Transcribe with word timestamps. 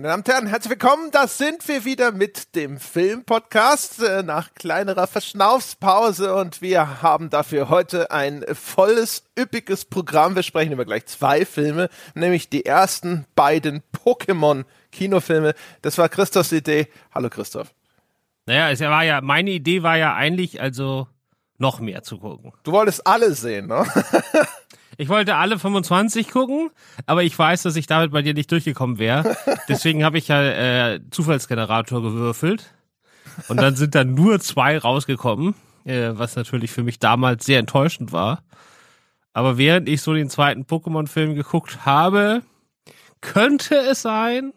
Meine 0.00 0.12
Damen 0.12 0.22
und 0.22 0.28
Herren, 0.32 0.46
herzlich 0.46 0.70
willkommen. 0.70 1.10
Da 1.10 1.26
sind 1.26 1.68
wir 1.68 1.84
wieder 1.84 2.10
mit 2.10 2.54
dem 2.56 2.80
Filmpodcast 2.80 4.02
äh, 4.02 4.22
nach 4.22 4.54
kleinerer 4.54 5.06
Verschnaufspause 5.06 6.34
und 6.36 6.62
wir 6.62 7.02
haben 7.02 7.28
dafür 7.28 7.68
heute 7.68 8.10
ein 8.10 8.42
volles, 8.50 9.24
üppiges 9.38 9.84
Programm. 9.84 10.36
Wir 10.36 10.42
sprechen 10.42 10.72
über 10.72 10.86
gleich 10.86 11.04
zwei 11.04 11.44
Filme, 11.44 11.90
nämlich 12.14 12.48
die 12.48 12.64
ersten 12.64 13.26
beiden 13.34 13.82
Pokémon-Kinofilme. 13.92 15.52
Das 15.82 15.98
war 15.98 16.08
Christophs 16.08 16.52
Idee. 16.52 16.88
Hallo 17.14 17.28
Christoph. 17.28 17.74
Naja, 18.46 18.70
es 18.70 18.80
war 18.80 19.04
ja, 19.04 19.20
meine 19.20 19.50
Idee 19.50 19.82
war 19.82 19.98
ja 19.98 20.14
eigentlich, 20.14 20.62
also 20.62 21.08
noch 21.58 21.78
mehr 21.78 22.02
zu 22.02 22.20
gucken. 22.20 22.54
Du 22.62 22.72
wolltest 22.72 23.06
alle 23.06 23.34
sehen, 23.34 23.66
ne? 23.66 23.84
Ich 25.00 25.08
wollte 25.08 25.36
alle 25.36 25.58
25 25.58 26.28
gucken, 26.28 26.68
aber 27.06 27.22
ich 27.22 27.38
weiß, 27.38 27.62
dass 27.62 27.74
ich 27.76 27.86
damit 27.86 28.12
bei 28.12 28.20
dir 28.20 28.34
nicht 28.34 28.52
durchgekommen 28.52 28.98
wäre. 28.98 29.34
Deswegen 29.68 30.04
habe 30.04 30.18
ich 30.18 30.28
ja 30.28 30.42
äh, 30.42 31.00
Zufallsgenerator 31.10 32.02
gewürfelt. 32.02 32.74
Und 33.48 33.56
dann 33.56 33.76
sind 33.76 33.94
da 33.94 34.04
nur 34.04 34.40
zwei 34.40 34.76
rausgekommen, 34.76 35.54
äh, 35.86 36.10
was 36.12 36.36
natürlich 36.36 36.70
für 36.70 36.82
mich 36.82 36.98
damals 36.98 37.46
sehr 37.46 37.60
enttäuschend 37.60 38.12
war. 38.12 38.42
Aber 39.32 39.56
während 39.56 39.88
ich 39.88 40.02
so 40.02 40.12
den 40.12 40.28
zweiten 40.28 40.64
Pokémon-Film 40.64 41.34
geguckt 41.34 41.86
habe, 41.86 42.42
könnte 43.22 43.76
es 43.76 44.02
sein, 44.02 44.52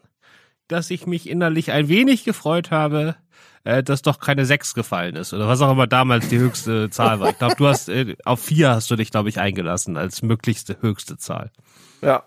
dass 0.68 0.90
ich 0.90 1.06
mich 1.06 1.26
innerlich 1.26 1.72
ein 1.72 1.88
wenig 1.88 2.22
gefreut 2.22 2.70
habe, 2.70 3.16
äh, 3.64 3.82
dass 3.82 4.02
doch 4.02 4.20
keine 4.20 4.46
sechs 4.46 4.74
gefallen 4.74 5.16
ist 5.16 5.32
oder 5.32 5.48
was 5.48 5.60
auch 5.60 5.72
immer 5.72 5.86
damals 5.86 6.28
die 6.28 6.38
höchste 6.38 6.90
Zahl 6.90 7.20
war. 7.20 7.30
Ich 7.30 7.38
glaube, 7.38 7.56
du 7.56 7.66
hast 7.66 7.88
äh, 7.88 8.16
auf 8.24 8.40
vier 8.40 8.70
hast 8.70 8.90
du 8.90 8.96
dich, 8.96 9.10
glaube 9.10 9.30
ich, 9.30 9.40
eingelassen 9.40 9.96
als 9.96 10.22
möglichste 10.22 10.76
höchste 10.80 11.16
Zahl. 11.16 11.50
Ja. 12.02 12.24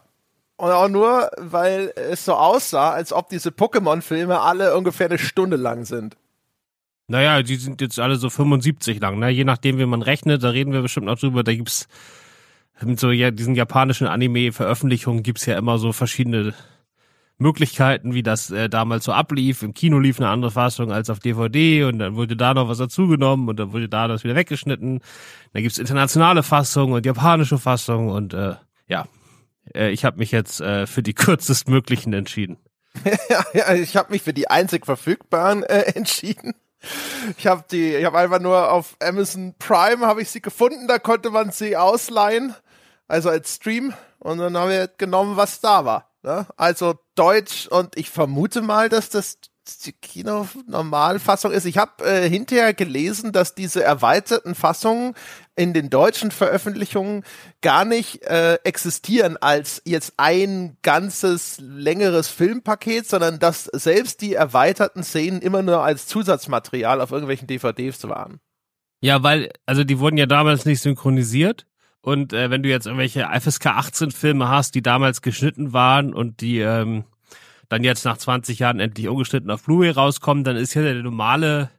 Und 0.60 0.72
auch 0.72 0.90
nur, 0.90 1.30
weil 1.38 1.94
es 1.96 2.26
so 2.26 2.34
aussah, 2.34 2.90
als 2.90 3.14
ob 3.14 3.30
diese 3.30 3.50
Pokémon-Filme 3.52 4.42
alle 4.42 4.76
ungefähr 4.76 5.06
eine 5.06 5.20
Stunde 5.20 5.56
lang 5.56 5.86
sind. 5.86 6.18
Naja, 7.08 7.44
die 7.44 7.58
sind 7.58 7.80
jetzt 7.80 8.00
alle 8.00 8.16
so 8.16 8.32
75 8.32 9.00
lang, 9.00 9.20
ne? 9.20 9.30
Je 9.30 9.44
nachdem, 9.44 9.78
wie 9.78 9.86
man 9.86 10.02
rechnet, 10.02 10.44
da 10.44 10.50
reden 10.50 10.74
wir 10.74 10.82
bestimmt 10.82 11.06
noch 11.06 11.20
drüber, 11.20 11.44
da 11.44 11.54
gibt's 11.54 11.88
mit 12.82 13.00
so 13.00 13.12
ja, 13.12 13.30
diesen 13.30 13.56
japanischen 13.56 14.08
Anime-Veröffentlichungen 14.08 15.24
gibt's 15.24 15.46
ja 15.46 15.58
immer 15.58 15.78
so 15.78 15.94
verschiedene 15.94 16.54
Möglichkeiten, 17.40 18.14
wie 18.14 18.24
das 18.24 18.50
äh, 18.50 18.68
damals 18.70 19.06
so 19.06 19.12
ablief. 19.12 19.62
Im 19.62 19.74
Kino 19.74 20.00
lief 20.00 20.20
eine 20.20 20.30
andere 20.30 20.52
Fassung 20.52 20.92
als 20.92 21.10
auf 21.10 21.20
DVD 21.20 21.84
und 21.84 22.00
dann 22.00 22.16
wurde 22.16 22.36
da 22.36 22.54
noch 22.54 22.68
was 22.68 22.80
dazugenommen 22.80 23.48
und 23.48 23.60
dann 23.60 23.74
wurde 23.74 23.90
da 23.90 24.08
das 24.08 24.24
wieder 24.24 24.36
weggeschnitten. 24.36 25.02
Dann 25.54 25.62
gibt's 25.62 25.78
internationale 25.78 26.42
Fassungen 26.44 26.96
und 26.96 27.06
japanische 27.06 27.60
Fassungen 27.60 28.10
und 28.10 28.34
äh, 28.34 28.56
ja, 28.88 29.06
äh, 29.76 29.92
ich 29.92 30.04
habe 30.04 30.18
mich 30.18 30.32
jetzt 30.32 30.62
äh, 30.62 30.88
für 30.88 31.04
die 31.04 31.14
kürzestmöglichen 31.14 32.14
entschieden. 32.14 32.58
ja, 33.30 33.46
ja, 33.54 33.74
ich 33.76 33.96
habe 33.96 34.12
mich 34.12 34.24
für 34.24 34.34
die 34.34 34.50
einzig 34.50 34.86
verfügbaren 34.86 35.64
äh, 35.64 35.82
entschieden. 35.96 36.54
Ich 37.38 37.48
habe 37.48 37.66
die, 37.72 37.96
ich 37.96 38.06
habe 38.06 38.18
einfach 38.18 38.40
nur 38.40 38.72
auf 38.72 38.96
Amazon 39.00 39.56
Prime 39.58 40.06
habe 40.06 40.22
ich 40.22 40.30
sie 40.30 40.42
gefunden, 40.42 40.88
da 40.88 41.00
konnte 41.00 41.32
man 41.32 41.52
sie 41.52 41.76
ausleihen, 41.76 42.56
also 43.08 43.30
als 43.30 43.56
Stream 43.56 43.94
und 44.20 44.38
dann 44.38 44.56
haben 44.56 44.70
wir 44.70 44.88
genommen, 44.88 45.38
was 45.38 45.60
da 45.60 45.86
war. 45.86 46.10
Ne? 46.28 46.46
Also 46.58 46.96
Deutsch 47.16 47.68
und 47.68 47.98
ich 47.98 48.10
vermute 48.10 48.62
mal, 48.62 48.90
dass 48.90 49.10
das 49.10 49.38
die 49.86 49.94
Kino-Normalfassung 49.94 51.54
ist. 51.54 51.64
Ich 51.64 51.78
habe 51.78 52.04
äh, 52.04 52.30
hinterher 52.30 52.74
gelesen, 52.74 53.32
dass 53.32 53.56
diese 53.56 53.82
erweiterten 53.82 54.54
Fassungen 54.54 55.14
in 55.56 55.74
den 55.74 55.90
deutschen 55.90 56.32
Veröffentlichungen 56.32 57.24
gar 57.62 57.86
nicht 57.86 58.24
äh, 58.24 58.56
existieren 58.66 59.38
als 59.38 59.82
jetzt 59.86 60.16
ein 60.18 60.76
ganzes 60.82 61.60
längeres 61.62 62.28
Filmpaket, 62.28 63.08
sondern 63.08 63.40
dass 63.40 63.64
selbst 63.66 64.22
die 64.22 64.34
erweiterten 64.34 65.04
Szenen 65.04 65.42
immer 65.42 65.62
nur 65.62 65.82
als 65.82 66.08
Zusatzmaterial 66.08 67.00
auf 67.00 67.12
irgendwelchen 67.12 67.48
DVDs 67.48 68.04
waren. 68.10 68.42
Ja, 69.00 69.24
weil, 69.24 69.52
also 69.66 69.86
die 69.86 70.00
wurden 70.00 70.18
ja 70.18 70.26
damals 70.26 70.66
nicht 70.66 70.82
synchronisiert. 70.82 71.68
Und 72.02 72.34
äh, 72.34 72.50
wenn 72.50 72.64
du 72.64 72.70
jetzt 72.70 72.86
irgendwelche 72.86 73.28
FSK 73.40 73.68
18 73.68 74.12
Filme 74.12 74.48
hast, 74.48 74.76
die 74.76 74.82
damals 74.82 75.22
geschnitten 75.22 75.74
waren 75.74 76.14
und 76.14 76.42
die 76.42 76.60
ähm, 76.60 77.04
dann 77.70 77.84
jetzt 77.84 78.06
nach 78.06 78.18
20 78.18 78.60
Jahren 78.60 78.80
endlich 78.80 79.08
ungeschnitten 79.08 79.52
auf 79.52 79.64
Blu-ray 79.64 79.92
rauskommen, 79.92 80.44
dann 80.44 80.56
ist 80.56 80.74
ja 80.74 80.84
der 80.84 80.96
normale 80.96 81.70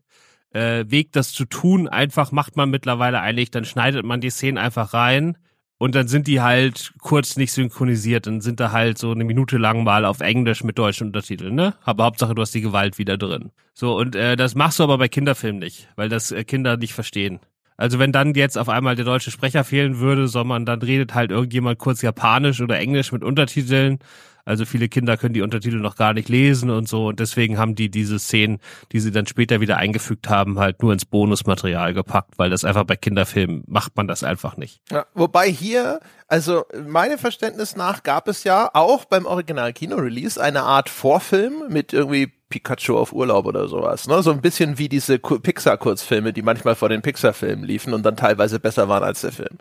äh, 0.52 0.84
Weg, 0.88 1.12
das 1.12 1.32
zu 1.32 1.44
tun, 1.44 1.88
einfach 1.88 2.32
macht 2.32 2.56
man 2.56 2.70
mittlerweile 2.70 3.20
eigentlich, 3.20 3.50
dann 3.50 3.64
schneidet 3.64 4.04
man 4.04 4.20
die 4.20 4.30
Szenen 4.30 4.58
einfach 4.58 4.92
rein 4.94 5.36
und 5.78 5.94
dann 5.94 6.08
sind 6.08 6.26
die 6.26 6.40
halt 6.40 6.92
kurz 7.00 7.36
nicht 7.36 7.52
synchronisiert, 7.52 8.26
dann 8.26 8.40
sind 8.40 8.60
da 8.60 8.72
halt 8.72 8.98
so 8.98 9.12
eine 9.12 9.24
Minute 9.24 9.58
lang 9.58 9.84
mal 9.84 10.04
auf 10.04 10.20
Englisch 10.20 10.64
mit 10.64 10.78
deutschen 10.78 11.08
Untertiteln, 11.08 11.54
ne? 11.54 11.74
Aber 11.84 12.04
Hauptsache, 12.04 12.34
du 12.34 12.42
hast 12.42 12.54
die 12.54 12.60
Gewalt 12.60 12.98
wieder 12.98 13.16
drin. 13.16 13.50
So, 13.74 13.96
und 13.96 14.16
äh, 14.16 14.36
das 14.36 14.54
machst 14.54 14.78
du 14.80 14.82
aber 14.82 14.98
bei 14.98 15.08
Kinderfilmen 15.08 15.60
nicht, 15.60 15.88
weil 15.94 16.08
das 16.08 16.32
äh, 16.32 16.44
Kinder 16.44 16.76
nicht 16.76 16.94
verstehen. 16.94 17.38
Also 17.78 18.00
wenn 18.00 18.10
dann 18.10 18.34
jetzt 18.34 18.58
auf 18.58 18.68
einmal 18.68 18.96
der 18.96 19.04
deutsche 19.04 19.30
Sprecher 19.30 19.62
fehlen 19.62 20.00
würde, 20.00 20.26
sondern 20.26 20.66
dann 20.66 20.82
redet 20.82 21.14
halt 21.14 21.30
irgendjemand 21.30 21.78
kurz 21.78 22.02
Japanisch 22.02 22.60
oder 22.60 22.76
Englisch 22.78 23.12
mit 23.12 23.22
Untertiteln. 23.22 24.00
Also 24.48 24.64
viele 24.64 24.88
Kinder 24.88 25.16
können 25.16 25.34
die 25.34 25.42
Untertitel 25.42 25.76
noch 25.76 25.96
gar 25.96 26.14
nicht 26.14 26.28
lesen 26.28 26.70
und 26.70 26.88
so. 26.88 27.08
Und 27.08 27.20
deswegen 27.20 27.58
haben 27.58 27.74
die 27.74 27.90
diese 27.90 28.18
Szenen, 28.18 28.58
die 28.92 29.00
sie 29.00 29.10
dann 29.10 29.26
später 29.26 29.60
wieder 29.60 29.76
eingefügt 29.76 30.28
haben, 30.28 30.58
halt 30.58 30.82
nur 30.82 30.92
ins 30.92 31.04
Bonusmaterial 31.04 31.94
gepackt, 31.94 32.38
weil 32.38 32.50
das 32.50 32.64
einfach 32.64 32.84
bei 32.84 32.96
Kinderfilmen 32.96 33.64
macht 33.66 33.96
man 33.96 34.08
das 34.08 34.24
einfach 34.24 34.56
nicht. 34.56 34.80
Ja, 34.90 35.06
wobei 35.14 35.50
hier, 35.50 36.00
also 36.26 36.64
meinem 36.86 37.18
Verständnis 37.18 37.76
nach 37.76 38.02
gab 38.02 38.28
es 38.28 38.44
ja 38.44 38.70
auch 38.72 39.04
beim 39.04 39.26
Original 39.26 39.72
Kino-Release 39.72 40.42
eine 40.42 40.62
Art 40.62 40.88
Vorfilm 40.88 41.64
mit 41.68 41.92
irgendwie 41.92 42.32
Pikachu 42.48 42.96
auf 42.96 43.12
Urlaub 43.12 43.46
oder 43.46 43.68
sowas. 43.68 44.06
Ne? 44.06 44.22
So 44.22 44.30
ein 44.30 44.40
bisschen 44.40 44.78
wie 44.78 44.88
diese 44.88 45.18
Pixar-Kurzfilme, 45.18 46.32
die 46.32 46.42
manchmal 46.42 46.74
vor 46.74 46.88
den 46.88 47.02
Pixar-Filmen 47.02 47.64
liefen 47.64 47.92
und 47.92 48.04
dann 48.04 48.16
teilweise 48.16 48.58
besser 48.58 48.88
waren 48.88 49.04
als 49.04 49.20
der 49.20 49.32
Film. 49.32 49.58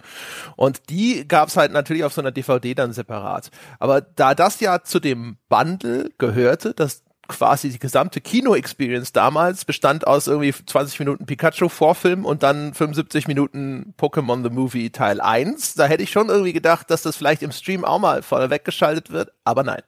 Und 0.55 0.89
die 0.89 1.27
gab's 1.27 1.57
halt 1.57 1.71
natürlich 1.73 2.03
auf 2.03 2.13
so 2.13 2.21
einer 2.21 2.31
DVD 2.31 2.73
dann 2.73 2.93
separat. 2.93 3.49
Aber 3.79 4.01
da 4.01 4.35
das 4.35 4.59
ja 4.59 4.76
zu 4.83 4.99
dem 4.99 5.37
Bundle 5.49 6.11
gehörte, 6.17 6.73
dass 6.73 7.03
quasi 7.27 7.69
die 7.69 7.79
gesamte 7.79 8.21
Kino-Experience 8.21 9.11
damals 9.11 9.65
bestand 9.65 10.07
aus 10.07 10.27
irgendwie 10.27 10.53
20 10.53 10.99
Minuten 10.99 11.25
Pikachu-Vorfilm 11.25 12.25
und 12.25 12.43
dann 12.43 12.73
75 12.73 13.27
Minuten 13.27 13.93
Pokémon 13.99 14.43
The 14.43 14.49
Movie 14.49 14.89
Teil 14.89 15.19
1. 15.19 15.75
Da 15.75 15.85
hätte 15.85 16.03
ich 16.03 16.11
schon 16.11 16.29
irgendwie 16.29 16.53
gedacht, 16.53 16.89
dass 16.89 17.01
das 17.01 17.17
vielleicht 17.17 17.43
im 17.43 17.51
Stream 17.51 17.83
auch 17.83 17.99
mal 17.99 18.21
vorne 18.21 18.49
weggeschaltet 18.49 19.11
wird, 19.11 19.31
aber 19.43 19.63
nein. 19.63 19.81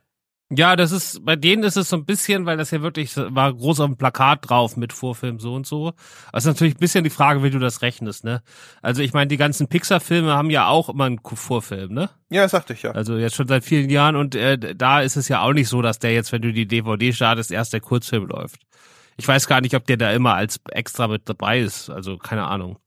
Ja, 0.51 0.75
das 0.75 0.91
ist, 0.91 1.23
bei 1.23 1.35
denen 1.35 1.61
ist 1.61 1.77
es 1.77 1.89
so 1.89 1.95
ein 1.95 2.05
bisschen, 2.05 2.47
weil 2.47 2.57
das 2.57 2.71
ja 2.71 2.81
wirklich 2.81 3.15
war 3.15 3.53
groß 3.53 3.81
auf 3.81 3.85
dem 3.85 3.97
Plakat 3.97 4.49
drauf 4.49 4.77
mit 4.77 4.93
Vorfilm 4.93 5.39
so 5.39 5.53
und 5.53 5.67
so. 5.67 5.93
Das 6.33 6.43
ist 6.43 6.47
natürlich 6.47 6.73
ein 6.75 6.79
bisschen 6.79 7.03
die 7.03 7.11
Frage, 7.11 7.43
wie 7.43 7.51
du 7.51 7.59
das 7.59 7.83
rechnest, 7.83 8.23
ne? 8.23 8.41
Also 8.81 9.03
ich 9.03 9.13
meine, 9.13 9.27
die 9.27 9.37
ganzen 9.37 9.67
Pixar-Filme 9.67 10.33
haben 10.33 10.49
ja 10.49 10.67
auch 10.67 10.89
immer 10.89 11.03
einen 11.05 11.19
Vorfilm, 11.23 11.93
ne? 11.93 12.09
Ja, 12.31 12.43
das 12.43 12.51
sagte 12.51 12.73
ich 12.73 12.81
ja. 12.81 12.91
Also 12.91 13.17
jetzt 13.17 13.35
schon 13.35 13.47
seit 13.47 13.63
vielen 13.63 13.91
Jahren 13.91 14.15
und 14.15 14.33
äh, 14.33 14.57
da 14.57 15.01
ist 15.01 15.17
es 15.17 15.27
ja 15.27 15.43
auch 15.43 15.53
nicht 15.53 15.69
so, 15.69 15.83
dass 15.83 15.99
der 15.99 16.13
jetzt, 16.13 16.31
wenn 16.31 16.41
du 16.41 16.51
die 16.51 16.67
DVD 16.67 17.13
startest, 17.13 17.51
erst 17.51 17.73
der 17.73 17.81
Kurzfilm 17.81 18.25
läuft. 18.25 18.61
Ich 19.17 19.27
weiß 19.27 19.47
gar 19.47 19.61
nicht, 19.61 19.75
ob 19.75 19.85
der 19.85 19.97
da 19.97 20.11
immer 20.11 20.33
als 20.33 20.61
extra 20.71 21.07
mit 21.07 21.29
dabei 21.29 21.59
ist, 21.59 21.91
also 21.91 22.17
keine 22.17 22.47
Ahnung. 22.47 22.79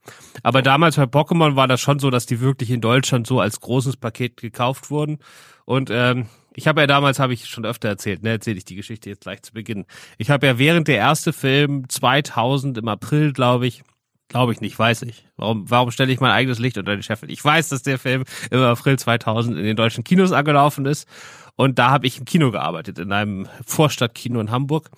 Aber 0.43 0.63
damals 0.63 0.97
bei 0.97 1.05
Pokémon 1.05 1.55
war 1.55 1.69
das 1.69 1.81
schon 1.81 2.01
so, 2.01 2.11
dass 2.11 2.27
die 2.27 2.41
wirklich 2.41 2.71
in 2.71 2.81
Deutschland 2.81 3.27
so 3.27 3.39
als 3.39 3.61
großes 3.61 3.99
Paket 3.99 4.39
gekauft 4.39 4.91
wurden 4.91 5.19
und 5.65 5.91
ähm, 5.93 6.27
ich 6.55 6.67
habe 6.67 6.81
ja 6.81 6.87
damals, 6.87 7.19
habe 7.19 7.33
ich 7.33 7.47
schon 7.47 7.65
öfter 7.65 7.89
erzählt, 7.89 8.23
ne, 8.23 8.31
erzähle 8.31 8.59
ich 8.59 8.65
die 8.65 8.77
Geschichte 8.77 9.11
jetzt 9.11 9.23
gleich 9.23 9.43
zu 9.43 9.53
Beginn. 9.53 9.87
Ich 10.19 10.31
habe 10.31 10.47
ja 10.47 10.59
während 10.59 10.89
der 10.89 10.97
erste 10.97 11.33
Film 11.33 11.89
2000 11.89 12.79
im 12.79 12.89
April, 12.89 13.33
glaube 13.33 13.67
ich, 13.67 13.83
glaube 14.29 14.53
ich 14.53 14.61
nicht, 14.61 14.79
weiß 14.79 15.03
ich. 15.03 15.27
Warum, 15.37 15.71
warum 15.71 15.91
stelle 15.91 16.13
ich 16.13 16.21
mein 16.21 16.31
eigenes 16.31 16.59
Licht 16.59 16.79
unter 16.79 16.93
den 16.93 17.03
Scheffel? 17.03 17.31
Ich 17.31 17.45
weiß, 17.45 17.69
dass 17.69 17.83
der 17.83 17.99
Film 17.99 18.25
im 18.51 18.61
April 18.61 18.99
2000 18.99 19.57
in 19.59 19.65
den 19.65 19.77
deutschen 19.77 20.05
Kinos 20.05 20.33
angelaufen 20.33 20.87
ist 20.87 21.09
und 21.57 21.79
da 21.79 21.91
habe 21.91 22.07
ich 22.07 22.19
im 22.19 22.25
Kino 22.25 22.51
gearbeitet, 22.51 22.99
in 22.99 23.13
einem 23.13 23.49
Vorstadtkino 23.67 24.41
in 24.41 24.51
Hamburg. 24.51 24.91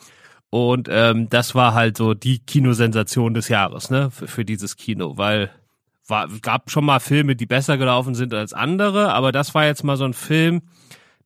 Und 0.51 0.89
ähm, 0.91 1.29
das 1.31 1.57
war 1.57 1.75
halt 1.75 1.97
so 1.97 2.15
die 2.15 2.39
Kinosensation 2.39 3.35
des 3.35 3.49
Jahres, 3.49 3.91
ne, 3.91 4.11
für, 4.11 4.29
für 4.29 4.45
dieses 4.45 4.77
Kino, 4.77 5.19
weil 5.19 5.51
war, 6.07 6.29
gab 6.43 6.71
schon 6.71 6.85
mal 6.85 7.01
Filme, 7.01 7.35
die 7.35 7.47
besser 7.47 7.77
gelaufen 7.79 8.15
sind 8.15 8.33
als 8.35 8.53
andere, 8.53 9.13
aber 9.13 9.33
das 9.33 9.55
war 9.55 9.65
jetzt 9.65 9.85
mal 9.85 9.97
so 9.97 10.05
ein 10.05 10.13
Film, 10.13 10.63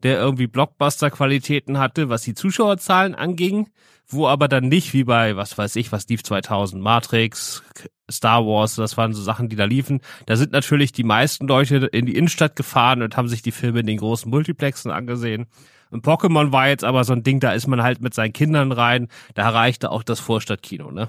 der 0.02 0.18
irgendwie 0.18 0.46
Blockbuster-Qualitäten 0.46 1.78
hatte, 1.78 2.08
was 2.08 2.22
die 2.22 2.34
Zuschauerzahlen 2.34 3.14
anging, 3.14 3.68
wo 4.06 4.26
aber 4.26 4.48
dann 4.48 4.68
nicht 4.68 4.94
wie 4.94 5.04
bei, 5.04 5.36
was 5.36 5.58
weiß 5.58 5.76
ich, 5.76 5.92
was 5.92 6.08
lief 6.08 6.22
2000, 6.22 6.82
Matrix, 6.82 7.62
Star 8.10 8.46
Wars, 8.46 8.76
das 8.76 8.96
waren 8.96 9.12
so 9.12 9.22
Sachen, 9.22 9.48
die 9.48 9.56
da 9.56 9.64
liefen. 9.64 10.00
Da 10.26 10.36
sind 10.36 10.52
natürlich 10.52 10.92
die 10.92 11.04
meisten 11.04 11.46
Leute 11.46 11.76
in 11.92 12.06
die 12.06 12.16
Innenstadt 12.16 12.56
gefahren 12.56 13.02
und 13.02 13.16
haben 13.16 13.28
sich 13.28 13.42
die 13.42 13.52
Filme 13.52 13.80
in 13.80 13.86
den 13.86 13.98
großen 13.98 14.30
Multiplexen 14.30 14.90
angesehen. 14.90 15.46
Und 15.90 16.04
Pokémon 16.04 16.52
war 16.52 16.68
jetzt 16.68 16.84
aber 16.84 17.04
so 17.04 17.12
ein 17.12 17.22
Ding, 17.22 17.40
da 17.40 17.52
ist 17.52 17.66
man 17.66 17.82
halt 17.82 18.00
mit 18.00 18.14
seinen 18.14 18.32
Kindern 18.32 18.72
rein, 18.72 19.08
da 19.34 19.42
erreichte 19.42 19.90
auch 19.90 20.02
das 20.02 20.20
Vorstadtkino, 20.20 20.90
ne? 20.90 21.08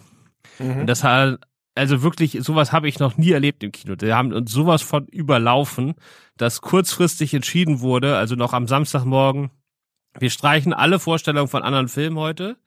Mhm. 0.57 0.81
Und 0.81 0.87
das 0.87 1.03
hat 1.03 1.39
also 1.79 2.03
wirklich, 2.03 2.37
sowas 2.41 2.73
habe 2.73 2.89
ich 2.89 2.99
noch 2.99 3.17
nie 3.17 3.31
erlebt 3.31 3.63
im 3.63 3.71
Kino. 3.71 3.95
Die 3.95 4.13
haben 4.13 4.33
uns 4.33 4.51
sowas 4.51 4.81
von 4.81 5.07
überlaufen, 5.07 5.95
dass 6.35 6.61
kurzfristig 6.61 7.33
entschieden 7.33 7.79
wurde, 7.79 8.17
also 8.17 8.35
noch 8.35 8.53
am 8.53 8.67
Samstagmorgen, 8.67 9.51
Wir 10.19 10.31
streichen 10.31 10.73
alle 10.73 10.99
Vorstellungen 10.99 11.47
von 11.47 11.61
anderen 11.61 11.87
Filmen 11.87 12.17
heute. 12.17 12.57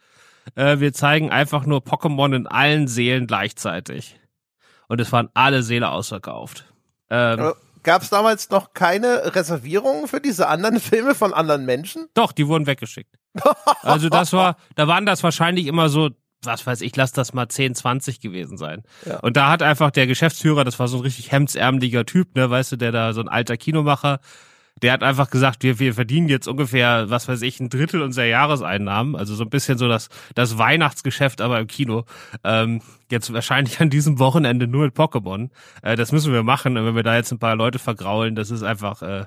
Äh, 0.54 0.78
wir 0.78 0.92
zeigen 0.92 1.30
einfach 1.30 1.66
nur 1.66 1.80
Pokémon 1.80 2.34
in 2.34 2.46
allen 2.46 2.88
Seelen 2.88 3.26
gleichzeitig. 3.26 4.18
Und 4.88 5.00
es 5.00 5.12
waren 5.12 5.28
alle 5.34 5.62
Seele 5.62 5.90
ausverkauft. 5.90 6.72
Ähm, 7.10 7.52
Gab 7.82 8.02
es 8.02 8.10
damals 8.10 8.48
noch 8.50 8.74
keine 8.74 9.34
Reservierungen 9.34 10.06
für 10.06 10.20
diese 10.20 10.48
anderen 10.48 10.78
Filme 10.90 11.14
von 11.14 11.34
anderen 11.34 11.66
Menschen? 11.66 12.06
Doch, 12.14 12.32
die 12.32 12.46
wurden 12.46 12.66
weggeschickt. 12.66 13.18
Also 13.82 14.08
das 14.08 14.32
war, 14.32 14.56
da 14.76 14.86
waren 14.86 15.04
das 15.04 15.22
wahrscheinlich 15.22 15.66
immer 15.66 15.88
so, 15.88 16.10
was 16.44 16.66
weiß 16.66 16.80
ich, 16.80 16.94
lass 16.96 17.12
das 17.12 17.32
mal 17.32 17.48
10, 17.48 17.74
20 17.74 18.20
gewesen 18.20 18.56
sein. 18.56 18.82
Ja. 19.06 19.18
Und 19.20 19.36
da 19.36 19.50
hat 19.50 19.62
einfach 19.62 19.90
der 19.90 20.06
Geschäftsführer, 20.06 20.64
das 20.64 20.78
war 20.78 20.88
so 20.88 20.98
ein 20.98 21.02
richtig 21.02 21.32
hemdsärmeliger 21.32 22.04
Typ, 22.04 22.34
ne, 22.36 22.50
weißt 22.50 22.72
du, 22.72 22.76
der 22.76 22.92
da 22.92 23.12
so 23.12 23.20
ein 23.20 23.28
alter 23.28 23.56
Kinomacher, 23.56 24.20
der 24.80 24.92
hat 24.92 25.02
einfach 25.02 25.30
gesagt, 25.30 25.62
wir, 25.62 25.78
wir 25.78 25.94
verdienen 25.94 26.28
jetzt 26.28 26.48
ungefähr, 26.48 27.08
was 27.08 27.28
weiß 27.28 27.42
ich, 27.42 27.60
ein 27.60 27.68
Drittel 27.68 28.02
unserer 28.02 28.24
Jahreseinnahmen. 28.24 29.14
Also 29.14 29.34
so 29.34 29.44
ein 29.44 29.50
bisschen 29.50 29.78
so 29.78 29.86
das, 29.86 30.08
das 30.34 30.58
Weihnachtsgeschäft, 30.58 31.40
aber 31.40 31.60
im 31.60 31.66
Kino. 31.68 32.04
Ähm, 32.42 32.80
jetzt 33.10 33.32
wahrscheinlich 33.32 33.80
an 33.80 33.90
diesem 33.90 34.18
Wochenende 34.18 34.66
nur 34.66 34.86
mit 34.86 34.96
Pokémon. 34.96 35.50
Äh, 35.82 35.96
das 35.96 36.10
müssen 36.10 36.32
wir 36.32 36.42
machen. 36.42 36.76
Und 36.76 36.84
wenn 36.84 36.96
wir 36.96 37.04
da 37.04 37.14
jetzt 37.14 37.30
ein 37.30 37.38
paar 37.38 37.54
Leute 37.54 37.78
vergraulen, 37.78 38.34
das 38.34 38.50
ist 38.50 38.62
einfach. 38.62 39.02
Äh, 39.02 39.26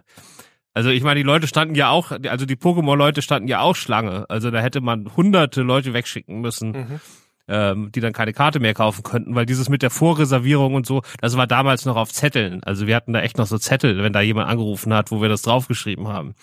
also 0.75 0.89
ich 0.89 1.03
meine, 1.03 1.21
die 1.21 1.23
Leute 1.23 1.47
standen 1.47 1.73
ja 1.73 1.89
auch, 1.89 2.11
also 2.11 2.45
die 2.45 2.57
Pokémon-Leute 2.57 3.21
standen 3.21 3.47
ja 3.47 3.61
auch 3.61 3.75
Schlange. 3.75 4.25
Also 4.29 4.51
da 4.51 4.59
hätte 4.59 4.81
man 4.81 5.09
hunderte 5.15 5.61
Leute 5.61 5.93
wegschicken 5.93 6.41
müssen. 6.41 6.71
Mhm. 6.71 6.99
Ähm, 7.47 7.91
die 7.93 7.99
dann 7.99 8.11
keine 8.11 8.33
Karte 8.33 8.59
mehr 8.59 8.73
kaufen 8.73 9.03
könnten, 9.03 9.35
weil 9.35 9.45
dieses 9.45 9.69
mit 9.69 9.83
der 9.83 9.91
Vorreservierung 9.91 10.73
und 10.73 10.87
so, 10.87 11.03
das 11.21 11.37
war 11.37 11.45
damals 11.45 11.85
noch 11.85 11.95
auf 11.95 12.11
Zetteln. 12.11 12.63
Also 12.63 12.87
wir 12.87 12.95
hatten 12.95 13.13
da 13.13 13.21
echt 13.21 13.37
noch 13.37 13.45
so 13.45 13.59
Zettel, 13.59 14.01
wenn 14.01 14.13
da 14.13 14.21
jemand 14.21 14.49
angerufen 14.49 14.91
hat, 14.95 15.11
wo 15.11 15.21
wir 15.21 15.29
das 15.29 15.43
draufgeschrieben 15.43 16.07
haben. 16.07 16.33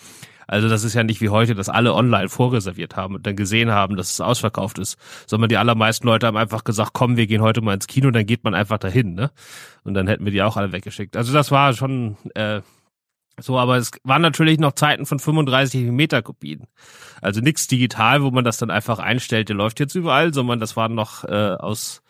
Also 0.47 0.69
das 0.69 0.85
ist 0.85 0.93
ja 0.93 1.03
nicht 1.03 1.19
wie 1.19 1.27
heute, 1.27 1.55
dass 1.55 1.67
alle 1.67 1.93
online 1.93 2.29
vorreserviert 2.29 2.95
haben 2.95 3.15
und 3.15 3.27
dann 3.27 3.35
gesehen 3.35 3.71
haben, 3.71 3.97
dass 3.97 4.11
es 4.11 4.21
ausverkauft 4.21 4.79
ist, 4.79 4.97
sondern 5.27 5.49
die 5.49 5.57
allermeisten 5.57 6.07
Leute 6.07 6.27
haben 6.27 6.37
einfach 6.37 6.63
gesagt, 6.63 6.91
komm, 6.93 7.17
wir 7.17 7.27
gehen 7.27 7.41
heute 7.41 7.61
mal 7.61 7.73
ins 7.73 7.87
Kino, 7.87 8.09
dann 8.11 8.25
geht 8.25 8.45
man 8.45 8.55
einfach 8.55 8.77
dahin, 8.77 9.13
ne? 9.13 9.31
Und 9.83 9.95
dann 9.95 10.07
hätten 10.07 10.23
wir 10.23 10.31
die 10.31 10.41
auch 10.41 10.55
alle 10.55 10.71
weggeschickt. 10.71 11.17
Also 11.17 11.33
das 11.33 11.51
war 11.51 11.73
schon 11.73 12.15
äh, 12.35 12.61
so, 13.39 13.57
aber 13.57 13.77
es 13.77 13.91
waren 14.03 14.21
natürlich 14.21 14.59
noch 14.59 14.73
Zeiten 14.73 15.05
von 15.05 15.19
35 15.19 15.91
Meter 15.91 16.21
Kopien. 16.21 16.67
Also 17.21 17.41
nichts 17.41 17.67
digital, 17.67 18.23
wo 18.23 18.31
man 18.31 18.43
das 18.43 18.57
dann 18.57 18.69
einfach 18.71 18.99
einstellt, 18.99 19.49
der 19.49 19.55
läuft 19.55 19.79
jetzt 19.79 19.95
überall, 19.95 20.33
sondern 20.33 20.59
das 20.59 20.75
waren 20.75 20.93
noch 20.93 21.23
äh, 21.23 21.55
aus 21.59 22.03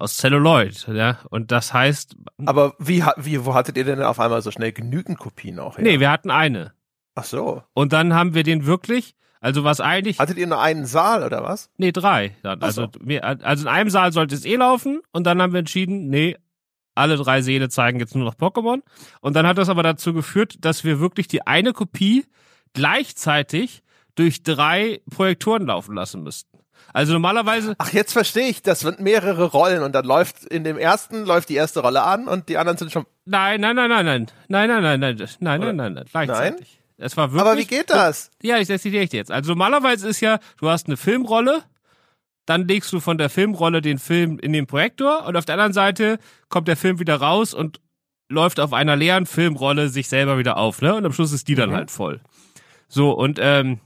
aus 0.00 0.16
Celluloid, 0.16 0.88
ja. 0.88 1.18
Und 1.28 1.52
das 1.52 1.74
heißt, 1.74 2.16
Aber 2.46 2.74
wie, 2.78 3.04
wie, 3.18 3.44
wo 3.44 3.52
hattet 3.54 3.76
ihr 3.76 3.84
denn 3.84 4.02
auf 4.02 4.18
einmal 4.18 4.40
so 4.40 4.50
schnell 4.50 4.72
genügend 4.72 5.18
Kopien 5.18 5.58
auch 5.58 5.76
her? 5.76 5.84
nee, 5.84 6.00
wir 6.00 6.10
hatten 6.10 6.30
eine. 6.30 6.72
Ach 7.14 7.24
so. 7.24 7.62
Und 7.74 7.92
dann 7.92 8.14
haben 8.14 8.34
wir 8.34 8.42
den 8.42 8.64
wirklich, 8.64 9.14
also 9.40 9.62
was 9.62 9.80
eigentlich, 9.80 10.18
Hattet 10.18 10.38
ihr 10.38 10.46
nur 10.46 10.60
einen 10.60 10.86
Saal 10.86 11.22
oder 11.22 11.42
was? 11.42 11.70
nee, 11.76 11.92
drei. 11.92 12.34
Dann. 12.42 12.62
Also, 12.62 12.84
so. 12.84 12.90
wir, 13.02 13.24
also 13.24 13.64
in 13.64 13.68
einem 13.68 13.90
Saal 13.90 14.12
sollte 14.12 14.34
es 14.34 14.46
eh 14.46 14.56
laufen 14.56 15.02
und 15.12 15.24
dann 15.24 15.42
haben 15.42 15.52
wir 15.52 15.60
entschieden, 15.60 16.08
nee, 16.08 16.36
alle 16.94 17.16
drei 17.16 17.42
Seele 17.42 17.68
zeigen 17.68 18.00
jetzt 18.00 18.14
nur 18.14 18.24
noch 18.24 18.34
Pokémon. 18.34 18.82
Und 19.20 19.34
dann 19.34 19.46
hat 19.46 19.58
das 19.58 19.68
aber 19.68 19.82
dazu 19.82 20.12
geführt, 20.12 20.56
dass 20.60 20.84
wir 20.84 21.00
wirklich 21.00 21.28
die 21.28 21.46
eine 21.46 21.72
Kopie 21.72 22.24
gleichzeitig 22.74 23.82
durch 24.14 24.42
drei 24.42 25.00
Projektoren 25.10 25.66
laufen 25.66 25.94
lassen 25.94 26.22
müssten. 26.22 26.58
Also 26.92 27.12
normalerweise. 27.12 27.74
Ach, 27.78 27.92
jetzt 27.92 28.12
verstehe 28.12 28.48
ich, 28.48 28.62
das 28.62 28.80
sind 28.80 29.00
mehrere 29.00 29.44
Rollen 29.44 29.82
und 29.82 29.94
dann 29.94 30.04
läuft 30.04 30.44
in 30.44 30.64
dem 30.64 30.76
ersten 30.76 31.24
läuft 31.24 31.48
die 31.48 31.54
erste 31.54 31.80
Rolle 31.80 32.02
an 32.02 32.26
und 32.26 32.48
die 32.48 32.58
anderen 32.58 32.78
sind 32.78 32.90
schon. 32.90 33.06
Nein, 33.24 33.60
nein, 33.60 33.76
nein, 33.76 33.88
nein, 33.88 34.04
nein. 34.04 34.26
Nein, 34.48 34.68
nein, 34.68 34.82
nein, 34.82 35.00
nein, 35.00 35.16
nein, 35.16 35.60
nein, 35.60 35.76
nein, 35.76 35.92
nein. 35.94 36.04
Gleichzeitig. 36.10 36.60
Nein? 36.60 36.80
Es 37.02 37.16
war 37.16 37.32
wirklich. 37.32 37.40
Aber 37.40 37.58
wie 37.58 37.66
geht 37.66 37.90
das? 37.90 38.30
Ja, 38.42 38.58
ich 38.58 38.68
erzähle 38.68 39.06
dir 39.06 39.18
jetzt. 39.18 39.30
Also 39.30 39.50
normalerweise 39.52 40.08
ist 40.08 40.20
ja, 40.20 40.38
du 40.58 40.68
hast 40.68 40.86
eine 40.86 40.96
Filmrolle, 40.96 41.62
dann 42.46 42.66
legst 42.66 42.92
du 42.92 43.00
von 43.00 43.18
der 43.18 43.30
Filmrolle 43.30 43.80
den 43.80 43.98
Film 43.98 44.38
in 44.38 44.52
den 44.52 44.66
Projektor 44.66 45.26
und 45.26 45.36
auf 45.36 45.44
der 45.44 45.54
anderen 45.54 45.72
Seite 45.72 46.18
kommt 46.48 46.68
der 46.68 46.76
Film 46.76 46.98
wieder 46.98 47.16
raus 47.16 47.54
und 47.54 47.80
läuft 48.28 48.60
auf 48.60 48.72
einer 48.72 48.96
leeren 48.96 49.26
Filmrolle 49.26 49.88
sich 49.88 50.08
selber 50.08 50.38
wieder 50.38 50.56
auf, 50.56 50.82
ne? 50.82 50.94
Und 50.94 51.04
am 51.04 51.12
Schluss 51.12 51.32
ist 51.32 51.48
die 51.48 51.54
dann 51.54 51.70
Mhm. 51.70 51.74
halt 51.74 51.90
voll. 51.90 52.20
So, 52.88 53.12
und 53.12 53.38
ähm, 53.40 53.80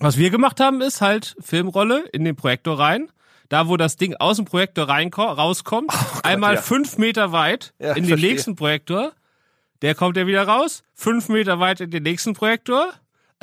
was 0.00 0.16
wir 0.18 0.30
gemacht 0.30 0.60
haben, 0.60 0.80
ist 0.80 1.00
halt 1.00 1.36
Filmrolle 1.40 2.04
in 2.12 2.24
den 2.24 2.36
Projektor 2.36 2.78
rein. 2.78 3.08
Da, 3.50 3.68
wo 3.68 3.76
das 3.76 3.96
Ding 3.96 4.14
aus 4.16 4.36
dem 4.36 4.46
Projektor 4.46 4.88
rauskommt, 4.88 5.92
einmal 6.24 6.52
Oh 6.52 6.56
ja. 6.56 6.62
fünf 6.62 6.96
Meter 6.98 7.30
weit 7.30 7.74
Ja, 7.78 7.90
in 7.90 8.02
den 8.04 8.08
verstehe. 8.08 8.30
nächsten 8.30 8.56
Projektor. 8.56 9.12
Der 9.82 9.94
kommt 9.94 10.16
ja 10.16 10.26
wieder 10.26 10.44
raus, 10.48 10.82
fünf 10.94 11.28
Meter 11.28 11.60
weit 11.60 11.80
in 11.80 11.90
den 11.90 12.02
nächsten 12.04 12.32
Projektor. 12.32 12.88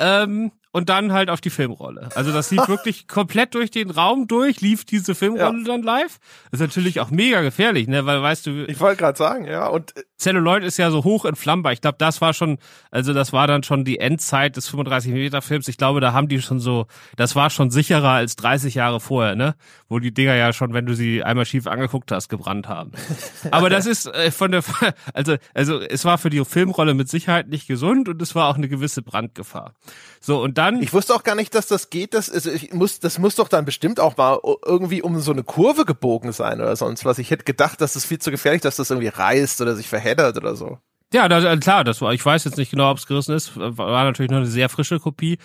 Ähm, 0.00 0.50
und 0.72 0.88
dann 0.88 1.12
halt 1.12 1.30
auf 1.30 1.40
die 1.40 1.50
Filmrolle. 1.50 2.08
Also 2.14 2.32
das 2.32 2.50
lief 2.50 2.66
wirklich 2.68 3.06
komplett 3.06 3.54
durch 3.54 3.70
den 3.70 3.90
Raum 3.90 4.26
durch, 4.26 4.60
lief 4.60 4.84
diese 4.84 5.14
Filmrolle 5.14 5.62
dann 5.64 5.82
live. 5.82 6.18
Das 6.50 6.60
ist 6.60 6.66
natürlich 6.66 7.00
auch 7.00 7.10
mega 7.10 7.42
gefährlich, 7.42 7.86
ne? 7.86 8.04
Weil 8.06 8.22
weißt 8.22 8.46
du, 8.46 8.64
Ich 8.68 8.80
wollte 8.80 8.98
gerade 8.98 9.16
sagen, 9.18 9.44
ja. 9.44 9.66
Und 9.68 9.96
äh, 9.96 10.02
Celluloid 10.22 10.64
ist 10.64 10.78
ja 10.78 10.90
so 10.90 11.04
hoch 11.04 11.24
entflammbar. 11.24 11.72
Ich 11.72 11.80
glaube, 11.80 11.98
das 11.98 12.20
war 12.20 12.32
schon, 12.32 12.58
also 12.90 13.12
das 13.12 13.32
war 13.32 13.46
dann 13.46 13.62
schon 13.62 13.84
die 13.84 13.98
Endzeit 13.98 14.56
des 14.56 14.68
35 14.68 15.12
Meter 15.12 15.42
Films. 15.42 15.68
Ich 15.68 15.76
glaube, 15.76 16.00
da 16.00 16.12
haben 16.12 16.28
die 16.28 16.40
schon 16.40 16.60
so, 16.60 16.86
das 17.16 17.34
war 17.34 17.50
schon 17.50 17.70
sicherer 17.70 18.10
als 18.10 18.36
30 18.36 18.74
Jahre 18.74 19.00
vorher, 19.00 19.34
ne? 19.34 19.54
Wo 19.88 19.98
die 19.98 20.14
Dinger 20.14 20.34
ja 20.34 20.52
schon, 20.52 20.72
wenn 20.72 20.86
du 20.86 20.94
sie 20.94 21.22
einmal 21.22 21.44
schief 21.44 21.66
angeguckt 21.66 22.12
hast, 22.12 22.28
gebrannt 22.28 22.68
haben. 22.68 22.92
Aber 23.50 23.68
das 23.68 23.86
ist 23.86 24.06
äh, 24.06 24.30
von 24.30 24.52
der, 24.52 24.62
also, 25.14 25.36
also 25.54 25.80
es 25.80 26.04
war 26.04 26.18
für 26.18 26.30
die 26.30 26.44
Filmrolle 26.44 26.94
mit 26.94 27.08
Sicherheit 27.08 27.48
nicht 27.48 27.66
gesund 27.66 28.08
und 28.08 28.22
es 28.22 28.34
war 28.34 28.48
auch 28.48 28.56
eine 28.56 28.68
gewisse 28.68 29.02
Brandgefahr. 29.02 29.74
So, 30.20 30.40
und 30.40 30.56
dann. 30.56 30.80
ich 30.80 30.92
wusste 30.92 31.14
auch 31.14 31.24
gar 31.24 31.34
nicht, 31.34 31.54
dass 31.54 31.66
das 31.66 31.90
geht. 31.90 32.14
Das, 32.14 32.30
also 32.30 32.50
ich 32.50 32.72
muss, 32.72 33.00
das 33.00 33.18
muss 33.18 33.34
doch 33.34 33.48
dann 33.48 33.64
bestimmt 33.64 33.98
auch 33.98 34.16
mal 34.16 34.38
irgendwie 34.64 35.02
um 35.02 35.18
so 35.20 35.32
eine 35.32 35.42
Kurve 35.42 35.84
gebogen 35.84 36.30
sein 36.30 36.60
oder 36.60 36.76
sonst 36.76 37.04
was. 37.04 37.18
Ich 37.18 37.32
hätte 37.32 37.44
gedacht, 37.44 37.80
das 37.80 37.96
ist 37.96 38.04
viel 38.04 38.20
zu 38.20 38.30
gefährlich, 38.30 38.62
dass 38.62 38.76
das 38.76 38.90
irgendwie 38.90 39.08
reißt 39.08 39.60
oder 39.60 39.74
sich 39.74 39.88
verheddert 40.14 40.36
oder 40.36 40.56
so. 40.56 40.78
Ja, 41.12 41.28
das, 41.28 41.44
äh, 41.44 41.56
klar, 41.58 41.84
das 41.84 42.00
war, 42.00 42.12
ich 42.12 42.24
weiß 42.24 42.44
jetzt 42.44 42.56
nicht 42.56 42.70
genau, 42.70 42.90
ob 42.90 42.98
es 42.98 43.06
gerissen 43.06 43.34
ist, 43.34 43.52
war 43.56 44.04
natürlich 44.04 44.30
noch 44.30 44.38
eine 44.38 44.46
sehr 44.46 44.68
frische 44.68 44.98
Kopie. 44.98 45.38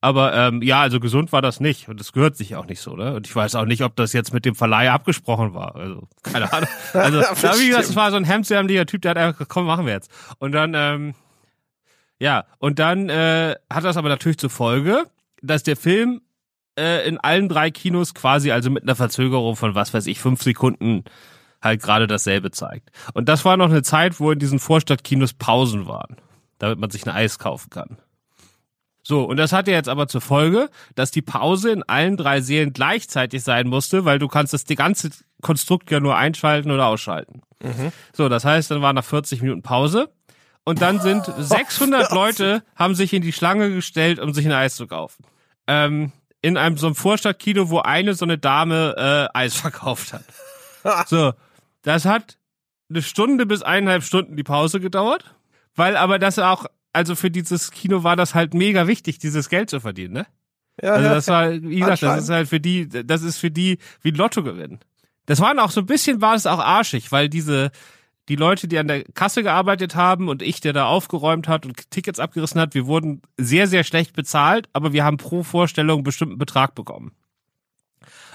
Aber 0.00 0.34
ähm, 0.34 0.60
ja, 0.60 0.82
also 0.82 1.00
gesund 1.00 1.32
war 1.32 1.40
das 1.40 1.60
nicht 1.60 1.88
und 1.88 1.98
das 1.98 2.12
gehört 2.12 2.36
sich 2.36 2.56
auch 2.56 2.66
nicht 2.66 2.80
so, 2.80 2.94
ne? 2.94 3.14
Und 3.14 3.26
ich 3.26 3.34
weiß 3.34 3.54
auch 3.54 3.64
nicht, 3.64 3.82
ob 3.82 3.96
das 3.96 4.12
jetzt 4.12 4.34
mit 4.34 4.44
dem 4.44 4.54
Verleih 4.54 4.90
abgesprochen 4.90 5.54
war. 5.54 5.76
Also 5.76 6.08
keine 6.22 6.52
Ahnung. 6.52 6.68
Also 6.92 7.20
da, 7.22 7.58
wie 7.58 7.68
gesagt, 7.68 7.84
es 7.84 7.96
war 7.96 8.10
so 8.10 8.18
ein 8.18 8.24
hemdsärmeliger 8.24 8.84
Typ, 8.84 9.00
der 9.00 9.12
hat 9.12 9.16
einfach, 9.16 9.38
gesagt, 9.38 9.50
komm, 9.50 9.64
machen 9.64 9.86
wir 9.86 9.94
jetzt. 9.94 10.10
Und 10.38 10.52
dann, 10.52 10.74
ähm, 10.74 11.14
ja, 12.18 12.44
und 12.58 12.78
dann 12.80 13.08
äh, 13.08 13.54
hat 13.70 13.84
das 13.84 13.96
aber 13.96 14.10
natürlich 14.10 14.36
zur 14.36 14.50
Folge, 14.50 15.04
dass 15.40 15.62
der 15.62 15.76
Film 15.76 16.20
äh, 16.78 17.08
in 17.08 17.16
allen 17.16 17.48
drei 17.48 17.70
Kinos 17.70 18.12
quasi, 18.12 18.50
also 18.50 18.68
mit 18.68 18.82
einer 18.82 18.96
Verzögerung 18.96 19.56
von 19.56 19.74
was 19.74 19.94
weiß 19.94 20.06
ich, 20.06 20.20
fünf 20.20 20.42
Sekunden 20.42 21.04
halt 21.64 21.82
gerade 21.82 22.06
dasselbe 22.06 22.50
zeigt. 22.50 22.90
Und 23.14 23.28
das 23.28 23.44
war 23.44 23.56
noch 23.56 23.70
eine 23.70 23.82
Zeit, 23.82 24.20
wo 24.20 24.30
in 24.30 24.38
diesen 24.38 24.58
Vorstadtkinos 24.58 25.32
Pausen 25.34 25.86
waren, 25.86 26.16
damit 26.58 26.78
man 26.78 26.90
sich 26.90 27.06
ein 27.06 27.14
Eis 27.14 27.38
kaufen 27.38 27.70
kann. 27.70 27.98
So, 29.06 29.24
und 29.24 29.36
das 29.36 29.52
hatte 29.52 29.70
jetzt 29.70 29.88
aber 29.88 30.08
zur 30.08 30.22
Folge, 30.22 30.70
dass 30.94 31.10
die 31.10 31.20
Pause 31.20 31.70
in 31.70 31.82
allen 31.82 32.16
drei 32.16 32.40
Serien 32.40 32.72
gleichzeitig 32.72 33.42
sein 33.42 33.68
musste, 33.68 34.06
weil 34.06 34.18
du 34.18 34.28
kannst 34.28 34.54
das 34.54 34.64
die 34.64 34.76
ganze 34.76 35.10
Konstrukt 35.42 35.90
ja 35.90 36.00
nur 36.00 36.16
einschalten 36.16 36.70
oder 36.70 36.86
ausschalten. 36.86 37.42
So, 38.14 38.30
das 38.30 38.46
heißt, 38.46 38.70
dann 38.70 38.80
war 38.80 38.94
nach 38.94 39.04
40 39.04 39.42
Minuten 39.42 39.62
Pause 39.62 40.10
und 40.64 40.80
dann 40.80 41.00
sind 41.00 41.26
600 41.38 42.12
Leute 42.12 42.62
haben 42.76 42.94
sich 42.94 43.12
in 43.12 43.20
die 43.20 43.32
Schlange 43.32 43.70
gestellt, 43.70 44.18
um 44.18 44.32
sich 44.32 44.46
ein 44.46 44.52
Eis 44.52 44.76
zu 44.76 44.86
kaufen. 44.86 45.24
Ähm, 45.66 46.12
in 46.40 46.56
einem 46.56 46.78
so 46.78 46.86
einem 46.86 46.96
Vorstadtkino, 46.96 47.70
wo 47.70 47.80
eine 47.80 48.14
so 48.14 48.24
eine 48.24 48.38
Dame 48.38 48.94
äh, 49.34 49.38
Eis 49.38 49.54
verkauft 49.54 50.12
hat. 50.12 50.24
So, 51.06 51.32
das 51.84 52.04
hat 52.04 52.38
eine 52.90 53.02
Stunde 53.02 53.46
bis 53.46 53.62
eineinhalb 53.62 54.02
Stunden 54.02 54.36
die 54.36 54.42
Pause 54.42 54.80
gedauert, 54.80 55.34
weil 55.76 55.96
aber 55.96 56.18
das 56.18 56.38
auch, 56.38 56.66
also 56.92 57.14
für 57.14 57.30
dieses 57.30 57.70
Kino 57.70 58.02
war 58.02 58.16
das 58.16 58.34
halt 58.34 58.54
mega 58.54 58.86
wichtig, 58.86 59.18
dieses 59.18 59.48
Geld 59.48 59.70
zu 59.70 59.80
verdienen, 59.80 60.14
ne? 60.14 60.26
Ja, 60.82 60.94
Also 60.94 61.08
das 61.08 61.28
war, 61.28 61.52
wie 61.52 61.78
gesagt, 61.78 62.02
das 62.02 62.24
ist 62.24 62.30
halt 62.30 62.48
für 62.48 62.58
die, 62.58 62.88
das 62.88 63.22
ist 63.22 63.38
für 63.38 63.50
die 63.50 63.78
wie 64.02 64.10
Lotto 64.10 64.42
gewinnen. 64.42 64.80
Das 65.26 65.40
waren 65.40 65.60
auch 65.60 65.70
so 65.70 65.80
ein 65.80 65.86
bisschen 65.86 66.20
war 66.20 66.34
es 66.34 66.46
auch 66.46 66.58
arschig, 66.58 67.12
weil 67.12 67.28
diese 67.28 67.70
die 68.28 68.36
Leute, 68.36 68.68
die 68.68 68.78
an 68.78 68.88
der 68.88 69.04
Kasse 69.04 69.42
gearbeitet 69.42 69.94
haben 69.94 70.28
und 70.28 70.40
ich, 70.42 70.60
der 70.60 70.72
da 70.72 70.86
aufgeräumt 70.86 71.46
hat 71.46 71.66
und 71.66 71.90
Tickets 71.90 72.18
abgerissen 72.18 72.60
hat, 72.60 72.74
wir 72.74 72.86
wurden 72.86 73.20
sehr, 73.36 73.66
sehr 73.66 73.84
schlecht 73.84 74.14
bezahlt, 74.14 74.68
aber 74.72 74.92
wir 74.92 75.04
haben 75.04 75.18
pro 75.18 75.42
Vorstellung 75.42 75.98
einen 75.98 76.04
bestimmten 76.04 76.38
Betrag 76.38 76.74
bekommen. 76.74 77.12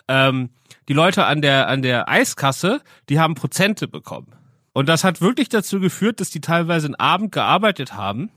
Ähm, 0.10 0.50
die 0.90 0.94
Leute 0.94 1.26
an 1.26 1.42
der, 1.42 1.70
an 1.70 1.82
der 1.82 2.10
Eiskasse, 2.10 2.82
die 3.08 3.20
haben 3.20 3.36
Prozente 3.36 3.88
bekommen. 3.88 4.34
Und 4.74 4.90
das 4.90 5.04
hat 5.04 5.22
wirklich 5.22 5.50
dazu 5.50 5.80
geführt, 5.80 6.20
dass 6.20 6.32
die 6.32 6.42
teilweise 6.42 6.88
einen 6.88 6.96
Abend 6.96 7.32
gearbeitet 7.32 7.94
haben. 7.94 8.32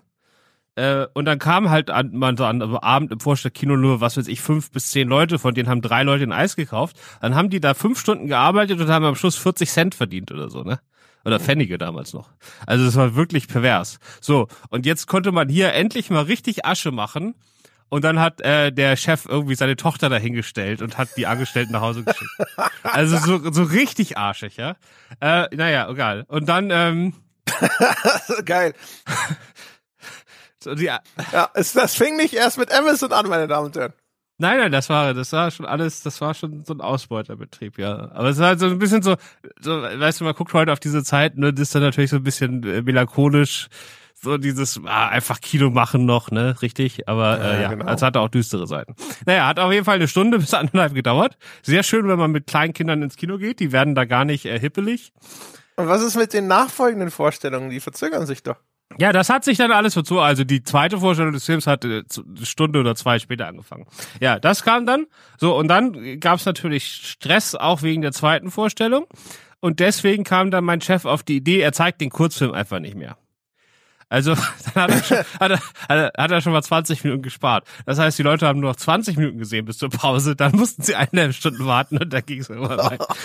Äh, 0.75 1.07
und 1.15 1.25
dann 1.25 1.39
kam 1.39 1.71
halt 1.71 1.91
an, 1.91 2.13
man 2.13 2.37
so 2.37 2.45
an 2.45 2.63
am 2.63 2.77
Abend 2.77 3.11
im 3.11 3.21
Vorstadtkino 3.21 3.77
nur, 3.77 4.01
was 4.01 4.17
weiß 4.17 4.29
ich, 4.29 4.41
fünf 4.41 4.71
bis 4.71 4.91
zehn 4.91 5.09
Leute, 5.09 5.39
von 5.39 5.55
denen 5.55 5.69
haben 5.69 5.83
drei 5.83 6.03
Leute 6.03 6.25
ein 6.25 6.33
Eis 6.33 6.57
gekauft. 6.57 6.97
Dann 7.21 7.35
haben 7.35 7.51
die 7.51 7.61
da 7.61 7.75
fünf 7.75 7.99
Stunden 7.99 8.27
gearbeitet 8.29 8.81
und 8.81 8.89
haben 8.89 9.05
am 9.05 9.17
Schluss 9.17 9.37
40 9.37 9.71
Cent 9.71 9.95
verdient 9.95 10.31
oder 10.31 10.51
so, 10.51 10.63
ne? 10.63 10.81
Oder 11.25 11.39
Pfennige 11.39 11.79
damals 11.79 12.13
noch. 12.13 12.31
Also 12.67 12.85
das 12.85 12.97
war 12.97 13.15
wirklich 13.15 13.47
pervers. 13.47 14.01
So, 14.21 14.49
und 14.71 14.87
jetzt 14.87 15.07
konnte 15.07 15.31
man 15.31 15.49
hier 15.49 15.73
endlich 15.73 16.11
mal 16.11 16.25
richtig 16.25 16.67
Asche 16.67 16.91
machen. 16.91 17.35
Und 17.93 18.05
dann 18.05 18.19
hat 18.21 18.41
äh, 18.41 18.73
der 18.73 18.97
Chef 18.97 19.27
irgendwie 19.29 19.55
seine 19.55 19.77
Tochter 19.77 20.09
dahingestellt 20.09 20.81
und 20.81 20.97
hat 20.97 21.11
die 21.19 21.27
Angestellten 21.27 21.73
nach 21.73 21.83
Hause 21.83 22.05
geschickt. 22.05 22.31
Also 22.83 23.19
so, 23.19 23.53
so 23.53 23.65
richtig 23.65 24.17
arschig, 24.17 24.57
ja. 24.57 24.77
Äh, 25.21 25.55
naja, 25.55 25.91
egal. 25.91 26.25
Und 26.29 26.49
dann, 26.49 26.71
ähm, 26.71 27.13
Geil. 28.47 28.73
so 30.59 30.75
die, 30.75 30.87
Ja, 30.87 31.03
es, 31.53 31.75
das 31.75 31.95
fing 31.95 32.17
nicht 32.17 32.33
erst 32.33 32.57
mit 32.57 32.73
Amazon 32.73 33.13
an, 33.13 33.29
meine 33.29 33.47
Damen 33.47 33.67
und 33.67 33.77
Herren. 33.77 33.93
Nein, 34.39 34.57
nein, 34.57 34.73
das 34.73 34.89
war, 34.89 35.13
das 35.13 35.31
war 35.35 35.51
schon 35.51 35.67
alles, 35.67 36.03
das 36.03 36.19
war 36.23 36.33
schon 36.33 36.65
so 36.65 36.73
ein 36.73 36.81
Ausbeuterbetrieb, 36.81 37.79
ja. 37.79 38.11
Aber 38.15 38.31
es 38.31 38.39
war 38.39 38.49
halt 38.49 38.61
so 38.61 38.69
ein 38.69 38.79
bisschen 38.79 39.03
so, 39.03 39.17
so, 39.61 39.83
weißt 39.83 40.19
du, 40.19 40.25
man 40.25 40.35
guckt 40.35 40.55
heute 40.55 40.73
auf 40.73 40.81
diese 40.81 41.05
Zeit, 41.05 41.37
ne, 41.37 41.53
das 41.53 41.65
ist 41.65 41.75
dann 41.75 41.83
natürlich 41.83 42.11
so 42.11 42.17
ein 42.17 42.23
bisschen 42.23 42.65
äh, 42.65 42.81
melancholisch, 42.81 43.69
so 44.23 44.39
dieses, 44.39 44.81
ah, 44.85 45.09
einfach 45.09 45.41
Kino 45.41 45.71
machen 45.71 46.07
noch, 46.07 46.31
ne, 46.31 46.61
richtig, 46.63 47.09
aber 47.09 47.39
Ja, 47.39 47.45
äh, 47.45 47.63
ja, 47.63 47.69
genau. 47.71 47.93
es 47.93 48.03
hatte 48.03 48.21
auch 48.21 48.29
düstere 48.29 48.67
Seiten. 48.67 48.95
Naja, 49.27 49.47
hat 49.47 49.59
auf 49.59 49.73
jeden 49.73 49.85
Fall 49.85 49.97
eine 49.97 50.09
Stunde 50.09 50.39
bis 50.39 50.55
anderthalb 50.55 50.95
gedauert. 50.95 51.37
Sehr 51.63 51.83
schön, 51.83 52.07
wenn 52.09 52.19
man 52.19 52.31
mit 52.31 52.47
kleinen 52.47 52.73
Kindern 52.73 53.03
ins 53.03 53.17
Kino 53.17 53.39
geht, 53.39 53.61
die 53.61 53.73
werden 53.73 53.95
da 53.95 54.05
gar 54.05 54.25
nicht 54.25 54.47
äh, 54.47 54.59
hippelig. 54.59 55.13
Und 55.77 55.89
was 55.89 56.03
ist 56.03 56.17
mit 56.17 56.33
den 56.33 56.47
nachfolgenden 56.47 57.11
Vorstellungen? 57.11 57.71
Die 57.71 57.81
verzögern 57.81 58.27
sich 58.27 58.43
doch. 58.43 58.57
Ja, 58.99 59.13
das 59.13 59.31
hat 59.31 59.43
sich 59.43 59.57
dann 59.57 59.73
alles 59.73 59.95
verzogen. 59.95 60.23
Also 60.23 60.45
die 60.45 60.63
zweite 60.63 60.99
Vorstellung 60.99 61.33
des 61.33 61.47
Films 61.47 61.67
hat 61.67 61.85
äh, 61.85 62.03
eine 62.03 62.47
Stunde 62.47 62.81
oder 62.81 62.95
zwei 62.95 63.19
später 63.19 63.47
angefangen. 63.47 63.87
Ja, 64.21 64.39
das 64.39 64.63
kam 64.63 64.87
dann. 64.87 65.07
So, 65.39 65.57
und 65.57 65.69
dann 65.69 66.21
gab 66.21 66.39
es 66.39 66.45
natürlich 66.45 66.85
Stress 66.85 67.55
auch 67.55 67.83
wegen 67.83 68.03
der 68.03 68.13
zweiten 68.13 68.51
Vorstellung. 68.51 69.07
Und 69.61 69.81
deswegen 69.81 70.25
kam 70.25 70.51
dann 70.51 70.65
mein 70.65 70.81
Chef 70.81 71.05
auf 71.05 71.23
die 71.23 71.37
Idee, 71.37 71.61
er 71.61 71.73
zeigt 71.73 72.01
den 72.01 72.11
Kurzfilm 72.11 72.53
einfach 72.53 72.81
nicht 72.81 72.97
mehr. 72.97 73.17
Also 74.13 74.35
dann 74.75 74.83
hat 74.83 74.91
er, 74.91 75.03
schon, 75.03 75.17
hat, 75.17 75.51
er, 75.51 75.59
hat, 75.59 75.63
er, 75.89 76.13
hat 76.23 76.31
er 76.31 76.41
schon 76.43 76.53
mal 76.53 76.63
20 76.63 77.03
Minuten 77.03 77.23
gespart. 77.23 77.67
Das 77.87 77.99
heißt, 77.99 78.19
die 78.19 78.23
Leute 78.23 78.47
haben 78.47 78.61
nur 78.61 78.71
noch 78.71 78.77
20 78.77 79.17
Minuten 79.17 79.39
gesehen 79.39 79.65
bis 79.65 79.79
zur 79.79 79.89
Pause. 79.89 80.37
Dann 80.37 80.53
mussten 80.53 80.83
sie 80.83 80.95
eineinhalb 80.95 81.35
Stunden 81.35 81.65
warten 81.65 81.97
und 81.97 82.13
dann 82.13 82.25
ging 82.27 82.41
es 82.41 82.51
immer 82.51 82.77
weiter. 82.77 83.09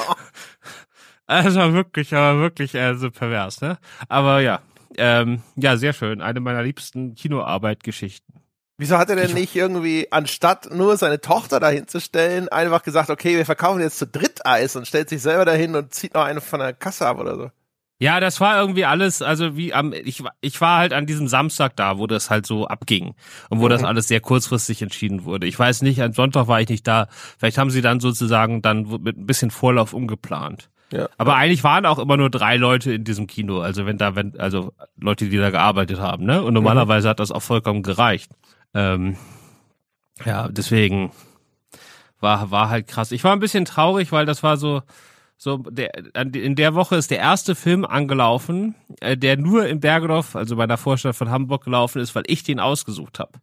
Also 1.29 1.59
war 1.59 1.73
wirklich, 1.73 2.15
aber 2.15 2.39
wirklich 2.39 2.73
äh, 2.73 2.95
so 2.95 3.11
pervers, 3.11 3.59
ne? 3.59 3.77
Aber 4.07 4.39
ja, 4.39 4.61
ähm, 4.95 5.41
ja, 5.57 5.75
sehr 5.75 5.91
schön. 5.91 6.21
Eine 6.21 6.39
meiner 6.39 6.63
liebsten 6.63 7.15
Kinoarbeit-Geschichten. 7.15 8.31
Wieso 8.77 8.97
hat 8.97 9.09
er 9.09 9.17
denn 9.17 9.33
nicht 9.33 9.53
irgendwie, 9.53 10.07
anstatt 10.09 10.69
nur 10.71 10.95
seine 10.95 11.19
Tochter 11.19 11.59
dahin 11.59 11.85
zu 11.85 11.99
stellen, 11.99 12.47
einfach 12.47 12.81
gesagt, 12.81 13.09
okay, 13.09 13.35
wir 13.35 13.45
verkaufen 13.45 13.81
jetzt 13.81 13.97
zu 13.97 14.07
dritt 14.07 14.45
Eis 14.45 14.77
und 14.77 14.87
stellt 14.87 15.09
sich 15.09 15.21
selber 15.21 15.43
dahin 15.43 15.75
und 15.75 15.93
zieht 15.93 16.13
noch 16.13 16.23
eine 16.23 16.39
von 16.39 16.61
der 16.61 16.71
Kasse 16.71 17.05
ab 17.05 17.19
oder 17.19 17.35
so? 17.35 17.51
Ja, 17.99 18.19
das 18.19 18.39
war 18.39 18.59
irgendwie 18.59 18.85
alles, 18.85 19.23
also 19.23 19.57
wie 19.57 19.73
am, 19.73 19.91
ich, 19.91 20.23
war- 20.23 20.33
ich 20.41 20.61
war 20.61 20.77
halt 20.77 20.93
an 20.93 21.07
diesem 21.07 21.27
Samstag 21.27 21.75
da, 21.75 21.97
wo 21.97 22.05
das 22.05 22.29
halt 22.29 22.45
so 22.45 22.67
abging 22.67 23.15
und 23.49 23.59
wo 23.59 23.67
das 23.69 23.83
alles 23.83 24.07
sehr 24.07 24.19
kurzfristig 24.19 24.83
entschieden 24.83 25.23
wurde. 25.25 25.47
Ich 25.47 25.57
weiß 25.57 25.81
nicht, 25.81 25.99
am 26.03 26.13
Sonntag 26.13 26.47
war 26.47 26.61
ich 26.61 26.69
nicht 26.69 26.85
da. 26.85 27.07
Vielleicht 27.39 27.57
haben 27.57 27.71
sie 27.71 27.81
dann 27.81 27.99
sozusagen 27.99 28.61
dann 28.61 28.83
mit 29.01 29.17
ein 29.17 29.25
bisschen 29.25 29.49
Vorlauf 29.49 29.93
umgeplant. 29.93 30.69
Ja. 30.91 31.09
Aber 31.17 31.35
eigentlich 31.35 31.63
waren 31.63 31.85
auch 31.87 31.97
immer 31.99 32.17
nur 32.17 32.29
drei 32.29 32.55
Leute 32.55 32.93
in 32.93 33.03
diesem 33.03 33.25
Kino, 33.27 33.61
also 33.61 33.85
wenn 33.87 33.97
da, 33.97 34.15
wenn, 34.15 34.39
also 34.39 34.73
Leute, 34.95 35.27
die 35.27 35.37
da 35.37 35.49
gearbeitet 35.49 35.99
haben, 35.99 36.23
ne? 36.23 36.41
Und 36.43 36.53
normalerweise 36.53 37.09
hat 37.09 37.19
das 37.19 37.31
auch 37.31 37.41
vollkommen 37.41 37.81
gereicht. 37.83 38.31
Ähm, 38.73 39.17
ja, 40.23 40.47
deswegen 40.49 41.11
war, 42.19 42.51
war 42.51 42.69
halt 42.69 42.87
krass. 42.87 43.11
Ich 43.11 43.23
war 43.23 43.33
ein 43.33 43.39
bisschen 43.39 43.65
traurig, 43.65 44.11
weil 44.11 44.25
das 44.25 44.43
war 44.43 44.55
so, 44.57 44.81
so, 45.37 45.57
der, 45.57 45.91
in 46.33 46.55
der 46.55 46.73
Woche 46.73 46.95
ist 46.95 47.11
der 47.11 47.19
erste 47.19 47.53
Film 47.53 47.85
angelaufen, 47.85 48.73
äh, 49.01 49.15
der 49.15 49.37
nur 49.37 49.67
in 49.67 49.79
Bergedorf, 49.79 50.35
also 50.35 50.55
bei 50.55 50.65
der 50.65 50.77
Vorstadt 50.77 51.15
von 51.15 51.29
Hamburg 51.29 51.63
gelaufen 51.63 52.01
ist, 52.01 52.15
weil 52.15 52.23
ich 52.25 52.43
den 52.43 52.59
ausgesucht 52.59 53.19
habe. 53.19 53.33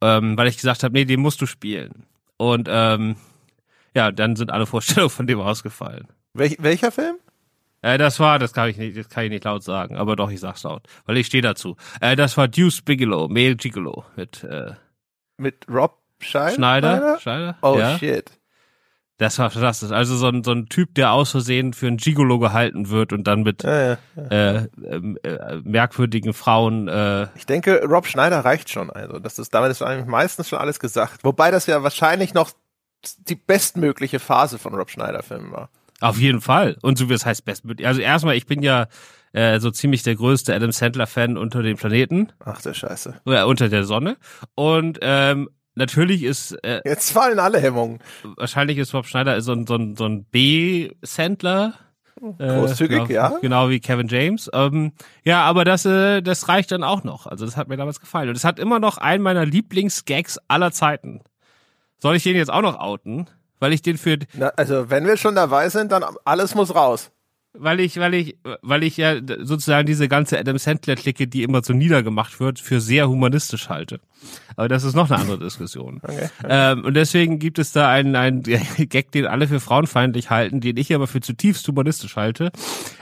Ähm, 0.00 0.36
weil 0.38 0.48
ich 0.48 0.56
gesagt 0.56 0.82
habe, 0.82 0.94
nee, 0.94 1.04
den 1.04 1.20
musst 1.20 1.40
du 1.42 1.46
spielen. 1.46 2.06
Und 2.38 2.68
ähm, 2.70 3.16
ja, 3.94 4.10
dann 4.12 4.34
sind 4.36 4.50
alle 4.50 4.66
Vorstellungen 4.66 5.10
von 5.10 5.26
dem 5.26 5.40
ausgefallen. 5.40 6.08
Welch, 6.32 6.56
welcher 6.60 6.90
Film? 6.90 7.16
Äh, 7.82 7.98
das 7.98 8.18
war, 8.18 8.38
das 8.38 8.54
kann 8.54 8.70
ich 8.70 8.78
nicht, 8.78 8.96
das 8.96 9.10
kann 9.10 9.24
ich 9.24 9.30
nicht 9.30 9.44
laut 9.44 9.62
sagen, 9.62 9.96
aber 9.96 10.16
doch, 10.16 10.30
ich 10.30 10.40
sag's 10.40 10.62
laut, 10.62 10.82
weil 11.04 11.18
ich 11.18 11.26
stehe 11.26 11.42
dazu. 11.42 11.76
Äh, 12.00 12.16
das 12.16 12.36
war 12.38 12.48
Deuce 12.48 12.80
Bigelow, 12.80 13.28
Male 13.28 13.56
Gigolo 13.56 14.04
mit 14.16 14.42
äh, 14.42 14.72
Mit 15.36 15.66
Rob 15.68 15.98
Schein? 16.20 16.54
Schneider. 16.54 17.18
Schneider? 17.20 17.58
Oh 17.60 17.76
ja. 17.78 17.98
shit. 17.98 18.30
Das 19.18 19.38
war 19.38 19.48
fantastisch. 19.50 19.92
Also 19.92 20.16
so 20.16 20.26
ein, 20.26 20.42
so 20.42 20.50
ein 20.50 20.66
Typ, 20.66 20.94
der 20.96 21.12
aus 21.12 21.30
Versehen 21.30 21.72
für 21.72 21.86
einen 21.86 21.98
Gigolo 21.98 22.40
gehalten 22.40 22.88
wird 22.88 23.12
und 23.12 23.24
dann 23.28 23.42
mit 23.44 23.62
Ja, 23.62 23.90
ja. 23.90 23.96
äh, 24.30 24.68
ähm, 24.84 25.16
äh, 25.22 25.56
merkwürdigen 25.62 26.32
Frauen. 26.34 26.88
Äh, 26.88 27.28
Ich 27.36 27.46
denke, 27.46 27.84
Rob 27.84 28.06
Schneider 28.08 28.40
reicht 28.44 28.70
schon. 28.70 28.90
Also, 28.90 29.20
das 29.20 29.38
ist 29.38 29.54
damit 29.54 29.70
ist 29.70 29.82
eigentlich 29.82 30.06
meistens 30.06 30.48
schon 30.48 30.58
alles 30.58 30.80
gesagt. 30.80 31.22
Wobei 31.22 31.52
das 31.52 31.66
ja 31.66 31.82
wahrscheinlich 31.84 32.34
noch 32.34 32.50
die 33.28 33.36
bestmögliche 33.36 34.18
Phase 34.18 34.58
von 34.58 34.74
Rob 34.74 34.90
Schneider 34.90 35.22
Filmen 35.22 35.52
war. 35.52 35.68
auf 36.00 36.18
jeden 36.18 36.40
Fall. 36.40 36.76
Und 36.82 36.98
so 36.98 37.08
wie 37.08 37.12
es 37.14 37.24
heißt, 37.24 37.44
best. 37.44 37.62
Also 37.84 38.00
erstmal, 38.00 38.34
ich 38.34 38.46
bin 38.46 38.62
ja 38.62 38.86
äh, 39.32 39.60
so 39.60 39.70
ziemlich 39.70 40.02
der 40.02 40.16
größte 40.16 40.52
Adam 40.54 40.72
Sandler-Fan 40.72 41.36
unter 41.36 41.62
dem 41.62 41.76
Planeten, 41.76 42.32
Ach 42.44 42.60
der 42.62 42.74
Scheiße. 42.74 43.20
äh, 43.26 43.42
unter 43.44 43.68
der 43.68 43.84
Sonne. 43.84 44.16
Und 44.56 44.98
ähm, 45.02 45.50
natürlich 45.74 46.22
ist 46.22 46.52
äh, 46.64 46.80
Jetzt 46.84 47.10
fallen 47.10 47.38
alle 47.38 47.60
Hemmungen. 47.60 47.98
wahrscheinlich 48.36 48.78
ist 48.78 48.94
Rob 48.94 49.06
Schneider 49.06 49.40
so 49.40 49.52
ein, 49.52 49.66
so 49.66 49.76
ein, 49.76 49.96
so 49.96 50.04
ein 50.06 50.24
B-Sandler. 50.24 51.74
Äh, 52.38 52.46
Großzügig, 52.46 53.08
genau, 53.08 53.10
ja. 53.10 53.38
Genau 53.40 53.68
wie 53.68 53.80
Kevin 53.80 54.08
James. 54.08 54.48
Ähm, 54.52 54.92
ja, 55.24 55.42
aber 55.42 55.64
das, 55.64 55.84
äh, 55.84 56.22
das 56.22 56.48
reicht 56.48 56.70
dann 56.72 56.84
auch 56.84 57.04
noch. 57.04 57.26
Also 57.26 57.44
das 57.44 57.56
hat 57.56 57.68
mir 57.68 57.76
damals 57.76 58.00
gefallen. 58.00 58.28
Und 58.28 58.36
es 58.36 58.44
hat 58.44 58.58
immer 58.58 58.78
noch 58.78 58.98
einen 58.98 59.22
meiner 59.22 59.44
Lieblingsgags 59.44 60.38
aller 60.48 60.72
Zeiten. 60.72 61.20
Soll 61.98 62.16
ich 62.16 62.22
den 62.22 62.36
jetzt 62.36 62.52
auch 62.52 62.62
noch 62.62 62.78
outen? 62.78 63.28
Weil 63.60 63.72
ich 63.72 63.82
den 63.82 63.96
für, 63.96 64.18
Na, 64.34 64.48
also, 64.56 64.90
wenn 64.90 65.06
wir 65.06 65.16
schon 65.16 65.34
dabei 65.36 65.68
sind, 65.70 65.90
dann 65.90 66.04
alles 66.24 66.54
muss 66.54 66.74
raus. 66.74 67.10
Weil 67.56 67.80
ich, 67.80 67.98
weil 67.98 68.14
ich, 68.14 68.36
weil 68.62 68.82
ich 68.82 68.96
ja 68.96 69.16
sozusagen 69.42 69.86
diese 69.86 70.08
ganze 70.08 70.38
Adam 70.38 70.58
Sandler-Clique, 70.58 71.28
die 71.28 71.44
immer 71.44 71.62
so 71.62 71.72
niedergemacht 71.72 72.40
wird, 72.40 72.58
für 72.58 72.80
sehr 72.80 73.08
humanistisch 73.08 73.68
halte. 73.68 74.00
Aber 74.56 74.68
das 74.68 74.84
ist 74.84 74.94
noch 74.94 75.10
eine 75.10 75.20
andere 75.20 75.38
Diskussion. 75.38 76.00
Okay. 76.02 76.28
Ähm, 76.48 76.84
und 76.84 76.94
deswegen 76.94 77.38
gibt 77.38 77.58
es 77.58 77.72
da 77.72 77.90
einen, 77.90 78.16
einen 78.16 78.42
Gag, 78.88 79.12
den 79.12 79.26
alle 79.26 79.46
für 79.46 79.60
frauenfeindlich 79.60 80.30
halten, 80.30 80.60
den 80.60 80.76
ich 80.76 80.92
aber 80.92 81.06
für 81.06 81.20
zutiefst 81.20 81.66
humanistisch 81.68 82.16
halte. 82.16 82.50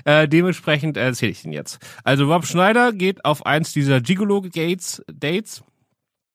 Äh, 0.05 0.29
dementsprechend 0.29 0.97
erzähle 0.97 1.33
ich 1.33 1.43
den 1.43 1.53
jetzt. 1.53 1.79
Also 2.05 2.31
Rob 2.31 2.47
Schneider 2.47 2.93
geht 2.93 3.25
auf 3.25 3.47
eins 3.47 3.73
dieser 3.73 4.01
Gigolo-Dates 4.01 5.03
Dates 5.13 5.65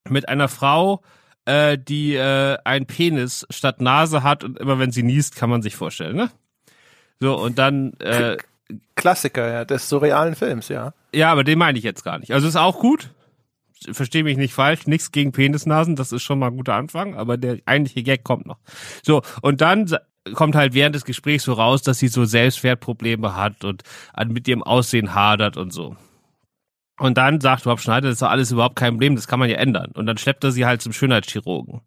mit 0.09 0.27
einer 0.27 0.47
Frau, 0.47 1.01
äh, 1.45 1.77
die 1.77 2.15
äh, 2.15 2.57
einen 2.63 2.87
Penis 2.87 3.45
statt 3.49 3.79
Nase 3.79 4.23
hat 4.23 4.43
und 4.43 4.57
immer 4.57 4.79
wenn 4.79 4.91
sie 4.91 5.03
niest, 5.03 5.35
kann 5.35 5.49
man 5.49 5.61
sich 5.61 5.75
vorstellen, 5.75 6.15
ne? 6.15 6.31
So, 7.19 7.37
und 7.37 7.57
dann, 7.57 7.93
äh, 7.99 8.37
Klassiker, 8.95 9.51
ja, 9.51 9.65
des 9.65 9.87
surrealen 9.89 10.35
Films, 10.35 10.67
ja. 10.69 10.93
ja, 11.13 11.31
aber 11.31 11.43
den 11.43 11.57
meine 11.57 11.77
ich 11.77 11.83
jetzt 11.83 12.03
gar 12.03 12.19
nicht. 12.19 12.33
Also 12.33 12.47
ist 12.47 12.55
auch 12.55 12.79
gut. 12.79 13.11
Verstehe 13.91 14.23
mich 14.23 14.37
nicht 14.37 14.53
falsch, 14.53 14.87
nichts 14.87 15.11
gegen 15.11 15.31
Penisnasen, 15.31 15.95
das 15.95 16.11
ist 16.11 16.23
schon 16.23 16.39
mal 16.39 16.47
ein 16.47 16.57
guter 16.57 16.73
Anfang, 16.73 17.15
aber 17.15 17.37
der 17.37 17.59
eigentliche 17.65 18.03
Gag 18.03 18.23
kommt 18.23 18.47
noch. 18.47 18.57
So, 19.03 19.21
und 19.41 19.61
dann 19.61 19.87
kommt 20.33 20.55
halt 20.55 20.73
während 20.73 20.95
des 20.95 21.05
Gesprächs 21.05 21.43
so 21.43 21.53
raus, 21.53 21.83
dass 21.83 21.99
sie 21.99 22.07
so 22.07 22.25
Selbstwertprobleme 22.25 23.35
hat 23.35 23.63
und 23.63 23.83
mit 24.27 24.47
ihrem 24.47 24.63
Aussehen 24.63 25.13
hadert 25.13 25.57
und 25.57 25.71
so. 25.71 25.95
Und 26.99 27.17
dann 27.19 27.39
sagt 27.39 27.67
Rob 27.67 27.79
Schneider, 27.79 28.07
das 28.07 28.15
ist 28.15 28.21
doch 28.23 28.29
alles 28.29 28.51
überhaupt 28.51 28.75
kein 28.75 28.93
Problem, 28.93 29.15
das 29.15 29.27
kann 29.27 29.39
man 29.39 29.49
ja 29.49 29.57
ändern. 29.57 29.91
Und 29.93 30.07
dann 30.07 30.17
schleppt 30.17 30.43
er 30.43 30.51
sie 30.51 30.65
halt 30.65 30.81
zum 30.81 30.91
Schönheitschirurgen. 30.91 31.81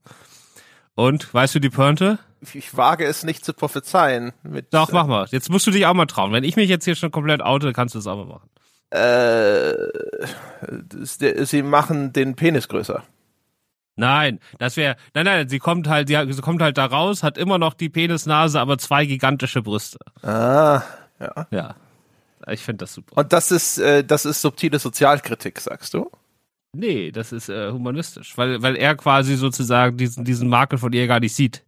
Und, 0.95 1.35
weißt 1.35 1.57
du 1.57 1.59
die 1.59 1.71
Pointe? 1.71 2.21
Ich 2.55 2.77
wage 2.77 3.05
es 3.05 3.23
nicht 3.25 3.45
zu 3.45 3.53
prophezeien. 3.53 4.33
Mit, 4.43 4.73
Doch, 4.73 4.93
mach 4.93 5.07
mal. 5.07 5.27
Jetzt 5.31 5.51
musst 5.51 5.67
du 5.67 5.71
dich 5.71 5.85
auch 5.87 5.95
mal 5.95 6.07
trauen. 6.07 6.33
Wenn 6.33 6.45
ich 6.45 6.57
mich 6.57 6.69
jetzt 6.69 6.85
hier 6.85 6.95
schon 6.95 7.11
komplett 7.11 7.43
oute, 7.43 7.73
kannst 7.73 7.95
du 7.95 7.99
es 7.99 8.07
auch 8.07 8.17
mal 8.17 8.27
machen. 8.27 8.49
Äh, 8.91 9.75
der- 11.21 11.47
sie 11.47 11.63
machen 11.63 12.13
den 12.13 12.35
Penis 12.37 12.69
größer. 12.69 13.03
Nein, 13.97 14.41
das 14.59 14.77
wäre, 14.77 14.97
nein, 15.15 15.27
nein, 15.27 15.49
sie 15.49 15.59
kommt 15.59 15.87
halt, 15.89 16.09
sie, 16.09 16.17
sie 16.33 16.41
kommt 16.41 16.63
halt 16.63 16.79
da 16.79 16.87
raus, 16.87 17.23
hat 17.23 17.37
immer 17.37 17.59
noch 17.59 17.75
die 17.75 17.91
Penisnase, 17.91 18.59
aber 18.59 18.79
zwei 18.79 19.05
gigantische 19.05 19.61
Brüste. 19.63 19.99
Ah, 20.23 20.83
ja. 21.19 21.47
Ja, 21.51 21.75
ich 22.49 22.61
finde 22.63 22.85
das 22.85 22.95
super. 22.95 23.19
Und 23.19 23.33
das 23.33 23.51
ist, 23.51 23.79
äh, 23.79 24.03
das 24.03 24.25
ist 24.25 24.41
subtile 24.41 24.79
Sozialkritik, 24.79 25.61
sagst 25.61 25.93
du? 25.93 26.11
Nee, 26.73 27.11
das 27.11 27.33
ist 27.33 27.49
äh, 27.51 27.71
humanistisch, 27.73 28.39
weil, 28.39 28.63
weil 28.63 28.77
er 28.77 28.95
quasi 28.97 29.35
sozusagen 29.37 29.97
diesen, 29.99 30.25
diesen 30.25 30.49
Makel 30.49 30.79
von 30.79 30.93
ihr 30.93 31.07
gar 31.07 31.21
nicht 31.21 31.35
sieht, 31.35 31.63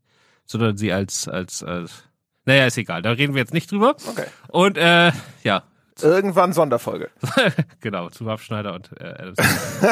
sondern 0.45 0.77
sie 0.77 0.93
als, 0.93 1.29
als, 1.29 1.63
als, 1.63 2.05
naja, 2.45 2.67
ist 2.67 2.79
egal, 2.79 3.03
da 3.03 3.11
reden 3.11 3.35
wir 3.35 3.41
jetzt 3.41 3.55
nicht 3.55 3.71
drüber. 3.71 3.97
Okay. 4.09 4.27
Und, 4.49 4.77
äh, 4.79 5.13
ja, 5.43 5.65
Irgendwann 6.01 6.53
Sonderfolge. 6.53 7.11
genau, 7.81 8.09
zu 8.09 8.25
Rob 8.25 8.41
Schneider 8.41 8.75
und 8.75 8.91
äh, 8.99 9.05
Adam 9.05 9.35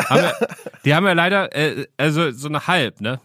haben 0.09 0.23
wir, 0.23 0.49
die 0.85 0.95
haben 0.95 1.07
ja 1.07 1.13
leider, 1.13 1.55
äh, 1.55 1.87
also 1.97 2.31
so 2.33 2.49
eine 2.49 2.67
halb, 2.67 3.01
ne? 3.01 3.21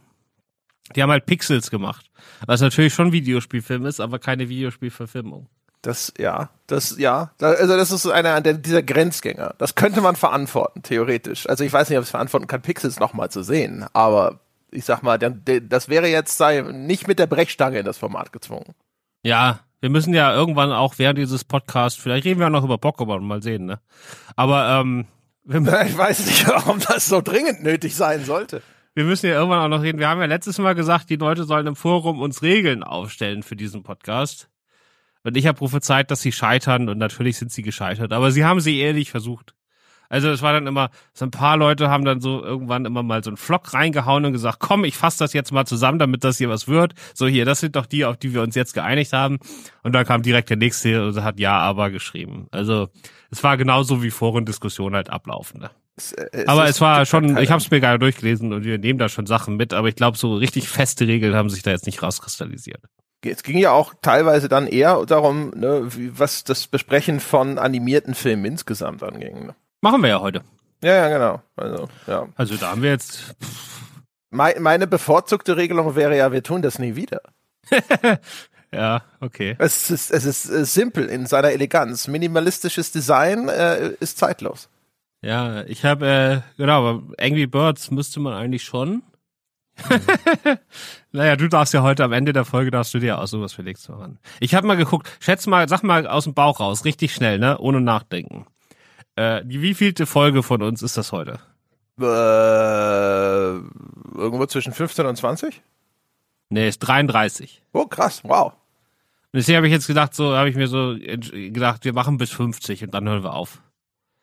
Die 0.95 1.01
haben 1.01 1.09
halt 1.09 1.25
Pixels 1.25 1.71
gemacht, 1.71 2.11
was 2.45 2.61
natürlich 2.61 2.93
schon 2.93 3.11
Videospielfilm 3.11 3.85
ist, 3.85 3.99
aber 3.99 4.19
keine 4.19 4.49
Videospielverfilmung. 4.49 5.47
Das, 5.81 6.13
ja, 6.17 6.49
das, 6.67 6.97
ja. 6.97 7.31
Also 7.39 7.77
das 7.77 7.91
ist 7.91 8.05
einer 8.07 8.41
der, 8.41 8.55
dieser 8.55 8.83
Grenzgänger. 8.83 9.55
Das 9.57 9.75
könnte 9.75 10.01
man 10.01 10.15
verantworten, 10.15 10.83
theoretisch. 10.83 11.47
Also 11.47 11.63
ich 11.63 11.71
weiß 11.71 11.89
nicht, 11.89 11.97
ob 11.97 12.03
ich 12.03 12.07
es 12.07 12.11
verantworten 12.11 12.47
kann, 12.47 12.61
Pixels 12.61 12.99
nochmal 12.99 13.29
zu 13.29 13.43
sehen, 13.43 13.85
aber 13.93 14.39
ich 14.75 14.85
sag 14.85 15.01
mal, 15.01 15.17
das 15.17 15.89
wäre 15.89 16.07
jetzt 16.07 16.37
sei, 16.37 16.61
nicht 16.61 17.07
mit 17.07 17.19
der 17.19 17.27
Brechstange 17.27 17.79
in 17.79 17.85
das 17.85 17.97
Format 17.97 18.31
gezwungen. 18.31 18.73
Ja, 19.23 19.59
wir 19.81 19.89
müssen 19.89 20.13
ja 20.13 20.33
irgendwann 20.33 20.71
auch 20.71 20.95
während 20.97 21.17
dieses 21.17 21.43
Podcasts, 21.43 21.99
vielleicht 21.99 22.25
reden 22.25 22.39
wir 22.39 22.47
auch 22.47 22.51
noch 22.51 22.63
über 22.63 22.75
Pokémon, 22.75 23.19
mal 23.21 23.41
sehen, 23.41 23.65
ne? 23.65 23.79
Aber 24.35 24.79
ähm, 24.79 25.05
wir, 25.43 25.59
ich 25.85 25.97
weiß 25.97 26.25
nicht, 26.25 26.47
warum 26.47 26.79
das 26.79 27.07
so 27.07 27.21
dringend 27.21 27.63
nötig 27.63 27.95
sein 27.95 28.23
sollte. 28.25 28.61
Wir 28.93 29.03
müssen 29.03 29.27
ja 29.27 29.33
irgendwann 29.33 29.59
auch 29.59 29.77
noch 29.77 29.83
reden. 29.83 29.99
Wir 29.99 30.07
haben 30.07 30.21
ja 30.21 30.25
letztes 30.25 30.57
Mal 30.57 30.73
gesagt, 30.73 31.09
die 31.09 31.17
Leute 31.17 31.43
sollen 31.43 31.67
im 31.67 31.75
Forum 31.75 32.21
uns 32.21 32.41
Regeln 32.41 32.81
aufstellen 32.81 33.43
für 33.43 33.55
diesen 33.55 33.83
Podcast. 33.83 34.49
Und 35.23 35.35
ich 35.35 35.47
habe 35.47 35.57
prophezeit, 35.57 36.11
dass 36.11 36.21
sie 36.21 36.31
scheitern 36.31 36.87
und 36.87 36.97
natürlich 36.97 37.37
sind 37.37 37.51
sie 37.51 37.61
gescheitert. 37.61 38.13
Aber 38.13 38.31
sie 38.31 38.45
haben 38.45 38.61
sie 38.61 38.79
ehrlich 38.79 39.11
versucht. 39.11 39.53
Also 40.09 40.29
es 40.29 40.41
war 40.41 40.53
dann 40.53 40.67
immer, 40.67 40.89
so 41.13 41.25
ein 41.25 41.31
paar 41.31 41.57
Leute 41.57 41.89
haben 41.89 42.05
dann 42.05 42.21
so 42.21 42.43
irgendwann 42.43 42.85
immer 42.85 43.03
mal 43.03 43.23
so 43.23 43.29
einen 43.29 43.37
Flock 43.37 43.73
reingehauen 43.73 44.25
und 44.25 44.33
gesagt, 44.33 44.59
komm, 44.59 44.83
ich 44.85 44.97
fasse 44.97 45.19
das 45.19 45.33
jetzt 45.33 45.51
mal 45.51 45.65
zusammen, 45.65 45.99
damit 45.99 46.23
das 46.23 46.37
hier 46.37 46.49
was 46.49 46.67
wird. 46.67 46.93
So 47.13 47.27
hier, 47.27 47.45
das 47.45 47.59
sind 47.59 47.75
doch 47.75 47.85
die, 47.85 48.05
auf 48.05 48.17
die 48.17 48.33
wir 48.33 48.41
uns 48.41 48.55
jetzt 48.55 48.73
geeinigt 48.73 49.13
haben. 49.13 49.39
Und 49.83 49.93
dann 49.93 50.05
kam 50.05 50.21
direkt 50.21 50.49
der 50.49 50.57
nächste 50.57 51.07
und 51.07 51.23
hat 51.23 51.39
Ja, 51.39 51.59
aber 51.59 51.89
geschrieben. 51.89 52.47
Also 52.51 52.89
es 53.31 53.43
war 53.43 53.57
genauso 53.57 54.03
wie 54.03 54.11
Forendiskussionen 54.11 54.95
halt 54.95 55.09
ablaufen. 55.09 55.61
Ne? 55.61 55.69
Es, 55.95 56.11
äh, 56.13 56.27
es 56.31 56.47
aber 56.47 56.67
es 56.67 56.81
war 56.81 57.05
schon, 57.05 57.37
ich 57.37 57.49
habe 57.49 57.61
es 57.61 57.71
mir 57.71 57.79
gerade 57.79 57.99
durchgelesen 57.99 58.53
und 58.53 58.63
wir 58.63 58.77
nehmen 58.77 58.99
da 58.99 59.09
schon 59.09 59.25
Sachen 59.25 59.55
mit, 59.57 59.73
aber 59.73 59.87
ich 59.87 59.95
glaube, 59.95 60.17
so 60.17 60.35
richtig 60.35 60.67
feste 60.67 61.07
Regeln 61.07 61.35
haben 61.35 61.49
sich 61.49 61.63
da 61.63 61.71
jetzt 61.71 61.85
nicht 61.85 62.01
rauskristallisiert 62.01 62.81
es 63.31 63.43
ging 63.43 63.57
ja 63.57 63.71
auch 63.71 63.93
teilweise 64.01 64.49
dann 64.49 64.67
eher 64.67 65.03
darum, 65.05 65.51
ne, 65.55 65.87
wie, 65.95 66.17
was 66.17 66.43
das 66.43 66.67
Besprechen 66.67 67.19
von 67.19 67.57
animierten 67.57 68.13
Filmen 68.13 68.45
insgesamt 68.45 69.03
anging. 69.03 69.47
Ne? 69.47 69.55
Machen 69.85 70.01
wir 70.01 70.09
ja 70.09 70.19
heute. 70.19 70.41
Ja, 70.81 70.95
ja, 70.95 71.09
genau. 71.09 71.41
Also, 71.55 71.87
ja. 72.07 72.27
also 72.35 72.55
da 72.57 72.71
haben 72.71 72.81
wir 72.81 72.89
jetzt. 72.89 73.35
Me 74.31 74.55
meine 74.59 74.87
bevorzugte 74.87 75.57
Regelung 75.57 75.95
wäre 75.95 76.17
ja, 76.17 76.31
wir 76.31 76.41
tun 76.41 76.63
das 76.63 76.79
nie 76.79 76.95
wieder. 76.95 77.21
ja, 78.73 79.03
okay. 79.19 79.55
Es 79.59 79.91
ist, 79.91 80.09
es 80.09 80.25
ist 80.25 80.49
äh, 80.49 80.65
simpel 80.65 81.05
in 81.05 81.27
seiner 81.27 81.51
Eleganz. 81.51 82.07
Minimalistisches 82.07 82.91
Design 82.91 83.47
äh, 83.47 83.91
ist 83.99 84.17
zeitlos. 84.17 84.69
Ja, 85.21 85.63
ich 85.65 85.85
habe, 85.85 86.07
äh, 86.07 86.57
genau, 86.57 86.83
aber 86.83 87.03
Angry 87.19 87.45
Birds 87.45 87.91
müsste 87.91 88.19
man 88.19 88.33
eigentlich 88.33 88.63
schon. 88.63 89.03
naja, 91.11 91.35
du 91.35 91.47
darfst 91.47 91.75
ja 91.75 91.83
heute 91.83 92.03
am 92.03 92.11
Ende 92.11 92.33
der 92.33 92.45
Folge 92.45 92.71
darfst 92.71 92.91
du 92.95 92.97
dir 92.97 93.19
auch 93.19 93.27
sowas 93.27 93.53
für 93.53 93.61
nächstes 93.61 93.89
Mal 93.89 94.17
Ich 94.39 94.55
habe 94.55 94.65
mal 94.65 94.77
geguckt, 94.77 95.15
schätz 95.19 95.45
mal, 95.45 95.69
sag 95.69 95.83
mal 95.83 96.07
aus 96.07 96.23
dem 96.23 96.33
Bauch 96.33 96.59
raus, 96.59 96.85
richtig 96.85 97.13
schnell, 97.13 97.37
ne, 97.37 97.59
ohne 97.59 97.81
nachdenken. 97.81 98.47
Äh, 99.15 99.45
die 99.45 99.61
wievielte 99.61 100.05
Folge 100.05 100.43
von 100.43 100.61
uns 100.61 100.81
ist 100.81 100.97
das 100.97 101.11
heute? 101.11 101.39
Äh, 101.99 102.03
irgendwo 104.17 104.45
zwischen 104.47 104.73
15 104.73 105.05
und 105.05 105.15
20? 105.15 105.61
Nee, 106.49 106.67
ist 106.67 106.79
33. 106.79 107.61
Oh, 107.71 107.85
krass, 107.85 108.21
wow. 108.23 108.53
Und 108.53 109.39
deswegen 109.39 109.57
habe 109.57 109.67
ich 109.67 109.73
jetzt 109.73 109.87
gedacht, 109.87 110.13
so 110.13 110.35
habe 110.35 110.49
ich 110.49 110.55
mir 110.55 110.67
so 110.67 110.95
gedacht, 110.95 111.85
wir 111.85 111.93
machen 111.93 112.17
bis 112.17 112.31
50 112.31 112.83
und 112.83 112.93
dann 112.93 113.07
hören 113.07 113.23
wir 113.23 113.33
auf. 113.33 113.61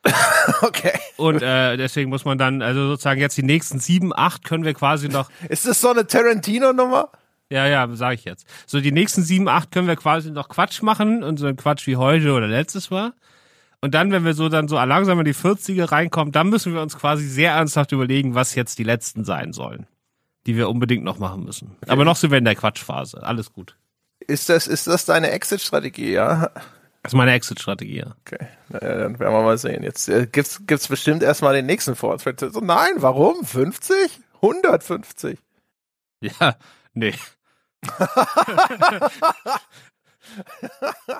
okay. 0.61 0.93
Und 1.17 1.41
äh, 1.41 1.77
deswegen 1.77 2.09
muss 2.09 2.25
man 2.25 2.37
dann, 2.37 2.61
also 2.61 2.87
sozusagen 2.87 3.21
jetzt 3.21 3.37
die 3.37 3.43
nächsten 3.43 3.79
sieben, 3.79 4.15
acht 4.15 4.43
können 4.43 4.63
wir 4.63 4.73
quasi 4.73 5.09
noch. 5.09 5.29
Ist 5.49 5.67
das 5.67 5.81
so 5.81 5.89
eine 5.89 6.05
Tarantino-Nummer? 6.05 7.09
Ja, 7.49 7.67
ja, 7.67 7.87
sage 7.95 8.15
ich 8.15 8.25
jetzt. 8.25 8.47
So 8.65 8.81
die 8.81 8.91
nächsten 8.91 9.23
sieben, 9.23 9.47
acht 9.47 9.71
können 9.71 9.87
wir 9.87 9.95
quasi 9.95 10.31
noch 10.31 10.49
Quatsch 10.49 10.81
machen 10.81 11.23
und 11.23 11.37
so 11.37 11.45
ein 11.45 11.55
Quatsch 11.55 11.87
wie 11.87 11.95
heute 11.95 12.33
oder 12.33 12.47
letztes 12.47 12.89
Mal. 12.89 13.13
Und 13.83 13.93
dann, 13.93 14.13
wenn 14.13 14.23
wir 14.23 14.33
so 14.33 14.47
dann 14.47 14.69
so 14.69 14.77
langsam 14.77 15.19
in 15.19 15.25
die 15.25 15.35
40er 15.35 15.91
reinkommen, 15.91 16.31
dann 16.31 16.47
müssen 16.47 16.73
wir 16.73 16.81
uns 16.81 16.97
quasi 16.97 17.27
sehr 17.27 17.51
ernsthaft 17.51 17.91
überlegen, 17.91 18.33
was 18.33 18.55
jetzt 18.55 18.79
die 18.79 18.85
letzten 18.85 19.25
sein 19.25 19.51
sollen, 19.51 19.87
die 20.45 20.55
wir 20.55 20.69
unbedingt 20.69 21.03
noch 21.03 21.19
machen 21.19 21.43
müssen. 21.43 21.75
Okay. 21.81 21.91
Aber 21.91 22.05
noch 22.05 22.15
sind 22.15 22.31
wir 22.31 22.37
in 22.37 22.45
der 22.45 22.55
Quatschphase. 22.55 23.21
Alles 23.21 23.51
gut. 23.51 23.75
Ist 24.19 24.47
das, 24.47 24.67
ist 24.67 24.87
das 24.87 25.03
deine 25.03 25.31
Exit-Strategie, 25.31 26.13
ja? 26.13 26.49
Das 27.01 27.11
ist 27.11 27.13
meine 27.13 27.33
Exit-Strategie, 27.33 27.97
ja. 27.97 28.15
Okay, 28.25 28.47
naja, 28.69 28.99
dann 28.99 29.19
werden 29.19 29.33
wir 29.33 29.41
mal 29.41 29.57
sehen. 29.57 29.83
Jetzt 29.83 30.07
äh, 30.07 30.27
gibt's, 30.31 30.61
gibt's 30.65 30.87
bestimmt 30.87 31.21
erstmal 31.21 31.53
den 31.53 31.65
nächsten 31.65 31.97
Fortschritt. 31.97 32.39
So, 32.39 32.61
nein, 32.61 32.93
warum? 32.99 33.43
50? 33.43 34.17
150? 34.35 35.39
Ja, 36.21 36.55
nee. 36.93 37.13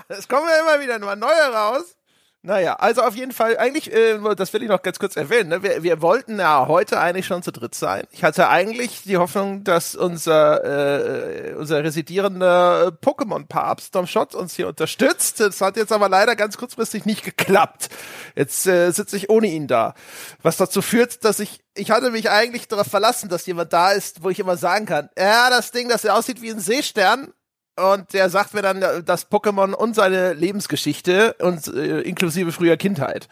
es 0.08 0.30
kommen 0.30 0.48
ja 0.48 0.62
immer 0.62 0.82
wieder 0.82 0.98
nur 1.00 1.18
neue 1.18 1.54
raus. 1.54 1.98
Naja, 2.46 2.74
also 2.74 3.04
auf 3.04 3.16
jeden 3.16 3.32
Fall, 3.32 3.58
eigentlich, 3.58 3.94
äh, 3.94 4.20
das 4.36 4.52
will 4.52 4.62
ich 4.64 4.68
noch 4.68 4.82
ganz 4.82 5.00
kurz 5.00 5.16
erwähnen, 5.16 5.48
ne? 5.48 5.64
wir, 5.64 5.82
wir 5.82 6.02
wollten 6.02 6.38
ja 6.40 6.68
heute 6.68 7.00
eigentlich 7.00 7.26
schon 7.26 7.42
zu 7.42 7.54
dritt 7.54 7.74
sein. 7.74 8.04
Ich 8.12 8.26
hatte 8.26 8.50
eigentlich 8.50 9.04
die 9.04 9.16
Hoffnung, 9.16 9.64
dass 9.64 9.96
unser, 9.96 11.52
äh, 11.52 11.54
unser 11.54 11.82
residierender 11.86 12.92
Pokémon-Papst 13.02 13.94
Tom 13.94 14.08
Schott 14.08 14.36
uns 14.36 14.56
hier 14.56 14.68
unterstützt. 14.68 15.40
Das 15.40 15.62
hat 15.62 15.78
jetzt 15.78 15.94
aber 15.94 16.10
leider 16.10 16.36
ganz 16.36 16.58
kurzfristig 16.58 17.06
nicht 17.06 17.24
geklappt. 17.24 17.88
Jetzt 18.36 18.68
äh, 18.68 18.92
sitze 18.92 19.16
ich 19.16 19.30
ohne 19.30 19.48
ihn 19.48 19.68
da. 19.68 19.94
Was 20.42 20.58
dazu 20.58 20.82
führt, 20.82 21.24
dass 21.24 21.40
ich, 21.40 21.62
ich 21.76 21.92
hatte 21.92 22.12
mich 22.12 22.30
eigentlich 22.30 22.68
darauf 22.68 22.88
verlassen, 22.88 23.30
dass 23.30 23.46
jemand 23.46 23.72
da 23.72 23.92
ist, 23.92 24.22
wo 24.22 24.30
ich 24.30 24.40
immer 24.40 24.58
sagen 24.58 24.86
kann, 24.86 25.10
ja, 25.18 25.50
das 25.50 25.72
Ding, 25.72 25.88
das 25.88 26.06
aussieht 26.06 26.42
wie 26.42 26.52
ein 26.52 26.60
Seestern, 26.60 27.32
und 27.76 28.14
der 28.14 28.30
sagt 28.30 28.54
mir 28.54 28.62
dann 28.62 28.82
das 29.06 29.32
Pokémon 29.32 29.74
und 29.74 29.96
seine 29.96 30.34
Lebensgeschichte 30.34 31.36
und 31.40 31.68
äh, 31.68 32.02
inklusive 32.02 32.52
früher 32.52 32.78
Kindheit. 32.78 33.28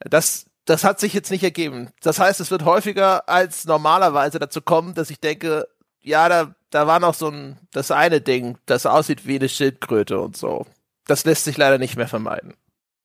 Das, 0.00 0.46
das 0.64 0.84
hat 0.84 1.00
sich 1.00 1.14
jetzt 1.14 1.30
nicht 1.30 1.44
ergeben. 1.44 1.90
Das 2.02 2.18
heißt, 2.18 2.40
es 2.40 2.50
wird 2.50 2.64
häufiger 2.64 3.28
als 3.28 3.64
normalerweise 3.64 4.38
dazu 4.38 4.60
kommen, 4.60 4.94
dass 4.94 5.10
ich 5.10 5.20
denke, 5.20 5.66
ja, 6.00 6.28
da, 6.28 6.54
da 6.70 6.86
war 6.86 7.00
noch 7.00 7.14
so 7.14 7.28
ein, 7.28 7.58
das 7.72 7.90
eine 7.90 8.20
Ding, 8.20 8.58
das 8.66 8.86
aussieht 8.86 9.26
wie 9.26 9.36
eine 9.36 9.48
Schildkröte 9.48 10.20
und 10.20 10.36
so. 10.36 10.66
Das 11.06 11.24
lässt 11.24 11.44
sich 11.44 11.56
leider 11.56 11.78
nicht 11.78 11.96
mehr 11.96 12.08
vermeiden. 12.08 12.54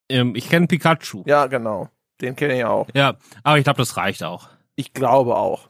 Ähm, 0.09 0.35
ich 0.35 0.49
kenne 0.49 0.67
Pikachu. 0.67 1.23
Ja, 1.25 1.47
genau. 1.47 1.89
Den 2.21 2.35
kenne 2.35 2.57
ich 2.57 2.65
auch. 2.65 2.87
Ja, 2.93 3.15
aber 3.43 3.57
ich 3.57 3.63
glaube, 3.63 3.77
das 3.77 3.97
reicht 3.97 4.23
auch. 4.23 4.49
Ich 4.75 4.93
glaube 4.93 5.35
auch. 5.35 5.69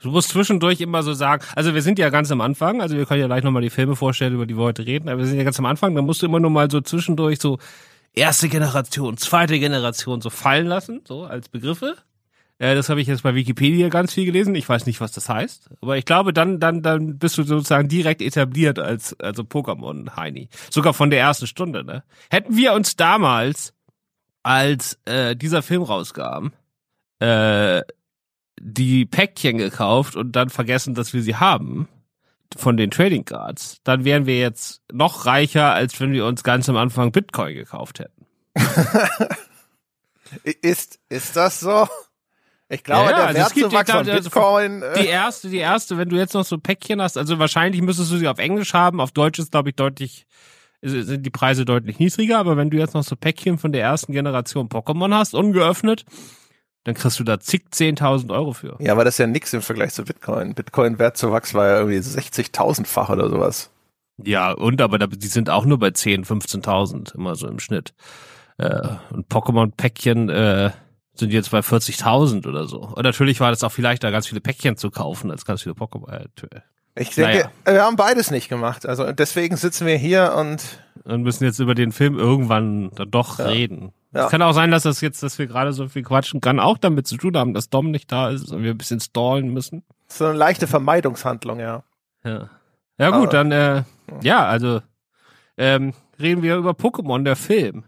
Du 0.00 0.10
musst 0.10 0.30
zwischendurch 0.30 0.80
immer 0.80 1.02
so 1.02 1.14
sagen, 1.14 1.44
also 1.54 1.74
wir 1.74 1.82
sind 1.82 1.98
ja 1.98 2.10
ganz 2.10 2.30
am 2.30 2.40
Anfang, 2.40 2.80
also 2.80 2.96
wir 2.96 3.06
können 3.06 3.20
ja 3.20 3.26
gleich 3.26 3.42
nochmal 3.42 3.62
die 3.62 3.70
Filme 3.70 3.96
vorstellen, 3.96 4.34
über 4.34 4.46
die 4.46 4.56
wir 4.56 4.64
heute 4.64 4.86
reden, 4.86 5.08
aber 5.08 5.18
wir 5.18 5.26
sind 5.26 5.38
ja 5.38 5.44
ganz 5.44 5.58
am 5.58 5.66
Anfang, 5.66 5.94
da 5.94 6.02
musst 6.02 6.22
du 6.22 6.26
immer 6.26 6.40
nur 6.40 6.50
mal 6.50 6.70
so 6.70 6.80
zwischendurch 6.80 7.40
so 7.40 7.58
erste 8.14 8.48
Generation, 8.48 9.16
zweite 9.16 9.58
Generation 9.58 10.20
so 10.20 10.30
fallen 10.30 10.66
lassen, 10.66 11.02
so 11.06 11.24
als 11.24 11.48
Begriffe. 11.48 11.96
Äh, 12.58 12.74
das 12.74 12.88
habe 12.88 13.00
ich 13.00 13.06
jetzt 13.06 13.22
bei 13.22 13.34
Wikipedia 13.34 13.88
ganz 13.88 14.14
viel 14.14 14.24
gelesen. 14.24 14.54
Ich 14.54 14.68
weiß 14.68 14.86
nicht, 14.86 15.00
was 15.00 15.12
das 15.12 15.28
heißt, 15.28 15.70
aber 15.80 15.96
ich 15.98 16.04
glaube, 16.04 16.32
dann 16.32 16.58
dann 16.58 16.82
dann 16.82 17.18
bist 17.18 17.38
du 17.38 17.42
sozusagen 17.42 17.88
direkt 17.88 18.22
etabliert 18.22 18.78
als 18.78 19.18
also 19.20 19.42
Pokémon 19.42 20.16
Heini, 20.16 20.48
sogar 20.70 20.94
von 20.94 21.10
der 21.10 21.20
ersten 21.20 21.46
Stunde. 21.46 21.84
Ne? 21.84 22.02
Hätten 22.30 22.56
wir 22.56 22.72
uns 22.72 22.96
damals, 22.96 23.74
als 24.42 24.98
äh, 25.04 25.36
dieser 25.36 25.62
Film 25.62 25.82
rauskam, 25.82 26.52
äh, 27.18 27.82
die 28.60 29.06
Päckchen 29.06 29.58
gekauft 29.58 30.16
und 30.16 30.32
dann 30.32 30.50
vergessen, 30.50 30.94
dass 30.94 31.12
wir 31.12 31.22
sie 31.22 31.36
haben 31.36 31.88
von 32.56 32.76
den 32.76 32.90
Trading 32.90 33.24
Cards, 33.24 33.80
dann 33.84 34.04
wären 34.04 34.26
wir 34.26 34.38
jetzt 34.38 34.82
noch 34.92 35.26
reicher, 35.26 35.72
als 35.72 36.00
wenn 36.00 36.12
wir 36.12 36.26
uns 36.26 36.42
ganz 36.42 36.68
am 36.68 36.76
Anfang 36.76 37.12
Bitcoin 37.12 37.54
gekauft 37.54 38.00
hätten. 38.00 38.26
ist, 40.62 40.98
ist 41.08 41.36
das 41.36 41.60
so? 41.60 41.86
Ich 42.68 42.82
glaube, 42.82 43.10
ja, 43.10 43.16
der 43.16 43.26
also 43.26 43.56
Wertzuwachs 43.56 43.90
von 43.90 44.08
also 44.08 44.12
Bitcoin. 44.12 44.82
Also 44.82 45.00
die 45.00 45.08
erste, 45.08 45.48
die 45.50 45.58
erste, 45.58 45.98
wenn 45.98 46.08
du 46.08 46.16
jetzt 46.16 46.34
noch 46.34 46.44
so 46.44 46.58
Päckchen 46.58 47.00
hast, 47.00 47.16
also 47.16 47.38
wahrscheinlich 47.38 47.80
müsstest 47.80 48.10
du 48.10 48.18
sie 48.18 48.28
auf 48.28 48.38
Englisch 48.38 48.74
haben, 48.74 49.00
auf 49.00 49.12
Deutsch 49.12 49.38
ist, 49.38 49.52
glaube 49.52 49.70
ich, 49.70 49.76
deutlich, 49.76 50.26
sind 50.82 51.24
die 51.24 51.30
Preise 51.30 51.64
deutlich 51.64 51.98
niedriger, 51.98 52.38
aber 52.38 52.56
wenn 52.56 52.70
du 52.70 52.76
jetzt 52.76 52.94
noch 52.94 53.04
so 53.04 53.14
Päckchen 53.14 53.58
von 53.58 53.72
der 53.72 53.82
ersten 53.82 54.12
Generation 54.12 54.68
Pokémon 54.68 55.14
hast, 55.14 55.34
ungeöffnet, 55.34 56.04
dann 56.86 56.94
kriegst 56.94 57.18
du 57.18 57.24
da 57.24 57.40
zig 57.40 57.64
10.000 57.72 58.32
Euro 58.32 58.52
für. 58.52 58.76
Ja, 58.78 58.92
aber 58.92 59.04
das 59.04 59.14
ist 59.14 59.18
ja 59.18 59.26
nix 59.26 59.52
im 59.52 59.60
Vergleich 59.60 59.92
zu 59.92 60.04
Bitcoin. 60.04 60.54
Bitcoin 60.54 61.00
Wertzuwachs 61.00 61.52
war 61.52 61.66
ja 61.66 61.78
irgendwie 61.78 61.98
60.000-fach 61.98 63.08
oder 63.08 63.28
sowas. 63.28 63.70
Ja, 64.22 64.52
und 64.52 64.80
aber 64.80 64.96
da, 64.98 65.08
die 65.08 65.26
sind 65.26 65.50
auch 65.50 65.64
nur 65.64 65.80
bei 65.80 65.90
10, 65.90 66.24
15.000 66.24 67.16
immer 67.16 67.34
so 67.34 67.48
im 67.48 67.58
Schnitt. 67.58 67.92
Äh, 68.58 68.88
und 69.10 69.28
Pokémon-Päckchen 69.28 70.28
äh, 70.28 70.70
sind 71.14 71.32
jetzt 71.32 71.50
bei 71.50 71.58
40.000 71.58 72.46
oder 72.46 72.68
so. 72.68 72.82
Und 72.82 73.02
natürlich 73.02 73.40
war 73.40 73.50
das 73.50 73.64
auch 73.64 73.72
vielleicht 73.72 74.04
da 74.04 74.12
ganz 74.12 74.28
viele 74.28 74.40
Päckchen 74.40 74.76
zu 74.76 74.92
kaufen 74.92 75.32
als 75.32 75.44
ganz 75.44 75.62
viele 75.62 75.74
Pokémon. 75.74 76.08
Äh, 76.08 76.60
ich 76.96 77.10
denke, 77.14 77.50
naja. 77.64 77.76
wir 77.76 77.84
haben 77.84 77.96
beides 77.96 78.30
nicht 78.30 78.48
gemacht. 78.48 78.86
Also 78.86 79.12
deswegen 79.12 79.56
sitzen 79.56 79.86
wir 79.86 79.96
hier 79.96 80.34
und 80.36 80.62
und 81.04 81.22
müssen 81.22 81.44
jetzt 81.44 81.60
über 81.60 81.74
den 81.74 81.92
Film 81.92 82.18
irgendwann 82.18 82.90
dann 82.96 83.10
doch 83.10 83.38
ja. 83.38 83.46
reden. 83.46 83.92
Ja. 84.12 84.24
Es 84.24 84.30
kann 84.30 84.42
auch 84.42 84.52
sein, 84.52 84.70
dass 84.70 84.82
das 84.82 85.00
jetzt, 85.00 85.22
dass 85.22 85.38
wir 85.38 85.46
gerade 85.46 85.72
so 85.72 85.88
viel 85.88 86.02
quatschen, 86.02 86.40
kann 86.40 86.58
auch 86.58 86.78
damit 86.78 87.06
zu 87.06 87.16
tun 87.16 87.36
haben, 87.36 87.54
dass 87.54 87.68
Dom 87.68 87.90
nicht 87.90 88.10
da 88.10 88.30
ist 88.30 88.50
und 88.50 88.62
wir 88.62 88.72
ein 88.72 88.78
bisschen 88.78 89.00
stallen 89.00 89.52
müssen. 89.52 89.84
So 90.08 90.24
eine 90.24 90.36
leichte 90.36 90.66
Vermeidungshandlung, 90.66 91.60
ja. 91.60 91.84
Ja. 92.24 92.50
Ja 92.98 93.10
gut, 93.10 93.34
dann 93.34 93.52
äh, 93.52 93.82
ja, 94.22 94.46
also 94.46 94.80
ähm, 95.58 95.92
reden 96.18 96.42
wir 96.42 96.56
über 96.56 96.70
Pokémon, 96.70 97.22
der 97.24 97.36
Film. 97.36 97.84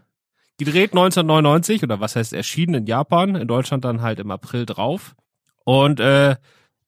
Gedreht 0.57 0.91
1999 0.91 1.83
oder 1.83 1.99
was 1.99 2.15
heißt 2.15 2.33
erschienen 2.33 2.75
in 2.75 2.85
Japan, 2.85 3.35
in 3.35 3.47
Deutschland 3.47 3.85
dann 3.85 4.01
halt 4.01 4.19
im 4.19 4.29
April 4.29 4.65
drauf. 4.65 5.15
Und 5.63 5.99
äh, 5.99 6.35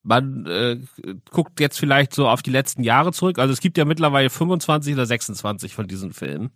man 0.03 0.45
äh, 0.47 0.77
guckt 1.29 1.59
jetzt 1.59 1.79
vielleicht 1.79 2.13
so 2.13 2.27
auf 2.27 2.41
die 2.41 2.49
letzten 2.49 2.83
Jahre 2.83 3.11
zurück. 3.11 3.39
Also 3.39 3.53
es 3.53 3.61
gibt 3.61 3.77
ja 3.77 3.85
mittlerweile 3.85 4.29
25 4.29 4.93
oder 4.93 5.05
26 5.05 5.75
von 5.75 5.87
diesen 5.87 6.13
Filmen 6.13 6.51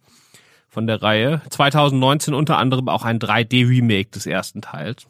von 0.67 0.87
der 0.87 1.01
Reihe. 1.01 1.41
2019 1.49 2.33
unter 2.33 2.57
anderem 2.57 2.89
auch 2.89 3.05
ein 3.05 3.19
3D-Remake 3.19 4.11
des 4.11 4.25
ersten 4.25 4.61
Teils. 4.61 5.07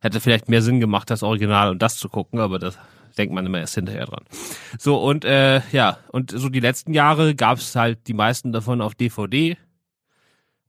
Hätte 0.00 0.20
vielleicht 0.20 0.48
mehr 0.48 0.62
Sinn 0.62 0.80
gemacht, 0.80 1.10
das 1.10 1.22
Original 1.22 1.70
und 1.70 1.82
das 1.82 1.96
zu 1.96 2.08
gucken, 2.08 2.40
aber 2.40 2.58
das 2.58 2.78
denkt 3.16 3.34
man 3.34 3.44
immer 3.44 3.58
erst 3.58 3.74
hinterher 3.74 4.06
dran. 4.06 4.24
So, 4.78 4.96
und 4.96 5.24
äh, 5.24 5.60
ja, 5.72 5.98
und 6.12 6.30
so 6.30 6.48
die 6.48 6.60
letzten 6.60 6.94
Jahre 6.94 7.34
gab 7.34 7.58
es 7.58 7.74
halt 7.74 8.06
die 8.06 8.14
meisten 8.14 8.52
davon 8.52 8.80
auf 8.80 8.94
DVD. 8.94 9.56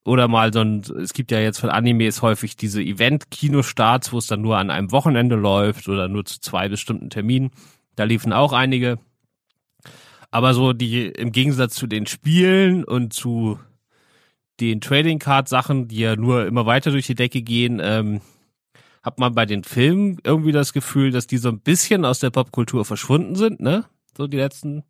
Oder 0.09 0.27
mal 0.27 0.51
so 0.51 0.61
ein, 0.61 0.81
es 0.99 1.13
gibt 1.13 1.29
ja 1.29 1.39
jetzt 1.39 1.59
von 1.59 1.69
Animes 1.69 2.23
häufig 2.23 2.57
diese 2.57 2.81
Event-Kinostarts, 2.81 4.11
wo 4.11 4.17
es 4.17 4.25
dann 4.25 4.41
nur 4.41 4.57
an 4.57 4.71
einem 4.71 4.91
Wochenende 4.91 5.35
läuft 5.35 5.87
oder 5.87 6.07
nur 6.07 6.25
zu 6.25 6.41
zwei 6.41 6.67
bestimmten 6.67 7.11
Terminen. 7.11 7.51
Da 7.95 8.05
liefen 8.05 8.33
auch 8.33 8.51
einige. 8.51 8.97
Aber 10.31 10.55
so 10.55 10.73
die, 10.73 11.05
im 11.05 11.31
Gegensatz 11.31 11.75
zu 11.75 11.85
den 11.85 12.07
Spielen 12.07 12.83
und 12.85 13.13
zu 13.13 13.59
den 14.59 14.81
Trading 14.81 15.19
Card 15.19 15.47
Sachen, 15.47 15.87
die 15.87 15.99
ja 15.99 16.15
nur 16.15 16.47
immer 16.47 16.65
weiter 16.65 16.89
durch 16.89 17.05
die 17.05 17.13
Decke 17.13 17.43
gehen, 17.43 17.79
ähm, 17.79 18.21
hat 19.03 19.19
man 19.19 19.35
bei 19.35 19.45
den 19.45 19.63
Filmen 19.63 20.17
irgendwie 20.23 20.53
das 20.53 20.73
Gefühl, 20.73 21.11
dass 21.11 21.27
die 21.27 21.37
so 21.37 21.49
ein 21.49 21.59
bisschen 21.59 22.03
aus 22.03 22.17
der 22.17 22.31
Popkultur 22.31 22.83
verschwunden 22.83 23.35
sind, 23.35 23.59
ne? 23.59 23.85
So 24.17 24.25
die 24.25 24.37
letzten 24.37 24.85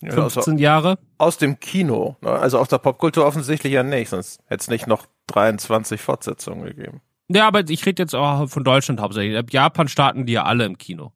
15 0.00 0.14
also 0.36 0.52
Jahre. 0.52 0.98
Aus 1.18 1.38
dem 1.38 1.58
Kino, 1.58 2.16
ne? 2.20 2.30
also 2.30 2.58
aus 2.58 2.68
der 2.68 2.78
Popkultur 2.78 3.26
offensichtlich 3.26 3.72
ja 3.72 3.82
nicht, 3.82 4.10
sonst 4.10 4.40
hätte 4.46 4.62
es 4.62 4.68
nicht 4.68 4.86
noch 4.86 5.06
23 5.26 6.00
Fortsetzungen 6.00 6.64
gegeben. 6.64 7.00
Ja, 7.28 7.46
aber 7.46 7.68
ich 7.68 7.84
rede 7.84 8.02
jetzt 8.02 8.14
auch 8.14 8.48
von 8.48 8.64
Deutschland 8.64 9.00
hauptsächlich. 9.00 9.36
Ab 9.36 9.52
Japan 9.52 9.88
starten 9.88 10.24
die 10.24 10.32
ja 10.32 10.44
alle 10.44 10.64
im 10.64 10.78
Kino. 10.78 11.12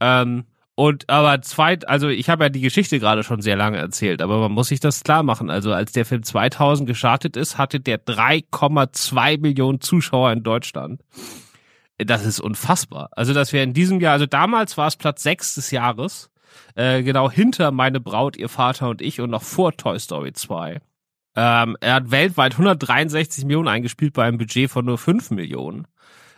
Ähm, 0.00 0.44
und 0.74 1.10
aber 1.10 1.42
zweit, 1.42 1.86
also 1.86 2.08
ich 2.08 2.30
habe 2.30 2.44
ja 2.44 2.48
die 2.48 2.62
Geschichte 2.62 2.98
gerade 2.98 3.22
schon 3.22 3.42
sehr 3.42 3.56
lange 3.56 3.76
erzählt, 3.76 4.22
aber 4.22 4.38
man 4.38 4.52
muss 4.52 4.68
sich 4.68 4.80
das 4.80 5.04
klar 5.04 5.22
machen. 5.22 5.50
Also 5.50 5.72
als 5.72 5.92
der 5.92 6.06
Film 6.06 6.22
2000 6.22 6.88
gestartet 6.88 7.36
ist, 7.36 7.58
hatte 7.58 7.78
der 7.78 8.02
3,2 8.02 9.40
Millionen 9.40 9.80
Zuschauer 9.80 10.32
in 10.32 10.42
Deutschland. 10.42 11.02
Das 11.98 12.24
ist 12.24 12.40
unfassbar. 12.40 13.10
Also 13.12 13.34
dass 13.34 13.52
wir 13.52 13.62
in 13.62 13.74
diesem 13.74 14.00
Jahr, 14.00 14.14
also 14.14 14.26
damals 14.26 14.78
war 14.78 14.86
es 14.86 14.96
Platz 14.96 15.22
6 15.22 15.56
des 15.56 15.70
Jahres, 15.70 16.30
äh, 16.74 17.02
genau 17.02 17.30
hinter 17.30 17.70
meine 17.70 18.00
Braut, 18.00 18.36
ihr 18.36 18.48
Vater 18.48 18.88
und 18.88 19.02
ich 19.02 19.20
und 19.20 19.30
noch 19.30 19.42
vor 19.42 19.76
Toy 19.76 19.98
Story 19.98 20.32
2. 20.32 20.80
Ähm, 21.34 21.76
er 21.80 21.94
hat 21.94 22.10
weltweit 22.10 22.52
163 22.52 23.44
Millionen 23.44 23.68
eingespielt 23.68 24.12
bei 24.12 24.24
einem 24.24 24.38
Budget 24.38 24.70
von 24.70 24.84
nur 24.84 24.98
5 24.98 25.30
Millionen. 25.30 25.86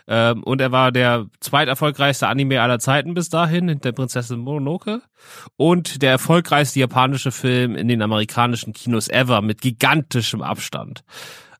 Ähm, 0.07 0.43
und 0.43 0.61
er 0.61 0.71
war 0.71 0.91
der 0.91 1.25
zweiterfolgreichste 1.39 2.27
Anime 2.27 2.61
aller 2.61 2.79
Zeiten 2.79 3.13
bis 3.13 3.29
dahin, 3.29 3.67
hinter 3.67 3.91
Prinzessin 3.91 4.39
Mononoke. 4.39 5.01
Und 5.57 6.01
der 6.01 6.11
erfolgreichste 6.11 6.79
japanische 6.79 7.31
Film 7.31 7.75
in 7.75 7.87
den 7.87 8.01
amerikanischen 8.01 8.73
Kinos 8.73 9.09
ever 9.09 9.41
mit 9.41 9.61
gigantischem 9.61 10.41
Abstand. 10.41 11.03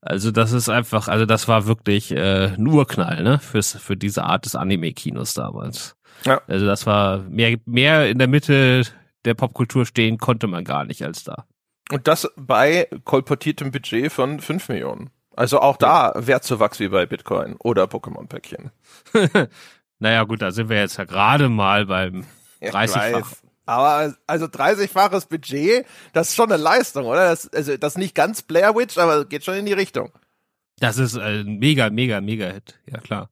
Also 0.01 0.29
das 0.29 0.51
ist 0.51 0.69
einfach, 0.69 1.07
also 1.07 1.25
das 1.25 1.47
war 1.47 1.65
wirklich 1.65 2.11
äh, 2.11 2.53
ein 2.55 2.67
Urknall, 2.67 3.23
ne, 3.23 3.39
fürs, 3.39 3.73
für 3.73 3.97
diese 3.97 4.23
Art 4.23 4.45
des 4.45 4.55
Anime-Kinos 4.55 5.33
damals. 5.33 5.95
Ja. 6.25 6.41
Also 6.47 6.65
das 6.65 6.85
war 6.85 7.19
mehr, 7.19 7.57
mehr 7.65 8.09
in 8.09 8.17
der 8.17 8.27
Mitte 8.27 8.83
der 9.25 9.33
Popkultur 9.33 9.85
stehen 9.85 10.17
konnte 10.17 10.47
man 10.47 10.63
gar 10.63 10.85
nicht 10.85 11.03
als 11.03 11.23
da. 11.23 11.45
Und 11.91 12.07
das 12.07 12.31
bei 12.35 12.87
kolportiertem 13.03 13.71
Budget 13.71 14.11
von 14.11 14.39
5 14.39 14.69
Millionen. 14.69 15.11
Also 15.35 15.59
auch 15.59 15.77
da 15.77 16.13
Wertzuwachs 16.15 16.79
wie 16.79 16.87
bei 16.87 17.05
Bitcoin 17.05 17.55
oder 17.59 17.83
Pokémon-Päckchen. 17.85 18.71
naja, 19.99 20.23
gut, 20.23 20.41
da 20.41 20.51
sind 20.51 20.69
wir 20.69 20.79
jetzt 20.79 20.97
ja 20.97 21.03
gerade 21.03 21.49
mal 21.49 21.85
beim 21.85 22.25
30-fach. 22.61 23.33
Aber 23.67 24.15
also 24.27 24.45
30-faches 24.45 25.27
Budget, 25.27 25.85
das 26.13 26.29
ist 26.29 26.35
schon 26.35 26.51
eine 26.51 26.61
Leistung, 26.61 27.05
oder? 27.05 27.29
Das, 27.29 27.51
also 27.51 27.75
das 27.77 27.93
ist 27.93 27.97
nicht 27.97 28.15
ganz 28.15 28.43
Blair 28.43 28.75
Witch, 28.75 28.97
aber 28.97 29.25
geht 29.25 29.43
schon 29.43 29.55
in 29.55 29.65
die 29.65 29.73
Richtung. 29.73 30.11
Das 30.79 30.97
ist 30.97 31.17
ein 31.17 31.57
mega, 31.57 31.89
mega, 31.89 32.21
mega 32.21 32.47
Hit, 32.47 32.79
ja 32.85 32.99
klar. 32.99 33.29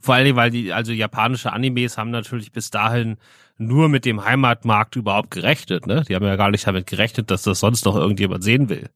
Vor 0.00 0.14
allem, 0.14 0.36
weil 0.36 0.50
die, 0.50 0.72
also 0.72 0.92
japanische 0.92 1.52
Animes 1.52 1.98
haben 1.98 2.10
natürlich 2.10 2.52
bis 2.52 2.70
dahin 2.70 3.18
nur 3.58 3.88
mit 3.90 4.06
dem 4.06 4.24
Heimatmarkt 4.24 4.96
überhaupt 4.96 5.30
gerechnet, 5.30 5.86
ne? 5.86 6.04
Die 6.08 6.14
haben 6.14 6.24
ja 6.24 6.36
gar 6.36 6.50
nicht 6.50 6.66
damit 6.66 6.86
gerechnet, 6.86 7.30
dass 7.30 7.42
das 7.42 7.60
sonst 7.60 7.84
noch 7.84 7.94
irgendjemand 7.94 8.42
sehen 8.42 8.70
will. 8.70 8.88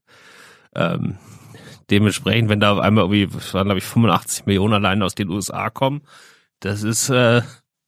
Ähm, 0.75 1.19
dementsprechend, 1.91 2.49
wenn 2.49 2.61
da 2.61 2.73
auf 2.73 2.79
einmal 2.79 3.05
irgendwie, 3.05 3.33
waren 3.53 3.67
glaube 3.67 3.79
ich 3.79 3.85
85 3.85 4.47
Millionen 4.47 4.75
allein 4.75 5.03
aus 5.03 5.15
den 5.15 5.29
USA 5.29 5.69
kommen, 5.69 6.03
das 6.61 6.83
ist, 6.83 7.11
äh, 7.11 7.43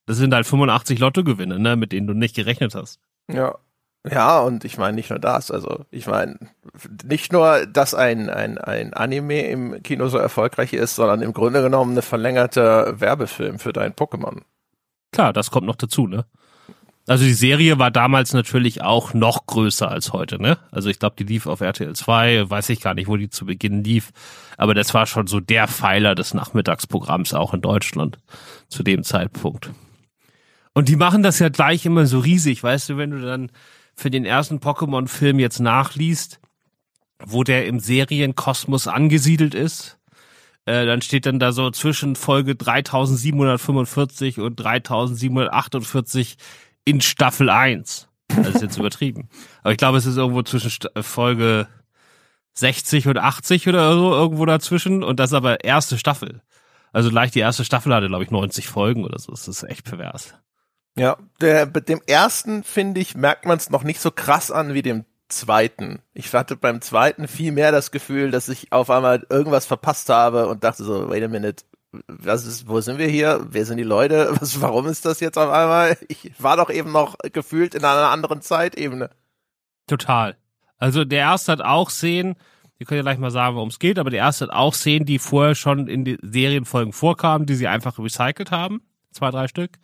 das 0.05 0.19
sind 0.19 0.35
halt 0.35 0.47
85 0.47 0.99
Lottogewinne, 0.99 1.59
ne, 1.59 1.77
mit 1.77 1.93
denen 1.93 2.07
du 2.07 2.13
nicht 2.13 2.37
gerechnet 2.37 2.75
hast. 2.75 3.01
Ja. 3.33 3.57
Ja, 4.11 4.41
und 4.41 4.65
ich 4.65 4.79
meine 4.79 4.95
nicht 4.95 5.11
nur 5.11 5.19
das, 5.19 5.51
also 5.51 5.85
ich 5.91 6.07
meine 6.07 6.39
nicht 7.05 7.33
nur, 7.33 7.67
dass 7.67 7.95
ein, 7.95 8.31
ein, 8.31 8.59
ein 8.59 8.95
Anime 8.95 9.47
im 9.49 9.83
Kino 9.83 10.09
so 10.09 10.19
erfolgreich 10.19 10.73
ist, 10.73 10.95
sondern 10.95 11.23
im 11.23 11.33
Grunde 11.33 11.63
genommen 11.63 11.93
eine 11.93 12.03
verlängerte 12.03 12.95
Werbefilm 12.99 13.59
für 13.59 13.73
dein 13.73 13.95
Pokémon. 13.95 14.43
Klar, 15.13 15.33
das 15.33 15.51
kommt 15.51 15.67
noch 15.67 15.77
dazu, 15.77 16.07
ne? 16.07 16.25
Also 17.09 17.25
die 17.25 17.35
Serie 17.35 17.79
war 17.79 17.93
damals 17.93 18.33
natürlich 18.33 18.83
auch 18.83 19.15
noch 19.15 19.47
größer 19.47 19.89
als 19.89 20.13
heute, 20.13 20.43
ne? 20.43 20.59
Also 20.73 20.89
ich 20.89 20.99
glaube, 20.99 21.15
die 21.17 21.25
lief 21.25 21.47
auf 21.47 21.61
RTL 21.61 21.95
2, 21.95 22.51
weiß 22.51 22.69
ich 22.71 22.81
gar 22.81 22.95
nicht, 22.95 23.07
wo 23.07 23.17
die 23.17 23.31
zu 23.31 23.47
Beginn 23.47 23.85
lief, 23.85 24.11
aber 24.57 24.75
das 24.75 24.93
war 24.93 25.07
schon 25.07 25.29
so 25.29 25.39
der 25.39 25.69
Pfeiler 25.69 26.15
des 26.15 26.35
Nachmittagsprogramms 26.35 27.33
auch 27.33 27.55
in 27.55 27.61
Deutschland 27.61 28.19
zu 28.69 28.83
dem 28.83 29.05
Zeitpunkt. 29.05 29.71
Und 30.75 30.89
die 30.89 30.97
machen 30.97 31.23
das 31.23 31.39
ja 31.39 31.49
gleich 31.49 31.87
immer 31.87 32.07
so 32.07 32.19
riesig, 32.19 32.63
weißt 32.63 32.91
du, 32.91 32.97
wenn 32.99 33.11
du 33.11 33.21
dann 33.23 33.51
für 33.97 34.11
den 34.11 34.25
ersten 34.25 34.59
Pokémon-Film 34.59 35.39
jetzt 35.39 35.59
nachliest, 35.59 36.41
wo 37.25 37.43
der 37.43 37.67
im 37.67 37.81
Serienkosmos 37.81 38.89
angesiedelt 38.89 39.55
ist, 39.55 39.99
äh, 40.67 40.85
dann 40.85 41.01
steht 41.01 41.27
dann 41.27 41.39
da 41.39 41.53
so 41.53 41.71
zwischen 41.71 42.17
Folge 42.17 42.57
3745 42.57 44.41
und 44.41 44.57
3748 44.57 46.37
in 46.85 47.01
Staffel 47.01 47.49
1. 47.49 48.09
Das 48.29 48.49
ist 48.49 48.63
jetzt 48.63 48.77
übertrieben. 48.79 49.29
Aber 49.63 49.73
ich 49.73 49.79
glaube, 49.79 49.99
es 49.99 50.07
ist 50.07 50.17
irgendwo 50.17 50.43
zwischen 50.43 50.71
St 50.71 50.89
Folge 51.01 51.69
60 52.55 53.09
und 53.09 53.19
80 53.19 53.69
oder 53.69 53.95
so, 53.95 54.13
irgendwo 54.13 54.45
dazwischen. 54.45 55.03
Und 55.03 55.21
das 55.21 55.31
ist 55.31 55.35
aber 55.35 55.65
erste 55.65 55.99
Staffel. 55.99 56.43
Also 56.93 57.11
gleich 57.11 57.31
die 57.31 57.41
erste 57.41 57.65
Staffel 57.65 57.95
hatte, 57.95 58.09
glaube 58.09 58.25
ich, 58.25 58.31
90 58.31 58.67
Folgen 58.69 59.05
oder 59.05 59.19
so. 59.19 59.31
Das 59.31 59.47
ist 59.47 59.63
echt 59.63 59.85
pervers. 59.85 60.35
Ja, 60.99 61.19
der, 61.41 61.67
mit 61.67 61.89
dem 61.89 62.01
ersten, 62.07 62.65
finde 62.65 63.01
ich, 63.01 63.15
merkt 63.15 63.45
man 63.45 63.59
es 63.59 63.71
noch 63.71 63.83
nicht 63.83 64.01
so 64.01 64.11
krass 64.11 64.51
an 64.51 64.75
wie 64.75 64.83
dem 64.83 65.05
zweiten. 65.29 66.01
Ich 66.15 66.33
hatte 66.33 66.57
beim 66.57 66.81
zweiten 66.81 67.29
viel 67.29 67.53
mehr 67.53 67.73
das 67.73 67.91
Gefühl, 67.91 68.31
dass 68.31 68.49
ich 68.49 68.73
auf 68.73 68.91
einmal 68.91 69.27
irgendwas 69.29 69.67
verpasst 69.67 70.09
habe 70.09 70.47
und 70.49 70.65
dachte 70.65 70.85
so, 70.85 71.11
wait 71.11 71.23
a 71.23 71.29
minute, 71.29 71.65
was 72.07 72.47
ist, 72.47 72.69
wo 72.69 72.81
sind 72.81 72.99
wir 72.99 73.09
hier? 73.09 73.47
Wer 73.51 73.67
sind 73.67 73.79
die 73.79 73.83
Leute? 73.83 74.35
Was, 74.41 74.61
warum 74.61 74.87
ist 74.87 75.07
das 75.07 75.21
jetzt 75.21 75.39
auf 75.39 75.51
einmal? 75.51 75.97
Ich 76.09 76.33
war 76.39 76.57
doch 76.57 76.69
eben 76.69 76.93
noch 76.93 77.17
gefühlt 77.33 77.75
in 77.75 77.85
einer 77.85 78.11
anderen 78.11 78.43
Zeitebene. 78.43 79.09
Total. 79.87 80.37
Also 80.79 81.05
der 81.05 81.21
erste 81.21 81.53
hat 81.53 81.63
auch 81.63 81.89
Szenen, 81.91 82.37
ihr 82.79 82.87
könnt 82.87 82.97
ja 82.97 83.03
gleich 83.03 83.19
mal 83.19 83.31
sagen, 83.31 83.57
worum 83.57 83.69
es 83.69 83.79
geht, 83.79 83.99
aber 83.99 84.11
der 84.11 84.19
erste 84.19 84.47
hat 84.47 84.53
auch 84.53 84.75
Szenen, 84.75 85.07
die 85.07 85.19
vorher 85.19 85.55
schon 85.55 85.89
in 85.89 86.05
den 86.05 86.19
Serienfolgen 86.21 86.93
vorkamen, 86.93 87.47
die 87.47 87.55
sie 87.55 87.69
einfach 87.69 87.99
recycelt 87.99 88.51
haben. 88.51 88.83
Zwei, 89.13 89.31
drei 89.31 89.49
Stück. 89.49 89.79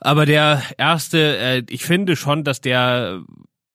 Aber 0.00 0.24
der 0.24 0.62
erste, 0.78 1.36
äh, 1.36 1.62
ich 1.68 1.84
finde 1.84 2.16
schon, 2.16 2.42
dass 2.42 2.60
der, 2.62 3.22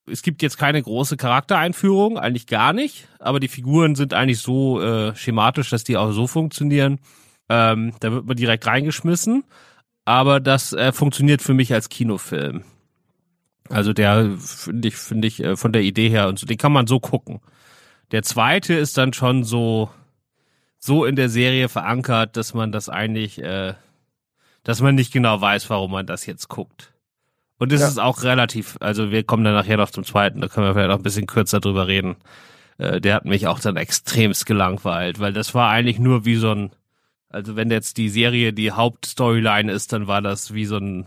es 0.09 0.23
gibt 0.23 0.41
jetzt 0.41 0.57
keine 0.57 0.81
große 0.81 1.17
Charaktereinführung, 1.17 2.17
eigentlich 2.17 2.47
gar 2.47 2.73
nicht, 2.73 3.07
aber 3.19 3.39
die 3.39 3.47
Figuren 3.47 3.95
sind 3.95 4.13
eigentlich 4.13 4.39
so 4.39 4.81
äh, 4.81 5.15
schematisch, 5.15 5.69
dass 5.69 5.83
die 5.83 5.97
auch 5.97 6.11
so 6.11 6.25
funktionieren. 6.25 6.99
Ähm, 7.47 7.93
da 7.99 8.11
wird 8.11 8.25
man 8.25 8.35
direkt 8.35 8.65
reingeschmissen, 8.65 9.43
aber 10.03 10.39
das 10.39 10.73
äh, 10.73 10.91
funktioniert 10.91 11.43
für 11.43 11.53
mich 11.53 11.71
als 11.71 11.89
Kinofilm. 11.89 12.63
Also 13.69 13.93
der 13.93 14.31
finde 14.39 14.87
ich, 14.87 14.95
finde 14.95 15.27
ich 15.27 15.43
äh, 15.43 15.55
von 15.55 15.73
der 15.73 15.83
Idee 15.83 16.09
her 16.09 16.27
und 16.27 16.39
so, 16.39 16.47
den 16.47 16.57
kann 16.57 16.71
man 16.71 16.87
so 16.87 16.99
gucken. 16.99 17.39
Der 18.11 18.23
zweite 18.23 18.73
ist 18.73 18.97
dann 18.97 19.13
schon 19.13 19.43
so, 19.43 19.91
so 20.79 21.05
in 21.05 21.15
der 21.15 21.29
Serie 21.29 21.69
verankert, 21.69 22.35
dass 22.35 22.55
man 22.55 22.71
das 22.71 22.89
eigentlich 22.89 23.41
äh, 23.41 23.73
dass 24.65 24.81
man 24.81 24.95
nicht 24.95 25.13
genau 25.13 25.39
weiß, 25.39 25.69
warum 25.69 25.91
man 25.91 26.05
das 26.05 26.25
jetzt 26.25 26.49
guckt. 26.49 26.91
Und 27.57 27.71
es 27.71 27.79
ja. 27.79 27.87
ist 27.87 27.99
auch 27.99 28.23
relativ, 28.23 28.75
also 28.81 29.11
wir 29.11 29.23
kommen 29.23 29.45
dann 29.45 29.53
nachher 29.53 29.77
noch 29.77 29.91
zum 29.91 30.03
zweiten, 30.03 30.41
da 30.41 30.49
können 30.49 30.67
wir 30.67 30.73
vielleicht 30.73 30.91
auch 30.91 30.97
ein 30.97 31.03
bisschen 31.03 31.27
kürzer 31.27 31.61
drüber 31.61 31.87
reden. 31.87 32.17
Äh, 32.77 32.99
der 32.99 33.15
hat 33.15 33.25
mich 33.25 33.47
auch 33.47 33.59
dann 33.59 33.77
extremst 33.77 34.45
gelangweilt, 34.45 35.19
weil 35.19 35.31
das 35.31 35.53
war 35.53 35.69
eigentlich 35.69 35.99
nur 35.99 36.25
wie 36.25 36.35
so 36.35 36.51
ein, 36.51 36.71
also 37.29 37.55
wenn 37.55 37.71
jetzt 37.71 37.97
die 37.97 38.09
Serie 38.09 38.51
die 38.51 38.71
Hauptstoryline 38.71 39.71
ist, 39.71 39.93
dann 39.93 40.07
war 40.07 40.21
das 40.21 40.53
wie 40.53 40.65
so 40.65 40.77
ein 40.77 41.05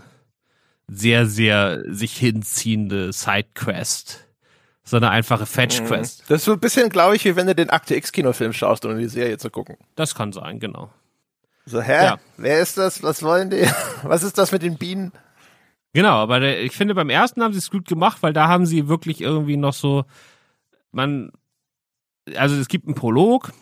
sehr, 0.86 1.26
sehr 1.26 1.82
sich 1.86 2.16
hinziehende 2.16 3.12
Sidequest. 3.12 4.24
so 4.84 4.96
eine 4.96 5.10
einfache 5.10 5.44
Fetch-Quest. 5.44 6.24
Das 6.28 6.38
ist 6.38 6.44
so 6.46 6.52
ein 6.52 6.60
bisschen, 6.60 6.88
glaube 6.88 7.16
ich, 7.16 7.24
wie 7.26 7.36
wenn 7.36 7.46
du 7.46 7.54
den 7.54 7.68
Akte 7.68 7.94
X-Kinofilm 7.96 8.54
schaust, 8.54 8.86
um 8.86 8.96
die 8.96 9.08
Serie 9.08 9.36
zu 9.36 9.50
gucken. 9.50 9.76
Das 9.96 10.14
kann 10.14 10.32
sein, 10.32 10.60
genau. 10.60 10.90
So, 11.68 11.82
hä? 11.82 12.04
Ja. 12.04 12.18
Wer 12.38 12.60
ist 12.60 12.78
das? 12.78 13.02
Was 13.02 13.22
wollen 13.22 13.50
die? 13.50 13.68
Was 14.02 14.22
ist 14.22 14.38
das 14.38 14.52
mit 14.52 14.62
den 14.62 14.78
Bienen? 14.78 15.12
Genau, 15.92 16.14
aber 16.14 16.40
der, 16.40 16.62
ich 16.62 16.72
finde, 16.72 16.94
beim 16.94 17.10
ersten 17.10 17.42
haben 17.42 17.52
sie 17.52 17.58
es 17.58 17.70
gut 17.70 17.86
gemacht, 17.86 18.18
weil 18.22 18.32
da 18.32 18.48
haben 18.48 18.64
sie 18.64 18.88
wirklich 18.88 19.20
irgendwie 19.20 19.56
noch 19.56 19.74
so, 19.74 20.04
man, 20.92 21.30
also 22.36 22.56
es 22.56 22.68
gibt 22.68 22.86
einen 22.86 22.94
Prolog, 22.94 23.52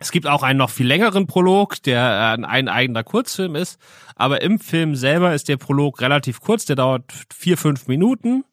es 0.00 0.10
gibt 0.10 0.26
auch 0.26 0.42
einen 0.42 0.58
noch 0.58 0.70
viel 0.70 0.86
längeren 0.86 1.26
Prolog, 1.26 1.80
der 1.82 2.38
äh, 2.38 2.44
ein 2.44 2.68
eigener 2.68 3.04
Kurzfilm 3.04 3.54
ist, 3.54 3.78
aber 4.16 4.42
im 4.42 4.58
Film 4.58 4.96
selber 4.96 5.32
ist 5.32 5.48
der 5.48 5.58
Prolog 5.58 6.00
relativ 6.00 6.40
kurz, 6.40 6.64
der 6.64 6.76
dauert 6.76 7.12
vier, 7.32 7.56
fünf 7.56 7.86
Minuten 7.86 8.44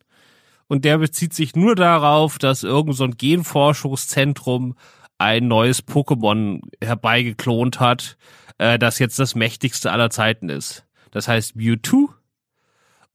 und 0.67 0.85
der 0.85 0.99
bezieht 0.99 1.33
sich 1.33 1.55
nur 1.55 1.75
darauf, 1.75 2.37
dass 2.37 2.63
irgend 2.63 2.95
so 2.95 3.03
ein 3.03 3.17
Genforschungszentrum 3.17 4.75
ein 5.17 5.47
neues 5.47 5.87
Pokémon 5.87 6.61
herbeigeklont 6.83 7.79
hat, 7.79 8.17
äh, 8.57 8.79
das 8.79 8.99
jetzt 8.99 9.19
das 9.19 9.35
mächtigste 9.35 9.91
aller 9.91 10.09
Zeiten 10.09 10.49
ist. 10.49 10.85
Das 11.11 11.27
heißt 11.27 11.55
Mewtwo 11.55 12.09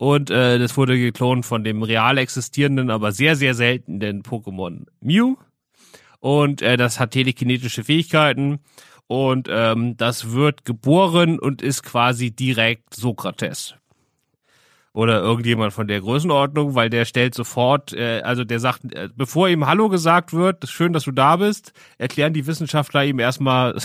und 0.00 0.31
äh, 0.31 0.59
das 0.59 0.79
wurde 0.79 0.98
geklont 0.98 1.44
von 1.44 1.62
dem 1.62 1.83
real 1.83 2.16
existierenden, 2.16 2.90
aber 2.90 3.12
sehr, 3.12 3.37
sehr 3.37 3.53
seltenen 3.53 4.22
Pokémon 4.22 4.87
Mew. 5.03 5.37
Und 6.20 6.62
äh, 6.62 6.79
das 6.79 6.98
hat 6.98 7.11
telekinetische 7.11 7.85
Fähigkeiten. 7.85 8.61
Und 9.09 9.48
ähm, 9.50 9.98
das 9.98 10.31
wird 10.31 10.64
geboren 10.64 11.38
und 11.38 11.61
ist 11.61 11.83
quasi 11.83 12.31
direkt 12.31 12.94
Sokrates. 12.94 13.74
Oder 14.94 15.20
irgendjemand 15.20 15.74
von 15.74 15.87
der 15.87 16.00
Größenordnung, 16.00 16.74
weil 16.74 16.88
der 16.88 17.05
stellt 17.05 17.35
sofort, 17.35 17.92
äh, 17.92 18.22
also 18.22 18.44
der 18.44 18.59
sagt, 18.59 18.94
äh, 18.94 19.11
bevor 19.14 19.50
ihm 19.50 19.66
Hallo 19.66 19.90
gesagt 19.90 20.33
wird, 20.33 20.66
schön, 20.66 20.94
dass 20.94 21.05
du 21.05 21.12
da 21.12 21.37
bist, 21.37 21.74
erklären 21.98 22.33
die 22.33 22.46
Wissenschaftler 22.46 23.05
ihm 23.05 23.18
erstmal 23.18 23.76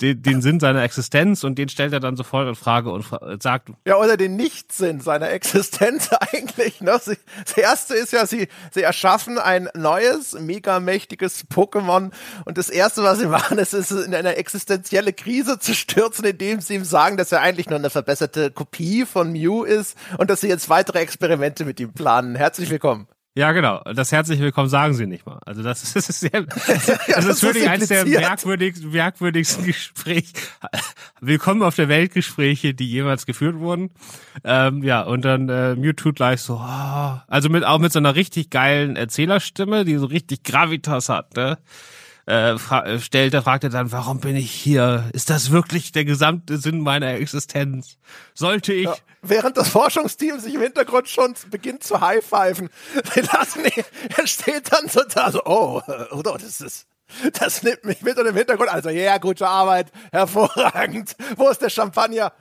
den, 0.00 0.22
den 0.22 0.42
Sinn 0.42 0.60
seiner 0.60 0.82
Existenz 0.82 1.44
und 1.44 1.56
den 1.56 1.68
stellt 1.68 1.92
er 1.92 2.00
dann 2.00 2.16
sofort 2.16 2.48
in 2.48 2.54
Frage 2.54 2.90
und 2.90 3.02
fra 3.02 3.36
sagt, 3.40 3.70
Ja, 3.86 3.96
oder 3.96 4.16
den 4.16 4.36
Nichtsinn 4.36 5.00
seiner 5.00 5.30
Existenz 5.30 6.10
eigentlich. 6.32 6.80
Ne? 6.80 6.98
Sie, 7.02 7.16
das 7.44 7.56
erste 7.56 7.94
ist 7.94 8.12
ja, 8.12 8.26
sie, 8.26 8.48
sie 8.72 8.82
erschaffen 8.82 9.38
ein 9.38 9.68
neues, 9.74 10.38
megamächtiges 10.38 11.46
Pokémon. 11.48 12.10
Und 12.44 12.58
das 12.58 12.68
erste, 12.68 13.02
was 13.02 13.18
sie 13.18 13.26
machen, 13.26 13.58
ist, 13.58 13.72
ist 13.72 13.90
in 13.90 14.14
eine 14.14 14.36
existenzielle 14.36 15.12
Krise 15.12 15.58
zu 15.58 15.74
stürzen, 15.74 16.24
indem 16.24 16.60
sie 16.60 16.74
ihm 16.74 16.84
sagen, 16.84 17.16
dass 17.16 17.32
er 17.32 17.40
eigentlich 17.40 17.68
nur 17.68 17.78
eine 17.78 17.90
verbesserte 17.90 18.50
Kopie 18.50 19.06
von 19.06 19.32
Mew 19.32 19.64
ist 19.64 19.96
und 20.18 20.30
dass 20.30 20.40
sie 20.40 20.48
jetzt 20.48 20.68
weitere 20.68 20.98
Experimente 20.98 21.64
mit 21.64 21.78
ihm 21.80 21.92
planen. 21.92 22.34
Herzlich 22.34 22.70
willkommen. 22.70 23.06
Ja, 23.36 23.50
genau. 23.50 23.82
Das 23.92 24.12
herzlich 24.12 24.38
willkommen 24.38 24.68
sagen 24.68 24.94
sie 24.94 25.08
nicht 25.08 25.26
mal. 25.26 25.40
Also 25.44 25.64
das 25.64 25.82
ist, 25.82 25.96
das 25.96 26.08
ist 26.08 26.20
sehr, 26.20 26.30
Ja, 27.08 27.16
also 27.16 27.28
das 27.28 27.38
ist 27.38 27.42
wirklich 27.42 27.68
eines 27.68 27.88
der 27.88 28.06
merkwürdigsten, 28.06 28.92
merkwürdigsten 28.92 29.64
Gespräch, 29.64 30.32
willkommen 31.20 31.64
auf 31.64 31.74
der 31.74 31.88
Welt 31.88 32.14
Gespräche, 32.14 32.74
die 32.74 32.88
jemals 32.88 33.26
geführt 33.26 33.58
wurden. 33.58 33.90
Ähm, 34.44 34.84
ja, 34.84 35.02
und 35.02 35.24
dann 35.24 35.48
äh, 35.48 35.74
Mewtwo 35.74 36.12
gleich 36.12 36.42
so, 36.42 36.62
oh, 36.64 37.20
also 37.26 37.48
mit 37.48 37.64
auch 37.64 37.80
mit 37.80 37.92
so 37.92 37.98
einer 37.98 38.14
richtig 38.14 38.50
geilen 38.50 38.94
Erzählerstimme, 38.94 39.84
die 39.84 39.96
so 39.96 40.06
richtig 40.06 40.44
Gravitas 40.44 41.08
hat, 41.08 41.36
ne? 41.36 41.58
Äh, 42.26 42.56
fra 42.56 42.86
äh, 42.86 43.00
stellt, 43.00 43.34
er 43.34 43.42
fragt 43.42 43.64
er 43.64 43.70
dann, 43.70 43.92
warum 43.92 44.20
bin 44.20 44.36
ich 44.36 44.50
hier? 44.50 45.10
Ist 45.12 45.28
das 45.28 45.50
wirklich 45.50 45.92
der 45.92 46.06
gesamte 46.06 46.56
Sinn 46.56 46.80
meiner 46.80 47.12
Existenz? 47.14 47.98
Sollte 48.32 48.72
ich 48.72 48.84
Ja, 48.84 48.96
während 49.28 49.56
das 49.56 49.68
Forschungsteam 49.68 50.38
sich 50.40 50.54
im 50.54 50.60
Hintergrund 50.60 51.08
schon 51.08 51.34
beginnt 51.50 51.82
zu 51.82 52.00
high-pfeifen. 52.00 52.70
Er 54.16 54.26
steht 54.26 54.72
dann 54.72 54.88
so 54.88 55.00
da, 55.14 55.30
so, 55.30 55.42
oh, 55.44 55.82
oh, 56.10 56.22
das 56.22 56.60
ist, 56.60 56.86
das 57.38 57.62
nimmt 57.62 57.84
mich 57.84 58.02
mit 58.02 58.18
und 58.18 58.26
im 58.26 58.36
Hintergrund, 58.36 58.70
also, 58.70 58.90
ja, 58.90 59.18
gute 59.18 59.46
Arbeit, 59.46 59.92
hervorragend. 60.12 61.16
Wo 61.36 61.48
ist 61.48 61.62
der 61.62 61.70
Champagner? 61.70 62.32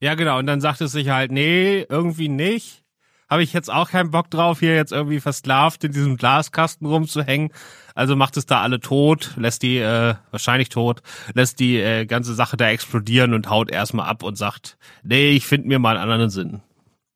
Ja, 0.00 0.14
genau. 0.14 0.38
Und 0.38 0.46
dann 0.46 0.60
sagt 0.60 0.80
es 0.80 0.92
sich 0.92 1.08
halt, 1.08 1.32
nee, 1.32 1.86
irgendwie 1.88 2.28
nicht. 2.28 2.82
Habe 3.28 3.42
ich 3.42 3.52
jetzt 3.52 3.70
auch 3.70 3.90
keinen 3.90 4.10
Bock 4.10 4.30
drauf, 4.30 4.60
hier 4.60 4.76
jetzt 4.76 4.92
irgendwie 4.92 5.20
versklavt 5.20 5.82
in 5.84 5.92
diesem 5.92 6.16
Glaskasten 6.16 6.86
rumzuhängen. 6.86 7.50
Also 7.96 8.14
macht 8.14 8.36
es 8.36 8.44
da 8.44 8.60
alle 8.60 8.78
tot, 8.78 9.32
lässt 9.36 9.62
die, 9.62 9.78
äh, 9.78 10.14
wahrscheinlich 10.30 10.68
tot, 10.68 11.00
lässt 11.32 11.58
die 11.60 11.78
äh, 11.78 12.04
ganze 12.04 12.34
Sache 12.34 12.58
da 12.58 12.68
explodieren 12.68 13.32
und 13.32 13.48
haut 13.48 13.70
erstmal 13.70 14.06
ab 14.06 14.22
und 14.22 14.36
sagt, 14.36 14.76
nee, 15.02 15.30
ich 15.30 15.46
finde 15.46 15.68
mir 15.68 15.78
mal 15.78 15.96
einen 15.96 16.10
anderen 16.10 16.30
Sinn. 16.30 16.60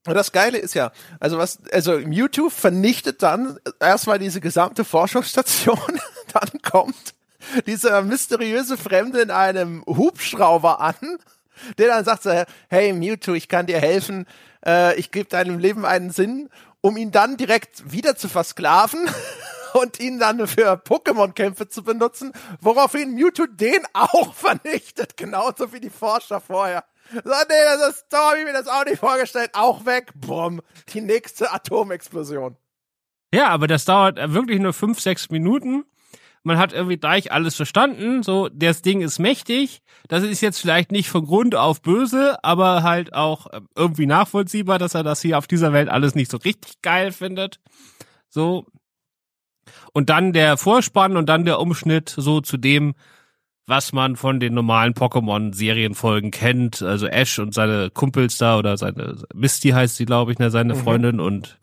Und 0.07 0.15
das 0.15 0.33
Geile 0.33 0.57
ist 0.57 0.73
ja, 0.73 0.91
also 1.21 1.37
was, 1.37 1.59
also 1.71 1.99
Mewtwo 1.99 2.49
vernichtet 2.49 3.23
dann 3.23 3.59
erstmal 3.79 4.19
diese 4.19 4.41
gesamte 4.41 4.87
Forschungsstation, 4.87 5.79
dann 6.33 6.63
kommt 6.63 7.15
dieser 7.67 8.01
mysteriöse 8.01 8.79
Fremde 8.79 9.21
in 9.21 9.31
einem 9.31 9.85
Hubschrauber 9.87 10.81
an, 10.81 10.95
der 11.77 11.89
dann 11.89 12.07
sagt 12.07 12.23
so, 12.23 12.33
hey 12.71 12.95
Mewtwo, 12.95 13.35
ich 13.35 13.49
kann 13.49 13.67
dir 13.67 13.79
helfen, 13.79 14.27
äh, 14.65 14.99
ich 14.99 15.11
gebe 15.11 15.29
deinem 15.29 15.59
Leben 15.59 15.85
einen 15.85 16.11
Sinn, 16.11 16.49
um 16.81 16.97
ihn 16.97 17.11
dann 17.11 17.37
direkt 17.37 17.93
wieder 17.93 18.17
zu 18.17 18.29
versklaven 18.29 19.01
und 19.75 20.01
ihn 20.01 20.19
dann 20.19 20.47
für 20.47 20.73
Pokémon-Kämpfe 20.75 21.69
zu 21.69 21.83
benutzen, 21.83 22.33
woraufhin 22.61 23.15
Mewtwo 23.15 23.47
den 23.47 23.85
auch 23.93 24.35
vernichtet, 24.35 25.17
genauso 25.17 25.73
wie 25.73 25.81
die 25.81 25.91
Forscher 25.91 26.41
vorher. 26.41 26.85
So, 27.13 27.19
nee, 27.19 27.65
das 27.65 27.89
ist, 27.89 28.07
so 28.11 28.19
hab 28.19 28.37
ich 28.37 28.45
mir 28.45 28.53
das 28.53 28.69
auch 28.69 28.85
nicht 28.85 29.01
vorgestellt. 29.01 29.51
Auch 29.55 29.85
weg, 29.85 30.13
bumm, 30.15 30.61
die 30.93 31.01
nächste 31.01 31.53
Atomexplosion. 31.53 32.57
Ja, 33.35 33.49
aber 33.49 33.67
das 33.67 33.85
dauert 33.85 34.17
wirklich 34.33 34.61
nur 34.61 34.73
fünf, 34.73 35.01
sechs 35.01 35.31
Minuten. 35.31 35.85
Man 36.43 36.57
hat 36.57 36.73
irgendwie 36.73 36.97
gleich 36.97 37.33
alles 37.33 37.55
verstanden. 37.55 38.23
So, 38.23 38.49
das 38.49 38.83
Ding 38.83 39.03
ist 39.03 39.19
mächtig. 39.19 39.83
Das 40.09 40.23
ist 40.23 40.41
jetzt 40.41 40.59
vielleicht 40.59 40.91
nicht 40.91 41.11
von 41.11 41.27
Grund 41.27 41.55
auf 41.55 41.83
böse, 41.83 42.43
aber 42.43 42.83
halt 42.83 43.13
auch 43.13 43.47
äh, 43.49 43.61
irgendwie 43.77 44.07
nachvollziehbar, 44.07 44.79
dass 44.79 44.95
er 44.95 45.03
das 45.03 45.21
hier 45.21 45.37
auf 45.37 45.47
dieser 45.47 45.73
Welt 45.73 45.89
alles 45.89 46.15
nicht 46.15 46.31
so 46.31 46.39
richtig 46.39 46.81
geil 46.83 47.13
findet. 47.13 47.61
So. 48.29 48.67
Und 49.93 50.11
dann 50.11 50.33
der 50.33 50.57
Vorspann 50.57 51.17
und 51.17 51.29
dann 51.29 51.45
der 51.45 51.61
Umschnitt 51.61 52.15
so 52.17 52.41
zu 52.41 52.57
dem, 52.57 52.95
was 53.67 53.93
man 53.93 54.17
von 54.17 54.41
den 54.41 54.55
normalen 54.55 54.95
Pokémon-Serienfolgen 54.95 56.31
kennt. 56.31 56.83
Also 56.83 57.07
Ash 57.07 57.39
und 57.39 57.55
seine 57.55 57.91
Kumpels 57.91 58.37
da 58.37 58.59
oder 58.59 58.77
seine 58.77 59.17
Misty 59.35 59.71
heißt 59.71 59.97
sie, 59.97 60.07
glaube 60.07 60.33
ich, 60.33 60.39
ne, 60.39 60.51
seine 60.51 60.75
Freundin 60.75 61.21
und 61.21 61.59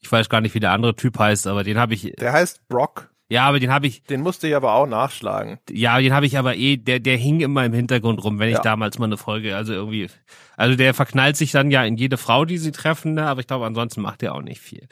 ich 0.00 0.10
weiß 0.10 0.28
gar 0.28 0.40
nicht, 0.40 0.54
wie 0.54 0.60
der 0.60 0.72
andere 0.72 0.96
Typ 0.96 1.18
heißt, 1.18 1.46
aber 1.46 1.62
den 1.62 1.78
habe 1.78 1.94
ich, 1.94 2.14
Der 2.18 2.32
heißt 2.32 2.66
Brock. 2.68 3.09
Ja, 3.30 3.44
aber 3.46 3.58
den 3.60 3.72
habe 3.72 3.86
ich, 3.86 4.02
Den 4.04 4.20
musste 4.20 4.48
ich 4.48 4.54
aber 4.54 4.74
auch 4.74 4.86
nachschlagen. 4.86 5.58
ja, 5.70 5.98
den 6.00 6.12
habe 6.12 6.26
ich 6.26 6.36
aber 6.36 6.56
eh, 6.56 6.76
der, 6.76 7.00
der 7.00 7.16
hing 7.16 7.40
immer 7.40 7.64
im 7.64 7.72
Hintergrund 7.72 8.22
rum, 8.22 8.38
wenn 8.38 8.48
ich 8.50 8.56
Ja. 8.56 8.60
damals 8.62 8.98
mal 8.98 9.06
eine 9.06 9.16
Folge, 9.16 9.56
also 9.56 9.72
irgendwie, 9.72 10.08
also 10.56 10.76
der 10.76 10.92
verknallt 10.92 11.36
sich 11.36 11.52
dann 11.52 11.70
ja 11.70 11.84
in 11.84 11.96
jede 11.96 12.16
Frau, 12.18 12.44
die 12.44 12.58
sie 12.58 12.72
treffen, 12.72 13.14
ne, 13.14 13.26
aber 13.26 13.40
ich 13.40 13.46
glaube, 13.46 13.64
ansonsten 13.64 14.02
macht 14.02 14.22
er 14.22 14.34
auch 14.34 14.42
nicht 14.42 14.60
viel. 14.60 14.86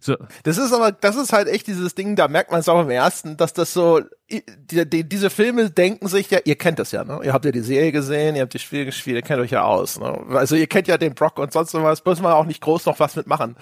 So, 0.00 0.16
Das 0.44 0.56
ist 0.56 0.72
aber, 0.72 0.92
das 0.92 1.16
ist 1.16 1.32
halt 1.32 1.48
echt 1.48 1.66
dieses 1.66 1.94
Ding, 1.94 2.16
da 2.16 2.28
merkt 2.28 2.50
man 2.52 2.60
es 2.60 2.68
auch 2.68 2.80
im 2.80 2.90
ersten, 2.90 3.36
dass 3.36 3.52
das 3.52 3.72
so, 3.74 4.00
die, 4.30 4.88
die, 4.88 5.08
diese 5.08 5.28
Filme 5.28 5.70
denken 5.70 6.06
sich 6.08 6.30
ja, 6.30 6.38
ihr 6.44 6.54
kennt 6.56 6.78
das 6.78 6.92
ja, 6.92 7.02
ne? 7.04 7.20
Ihr 7.24 7.32
habt 7.32 7.44
ja 7.44 7.50
die 7.50 7.60
Serie 7.60 7.90
gesehen, 7.90 8.36
ihr 8.36 8.42
habt 8.42 8.54
die 8.54 8.60
Spiele 8.60 8.84
gespielt, 8.86 9.16
ihr 9.16 9.22
kennt 9.22 9.40
euch 9.40 9.50
ja 9.50 9.64
aus, 9.64 9.98
ne? 9.98 10.16
Also 10.30 10.54
ihr 10.54 10.68
kennt 10.68 10.86
ja 10.86 10.96
den 10.96 11.14
Brock 11.14 11.38
und 11.40 11.52
sonst 11.52 11.74
was, 11.74 12.04
muss 12.04 12.22
man 12.22 12.32
auch 12.32 12.46
nicht 12.46 12.60
groß 12.60 12.86
noch 12.86 13.00
was 13.00 13.16
mitmachen. 13.16 13.56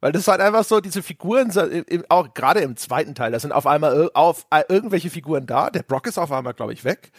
Weil 0.00 0.12
das 0.12 0.22
ist 0.22 0.28
halt 0.28 0.40
einfach 0.40 0.64
so, 0.64 0.80
diese 0.80 1.02
Figuren, 1.02 1.52
auch 2.08 2.32
gerade 2.32 2.60
im 2.60 2.76
zweiten 2.76 3.14
Teil, 3.14 3.32
da 3.32 3.38
sind 3.38 3.52
auf 3.52 3.66
einmal 3.66 4.10
auf, 4.14 4.46
äh, 4.50 4.62
irgendwelche 4.68 5.10
Figuren 5.10 5.46
da, 5.46 5.70
der 5.70 5.82
Brock 5.82 6.06
ist 6.06 6.18
auf 6.18 6.32
einmal, 6.32 6.54
glaube 6.54 6.72
ich, 6.72 6.84
weg. 6.84 7.10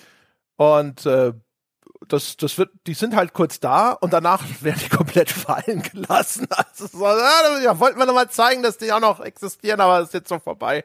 Und 0.56 1.06
äh, 1.06 1.34
das, 2.08 2.38
das 2.38 2.58
wird, 2.58 2.72
die 2.88 2.94
sind 2.96 3.16
halt 3.16 3.34
kurz 3.34 3.60
da 3.60 3.92
und 3.92 4.14
danach 4.14 4.44
werden 4.62 4.82
die 4.84 4.90
komplett 4.90 5.30
fallen 5.32 5.84
gelassen. 5.84 6.48
Also 6.50 6.88
so, 6.88 7.06
ja, 7.06 7.60
ja, 7.64 7.80
wollten 7.80 8.00
wir 8.00 8.06
nochmal 8.08 8.30
zeigen, 8.30 8.64
dass 8.64 8.78
die 8.78 8.92
auch 8.92 9.00
noch 9.00 9.20
existieren, 9.20 9.80
aber 9.80 10.00
es 10.00 10.08
ist 10.08 10.14
jetzt 10.14 10.30
so 10.30 10.40
vorbei. 10.40 10.84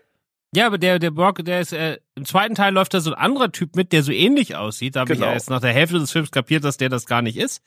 Ja, 0.54 0.66
aber 0.66 0.78
der, 0.78 0.98
der 0.98 1.10
Brock, 1.10 1.44
der 1.44 1.60
ist, 1.60 1.72
äh, 1.72 1.98
im 2.14 2.24
zweiten 2.24 2.54
Teil 2.54 2.72
läuft 2.72 2.94
da 2.94 3.00
so 3.00 3.12
ein 3.12 3.18
anderer 3.18 3.52
Typ 3.52 3.74
mit, 3.74 3.92
der 3.92 4.02
so 4.02 4.12
ähnlich 4.12 4.56
aussieht. 4.56 4.96
Da 4.96 5.00
habe 5.00 5.12
ich 5.12 5.18
Genau. 5.18 5.28
ja 5.28 5.34
erst 5.34 5.50
nach 5.50 5.60
der 5.60 5.72
Hälfte 5.72 5.98
des 5.98 6.12
Films 6.12 6.30
kapiert, 6.30 6.64
dass 6.64 6.76
der 6.76 6.88
das 6.88 7.06
gar 7.06 7.20
nicht 7.20 7.36
ist. 7.36 7.62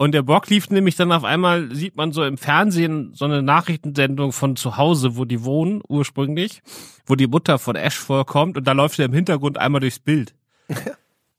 Und 0.00 0.12
der 0.12 0.22
Brock 0.22 0.48
lief 0.48 0.70
nämlich 0.70 0.96
dann 0.96 1.12
auf 1.12 1.24
einmal, 1.24 1.74
sieht 1.74 1.94
man 1.94 2.12
so 2.12 2.24
im 2.24 2.38
Fernsehen 2.38 3.12
so 3.12 3.26
eine 3.26 3.42
Nachrichtensendung 3.42 4.32
von 4.32 4.56
zu 4.56 4.78
Hause, 4.78 5.18
wo 5.18 5.26
die 5.26 5.44
wohnen, 5.44 5.82
ursprünglich, 5.86 6.62
wo 7.04 7.16
die 7.16 7.26
Mutter 7.26 7.58
von 7.58 7.76
Ash 7.76 7.98
vorkommt 7.98 8.56
und 8.56 8.66
da 8.66 8.72
läuft 8.72 8.98
er 8.98 9.04
im 9.04 9.12
Hintergrund 9.12 9.58
einmal 9.58 9.82
durchs 9.82 9.98
Bild. 9.98 10.34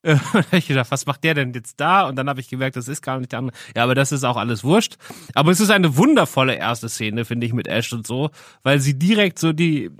Äh, 0.03 0.13
und 0.13 0.19
da 0.33 0.39
hab 0.39 0.53
ich 0.53 0.67
gedacht, 0.67 0.89
was 0.89 1.05
macht 1.05 1.23
der 1.23 1.35
denn 1.35 1.53
jetzt 1.53 1.79
da? 1.79 2.07
Und 2.07 2.15
dann 2.15 2.27
habe 2.27 2.39
ich 2.39 2.49
gemerkt, 2.49 2.75
das 2.75 2.87
ist 2.87 3.03
gar 3.03 3.19
nicht 3.19 3.33
der 3.33 3.37
andere. 3.37 3.55
Ja, 3.75 3.83
aber 3.83 3.93
das 3.93 4.11
ist 4.11 4.23
auch 4.23 4.35
alles 4.35 4.63
wurscht. 4.63 4.95
Aber 5.35 5.51
es 5.51 5.59
ist 5.59 5.69
eine 5.69 5.95
wundervolle 5.95 6.55
erste 6.55 6.89
Szene, 6.89 7.23
finde 7.23 7.45
ich, 7.45 7.53
mit 7.53 7.67
Ash 7.67 7.93
und 7.93 8.07
so, 8.07 8.31
weil 8.63 8.79
sie 8.79 8.97
direkt 8.97 9.37
so 9.37 9.53
die, 9.53 9.91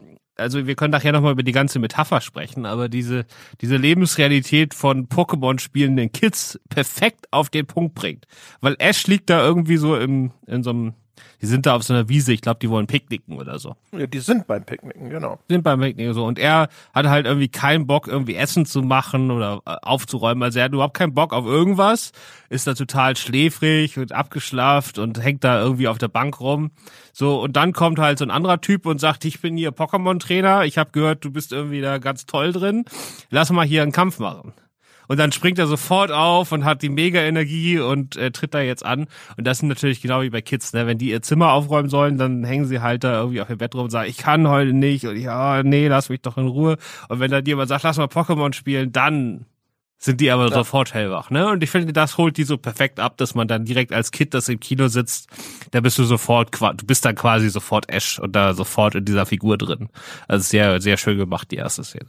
also 0.42 0.68
wir 0.68 0.76
können 0.76 0.92
nachher 0.92 1.12
nochmal 1.12 1.34
über 1.34 1.44
die 1.44 1.52
ganze 1.52 1.80
Metapher 1.80 2.22
sprechen, 2.22 2.66
aber 2.66 2.90
diese, 2.90 3.26
diese 3.62 3.78
Lebensrealität 3.78 4.74
von 4.74 5.08
Pokémon 5.08 5.60
spielenden 5.60 6.12
Kids 6.12 6.60
perfekt 6.70 7.28
auf 7.32 7.50
den 7.50 7.66
Punkt 7.68 7.96
bringt. 7.96 8.26
Weil 8.60 8.76
Ash 8.80 9.08
liegt 9.08 9.30
da 9.30 9.44
irgendwie 9.44 9.78
so 9.78 9.96
im, 9.96 10.32
in 10.48 10.64
so 10.64 10.72
einem 10.72 10.94
Die 11.42 11.48
sind 11.48 11.66
da 11.66 11.76
auf 11.76 11.84
so 11.84 11.94
einer 11.94 12.08
Wiese, 12.10 12.34
ich 12.34 12.42
glaube, 12.42 12.60
die 12.60 12.70
wollen 12.70 12.88
picknicken 12.88 13.38
oder 13.38 13.58
so. 13.60 13.76
Ja, 13.92 14.06
die 14.06 14.20
sind 14.20 14.48
beim 14.48 14.64
Picknicken, 14.64 15.10
genau. 15.10 15.40
Sind 15.50 15.64
beim 15.64 15.80
Picknicken 15.80 16.14
so. 16.14 16.26
Und 16.26 16.38
er 16.38 16.70
hat 16.94 17.08
halt 17.08 17.26
irgendwie 17.26 17.48
keinen 17.48 17.88
Bock, 17.88 18.08
irgendwie 18.08 18.36
Essen 18.36 18.66
zu 18.66 18.82
machen 18.82 19.32
oder 19.32 19.62
äh, 19.66 19.76
aufzuräumen. 19.82 20.44
Also 20.44 20.60
er 20.60 20.66
hat 20.66 20.74
überhaupt 20.74 20.96
keinen 20.96 21.14
Bock 21.14 21.34
auf 21.34 21.46
irgendwas, 21.46 22.12
ist 22.50 22.68
da 22.68 22.74
total 22.74 23.16
schläfrig 23.16 23.98
und 23.98 24.12
abgeschlaft 24.12 25.00
und 25.00 25.22
hängt 25.22 25.44
da 25.44 25.62
irgendwie 25.62 25.88
auf 25.88 25.98
der 25.98 26.10
Bank 26.10 26.40
rum. 26.40 26.72
So, 27.14 27.42
und 27.42 27.56
dann 27.56 27.74
kommt 27.74 28.00
halt 28.00 28.20
so 28.20 28.26
ein 28.26 28.32
anderer 28.32 28.62
Typ 28.62 28.86
und 28.86 29.00
sagt, 29.00 29.26
ich 29.26 29.42
bin 29.42 29.58
hier 29.58 29.72
Pokémon-Trainer, 29.72 30.66
ich 30.66 30.78
habe 30.78 30.92
gehört, 30.92 31.26
du 31.26 31.32
bist 31.32 31.52
irgendwie 31.52 31.82
da 31.82 31.98
ganz 31.98 32.26
toll 32.26 32.52
drin. 32.52 32.86
Lass 33.30 33.52
mal 33.52 33.66
hier 33.66 33.84
einen 33.84 33.92
Kampf 33.92 34.20
machen. 34.20 34.54
Und 35.12 35.18
dann 35.18 35.34
springt 35.34 35.60
er 35.60 35.68
sofort 35.68 36.10
auf 36.10 36.54
und 36.54 36.64
hat 36.64 36.82
die 36.82 36.88
Mega-Energie 36.88 37.80
und 37.80 38.16
äh, 38.16 38.32
tritt 38.32 38.54
da 38.54 38.62
jetzt 38.62 38.86
an. 38.86 39.08
Und 39.36 39.46
das 39.46 39.58
sind 39.58 39.68
natürlich 39.68 40.02
genau 40.02 40.22
wie 40.22 40.30
bei 40.30 40.42
Kids, 40.42 40.72
ne? 40.72 40.88
Wenn 40.88 41.00
die 41.00 41.10
ihr 41.10 41.22
Zimmer 41.22 41.52
aufräumen 41.52 41.90
sollen, 41.90 42.18
dann 42.18 42.46
hängen 42.46 42.66
sie 42.66 42.80
halt 42.80 43.04
da 43.04 43.20
irgendwie 43.20 43.42
auf 43.42 43.50
ihr 43.50 43.58
Bett 43.58 43.76
rum 43.76 43.84
und 43.84 43.90
sagen, 43.90 44.10
ich 44.10 44.16
kann 44.16 44.48
heute 44.48 44.72
nicht 44.72 45.06
und 45.06 45.18
ja, 45.18 45.64
nee, 45.64 45.90
lass 45.90 46.08
mich 46.08 46.22
doch 46.22 46.38
in 46.38 46.48
Ruhe. 46.48 46.78
Und 47.10 47.20
wenn 47.20 47.30
dann 47.30 47.44
jemand 47.44 47.68
sagt, 47.68 47.84
lass 47.84 47.98
mal 47.98 48.06
Pokémon 48.06 48.54
spielen, 48.54 48.94
dann 48.94 49.48
sind 49.98 50.22
die 50.22 50.32
aber 50.32 50.48
ja. 50.48 50.54
sofort 50.54 50.94
hellwach, 50.94 51.30
ne? 51.30 51.50
Und 51.50 51.62
ich 51.62 51.70
finde, 51.70 51.92
das 51.92 52.18
holt 52.18 52.38
die 52.38 52.46
so 52.46 52.58
perfekt 52.58 53.02
ab, 53.02 53.18
dass 53.18 53.36
man 53.36 53.50
dann 53.50 53.66
direkt 53.66 53.92
als 53.92 54.12
Kind, 54.12 54.34
das 54.34 54.48
im 54.48 54.62
Kino 54.62 54.88
sitzt, 54.88 55.28
da 55.72 55.82
bist 55.82 55.98
du 55.98 56.06
sofort, 56.06 56.56
du 56.62 56.86
bist 56.86 57.04
dann 57.04 57.16
quasi 57.16 57.50
sofort 57.50 57.92
Ash 57.92 58.18
und 58.18 58.34
da 58.34 58.54
sofort 58.54 58.96
in 58.96 59.04
dieser 59.04 59.26
Figur 59.26 59.58
drin. 59.58 59.90
Also 60.30 60.44
sehr, 60.48 60.80
sehr 60.80 60.96
schön 60.96 61.18
gemacht, 61.18 61.52
die 61.52 61.58
erste 61.58 61.84
Szene. 61.84 62.08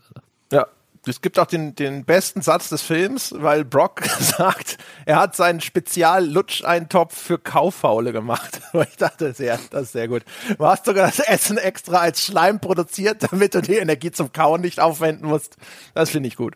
Ja, 0.53 0.69
es 1.07 1.21
gibt 1.21 1.39
auch 1.39 1.47
den, 1.47 1.75
den 1.75 2.05
besten 2.05 2.43
Satz 2.43 2.69
des 2.69 2.83
Films, 2.83 3.35
weil 3.37 3.65
Brock 3.65 4.05
sagt, 4.21 4.79
er 5.05 5.17
hat 5.17 5.35
seinen 5.35 5.61
Spezial-Lutscheintopf 5.61 7.17
für 7.17 7.39
Kauffaule 7.39 8.13
gemacht. 8.13 8.61
ich 8.73 8.97
dachte, 8.97 9.33
sehr, 9.33 9.59
das 9.71 9.85
ist 9.85 9.93
sehr 9.93 10.09
gut. 10.09 10.25
Du 10.57 10.65
hast 10.65 10.85
sogar 10.85 11.07
das 11.07 11.19
Essen 11.19 11.59
extra 11.59 11.99
als 11.99 12.25
Schleim 12.25 12.61
produziert, 12.61 13.23
damit 13.31 13.55
du 13.55 13.63
die 13.63 13.77
Energie 13.77 14.11
zum 14.11 14.33
Kauen 14.33 14.61
nicht 14.61 14.81
aufwenden 14.81 15.29
musst. 15.29 15.57
Das 15.95 16.11
finde 16.11 16.29
ich 16.29 16.37
gut. 16.37 16.55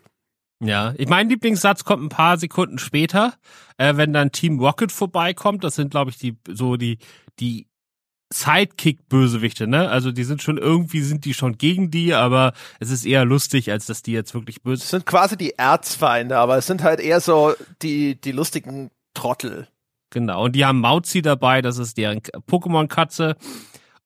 Ja, 0.59 0.93
ich 0.97 1.07
mein 1.07 1.29
Lieblingssatz 1.29 1.83
kommt 1.83 2.03
ein 2.03 2.09
paar 2.09 2.37
Sekunden 2.37 2.79
später, 2.79 3.35
äh, 3.77 3.95
wenn 3.95 4.11
dann 4.11 4.31
Team 4.31 4.59
Rocket 4.59 4.91
vorbeikommt. 4.91 5.63
Das 5.63 5.75
sind, 5.75 5.91
glaube 5.91 6.09
ich, 6.09 6.17
die 6.17 6.35
so 6.49 6.77
die 6.77 6.97
die 7.39 7.67
Sidekick-Bösewichte, 8.29 9.67
ne? 9.67 9.89
Also 9.89 10.11
die 10.11 10.23
sind 10.23 10.41
schon 10.41 10.57
irgendwie 10.57 11.01
sind 11.01 11.25
die 11.25 11.33
schon 11.33 11.57
gegen 11.57 11.91
die, 11.91 12.13
aber 12.13 12.53
es 12.79 12.89
ist 12.89 13.05
eher 13.05 13.25
lustig, 13.25 13.71
als 13.71 13.85
dass 13.85 14.03
die 14.03 14.11
jetzt 14.11 14.33
wirklich 14.33 14.63
böse. 14.63 14.83
Es 14.83 14.89
sind 14.89 15.05
quasi 15.05 15.37
die 15.37 15.57
Erzfeinde, 15.57 16.37
aber 16.37 16.57
es 16.57 16.67
sind 16.67 16.83
halt 16.83 16.99
eher 16.99 17.21
so 17.21 17.53
die 17.81 18.19
die 18.19 18.33
lustigen 18.33 18.91
Trottel. 19.13 19.67
Genau. 20.09 20.43
Und 20.43 20.55
die 20.55 20.65
haben 20.65 20.79
Mauzi 20.79 21.21
dabei, 21.21 21.61
das 21.61 21.77
ist 21.77 21.97
deren 21.97 22.19
Pokémon-Katze. 22.19 23.35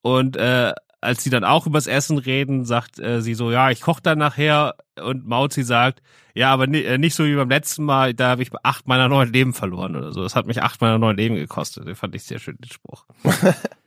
Und 0.01 0.35
äh, 0.35 0.73
als 0.99 1.23
sie 1.23 1.29
dann 1.29 1.43
auch 1.43 1.65
übers 1.65 1.87
Essen 1.87 2.17
reden, 2.17 2.65
sagt 2.65 2.99
äh, 2.99 3.21
sie 3.21 3.33
so, 3.33 3.51
ja, 3.51 3.71
ich 3.71 3.81
koche 3.81 4.01
dann 4.01 4.19
nachher. 4.19 4.75
Und 4.99 5.27
Mauzi 5.27 5.63
sagt, 5.63 6.01
ja, 6.33 6.51
aber 6.51 6.67
ni 6.67 6.81
äh, 6.81 6.97
nicht 6.97 7.15
so 7.15 7.25
wie 7.25 7.35
beim 7.35 7.49
letzten 7.49 7.83
Mal, 7.83 8.13
da 8.13 8.29
habe 8.29 8.43
ich 8.43 8.49
acht 8.63 8.87
meiner 8.87 9.09
neun 9.09 9.33
Leben 9.33 9.53
verloren 9.53 9.95
oder 9.95 10.11
so. 10.11 10.21
Das 10.21 10.35
hat 10.35 10.45
mich 10.45 10.61
acht 10.61 10.79
meiner 10.81 10.99
neun 10.99 11.17
Leben 11.17 11.35
gekostet. 11.35 11.87
Den 11.87 11.95
fand 11.95 12.15
ich 12.15 12.23
sehr 12.23 12.39
schön, 12.39 12.57
den 12.57 12.71
Spruch. 12.71 13.05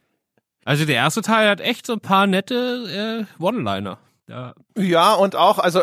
Also 0.65 0.85
der 0.85 0.97
erste 0.97 1.23
Teil 1.23 1.49
hat 1.49 1.61
echt 1.61 1.87
so 1.87 1.93
ein 1.95 2.01
paar 2.01 2.27
nette 2.27 3.27
äh, 3.39 3.43
One-Liner. 3.43 3.99
Ja. 4.27 4.55
ja, 4.77 5.13
und 5.13 5.37
auch, 5.37 5.59
also 5.59 5.83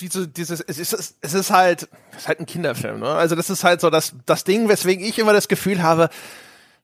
diese, 0.00 0.28
dieses, 0.28 0.60
es 0.60 0.78
ist, 0.78 1.16
es 1.20 1.34
ist 1.34 1.50
halt, 1.50 1.88
es 2.12 2.18
ist 2.18 2.28
halt 2.28 2.40
ein 2.40 2.46
Kinderfilm, 2.46 3.00
ne? 3.00 3.08
Also 3.08 3.34
das 3.34 3.50
ist 3.50 3.64
halt 3.64 3.82
so 3.82 3.90
das, 3.90 4.14
das 4.24 4.44
Ding, 4.44 4.68
weswegen 4.68 5.04
ich 5.04 5.18
immer 5.18 5.34
das 5.34 5.48
Gefühl 5.48 5.82
habe, 5.82 6.08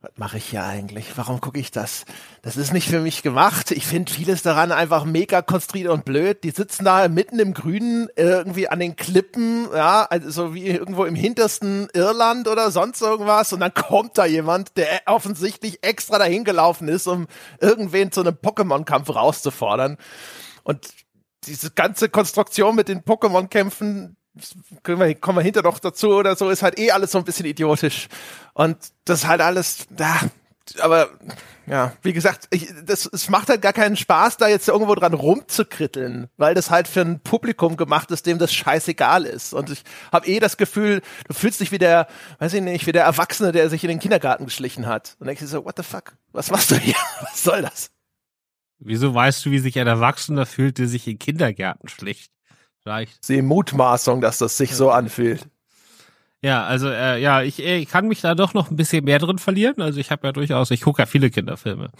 was 0.02 0.10
mache 0.16 0.38
ich 0.38 0.46
hier 0.46 0.64
eigentlich? 0.64 1.16
Warum 1.16 1.40
gucke 1.40 1.60
ich 1.60 1.70
das? 1.70 2.04
Das 2.42 2.56
ist 2.56 2.72
nicht 2.72 2.88
für 2.88 2.98
mich 2.98 3.22
gemacht. 3.22 3.70
Ich 3.70 3.86
finde 3.86 4.12
vieles 4.12 4.42
daran 4.42 4.72
einfach 4.72 5.04
mega 5.04 5.42
konstruiert 5.42 5.90
und 5.90 6.04
blöd. 6.04 6.42
Die 6.42 6.50
sitzen 6.50 6.84
da 6.84 7.06
mitten 7.06 7.38
im 7.38 7.54
Grünen 7.54 8.08
irgendwie 8.16 8.68
an 8.68 8.80
den 8.80 8.96
Klippen, 8.96 9.68
ja, 9.72 10.02
also 10.02 10.54
wie 10.54 10.66
irgendwo 10.66 11.04
im 11.04 11.14
hintersten 11.14 11.88
Irland 11.94 12.48
oder 12.48 12.72
sonst 12.72 13.00
irgendwas 13.00 13.52
und 13.52 13.60
dann 13.60 13.72
kommt 13.72 14.18
da 14.18 14.26
jemand, 14.26 14.76
der 14.76 15.02
offensichtlich 15.06 15.84
extra 15.84 16.18
dahin 16.18 16.42
gelaufen 16.42 16.88
ist, 16.88 17.06
um 17.06 17.28
irgendwen 17.60 18.10
zu 18.10 18.22
einem 18.22 18.34
Pokémon-Kampf 18.34 19.08
rauszufordern. 19.08 19.98
Und 20.64 20.88
diese 21.46 21.70
ganze 21.70 22.08
Konstruktion 22.08 22.74
mit 22.74 22.88
den 22.88 23.02
Pokémon-Kämpfen, 23.02 24.16
können 24.82 25.00
wir, 25.00 25.14
kommen 25.14 25.38
wir 25.38 25.42
hinter 25.42 25.62
noch 25.62 25.78
dazu 25.78 26.10
oder 26.10 26.36
so, 26.36 26.50
ist 26.50 26.62
halt 26.62 26.78
eh 26.78 26.90
alles 26.90 27.12
so 27.12 27.18
ein 27.18 27.24
bisschen 27.24 27.46
idiotisch. 27.46 28.08
Und 28.54 28.76
das 29.04 29.20
ist 29.20 29.26
halt 29.26 29.40
alles, 29.40 29.86
da, 29.90 30.20
aber 30.80 31.10
ja, 31.66 31.92
wie 32.02 32.12
gesagt, 32.12 32.48
ich, 32.50 32.72
das, 32.84 33.08
es 33.12 33.28
macht 33.28 33.48
halt 33.48 33.62
gar 33.62 33.72
keinen 33.72 33.96
Spaß, 33.96 34.36
da 34.36 34.48
jetzt 34.48 34.68
irgendwo 34.68 34.94
dran 34.94 35.14
rumzukritteln, 35.14 36.28
weil 36.36 36.54
das 36.54 36.70
halt 36.70 36.88
für 36.88 37.02
ein 37.02 37.20
Publikum 37.20 37.76
gemacht 37.76 38.10
ist, 38.10 38.26
dem 38.26 38.38
das 38.38 38.52
scheißegal 38.52 39.24
ist. 39.24 39.52
Und 39.52 39.70
ich 39.70 39.82
habe 40.10 40.26
eh 40.26 40.40
das 40.40 40.56
Gefühl, 40.56 41.02
du 41.28 41.34
fühlst 41.34 41.60
dich 41.60 41.70
wie 41.70 41.78
der, 41.78 42.08
weiß 42.38 42.54
ich 42.54 42.62
nicht, 42.62 42.86
wie 42.86 42.92
der 42.92 43.04
Erwachsene, 43.04 43.52
der 43.52 43.68
sich 43.70 43.84
in 43.84 43.88
den 43.88 44.00
Kindergarten 44.00 44.44
geschlichen 44.46 44.86
hat. 44.86 45.16
Und 45.18 45.26
denkst 45.26 45.42
dir 45.42 45.48
so, 45.48 45.64
what 45.64 45.76
the 45.76 45.82
fuck? 45.82 46.14
Was 46.32 46.50
machst 46.50 46.70
du 46.70 46.76
hier? 46.76 46.96
Was 47.20 47.42
soll 47.42 47.62
das? 47.62 47.90
Wieso 48.78 49.14
weißt 49.14 49.46
du, 49.46 49.50
wie 49.52 49.60
sich 49.60 49.78
ein 49.78 49.86
Erwachsener 49.86 50.46
fühlt, 50.46 50.78
der 50.78 50.88
sich 50.88 51.06
in 51.06 51.18
Kindergärten 51.18 51.88
schlicht? 51.88 52.32
Vielleicht. 52.82 53.28
Die 53.28 53.42
Mutmaßung, 53.42 54.20
dass 54.20 54.38
das 54.38 54.56
sich 54.56 54.74
so 54.74 54.90
anfühlt. 54.90 55.46
Ja, 56.44 56.64
also 56.64 56.88
äh, 56.88 57.22
ja, 57.22 57.42
ich, 57.42 57.62
ich 57.62 57.88
kann 57.88 58.08
mich 58.08 58.20
da 58.20 58.34
doch 58.34 58.52
noch 58.52 58.68
ein 58.68 58.74
bisschen 58.74 59.04
mehr 59.04 59.20
drin 59.20 59.38
verlieren. 59.38 59.80
Also 59.80 60.00
ich 60.00 60.10
habe 60.10 60.26
ja 60.26 60.32
durchaus, 60.32 60.72
ich 60.72 60.80
gucke 60.80 61.00
ja 61.00 61.06
viele 61.06 61.30
Kinderfilme. 61.30 61.90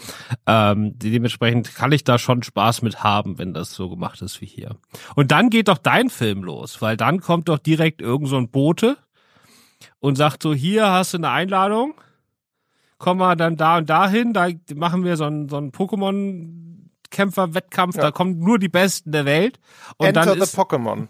Ähm, 0.48 0.98
dementsprechend 0.98 1.76
kann 1.76 1.92
ich 1.92 2.02
da 2.02 2.18
schon 2.18 2.42
Spaß 2.42 2.82
mit 2.82 3.04
haben, 3.04 3.38
wenn 3.38 3.54
das 3.54 3.72
so 3.72 3.88
gemacht 3.88 4.20
ist 4.20 4.40
wie 4.40 4.46
hier. 4.46 4.74
Und 5.14 5.30
dann 5.30 5.48
geht 5.48 5.68
doch 5.68 5.78
dein 5.78 6.10
Film 6.10 6.42
los, 6.42 6.82
weil 6.82 6.96
dann 6.96 7.20
kommt 7.20 7.48
doch 7.48 7.58
direkt 7.58 8.02
irgend 8.02 8.28
so 8.28 8.36
ein 8.36 8.50
Bote 8.50 8.96
und 10.00 10.16
sagt 10.16 10.42
so, 10.42 10.52
hier 10.52 10.90
hast 10.90 11.14
du 11.14 11.18
eine 11.18 11.30
Einladung, 11.30 11.94
komm 12.98 13.18
mal 13.18 13.36
dann 13.36 13.56
da 13.56 13.78
und 13.78 13.88
dahin, 13.88 14.32
da 14.32 14.48
machen 14.74 15.04
wir 15.04 15.16
so 15.16 15.24
ein, 15.24 15.48
so 15.48 15.56
ein 15.56 15.70
Pokémon 15.70 16.61
Kämpfer-Wettkampf, 17.12 17.94
ja. 17.96 18.02
da 18.02 18.10
kommen 18.10 18.40
nur 18.40 18.58
die 18.58 18.68
Besten 18.68 19.12
der 19.12 19.24
Welt. 19.24 19.60
Und 19.98 20.08
Enter 20.08 20.24
dann 20.24 20.34
the 20.34 20.42
ist, 20.42 20.58
Pokémon. 20.58 21.06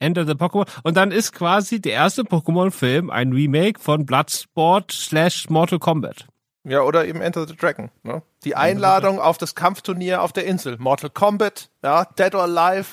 Enter 0.00 0.26
the 0.26 0.32
Pokémon. 0.32 0.66
Und 0.82 0.96
dann 0.96 1.12
ist 1.12 1.32
quasi 1.32 1.80
der 1.80 1.92
erste 1.92 2.22
Pokémon-Film 2.22 3.10
ein 3.10 3.32
Remake 3.32 3.80
von 3.80 4.04
Bloodsport 4.04 4.90
slash 4.90 5.48
Mortal 5.48 5.78
Kombat. 5.78 6.26
Ja, 6.64 6.80
oder 6.80 7.06
eben 7.06 7.20
Enter 7.20 7.46
the 7.46 7.54
Dragon. 7.54 7.90
Ne? 8.02 8.22
Die 8.42 8.56
Einladung 8.56 9.20
auf 9.20 9.38
das 9.38 9.54
Kampfturnier 9.54 10.22
auf 10.22 10.32
der 10.32 10.46
Insel. 10.46 10.76
Mortal 10.78 11.10
Kombat, 11.10 11.70
ja, 11.84 12.04
Dead 12.18 12.34
or 12.34 12.42
Alive. 12.42 12.88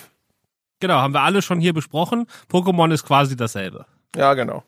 Genau, 0.80 0.96
haben 0.96 1.14
wir 1.14 1.22
alle 1.22 1.42
schon 1.42 1.60
hier 1.60 1.74
besprochen. 1.74 2.28
Pokémon 2.52 2.94
ist 2.94 3.04
quasi 3.04 3.36
dasselbe. 3.36 3.86
Ja, 4.16 4.36
genau. 4.36 4.64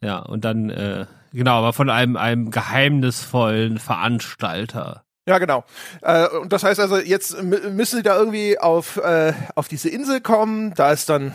Ja, 0.00 0.18
und 0.18 0.44
dann, 0.44 0.68
äh, 0.68 1.06
genau, 1.32 1.58
aber 1.58 1.72
von 1.72 1.90
einem, 1.90 2.16
einem 2.16 2.50
geheimnisvollen 2.50 3.78
Veranstalter. 3.78 5.03
Ja, 5.26 5.38
genau. 5.38 5.64
Äh, 6.02 6.28
und 6.28 6.52
das 6.52 6.64
heißt 6.64 6.80
also, 6.80 6.98
jetzt 6.98 7.42
müssen 7.42 7.96
sie 7.96 8.02
da 8.02 8.16
irgendwie 8.16 8.58
auf, 8.58 8.98
äh, 8.98 9.32
auf 9.54 9.68
diese 9.68 9.88
Insel 9.88 10.20
kommen. 10.20 10.74
Da 10.74 10.92
ist 10.92 11.08
dann 11.08 11.34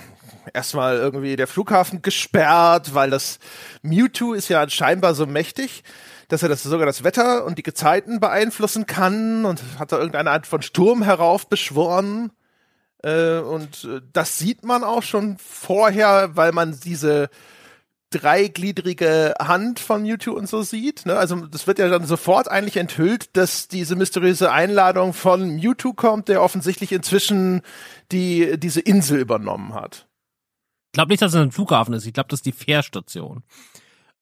erstmal 0.53 0.97
irgendwie 0.97 1.35
der 1.35 1.47
Flughafen 1.47 2.01
gesperrt, 2.01 2.93
weil 2.93 3.09
das 3.09 3.39
Mewtwo 3.81 4.33
ist 4.33 4.47
ja 4.49 4.67
scheinbar 4.69 5.15
so 5.15 5.25
mächtig, 5.25 5.83
dass 6.27 6.43
er 6.43 6.49
das 6.49 6.61
sogar 6.61 6.85
das 6.85 7.03
Wetter 7.03 7.45
und 7.45 7.57
die 7.57 7.63
Gezeiten 7.63 8.19
beeinflussen 8.19 8.85
kann 8.85 9.45
und 9.45 9.61
hat 9.79 9.91
da 9.91 9.97
irgendeine 9.97 10.31
Art 10.31 10.45
von 10.45 10.61
Sturm 10.61 11.01
heraufbeschworen. 11.01 12.31
Äh, 13.03 13.39
und 13.39 13.85
äh, 13.85 14.01
das 14.13 14.37
sieht 14.37 14.63
man 14.63 14.83
auch 14.83 15.03
schon 15.03 15.37
vorher, 15.39 16.35
weil 16.35 16.51
man 16.51 16.79
diese 16.79 17.29
dreigliedrige 18.11 19.35
Hand 19.39 19.79
von 19.79 20.03
Mewtwo 20.03 20.31
und 20.31 20.49
so 20.49 20.61
sieht. 20.63 21.05
Ne? 21.05 21.15
Also 21.15 21.45
das 21.45 21.67
wird 21.67 21.79
ja 21.79 21.89
dann 21.89 22.05
sofort 22.05 22.49
eigentlich 22.49 22.77
enthüllt, 22.77 23.35
dass 23.37 23.67
diese 23.67 23.95
mysteriöse 23.95 24.51
Einladung 24.51 25.13
von 25.13 25.55
Mewtwo 25.55 25.93
kommt, 25.93 26.27
der 26.27 26.41
offensichtlich 26.41 26.91
inzwischen 26.91 27.61
die 28.11 28.57
diese 28.57 28.81
Insel 28.81 29.19
übernommen 29.19 29.73
hat. 29.73 30.07
Ich 30.87 30.93
glaube 30.93 31.09
nicht, 31.11 31.21
dass 31.21 31.33
es 31.33 31.39
ein 31.39 31.51
Flughafen 31.51 31.93
ist. 31.93 32.07
Ich 32.07 32.13
glaube, 32.13 32.29
das 32.29 32.39
ist 32.39 32.47
die 32.47 32.51
Fährstation. 32.51 33.43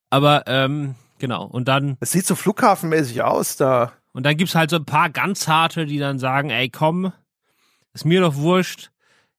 Aber 0.09 0.43
ähm, 0.47 0.95
genau. 1.17 1.45
Und 1.45 1.69
dann. 1.69 1.95
Es 2.01 2.11
sieht 2.11 2.25
so 2.25 2.35
flughafenmäßig 2.35 3.21
aus 3.21 3.55
da. 3.55 3.93
Und 4.11 4.25
dann 4.25 4.35
gibt's 4.35 4.55
halt 4.55 4.69
so 4.69 4.75
ein 4.75 4.85
paar 4.85 5.09
ganz 5.09 5.47
harte, 5.47 5.85
die 5.85 5.97
dann 5.97 6.19
sagen, 6.19 6.49
ey, 6.49 6.69
komm, 6.69 7.13
ist 7.93 8.03
mir 8.03 8.19
doch 8.19 8.35
wurscht 8.35 8.91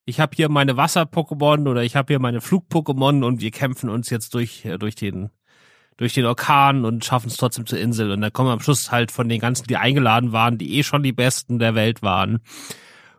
ich 0.09 0.21
habe 0.21 0.35
hier 0.35 0.49
meine 0.49 0.79
Wasser-Pokémon 0.79 1.69
oder 1.69 1.83
ich 1.83 1.95
habe 1.95 2.15
hier 2.15 2.19
meine 2.19 2.41
Flug-Pokémon 2.41 3.23
und 3.25 3.43
wir 3.43 3.51
kämpfen 3.51 3.91
uns 3.91 4.09
jetzt 4.09 4.33
durch, 4.33 4.65
äh, 4.65 4.79
durch 4.79 4.95
den 4.95 5.31
durch 5.99 6.15
den 6.15 6.27
Orkan 6.27 6.85
und 6.85 7.05
schaffen 7.05 7.27
es 7.27 7.37
trotzdem 7.37 7.67
zur 7.67 7.81
Insel. 7.81 8.13
Und 8.13 8.21
dann 8.21 8.33
kommen 8.33 8.51
am 8.51 8.61
Schluss 8.61 8.93
halt 8.93 9.11
von 9.11 9.29
den 9.29 9.41
ganzen, 9.41 9.67
die 9.67 9.77
eingeladen 9.77 10.31
waren, 10.31 10.57
die 10.57 10.79
eh 10.79 10.85
schon 10.85 11.03
die 11.03 11.13
Besten 11.13 11.59
der 11.59 11.75
Welt 11.75 12.03
waren, 12.03 12.39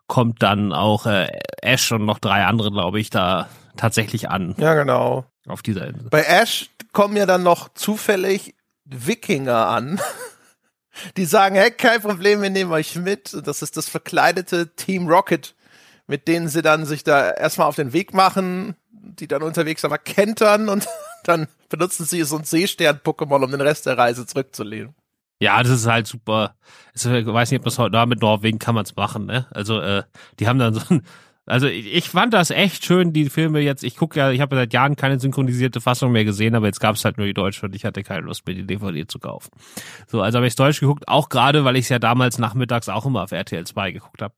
kommt 0.07 0.41
dann 0.41 0.71
auch 0.71 1.05
äh, 1.05 1.27
Ash 1.61 1.91
und 1.91 2.05
noch 2.05 2.19
drei 2.19 2.45
andere, 2.45 2.71
glaube 2.71 3.01
ich, 3.01 3.09
da 3.09 3.49
tatsächlich 3.75 4.29
an. 4.29 4.55
Ja, 4.57 4.75
genau. 4.75 5.25
Auf 5.45 5.61
dieser 5.61 5.87
Insel. 5.87 6.09
Bei 6.09 6.21
Ash 6.21 6.69
kommen 6.93 7.17
ja 7.17 7.25
dann 7.25 7.43
noch 7.43 7.73
zufällig 7.73 8.55
Wikinger 8.85 9.67
an. 9.67 9.99
Die 11.17 11.25
sagen, 11.25 11.55
hey, 11.55 11.71
kein 11.71 12.01
Problem, 12.01 12.41
wir 12.41 12.49
nehmen 12.49 12.71
euch 12.71 12.95
mit. 12.95 13.37
Das 13.45 13.61
ist 13.61 13.75
das 13.75 13.89
verkleidete 13.89 14.73
Team 14.75 15.07
Rocket, 15.07 15.53
mit 16.09 16.27
denen 16.27 16.49
sie 16.49 16.63
dann 16.63 16.85
sich 16.85 17.03
da 17.03 17.29
erstmal 17.29 17.67
auf 17.67 17.75
den 17.75 17.93
Weg 17.93 18.15
machen, 18.15 18.75
die 18.91 19.27
dann 19.27 19.43
unterwegs 19.43 19.85
aber 19.85 19.99
kentern 19.99 20.67
und 20.67 20.87
dann 21.23 21.47
benutzen 21.69 22.03
sie 22.03 22.23
so 22.23 22.37
ein 22.37 22.43
Seestern-Pokémon, 22.43 23.43
um 23.43 23.51
den 23.51 23.61
Rest 23.61 23.85
der 23.85 23.97
Reise 23.97 24.25
zurückzulegen. 24.25 24.95
Ja, 25.39 25.61
das 25.61 25.71
ist 25.71 25.85
halt 25.85 26.07
super. 26.07 26.55
Ich 26.95 27.05
weiß 27.05 27.51
nicht, 27.51 27.59
ob 27.59 27.65
das 27.65 27.77
heute 27.77 27.91
da 27.91 28.07
mit 28.07 28.21
Norwegen 28.21 28.57
kann 28.57 28.73
man 28.75 28.85
es 28.85 28.95
machen, 28.95 29.27
ne? 29.27 29.45
Also, 29.51 29.79
äh, 29.79 30.03
die 30.39 30.47
haben 30.47 30.57
dann 30.57 30.73
so 30.73 30.81
ein, 30.89 31.03
also 31.45 31.67
ich 31.67 32.09
fand 32.09 32.33
das 32.33 32.49
echt 32.49 32.85
schön, 32.85 33.13
die 33.13 33.29
Filme 33.29 33.59
jetzt. 33.59 33.83
Ich 33.83 33.95
gucke 33.95 34.19
ja, 34.19 34.31
ich 34.31 34.41
habe 34.41 34.55
ja 34.55 34.63
seit 34.63 34.73
Jahren 34.73 34.95
keine 34.95 35.19
synchronisierte 35.19 35.79
Fassung 35.79 36.11
mehr 36.11 36.25
gesehen, 36.25 36.55
aber 36.55 36.65
jetzt 36.65 36.79
gab 36.79 36.95
es 36.95 37.05
halt 37.05 37.17
nur 37.17 37.27
die 37.27 37.33
deutsche 37.33 37.67
und 37.67 37.75
ich 37.75 37.85
hatte 37.85 38.03
keine 38.03 38.21
Lust 38.21 38.45
mehr, 38.47 38.55
die 38.55 38.65
DVD 38.65 39.05
zu 39.07 39.19
kaufen. 39.19 39.49
So, 40.07 40.21
also 40.21 40.37
habe 40.37 40.47
ich 40.47 40.55
Deutsch 40.55 40.79
geguckt, 40.79 41.07
auch 41.07 41.29
gerade, 41.29 41.63
weil 41.65 41.75
ich 41.75 41.85
es 41.85 41.89
ja 41.89 41.99
damals 41.99 42.39
nachmittags 42.39 42.89
auch 42.89 43.05
immer 43.05 43.23
auf 43.23 43.31
RTL 43.31 43.65
2 43.65 43.91
geguckt 43.91 44.21
habe. 44.21 44.33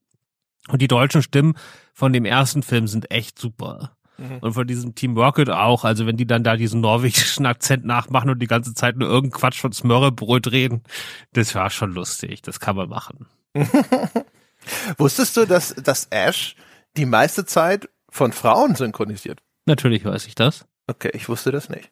Und 0.68 0.80
die 0.80 0.88
deutschen 0.88 1.22
Stimmen 1.22 1.54
von 1.92 2.12
dem 2.12 2.24
ersten 2.24 2.62
Film 2.62 2.86
sind 2.86 3.10
echt 3.10 3.38
super. 3.38 3.96
Mhm. 4.18 4.38
Und 4.38 4.52
von 4.52 4.66
diesem 4.66 4.94
Team 4.94 5.16
Rocket 5.16 5.50
auch. 5.50 5.84
Also 5.84 6.06
wenn 6.06 6.16
die 6.16 6.26
dann 6.26 6.44
da 6.44 6.56
diesen 6.56 6.80
norwegischen 6.80 7.46
Akzent 7.46 7.84
nachmachen 7.84 8.30
und 8.30 8.38
die 8.38 8.46
ganze 8.46 8.74
Zeit 8.74 8.96
nur 8.96 9.08
irgendeinen 9.08 9.40
Quatsch 9.40 9.60
von 9.60 9.72
Smörrebröt 9.72 10.50
reden, 10.52 10.82
das 11.32 11.54
war 11.54 11.70
schon 11.70 11.92
lustig. 11.92 12.42
Das 12.42 12.60
kann 12.60 12.76
man 12.76 12.88
machen. 12.88 13.26
Wusstest 14.98 15.36
du, 15.36 15.44
dass, 15.44 15.74
dass 15.74 16.06
Ash 16.10 16.54
die 16.96 17.06
meiste 17.06 17.44
Zeit 17.44 17.88
von 18.08 18.32
Frauen 18.32 18.76
synchronisiert? 18.76 19.40
Natürlich 19.66 20.04
weiß 20.04 20.26
ich 20.26 20.34
das. 20.34 20.66
Okay, 20.86 21.10
ich 21.14 21.28
wusste 21.28 21.52
das 21.52 21.68
nicht. 21.68 21.90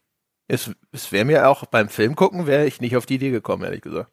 Es, 0.49 0.71
es 0.93 1.13
wäre 1.13 1.25
mir 1.25 1.49
auch 1.49 1.65
beim 1.67 1.89
Film 1.89 2.17
gucken, 2.17 2.47
wäre 2.47 2.67
ich 2.67 2.81
nicht 2.81 2.97
auf 2.97 3.07
die 3.07 3.15
Idee 3.15 3.31
gekommen, 3.31 3.63
ehrlich 3.63 3.83
gesagt. 3.83 4.11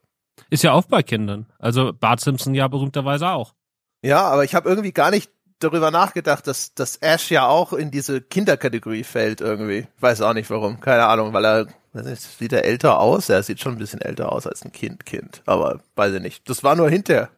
Ist 0.50 0.64
ja 0.64 0.72
auch 0.74 0.86
bei 0.86 1.02
Kindern. 1.02 1.48
Also 1.58 1.94
Bart 1.94 2.20
Simpson 2.20 2.54
ja 2.54 2.68
berühmterweise 2.68 3.30
auch. 3.30 3.54
Ja, 4.02 4.22
aber 4.28 4.44
ich 4.44 4.56
habe 4.56 4.70
irgendwie 4.70 4.92
gar 4.92 5.12
nicht 5.12 5.32
darüber 5.60 5.92
nachgedacht, 5.92 6.48
dass, 6.48 6.74
dass 6.74 6.98
Ash 6.98 7.32
ja 7.32 7.48
auch 7.48 7.74
in 7.74 7.92
diese 7.92 8.22
Kinderkategorie 8.22 9.04
fällt 9.04 9.42
irgendwie. 9.42 9.88
Weiß 10.00 10.22
auch 10.22 10.34
nicht 10.34 10.50
warum. 10.50 10.80
Keine 10.80 11.06
Ahnung, 11.06 11.34
weil 11.34 11.46
er 11.46 11.68
nicht, 11.94 12.22
sieht 12.22 12.54
er 12.54 12.66
älter 12.66 13.00
aus. 13.00 13.30
Er 13.30 13.42
sieht 13.44 13.60
schon 13.60 13.74
ein 13.74 13.80
bisschen 13.80 14.02
älter 14.02 14.32
aus 14.32 14.46
als 14.46 14.64
ein 14.64 14.72
Kind, 14.72 15.06
Kind. 15.06 15.42
Aber 15.46 15.82
weiß 15.96 16.14
ich 16.14 16.22
nicht. 16.22 16.50
Das 16.50 16.64
war 16.64 16.76
nur 16.76 16.90
hinterher. 16.90 17.30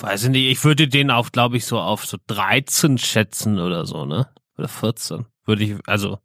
Weiß 0.00 0.24
ich 0.24 0.30
nicht. 0.30 0.50
Ich 0.50 0.64
würde 0.64 0.88
den 0.88 1.10
auf, 1.10 1.32
glaube 1.32 1.56
ich, 1.56 1.66
so 1.66 1.78
auf 1.78 2.06
so 2.06 2.16
13 2.26 2.98
schätzen 2.98 3.60
oder 3.60 3.86
so, 3.86 4.04
ne? 4.04 4.28
Oder 4.58 4.68
14. 4.68 5.26
Würde 5.44 5.64
ich, 5.64 5.76
also 5.86 6.18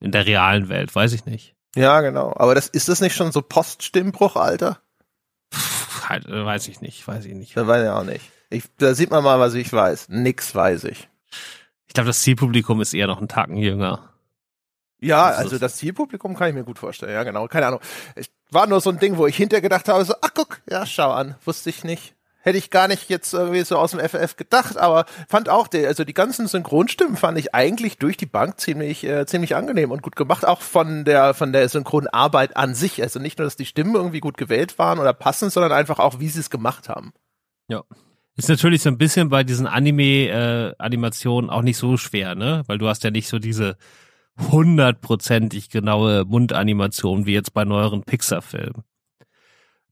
in 0.00 0.12
der 0.12 0.26
realen 0.26 0.68
Welt, 0.68 0.94
weiß 0.94 1.12
ich 1.12 1.24
nicht. 1.24 1.54
Ja, 1.76 2.00
genau. 2.00 2.32
Aber 2.36 2.54
das 2.54 2.66
ist 2.66 2.88
das 2.88 3.00
nicht 3.00 3.14
schon 3.14 3.32
so 3.32 3.42
Poststimmbruch, 3.42 4.36
Alter? 4.36 4.80
Pff, 5.54 6.08
halt, 6.08 6.26
äh, 6.26 6.44
weiß 6.44 6.68
ich 6.68 6.80
nicht, 6.80 7.06
weiß 7.06 7.24
ich 7.26 7.34
nicht. 7.34 7.56
Das 7.56 7.66
weiß 7.66 7.84
ich 7.84 7.90
auch 7.90 8.04
nicht. 8.04 8.30
Ich, 8.50 8.64
da 8.78 8.94
sieht 8.94 9.10
man 9.10 9.24
mal, 9.24 9.38
was 9.38 9.54
ich 9.54 9.72
weiß. 9.72 10.08
Nix 10.08 10.54
weiß 10.54 10.84
ich. 10.84 11.08
Ich 11.86 11.94
glaube, 11.94 12.08
das 12.08 12.22
Zielpublikum 12.22 12.80
ist 12.80 12.94
eher 12.94 13.06
noch 13.06 13.18
einen 13.18 13.28
Tacken 13.28 13.56
jünger. 13.56 14.10
Ja, 15.00 15.26
also 15.26 15.58
das 15.58 15.76
Zielpublikum 15.76 16.36
kann 16.36 16.48
ich 16.48 16.54
mir 16.54 16.64
gut 16.64 16.78
vorstellen. 16.78 17.12
Ja, 17.12 17.22
genau. 17.22 17.46
Keine 17.48 17.68
Ahnung. 17.68 17.80
Ich 18.16 18.30
war 18.50 18.66
nur 18.66 18.80
so 18.80 18.90
ein 18.90 18.98
Ding, 18.98 19.16
wo 19.16 19.26
ich 19.26 19.36
hinterher 19.36 19.62
gedacht 19.62 19.88
habe, 19.88 20.04
so, 20.04 20.14
ach 20.20 20.30
guck, 20.34 20.60
ja, 20.68 20.84
schau 20.84 21.10
an. 21.10 21.36
Wusste 21.44 21.70
ich 21.70 21.84
nicht. 21.84 22.14
Hätte 22.42 22.58
ich 22.58 22.70
gar 22.70 22.88
nicht 22.88 23.10
jetzt 23.10 23.34
irgendwie 23.34 23.62
so 23.62 23.76
aus 23.76 23.90
dem 23.90 24.00
FF 24.00 24.36
gedacht, 24.36 24.78
aber 24.78 25.04
fand 25.28 25.50
auch, 25.50 25.68
die, 25.68 25.86
also 25.86 26.04
die 26.04 26.14
ganzen 26.14 26.46
Synchronstimmen 26.46 27.16
fand 27.16 27.38
ich 27.38 27.54
eigentlich 27.54 27.98
durch 27.98 28.16
die 28.16 28.26
Bank 28.26 28.58
ziemlich, 28.58 29.04
äh, 29.04 29.26
ziemlich 29.26 29.56
angenehm 29.56 29.90
und 29.90 30.02
gut 30.02 30.16
gemacht, 30.16 30.46
auch 30.46 30.62
von 30.62 31.04
der, 31.04 31.34
von 31.34 31.52
der 31.52 31.68
Synchronarbeit 31.68 32.56
an 32.56 32.74
sich. 32.74 33.02
Also 33.02 33.18
nicht 33.20 33.38
nur, 33.38 33.44
dass 33.44 33.56
die 33.56 33.66
Stimmen 33.66 33.94
irgendwie 33.94 34.20
gut 34.20 34.38
gewählt 34.38 34.78
waren 34.78 34.98
oder 34.98 35.12
passen, 35.12 35.50
sondern 35.50 35.72
einfach 35.72 35.98
auch, 35.98 36.18
wie 36.18 36.28
sie 36.28 36.40
es 36.40 36.48
gemacht 36.48 36.88
haben. 36.88 37.12
Ja. 37.68 37.84
Ist 38.40 38.48
natürlich 38.48 38.80
so 38.80 38.88
ein 38.88 38.96
bisschen 38.96 39.28
bei 39.28 39.44
diesen 39.44 39.66
Anime-Animationen 39.66 41.50
äh, 41.50 41.52
auch 41.52 41.60
nicht 41.60 41.76
so 41.76 41.98
schwer, 41.98 42.34
ne? 42.34 42.62
Weil 42.68 42.78
du 42.78 42.88
hast 42.88 43.04
ja 43.04 43.10
nicht 43.10 43.28
so 43.28 43.38
diese 43.38 43.76
hundertprozentig 44.50 45.68
genaue 45.68 46.24
Mundanimation 46.24 47.26
wie 47.26 47.34
jetzt 47.34 47.52
bei 47.52 47.66
neueren 47.66 48.02
Pixar-Filmen. 48.02 48.82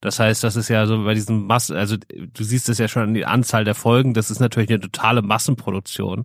Das 0.00 0.18
heißt, 0.18 0.42
das 0.44 0.56
ist 0.56 0.68
ja 0.68 0.86
so 0.86 1.04
bei 1.04 1.12
diesem 1.12 1.46
Massen, 1.46 1.76
also 1.76 1.96
du 1.98 2.42
siehst 2.42 2.70
es 2.70 2.78
ja 2.78 2.88
schon 2.88 3.02
an 3.02 3.12
die 3.12 3.26
Anzahl 3.26 3.64
der 3.64 3.74
Folgen, 3.74 4.14
das 4.14 4.30
ist 4.30 4.40
natürlich 4.40 4.70
eine 4.70 4.80
totale 4.80 5.20
Massenproduktion. 5.20 6.24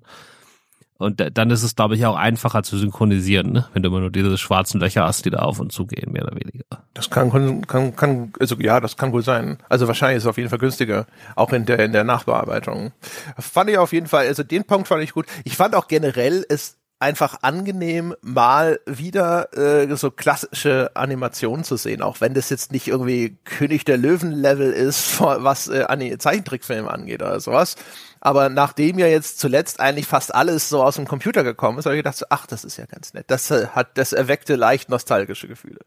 Und 0.97 1.21
dann 1.33 1.49
ist 1.49 1.63
es, 1.63 1.75
glaube 1.75 1.95
ich, 1.95 2.05
auch 2.05 2.15
einfacher 2.15 2.63
zu 2.63 2.77
synchronisieren, 2.77 3.51
ne? 3.51 3.67
wenn 3.73 3.83
du 3.83 3.89
immer 3.89 3.99
nur 3.99 4.11
diese 4.11 4.37
schwarzen 4.37 4.79
Löcher 4.79 5.03
hast, 5.03 5.25
die 5.25 5.31
da 5.31 5.39
auf 5.39 5.59
und 5.59 5.71
zu 5.71 5.85
gehen, 5.85 6.11
mehr 6.11 6.23
oder 6.23 6.35
weniger. 6.35 6.65
Das 6.93 7.09
kann, 7.09 7.31
kann, 7.67 7.95
kann, 7.95 8.33
also 8.39 8.55
ja, 8.59 8.79
das 8.79 8.95
kann 8.95 9.11
wohl 9.11 9.23
sein. 9.23 9.57
Also 9.69 9.87
wahrscheinlich 9.87 10.17
ist 10.17 10.23
es 10.23 10.29
auf 10.29 10.37
jeden 10.37 10.49
Fall 10.49 10.59
günstiger, 10.59 11.07
auch 11.35 11.51
in 11.51 11.65
der, 11.65 11.79
in 11.79 11.91
der 11.91 12.03
Nachbearbeitung. 12.03 12.91
Fand 13.37 13.69
ich 13.69 13.77
auf 13.77 13.91
jeden 13.91 14.07
Fall, 14.07 14.27
also 14.27 14.43
den 14.43 14.63
Punkt 14.65 14.87
fand 14.87 15.03
ich 15.03 15.13
gut. 15.13 15.25
Ich 15.43 15.57
fand 15.57 15.75
auch 15.75 15.87
generell 15.87 16.45
es 16.47 16.77
einfach 17.03 17.39
angenehm, 17.41 18.15
mal 18.21 18.79
wieder 18.85 19.55
äh, 19.57 19.93
so 19.97 20.09
klassische 20.09 20.91
Animationen 20.95 21.65
zu 21.65 21.75
sehen, 21.75 22.01
auch 22.01 22.21
wenn 22.21 22.33
das 22.33 22.49
jetzt 22.49 22.71
nicht 22.71 22.87
irgendwie 22.87 23.37
König 23.43 23.83
der 23.83 23.97
Löwen-Level 23.97 24.71
ist, 24.71 25.19
was 25.21 25.67
äh, 25.67 26.17
Zeichentrickfilme 26.17 26.89
angeht 26.89 27.21
oder 27.21 27.39
sowas. 27.41 27.75
Aber 28.21 28.47
nachdem 28.47 28.99
ja 28.99 29.07
jetzt 29.07 29.39
zuletzt 29.39 29.81
eigentlich 29.81 30.07
fast 30.07 30.33
alles 30.33 30.69
so 30.69 30.81
aus 30.81 30.95
dem 30.95 31.05
Computer 31.05 31.43
gekommen 31.43 31.77
ist, 31.77 31.85
habe 31.85 31.95
ich 31.95 31.99
gedacht, 31.99 32.17
so, 32.17 32.25
ach, 32.29 32.47
das 32.47 32.63
ist 32.63 32.77
ja 32.77 32.85
ganz 32.85 33.13
nett. 33.13 33.25
Das 33.27 33.51
äh, 33.51 33.67
hat, 33.67 33.97
das 33.97 34.13
erweckte 34.13 34.55
leicht 34.55 34.89
nostalgische 34.89 35.49
Gefühle. 35.49 35.79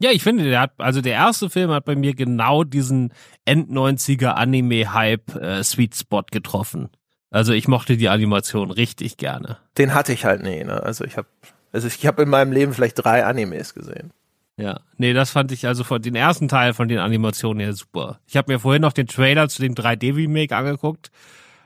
Ja, 0.00 0.10
ich 0.10 0.24
finde, 0.24 0.44
der 0.44 0.60
hat, 0.60 0.72
also 0.78 1.00
der 1.00 1.14
erste 1.14 1.50
Film 1.50 1.70
hat 1.70 1.84
bei 1.84 1.94
mir 1.94 2.14
genau 2.14 2.64
diesen 2.64 3.12
End-90er 3.44 4.30
Anime-Hype 4.30 5.34
äh, 5.36 5.62
Sweet 5.62 5.94
Spot 5.96 6.24
getroffen. 6.30 6.90
Also 7.30 7.52
ich 7.52 7.68
mochte 7.68 7.96
die 7.96 8.08
Animation 8.08 8.70
richtig 8.70 9.16
gerne. 9.16 9.58
Den 9.76 9.94
hatte 9.94 10.12
ich 10.12 10.24
halt 10.24 10.42
nie, 10.42 10.64
ne? 10.64 10.82
Also 10.82 11.04
ich 11.04 11.16
habe 11.16 11.28
also 11.72 11.86
ich 11.86 12.06
habe 12.06 12.22
in 12.22 12.28
meinem 12.28 12.52
Leben 12.52 12.72
vielleicht 12.72 13.04
drei 13.04 13.24
Animes 13.24 13.74
gesehen. 13.74 14.10
Ja, 14.56 14.80
nee, 14.96 15.12
das 15.12 15.30
fand 15.30 15.52
ich 15.52 15.66
also 15.66 15.84
von 15.84 16.02
den 16.02 16.16
ersten 16.16 16.48
Teil 16.48 16.74
von 16.74 16.88
den 16.88 16.98
Animationen 16.98 17.60
her 17.60 17.74
super. 17.74 18.18
Ich 18.26 18.36
habe 18.36 18.52
mir 18.52 18.58
vorhin 18.58 18.82
noch 18.82 18.92
den 18.92 19.06
Trailer 19.06 19.48
zu 19.48 19.62
dem 19.62 19.74
3D 19.74 20.16
Remake 20.16 20.56
angeguckt, 20.56 21.10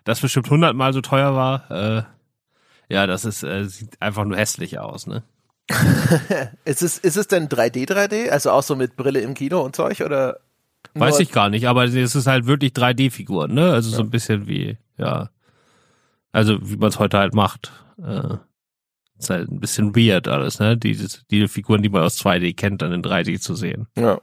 das 0.05 0.21
bestimmt 0.21 0.51
hundertmal 0.51 0.93
so 0.93 1.01
teuer 1.01 1.35
war. 1.35 1.71
Äh, 1.71 2.03
ja, 2.93 3.07
das 3.07 3.25
ist 3.25 3.45
äh, 3.45 3.65
sieht 3.65 4.03
einfach 4.03 4.25
nur 4.25 4.37
hässlich 4.37 4.79
aus, 4.79 5.07
ne? 5.07 5.23
ist 6.65 6.83
es 6.83 6.99
ist 6.99 7.17
es 7.17 7.29
denn 7.29 7.49
3D 7.49 7.89
3D, 7.89 8.29
also 8.29 8.51
auch 8.51 8.63
so 8.63 8.77
mit 8.77 8.97
Brille 8.97 9.21
im 9.21 9.35
Kino 9.35 9.63
und 9.63 9.77
Zeug 9.77 10.01
oder? 10.03 10.41
Weiß 10.95 11.21
ich 11.21 11.31
gar 11.31 11.49
nicht, 11.49 11.69
aber 11.69 11.85
es 11.85 11.95
ist 11.95 12.27
halt 12.27 12.47
wirklich 12.47 12.73
3D-Figuren, 12.73 13.55
ne? 13.55 13.73
Also 13.73 13.91
ja. 13.91 13.97
so 13.97 14.03
ein 14.03 14.11
bisschen 14.11 14.47
wie, 14.47 14.77
ja. 14.99 15.31
Also 16.33 16.59
wie 16.63 16.77
man 16.77 16.89
es 16.89 16.99
heute 16.99 17.19
halt 17.19 17.35
macht. 17.35 17.73
Äh, 18.03 18.37
ist 19.19 19.31
halt 19.31 19.51
ein 19.51 19.61
bisschen 19.61 19.95
weird 19.95 20.27
alles, 20.29 20.59
ne? 20.59 20.77
Die, 20.77 20.99
die 21.31 21.49
Figuren, 21.49 21.83
die 21.83 21.89
man 21.89 22.03
aus 22.03 22.19
2D 22.19 22.57
kennt, 22.57 22.83
dann 22.83 22.93
in 22.93 23.03
3D 23.03 23.41
zu 23.41 23.55
sehen. 23.55 23.87
Ja. 23.97 24.21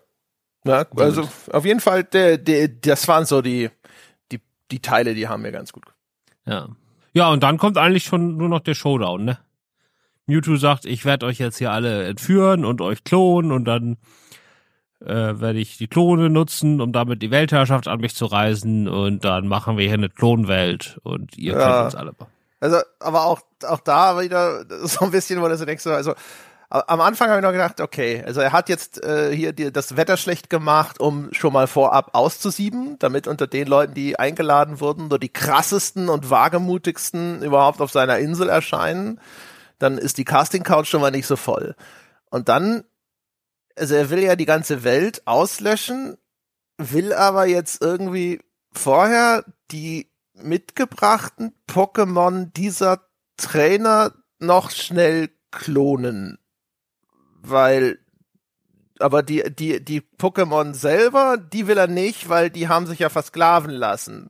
Ja, 0.66 0.86
also 0.98 1.30
auf 1.54 1.64
jeden 1.64 1.80
Fall, 1.80 2.04
der, 2.04 2.38
der, 2.38 2.68
das 2.68 3.08
waren 3.08 3.26
so 3.26 3.42
die, 3.42 3.70
die, 4.30 4.42
die 4.72 4.82
Teile, 4.82 5.16
die 5.16 5.30
haben 5.30 5.42
mir 5.42 5.54
ganz 5.54 5.72
gut. 5.72 5.86
Ja. 6.46 6.68
Ja, 7.14 7.30
und 7.30 7.44
dann 7.44 7.58
kommt 7.58 7.78
eigentlich 7.78 8.04
schon 8.04 8.36
nur 8.36 8.50
noch 8.50 8.60
der 8.60 8.74
Showdown, 8.74 9.24
ne? 9.24 9.40
Mewtwo 10.26 10.58
sagt, 10.58 10.86
ich 10.86 11.06
werde 11.06 11.26
euch 11.26 11.40
jetzt 11.40 11.58
hier 11.58 11.72
alle 11.72 12.04
entführen 12.06 12.66
und 12.66 12.82
euch 12.82 13.04
klonen 13.04 13.52
und 13.52 13.66
dann 13.66 13.98
äh, 15.02 15.40
werde 15.40 15.60
ich 15.60 15.78
die 15.78 15.88
Klone 15.88 16.30
nutzen, 16.30 16.82
um 16.82 16.92
damit 16.92 17.22
die 17.22 17.32
Weltherrschaft 17.32 17.88
an 17.88 18.02
mich 18.02 18.16
zu 18.16 18.26
reisen 18.26 18.88
und 18.88 19.24
dann 19.24 19.48
machen 19.48 19.78
wir 19.78 19.86
hier 19.86 19.94
eine 19.94 20.10
Klonwelt 20.10 21.00
und 21.04 21.38
ihr 21.38 21.54
ja. 21.54 21.60
könnt 21.60 21.86
uns 21.86 21.96
alle. 21.96 22.14
Also, 22.60 22.78
aber 23.00 23.26
auch, 23.26 23.42
auch 23.66 23.80
da 23.80 24.20
wieder 24.20 24.66
so 24.86 25.06
ein 25.06 25.12
bisschen, 25.12 25.42
wo 25.42 25.56
so 25.56 25.66
denkst, 25.66 25.86
also 25.88 26.14
am 26.72 27.02
Anfang 27.02 27.30
habe 27.30 27.40
ich 27.40 27.44
noch 27.44 27.52
gedacht, 27.52 27.82
okay, 27.82 28.24
also 28.24 28.42
er 28.42 28.52
hat 28.52 28.70
jetzt 28.70 29.04
äh, 29.04 29.36
hier 29.36 29.54
die, 29.54 29.72
das 29.72 29.98
Wetter 29.98 30.18
schlecht 30.18 30.52
gemacht, 30.52 31.00
um 31.00 31.30
schon 31.34 31.52
mal 31.52 31.66
vorab 31.66 32.12
auszusieben, 32.14 32.98
damit 33.00 33.28
unter 33.28 33.48
den 33.48 33.68
Leuten, 33.68 33.96
die 33.96 34.20
eingeladen 34.20 34.80
wurden, 34.80 35.08
nur 35.08 35.18
die 35.18 35.30
krassesten 35.30 36.10
und 36.10 36.30
wagemutigsten 36.30 37.42
überhaupt 37.42 37.82
auf 37.82 37.92
seiner 37.92 38.20
Insel 38.20 38.50
erscheinen. 38.50 39.20
Dann 39.80 39.98
ist 39.98 40.20
die 40.20 40.26
Casting 40.26 40.62
Couch 40.62 40.88
schon 40.88 41.02
mal 41.02 41.10
nicht 41.10 41.26
so 41.26 41.38
voll. 41.38 41.76
Und 42.30 42.50
dann 42.50 42.84
also 43.80 43.96
er 43.96 44.10
will 44.10 44.20
ja 44.20 44.36
die 44.36 44.46
ganze 44.46 44.84
Welt 44.84 45.26
auslöschen, 45.26 46.18
will 46.78 47.14
aber 47.14 47.46
jetzt 47.46 47.82
irgendwie 47.82 48.42
vorher 48.72 49.44
die 49.72 50.12
mitgebrachten 50.34 51.54
Pokémon 51.68 52.52
dieser 52.54 53.02
Trainer 53.38 54.14
noch 54.40 54.72
schnell 54.72 55.30
klonen. 55.52 56.40
Weil, 57.42 58.00
aber 59.00 59.24
die, 59.24 59.44
die, 59.54 59.84
die 59.84 60.02
Pokémon 60.02 60.74
selber, 60.74 61.38
die 61.38 61.68
will 61.68 61.78
er 61.78 61.88
nicht, 61.88 62.30
weil 62.30 62.50
die 62.50 62.68
haben 62.68 62.86
sich 62.86 63.00
ja 63.00 63.10
versklaven 63.10 63.72
lassen. 63.72 64.30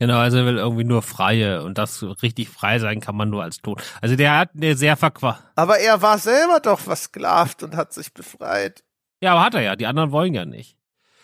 Genau, 0.00 0.18
also 0.18 0.38
er 0.38 0.46
will 0.46 0.58
irgendwie 0.58 0.84
nur 0.84 1.02
freie 1.02 1.62
und 1.62 1.78
das 1.78 2.02
richtig 2.22 2.48
frei 2.48 2.78
sein 2.78 3.00
kann 3.00 3.16
man 3.16 3.30
nur 3.30 3.42
als 3.42 3.58
Tod. 3.58 3.82
Also 4.00 4.16
der 4.16 4.36
hat 4.36 4.50
eine 4.54 4.76
sehr 4.76 4.96
verquer. 4.96 5.38
Aber 5.54 5.78
er 5.78 6.02
war 6.02 6.18
selber 6.18 6.60
doch 6.60 6.80
versklavt 6.80 7.62
und 7.62 7.76
hat 7.76 7.92
sich 7.92 8.12
befreit. 8.12 8.82
Ja, 9.20 9.32
aber 9.32 9.44
hat 9.44 9.54
er 9.54 9.62
ja. 9.62 9.76
Die 9.76 9.86
anderen 9.86 10.10
wollen 10.10 10.34
ja 10.34 10.44
nicht. 10.44 10.76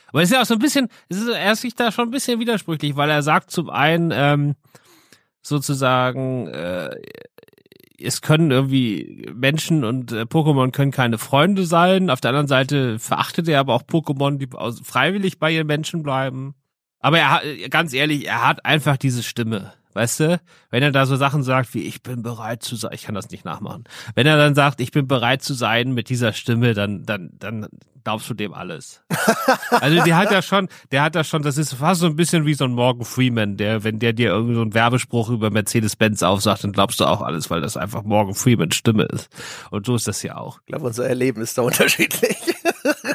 Aber 0.07 0.23
es 0.23 0.31
ist 0.31 0.35
ja 0.35 0.43
auch 0.43 0.47
so 0.47 0.55
ein 0.55 0.61
bisschen, 0.61 0.89
es 1.09 1.19
ist, 1.19 1.29
er 1.29 1.53
ist 1.53 1.61
sich 1.61 1.75
da 1.75 1.93
schon 1.93 2.09
ein 2.09 2.11
bisschen 2.13 2.41
widersprüchlich, 2.41 2.97
weil 2.97 3.11
er 3.11 3.23
sagt 3.23 3.51
zum 3.51 3.71
einen, 3.71 4.13
ähm, 4.15 4.55
sozusagen, 5.43 6.49
äh, 6.49 6.97
es 8.03 8.23
können 8.23 8.51
irgendwie 8.51 9.31
Menschen 9.35 9.85
und 9.85 10.13
äh, 10.13 10.23
Pokémon 10.23 10.73
können 10.73 10.91
keine 10.91 11.19
Freunde 11.19 11.65
sein. 11.65 12.09
Auf 12.11 12.21
der 12.21 12.31
anderen 12.31 12.49
Seite 12.49 12.99
verachtet 12.99 13.49
er 13.49 13.61
aber 13.61 13.75
auch 13.75 13.83
Pokémon, 13.83 14.39
die 14.39 14.49
aus, 14.53 14.81
freiwillig 14.81 15.39
bei 15.39 15.51
ihren 15.51 15.67
Menschen 15.67 16.03
bleiben. 16.03 16.55
Aber 17.01 17.19
er 17.19 17.31
hat, 17.31 17.43
ganz 17.71 17.93
ehrlich, 17.93 18.27
er 18.27 18.47
hat 18.47 18.65
einfach 18.65 18.97
diese 18.97 19.23
Stimme. 19.23 19.73
Weißt 19.93 20.21
du, 20.21 20.41
wenn 20.71 20.85
er 20.85 20.93
da 20.93 21.05
so 21.05 21.17
Sachen 21.17 21.43
sagt 21.43 21.75
wie 21.75 21.83
ich 21.83 22.03
bin 22.03 22.23
bereit 22.23 22.63
zu 22.63 22.77
sein, 22.77 22.93
ich 22.95 23.03
kann 23.03 23.17
das 23.17 23.31
nicht 23.31 23.45
nachmachen. 23.45 23.85
Wenn 24.15 24.27
er 24.27 24.37
dann 24.37 24.55
sagt, 24.55 24.81
ich 24.81 24.93
bin 24.93 25.09
bereit 25.09 25.43
zu 25.43 25.53
sein 25.53 25.95
mit 25.95 26.09
dieser 26.09 26.33
Stimme, 26.33 26.75
dann 26.75 27.05
dann 27.05 27.31
dann 27.41 27.67
glaubst 28.05 28.31
du 28.31 28.35
dem 28.35 28.55
alles. 28.55 29.03
also 29.71 30.03
der 30.05 30.17
hat 30.17 30.31
ja 30.31 30.43
schon, 30.43 30.69
der 30.93 31.03
hat 31.03 31.17
ja 31.17 31.25
schon, 31.25 31.43
das 31.43 31.59
ist 31.59 31.75
fast 31.75 32.01
so 32.01 32.07
ein 32.07 32.15
bisschen 32.15 32.47
wie 32.47 32.55
so 32.55 32.65
ein 32.65 32.73
Morgan 32.73 33.05
Freeman, 33.05 33.57
der 33.57 33.83
wenn 33.83 33.99
der 33.99 34.13
dir 34.13 34.31
irgendwie 34.31 34.55
so 34.55 34.63
einen 34.63 34.75
Werbespruch 34.75 35.29
über 35.29 35.51
Mercedes-Benz 35.51 36.23
aufsagt, 36.23 36.63
dann 36.63 36.73
glaubst 36.73 37.01
du 37.01 37.05
auch 37.05 37.21
alles, 37.21 37.51
weil 37.51 37.61
das 37.61 37.77
einfach 37.77 38.05
Morgan 38.05 38.35
Freeman 38.35 38.71
Stimme 38.71 39.05
ist. 39.05 39.29
Und 39.71 39.87
so 39.87 39.97
ist 39.97 40.07
das 40.07 40.23
ja 40.23 40.37
auch. 40.37 40.61
Ich 40.61 40.67
glaube, 40.67 40.87
unser 40.87 41.09
Erleben 41.09 41.43
ist 41.43 41.59
da 41.59 41.63
unterschiedlich. 41.63 42.37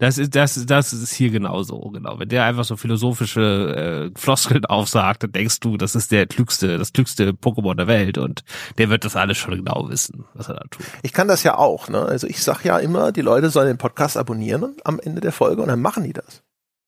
Das 0.00 0.16
ist, 0.16 0.34
das, 0.34 0.64
das 0.64 0.94
ist 0.94 1.12
hier 1.12 1.28
genauso, 1.30 1.78
genau. 1.90 2.18
Wenn 2.18 2.30
der 2.30 2.44
einfach 2.44 2.64
so 2.64 2.78
philosophische 2.78 4.10
äh, 4.14 4.18
Floskeln 4.18 4.64
aufsagt, 4.66 5.22
dann 5.22 5.32
denkst 5.32 5.60
du, 5.60 5.76
das 5.76 5.94
ist 5.94 6.10
der 6.10 6.26
klügste, 6.26 6.78
das 6.78 6.94
klügste 6.94 7.32
Pokémon 7.32 7.74
der 7.74 7.86
Welt 7.86 8.16
und 8.16 8.42
der 8.78 8.88
wird 8.88 9.04
das 9.04 9.14
alles 9.14 9.36
schon 9.36 9.56
genau 9.56 9.90
wissen, 9.90 10.24
was 10.32 10.48
er 10.48 10.54
da 10.54 10.64
tut. 10.70 10.86
Ich 11.02 11.12
kann 11.12 11.28
das 11.28 11.42
ja 11.42 11.58
auch, 11.58 11.90
ne? 11.90 12.00
Also 12.00 12.26
ich 12.26 12.42
sag 12.42 12.64
ja 12.64 12.78
immer, 12.78 13.12
die 13.12 13.20
Leute 13.20 13.50
sollen 13.50 13.66
den 13.66 13.76
Podcast 13.76 14.16
abonnieren 14.16 14.74
am 14.84 14.98
Ende 15.00 15.20
der 15.20 15.32
Folge 15.32 15.60
und 15.60 15.68
dann 15.68 15.82
machen 15.82 16.04
die 16.04 16.14
das. 16.14 16.42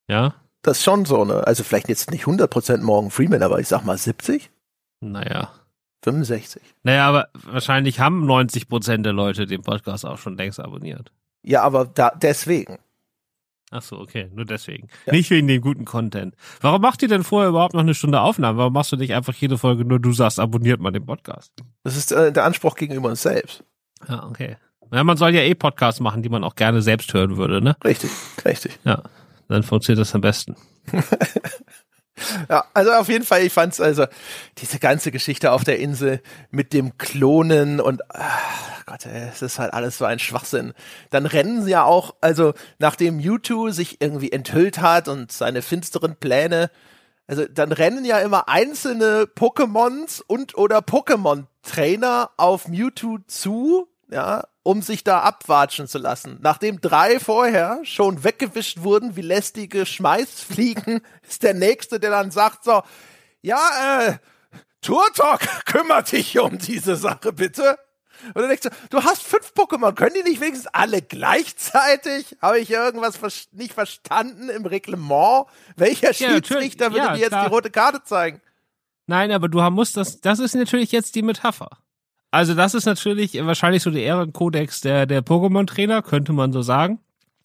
Ja? 0.08 0.34
Das 0.62 0.78
ist 0.78 0.84
schon 0.84 1.04
so, 1.04 1.26
ne? 1.26 1.46
Also 1.46 1.64
vielleicht 1.64 1.90
jetzt 1.90 2.10
nicht 2.10 2.24
100% 2.24 2.78
Morgan 2.78 3.10
Freeman, 3.10 3.42
aber 3.42 3.60
ich 3.60 3.68
sag 3.68 3.84
mal 3.84 3.98
70? 3.98 4.50
Naja. 5.00 5.52
65. 6.02 6.62
Naja, 6.82 7.06
aber 7.06 7.28
wahrscheinlich 7.34 8.00
haben 8.00 8.24
90 8.24 8.68
Prozent 8.68 9.04
der 9.04 9.12
Leute 9.12 9.44
den 9.44 9.60
Podcast 9.60 10.06
auch 10.06 10.18
schon 10.18 10.38
längst 10.38 10.58
abonniert. 10.58 11.12
Ja, 11.42 11.62
aber 11.62 11.84
da, 11.84 12.10
deswegen. 12.10 12.78
Ach 13.74 13.80
so, 13.80 13.98
okay, 13.98 14.28
nur 14.34 14.44
deswegen. 14.44 14.88
Ja. 15.06 15.14
Nicht 15.14 15.30
wegen 15.30 15.48
dem 15.48 15.62
guten 15.62 15.86
Content. 15.86 16.34
Warum 16.60 16.82
macht 16.82 17.00
ihr 17.00 17.08
denn 17.08 17.24
vorher 17.24 17.48
überhaupt 17.48 17.72
noch 17.72 17.80
eine 17.80 17.94
Stunde 17.94 18.20
Aufnahme? 18.20 18.58
Warum 18.58 18.74
machst 18.74 18.92
du 18.92 18.96
nicht 18.96 19.14
einfach 19.14 19.32
jede 19.34 19.56
Folge 19.56 19.86
nur, 19.86 19.98
du 19.98 20.12
sagst, 20.12 20.38
abonniert 20.38 20.78
mal 20.78 20.90
den 20.90 21.06
Podcast? 21.06 21.54
Das 21.82 21.96
ist 21.96 22.12
äh, 22.12 22.30
der 22.30 22.44
Anspruch 22.44 22.74
gegenüber 22.74 23.08
uns 23.08 23.22
selbst. 23.22 23.64
Ja, 24.06 24.26
okay. 24.26 24.56
Ja, 24.92 25.02
man 25.04 25.16
soll 25.16 25.34
ja 25.34 25.40
eh 25.40 25.54
Podcasts 25.54 26.00
machen, 26.00 26.22
die 26.22 26.28
man 26.28 26.44
auch 26.44 26.54
gerne 26.54 26.82
selbst 26.82 27.14
hören 27.14 27.38
würde, 27.38 27.62
ne? 27.62 27.74
Richtig, 27.82 28.10
richtig. 28.44 28.78
Ja, 28.84 29.04
dann 29.48 29.62
funktioniert 29.62 30.02
das 30.02 30.14
am 30.14 30.20
besten. 30.20 30.54
Ja, 32.48 32.64
also 32.74 32.92
auf 32.92 33.08
jeden 33.08 33.24
Fall, 33.24 33.42
ich 33.42 33.52
fand's 33.52 33.80
also 33.80 34.06
diese 34.58 34.78
ganze 34.78 35.10
Geschichte 35.10 35.52
auf 35.52 35.64
der 35.64 35.78
Insel 35.78 36.20
mit 36.50 36.72
dem 36.72 36.98
Klonen 36.98 37.80
und 37.80 38.02
ach 38.10 38.84
Gott, 38.84 39.06
es 39.06 39.42
ist 39.42 39.58
halt 39.58 39.72
alles 39.72 39.98
so 39.98 40.04
ein 40.04 40.18
Schwachsinn. 40.18 40.74
Dann 41.10 41.26
rennen 41.26 41.62
sie 41.62 41.70
ja 41.70 41.84
auch, 41.84 42.14
also 42.20 42.52
nachdem 42.78 43.16
Mewtwo 43.16 43.70
sich 43.70 44.00
irgendwie 44.00 44.30
enthüllt 44.30 44.78
hat 44.78 45.08
und 45.08 45.32
seine 45.32 45.62
finsteren 45.62 46.16
Pläne, 46.16 46.70
also 47.26 47.46
dann 47.46 47.72
rennen 47.72 48.04
ja 48.04 48.18
immer 48.18 48.48
einzelne 48.48 49.24
Pokémons 49.24 50.22
und 50.26 50.56
oder 50.56 50.80
Pokémon-Trainer 50.80 52.30
auf 52.36 52.68
Mewtwo 52.68 53.18
zu, 53.26 53.88
ja, 54.12 54.44
um 54.62 54.82
sich 54.82 55.02
da 55.02 55.20
abwatschen 55.20 55.88
zu 55.88 55.98
lassen. 55.98 56.38
Nachdem 56.42 56.80
drei 56.80 57.18
vorher 57.18 57.80
schon 57.82 58.22
weggewischt 58.22 58.82
wurden 58.82 59.16
wie 59.16 59.22
lästige 59.22 59.86
Schmeißfliegen, 59.86 61.00
ist 61.28 61.42
der 61.42 61.54
nächste, 61.54 61.98
der 61.98 62.10
dann 62.10 62.30
sagt 62.30 62.64
so, 62.64 62.82
ja, 63.40 64.06
äh, 64.06 64.18
Turtok, 64.82 65.40
kümmert 65.64 66.12
dich 66.12 66.38
um 66.38 66.58
diese 66.58 66.96
Sache 66.96 67.32
bitte. 67.32 67.78
Und 68.26 68.36
dann 68.36 68.48
denkst 68.48 68.62
du, 68.62 68.70
du 68.90 69.02
hast 69.02 69.22
fünf 69.22 69.52
Pokémon, 69.56 69.94
können 69.94 70.14
die 70.14 70.22
nicht 70.22 70.40
wenigstens 70.40 70.72
alle 70.72 71.02
gleichzeitig? 71.02 72.36
Habe 72.40 72.60
ich 72.60 72.70
irgendwas 72.70 73.18
nicht 73.50 73.72
verstanden 73.72 74.48
im 74.48 74.64
Reglement? 74.64 75.46
Welcher 75.74 76.12
Schiedsrichter 76.12 76.86
ja, 76.86 76.92
würde 76.92 77.06
ja, 77.06 77.14
dir 77.14 77.20
jetzt 77.20 77.28
klar. 77.30 77.48
die 77.48 77.54
rote 77.54 77.70
Karte 77.70 78.04
zeigen? 78.04 78.40
Nein, 79.06 79.32
aber 79.32 79.48
du 79.48 79.60
musst 79.70 79.96
das, 79.96 80.20
das 80.20 80.38
ist 80.38 80.54
natürlich 80.54 80.92
jetzt 80.92 81.16
die 81.16 81.22
Metapher. 81.22 81.81
Also 82.32 82.54
das 82.54 82.72
ist 82.72 82.86
natürlich 82.86 83.34
wahrscheinlich 83.44 83.82
so 83.82 83.90
der 83.90 84.02
Ehrenkodex 84.02 84.80
der, 84.80 85.04
der 85.04 85.22
Pokémon-Trainer, 85.22 86.00
könnte 86.00 86.32
man 86.32 86.52
so 86.52 86.62
sagen. 86.62 86.98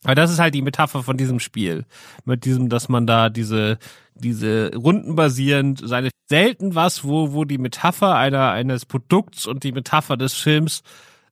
Aber 0.04 0.16
das 0.16 0.32
ist 0.32 0.40
halt 0.40 0.56
die 0.56 0.62
Metapher 0.62 1.04
von 1.04 1.18
diesem 1.18 1.42
Spiel. 1.42 1.86
Mit 2.24 2.46
diesem, 2.46 2.70
dass 2.70 2.88
man 2.88 3.06
da 3.06 3.30
diese, 3.30 3.80
diese 4.16 4.72
Runden 4.74 5.16
basierend 5.16 5.82
seine 5.84 6.10
selten 6.28 6.74
was, 6.74 7.04
wo, 7.04 7.34
wo 7.34 7.44
die 7.44 7.58
Metapher 7.58 8.16
einer, 8.16 8.52
eines 8.52 8.86
Produkts 8.86 9.46
und 9.46 9.66
die 9.66 9.74
Metapher 9.74 10.16
des 10.16 10.34
Films 10.36 10.84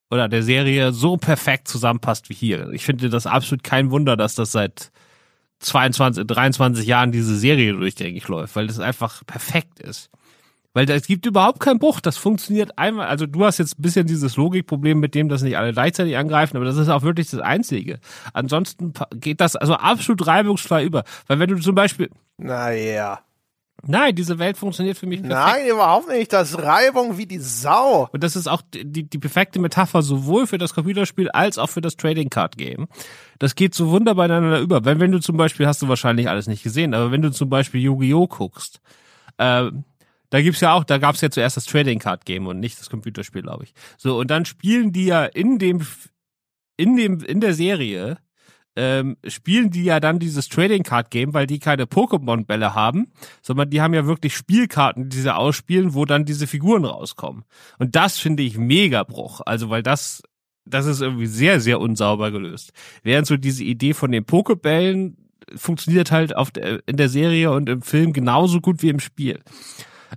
oder 0.10 0.28
der 0.28 0.44
Serie 0.44 0.92
so 0.92 1.16
perfekt 1.16 1.70
zusammenpasst 1.70 2.30
wie 2.30 2.34
hier. 2.34 2.70
Ich 2.72 2.84
finde 2.84 3.10
das 3.10 3.26
absolut 3.26 3.64
kein 3.64 3.90
Wunder, 3.90 4.18
dass 4.18 4.36
das 4.36 4.52
seit 4.52 4.92
22, 5.60 6.28
23 6.28 6.86
Jahren 6.86 7.14
diese 7.14 7.38
Serie 7.38 7.72
durchgängig 7.72 8.28
läuft, 8.28 8.58
weil 8.58 8.68
das 8.68 8.80
einfach 8.80 9.26
perfekt 9.26 9.80
ist. 9.80 10.10
Weil 10.76 10.90
es 10.90 11.08
gibt 11.08 11.26
überhaupt 11.26 11.62
keinen 11.62 11.80
Bruch. 11.80 12.02
Das 12.02 12.18
funktioniert 12.18 12.78
einmal. 12.78 13.08
Also 13.08 13.26
du 13.26 13.46
hast 13.46 13.60
jetzt 13.60 13.80
ein 13.80 13.82
bisschen 13.82 14.08
dieses 14.08 14.36
Logikproblem 14.36 15.00
mit 15.00 15.16
dem, 15.16 15.30
dass 15.30 15.42
nicht 15.42 15.58
alle 15.58 15.72
gleichzeitig 15.72 16.18
angreifen, 16.18 16.58
aber 16.58 16.66
das 16.66 16.76
ist 16.76 16.90
auch 16.90 17.02
wirklich 17.02 17.30
das 17.30 17.40
Einzige. 17.40 17.98
Ansonsten 18.34 18.92
geht 19.14 19.40
das 19.40 19.56
also 19.56 19.76
absolut 19.76 20.28
reibungsfrei 20.28 20.84
über. 20.84 21.06
Weil 21.28 21.40
wenn 21.40 21.50
du 21.50 21.56
zum 21.60 21.76
Beispiel. 21.76 22.10
Naja. 22.38 23.22
Nein, 23.88 24.16
diese 24.16 24.38
Welt 24.38 24.58
funktioniert 24.58 24.98
für 24.98 25.06
mich 25.06 25.22
perfekt. 25.22 25.40
Nein, 25.40 25.68
überhaupt 25.68 26.10
nicht. 26.10 26.34
Das 26.34 26.50
ist 26.50 26.62
Reibung 26.62 27.18
wie 27.18 27.26
die 27.26 27.40
Sau. 27.40 28.10
Und 28.12 28.22
das 28.22 28.36
ist 28.36 28.48
auch 28.48 28.62
die, 28.74 29.04
die 29.04 29.18
perfekte 29.18 29.60
Metapher 29.60 30.02
sowohl 30.02 30.46
für 30.46 30.58
das 30.58 30.74
Computerspiel 30.74 31.30
als 31.30 31.58
auch 31.58 31.70
für 31.70 31.82
das 31.82 31.96
Trading 31.96 32.30
Card 32.30 32.58
Game. 32.58 32.88
Das 33.40 33.56
geht 33.56 33.76
so 33.76 33.92
wunderbar 33.92 34.26
ineinander 34.26 34.60
über. 34.60 34.84
Wenn, 34.84 35.00
wenn 35.00 35.14
du 35.14 35.20
zum 35.20 35.38
Beispiel, 35.38 35.68
hast 35.68 35.82
du 35.82 35.88
wahrscheinlich 35.88 36.28
alles 36.28 36.48
nicht 36.48 36.64
gesehen, 36.64 36.94
aber 36.94 37.12
wenn 37.12 37.22
du 37.22 37.32
zum 37.32 37.50
Beispiel 37.50 37.80
Yu-Gi-Oh! 37.80 38.28
guckst, 38.28 38.82
äh, 39.38 39.72
da 40.36 40.42
gibt's 40.42 40.60
ja 40.60 40.74
auch, 40.74 40.84
da 40.84 40.98
gab's 40.98 41.22
ja 41.22 41.30
zuerst 41.30 41.56
das 41.56 41.64
Trading 41.64 41.98
Card 41.98 42.26
Game 42.26 42.46
und 42.46 42.60
nicht 42.60 42.78
das 42.78 42.90
Computerspiel, 42.90 43.42
glaube 43.42 43.64
ich. 43.64 43.74
So 43.98 44.20
und 44.20 44.30
dann 44.30 44.44
spielen 44.44 44.92
die 44.92 45.06
ja 45.06 45.24
in 45.24 45.60
dem 45.60 45.80
in 46.76 46.98
dem 46.98 47.22
in 47.22 47.40
der 47.40 47.54
Serie 47.54 48.18
ähm, 48.76 49.16
spielen 49.26 49.70
die 49.70 49.86
ja 49.86 50.02
dann 50.02 50.20
dieses 50.20 50.50
Trading 50.50 50.84
Card 50.84 51.10
Game, 51.10 51.34
weil 51.34 51.48
die 51.48 51.60
keine 51.60 51.86
Pokémon 51.86 52.46
Bälle 52.46 52.76
haben, 52.76 53.14
sondern 53.42 53.70
die 53.70 53.80
haben 53.80 53.94
ja 53.94 54.06
wirklich 54.08 54.36
Spielkarten, 54.36 55.08
die 55.08 55.22
sie 55.22 55.34
ausspielen, 55.34 55.94
wo 55.94 56.04
dann 56.04 56.26
diese 56.26 56.48
Figuren 56.48 56.84
rauskommen. 56.84 57.46
Und 57.80 57.96
das 57.96 58.20
finde 58.20 58.44
ich 58.44 58.58
mega 58.58 59.04
Bruch, 59.04 59.40
also 59.46 59.70
weil 59.70 59.84
das 59.84 60.22
das 60.66 60.86
ist 60.86 61.00
irgendwie 61.00 61.28
sehr 61.28 61.62
sehr 61.62 61.80
unsauber 61.80 62.32
gelöst. 62.32 62.74
Während 63.04 63.26
so 63.26 63.38
diese 63.38 63.64
Idee 63.64 63.94
von 63.94 64.12
den 64.12 64.26
Pokebällen 64.26 65.16
funktioniert 65.56 66.12
halt 66.12 66.36
auf 66.36 66.52
der, 66.52 66.86
in 66.88 66.98
der 66.98 67.08
Serie 67.08 67.52
und 67.52 67.70
im 67.70 67.82
Film 67.82 68.12
genauso 68.12 68.60
gut 68.60 68.82
wie 68.82 68.90
im 68.90 69.00
Spiel. 69.00 69.40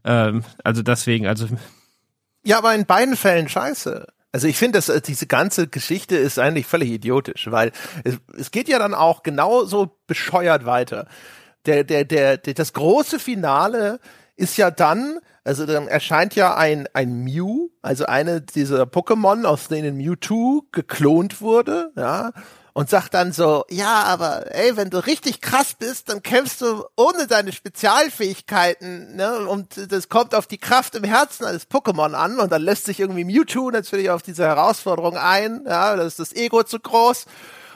Ähm, 0.04 0.44
also 0.64 0.82
deswegen, 0.82 1.26
also. 1.26 1.48
Ja, 2.44 2.58
aber 2.58 2.74
in 2.74 2.86
beiden 2.86 3.16
Fällen 3.16 3.48
scheiße. 3.48 4.06
Also 4.30 4.46
ich 4.46 4.56
finde, 4.58 4.78
dass 4.78 4.88
äh, 4.88 5.00
diese 5.00 5.26
ganze 5.26 5.68
Geschichte 5.68 6.16
ist 6.16 6.38
eigentlich 6.38 6.66
völlig 6.66 6.90
idiotisch, 6.90 7.50
weil 7.50 7.72
es, 8.04 8.18
es 8.36 8.50
geht 8.50 8.68
ja 8.68 8.78
dann 8.78 8.94
auch 8.94 9.22
genauso 9.22 9.98
bescheuert 10.06 10.66
weiter. 10.66 11.08
Der, 11.66 11.84
der, 11.84 12.04
der, 12.04 12.36
der, 12.36 12.54
das 12.54 12.72
große 12.72 13.18
Finale 13.18 14.00
ist 14.36 14.56
ja 14.56 14.70
dann, 14.70 15.18
also 15.44 15.66
dann 15.66 15.88
erscheint 15.88 16.34
ja 16.34 16.56
ein, 16.56 16.86
ein 16.92 17.24
Mew, 17.24 17.70
also 17.82 18.06
eine 18.06 18.40
dieser 18.40 18.84
Pokémon, 18.84 19.44
aus 19.44 19.68
denen 19.68 19.96
Mewtwo 19.96 20.62
geklont 20.72 21.40
wurde, 21.40 21.90
ja, 21.96 22.32
und 22.78 22.88
sagt 22.88 23.12
dann 23.14 23.32
so, 23.32 23.64
ja, 23.70 24.04
aber 24.04 24.54
ey, 24.54 24.76
wenn 24.76 24.88
du 24.88 25.04
richtig 25.04 25.40
krass 25.40 25.74
bist, 25.76 26.10
dann 26.10 26.22
kämpfst 26.22 26.60
du 26.60 26.84
ohne 26.94 27.26
deine 27.26 27.50
Spezialfähigkeiten, 27.50 29.16
ne? 29.16 29.48
Und 29.48 29.90
das 29.90 30.08
kommt 30.08 30.32
auf 30.32 30.46
die 30.46 30.58
Kraft 30.58 30.94
im 30.94 31.02
Herzen 31.02 31.44
eines 31.44 31.68
Pokémon 31.68 32.12
an 32.12 32.38
und 32.38 32.52
dann 32.52 32.62
lässt 32.62 32.84
sich 32.84 33.00
irgendwie 33.00 33.24
Mewtwo 33.24 33.72
natürlich 33.72 34.10
auf 34.10 34.22
diese 34.22 34.44
Herausforderung 34.44 35.16
ein, 35.16 35.64
ja, 35.66 35.96
da 35.96 36.04
ist 36.04 36.20
das 36.20 36.32
Ego 36.32 36.62
zu 36.62 36.78
groß. 36.78 37.26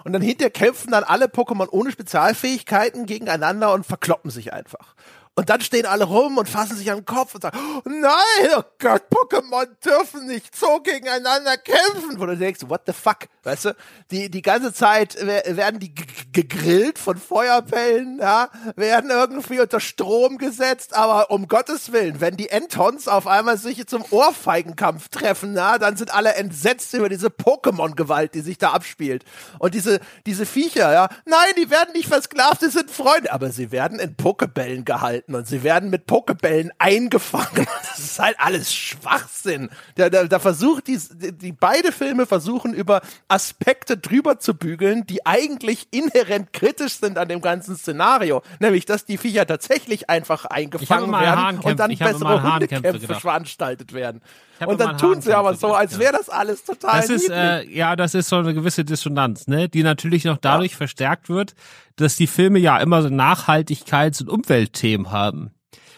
Und 0.05 0.13
dann 0.13 0.23
hinterher 0.23 0.53
kämpfen 0.53 0.93
dann 0.93 1.03
alle 1.03 1.27
Pokémon 1.27 1.67
ohne 1.69 1.91
Spezialfähigkeiten 1.91 3.05
gegeneinander 3.05 3.73
und 3.73 3.85
verkloppen 3.85 4.31
sich 4.31 4.53
einfach. 4.53 4.95
Und 5.35 5.49
dann 5.49 5.63
stehen 5.63 5.87
alle 5.87 6.05
rum 6.05 6.37
und 6.37 6.47
fassen 6.47 6.77
sich 6.77 6.91
an 6.91 6.99
den 6.99 7.05
Kopf 7.07 7.35
und 7.35 7.41
sagen, 7.41 7.59
oh 7.59 7.81
nein, 7.89 8.51
oh 8.55 8.63
Gott, 8.79 9.05
Pokémon 9.11 9.67
dürfen 9.83 10.27
nicht 10.27 10.55
so 10.55 10.79
gegeneinander 10.81 11.57
kämpfen. 11.57 12.21
Wo 12.21 12.27
du 12.27 12.37
denkst, 12.37 12.61
what 12.69 12.83
the 12.85 12.93
fuck, 12.93 13.29
weißt 13.43 13.65
du? 13.65 13.77
Die, 14.11 14.31
die 14.31 14.43
ganze 14.43 14.75
Zeit 14.75 15.17
werden 15.25 15.81
die 15.81 15.95
gegrillt 16.33 16.99
von 16.99 17.17
Feuerbällen, 17.17 18.19
ja, 18.19 18.51
werden 18.77 19.09
irgendwie 19.09 19.61
unter 19.61 19.81
Strom 19.81 20.37
gesetzt, 20.37 20.95
aber 20.95 21.31
um 21.31 21.49
Gottes 21.49 21.93
Willen, 21.93 22.21
wenn 22.21 22.37
die 22.37 22.51
Entons 22.51 23.09
auf 23.09 23.27
einmal 23.27 23.57
sich 23.57 23.87
zum 23.87 24.05
Ohrfeigenkampf 24.11 25.09
treffen, 25.09 25.57
ja, 25.57 25.79
dann 25.79 25.97
sind 25.97 26.13
alle 26.13 26.35
entsetzt 26.35 26.93
über 26.93 27.09
diese 27.09 27.29
Pokémon-Gewalt, 27.29 28.35
die 28.35 28.43
sich 28.43 28.59
da 28.59 28.73
abspielt. 28.73 29.25
Und 29.59 29.73
diese, 29.73 30.01
diese 30.27 30.45
Viecher, 30.45 30.93
ja, 30.93 31.09
nein, 31.25 31.55
die 31.57 31.71
werden 31.71 31.95
nicht 31.95 32.09
versklavt, 32.09 32.61
sie 32.61 32.69
sind 32.69 32.91
Freunde, 32.91 33.33
aber 33.33 33.51
sie 33.51 33.73
werden 33.73 33.99
in 33.99 34.15
Pokebällen 34.15 34.85
gehalten 34.85 35.22
gehalten 35.23 35.35
und 35.35 35.47
sie 35.47 35.63
werden 35.63 35.91
mit 35.91 36.07
Pokebällen 36.07 36.71
eingefangen. 36.79 37.67
Das 37.93 37.99
ist 37.99 38.19
halt 38.19 38.37
alles 38.39 38.73
Schwachsinn. 38.73 39.69
Da, 39.97 40.09
da, 40.09 40.25
da 40.25 40.39
versucht 40.39 40.87
die, 40.87 40.99
die 41.11 41.53
beide 41.53 41.93
Filme 41.93 42.25
versuchen 42.25 42.73
über 42.73 43.03
Aspekte 43.29 43.99
drüber 43.99 44.39
zu 44.39 44.55
bügeln, 44.55 45.07
die 45.07 45.27
eigentlich 45.27 45.89
inhärent 45.91 46.55
kritisch 46.55 46.95
sind 46.95 47.19
an 47.19 47.29
dem 47.29 47.43
ganzen 47.43 47.77
Szenario, 47.77 48.43
nämlich 48.61 48.87
dass 48.87 49.05
die 49.05 49.19
Viecher 49.19 49.47
tatsächlich 49.47 50.09
einfach 50.09 50.47
eingefangen 50.47 51.13
werden 51.13 51.59
und 51.59 51.79
dann 51.79 51.95
bessere 51.95 52.43
Hundekämpfe 52.43 53.15
veranstaltet 53.15 53.93
werden. 53.93 54.23
Und 54.67 54.81
dann 54.81 54.99
tun 54.99 55.21
sie 55.21 55.35
aber 55.35 55.55
so, 55.55 55.75
als 55.75 55.99
wäre 55.99 56.13
das 56.13 56.29
alles 56.29 56.65
total 56.65 57.01
das 57.01 57.11
ist, 57.11 57.31
äh, 57.31 57.65
Ja, 57.71 57.97
das 57.97 58.15
ist 58.15 58.29
so 58.29 58.37
eine 58.37 58.55
gewisse 58.55 58.85
Dissonanz, 58.85 59.47
ne? 59.47 59.69
die 59.69 59.83
natürlich 59.83 60.25
noch 60.25 60.37
dadurch 60.37 60.73
ja. 60.73 60.77
verstärkt 60.79 61.29
wird, 61.29 61.55
dass 61.97 62.17
die 62.17 62.27
Filme 62.27 62.59
ja 62.59 62.79
immer 62.79 63.03
so 63.03 63.09
Nachhaltigkeits- 63.09 64.23
und 64.23 64.29
Umweltthemen 64.29 65.11
haben. 65.11 65.53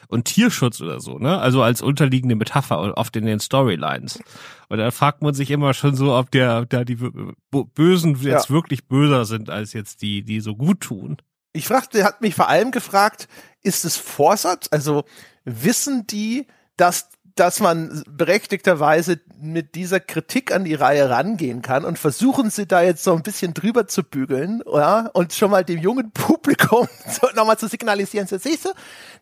Und 0.09 0.27
Tierschutz 0.27 0.81
oder 0.81 1.01
so, 1.01 1.19
ne? 1.19 1.41
Also 1.41 1.63
als 1.63 1.83
unterliegende 1.83 2.37
Metapher 2.37 2.97
oft 2.97 3.17
in 3.17 3.25
den 3.25 3.41
Storylines. 3.41 4.21
Und 4.69 4.79
da 4.79 4.91
fragt 4.91 5.23
man 5.23 5.35
sich 5.35 5.51
immer 5.51 5.75
schon 5.75 5.97
so, 5.97 6.15
ob 6.15 6.31
der, 6.31 6.67
da 6.67 6.85
die 6.85 6.99
Bösen 7.51 8.15
jetzt 8.21 8.49
ja. 8.49 8.55
wirklich 8.55 8.87
böser 8.87 9.25
sind 9.25 9.51
als 9.51 9.73
jetzt 9.73 10.03
die, 10.03 10.23
die 10.23 10.41
so 10.41 10.55
gut 10.55 10.81
tun. 10.81 11.17
Ich 11.53 11.67
fragte, 11.67 12.05
hat 12.05 12.21
mich 12.21 12.35
vor 12.35 12.49
allem 12.49 12.71
gefragt, 12.71 13.29
ist 13.63 13.85
es 13.85 13.97
Vorsatz? 13.97 14.69
Also 14.71 15.05
wissen 15.45 16.07
die, 16.07 16.47
dass 16.77 17.09
dass 17.35 17.59
man 17.59 18.05
berechtigterweise 18.09 19.21
mit 19.41 19.75
dieser 19.75 19.99
Kritik 19.99 20.55
an 20.55 20.65
die 20.65 20.75
Reihe 20.75 21.11
rangehen 21.11 21.63
kann 21.63 21.85
und 21.85 21.99
versuchen 21.99 22.51
sie 22.51 22.67
da 22.67 22.83
jetzt 22.83 23.03
so 23.03 23.13
ein 23.13 23.23
bisschen 23.23 23.55
drüber 23.55 23.89
zu 23.89 24.05
bügeln, 24.05 24.63
ja, 24.73 25.11
und 25.13 25.33
schon 25.33 25.51
mal 25.51 25.65
dem 25.65 25.81
jungen 25.81 26.11
Publikum 26.15 26.87
so 27.09 27.29
nochmal 27.35 27.59
zu 27.59 27.67
signalisieren, 27.67 28.29
so 28.29 28.39
siehst 28.39 28.67
du, 28.67 28.71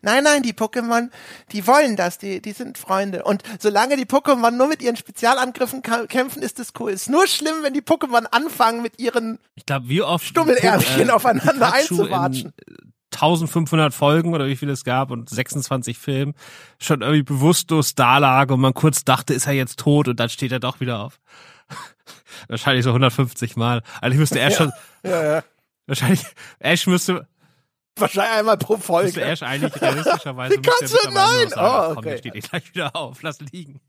nein, 0.01 0.23
nein, 0.23 0.43
die 0.43 0.53
Pokémon, 0.53 1.09
die 1.51 1.65
wollen 1.65 1.95
das, 1.95 2.19
die, 2.19 2.41
die 2.41 2.51
sind 2.51 2.77
Freunde. 2.77 3.23
Und 3.23 3.41
solange 3.59 3.97
die 3.97 4.05
Pokémon 4.05 4.51
nur 4.51 4.67
mit 4.67 4.83
ihren 4.83 4.95
Spezialangriffen 4.95 5.81
kämpfen, 5.81 6.43
ist 6.43 6.59
das 6.59 6.73
cool. 6.79 6.91
Ist 6.91 7.09
nur 7.09 7.25
schlimm, 7.25 7.63
wenn 7.63 7.73
die 7.73 7.81
Pokémon 7.81 8.25
anfangen 8.31 8.83
mit 8.83 8.99
ihren 8.99 9.39
ich 9.55 9.65
glaub, 9.65 9.87
wie 9.87 10.01
oft 10.01 10.25
Stummelärmchen 10.25 11.09
äh, 11.09 11.11
aufeinander 11.11 11.73
einzuwatschen. 11.73 12.53
1500 13.13 13.93
Folgen 13.93 14.33
oder 14.33 14.47
wie 14.47 14.55
viel 14.55 14.69
es 14.69 14.83
gab 14.83 15.11
und 15.11 15.29
26 15.29 15.97
Filmen 15.97 16.33
schon 16.79 17.01
irgendwie 17.01 17.23
bewusstlos 17.23 17.95
da 17.95 18.17
lag 18.17 18.49
und 18.51 18.59
man 18.59 18.73
kurz 18.73 19.03
dachte, 19.05 19.33
ist 19.33 19.47
er 19.47 19.53
jetzt 19.53 19.79
tot 19.79 20.07
und 20.07 20.19
dann 20.19 20.29
steht 20.29 20.51
er 20.51 20.59
doch 20.59 20.79
wieder 20.79 20.99
auf. 20.99 21.19
wahrscheinlich 22.47 22.83
so 22.83 22.89
150 22.89 23.55
Mal. 23.55 23.81
Also 24.01 24.13
ich 24.13 24.19
müsste 24.19 24.39
Ash 24.39 24.55
schon. 24.55 24.71
Ja, 25.03 25.23
ja. 25.23 25.43
Wahrscheinlich, 25.87 26.23
Ash 26.59 26.87
müsste. 26.87 27.27
Wahrscheinlich 27.95 28.39
einmal 28.39 28.57
pro 28.57 28.77
Folge. 28.77 29.07
Müsste 29.07 29.23
Ash 29.23 29.43
eigentlich 29.43 29.79
realistischerweise. 29.81 30.55
Wie 30.55 30.61
kannst 30.61 30.93
du 30.93 31.09
nein? 31.11 31.47
Oh, 31.55 31.59
okay. 31.59 31.93
Komm, 31.93 32.03
der 32.03 32.17
steht 32.17 32.49
gleich 32.49 32.73
wieder 32.73 32.95
auf, 32.95 33.21
lass 33.21 33.39
liegen. 33.39 33.81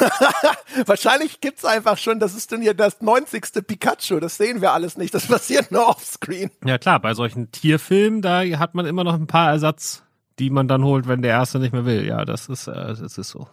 Wahrscheinlich 0.86 1.40
gibt's 1.40 1.64
einfach 1.64 1.98
schon, 1.98 2.20
das 2.20 2.34
ist 2.34 2.52
dann 2.52 2.62
hier 2.62 2.74
das 2.74 3.00
90. 3.00 3.66
Pikachu, 3.66 4.20
das 4.20 4.36
sehen 4.36 4.60
wir 4.60 4.72
alles 4.72 4.96
nicht, 4.96 5.14
das 5.14 5.26
passiert 5.26 5.70
nur 5.70 5.88
offscreen. 5.88 6.50
Ja 6.64 6.78
klar, 6.78 7.00
bei 7.00 7.14
solchen 7.14 7.50
Tierfilmen, 7.50 8.22
da 8.22 8.42
hat 8.58 8.74
man 8.74 8.86
immer 8.86 9.04
noch 9.04 9.14
ein 9.14 9.26
paar 9.26 9.50
Ersatz, 9.50 10.02
die 10.38 10.50
man 10.50 10.68
dann 10.68 10.84
holt, 10.84 11.08
wenn 11.08 11.22
der 11.22 11.32
erste 11.32 11.58
nicht 11.58 11.72
mehr 11.72 11.86
will. 11.86 12.06
Ja, 12.06 12.24
das 12.24 12.48
ist, 12.48 12.66
äh, 12.68 12.72
das 12.72 13.00
ist 13.00 13.28
so. 13.28 13.48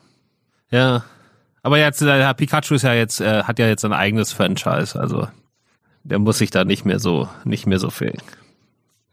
Ja. 0.70 1.04
Aber 1.62 1.78
jetzt, 1.78 2.02
äh, 2.02 2.34
Pikachu 2.34 2.76
ist 2.76 2.82
ja 2.82 2.94
jetzt, 2.94 3.22
äh, 3.22 3.44
hat 3.44 3.60
ja 3.60 3.68
jetzt 3.68 3.86
ein 3.86 3.94
eigenes 3.94 4.34
Franchise, 4.34 5.00
also 5.00 5.28
der 6.04 6.20
muss 6.20 6.38
sich 6.38 6.52
da 6.52 6.66
nicht 6.66 6.86
mehr 6.86 7.00
so, 7.00 7.30
nicht 7.46 7.66
mehr 7.66 7.80
so 7.80 7.90
fehlen. 7.90 8.22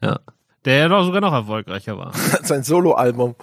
Ja. 0.02 0.18
Der 0.64 0.76
ja 0.76 0.88
doch 0.88 1.04
sogar 1.04 1.20
noch 1.20 1.32
erfolgreicher 1.32 1.96
war. 1.96 2.12
Sein 2.42 2.64
Soloalbum. 2.64 3.34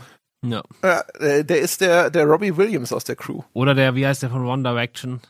Ja. 0.43 0.63
Äh, 0.81 1.43
der 1.43 1.59
ist 1.59 1.81
der, 1.81 2.09
der 2.09 2.25
Robbie 2.25 2.55
Williams 2.55 2.93
aus 2.93 3.03
der 3.03 3.15
Crew. 3.15 3.41
Oder 3.53 3.73
der, 3.73 3.95
wie 3.95 4.05
heißt 4.05 4.23
der 4.23 4.29
von 4.29 4.45
One 4.45 4.63
Direction? 4.63 5.21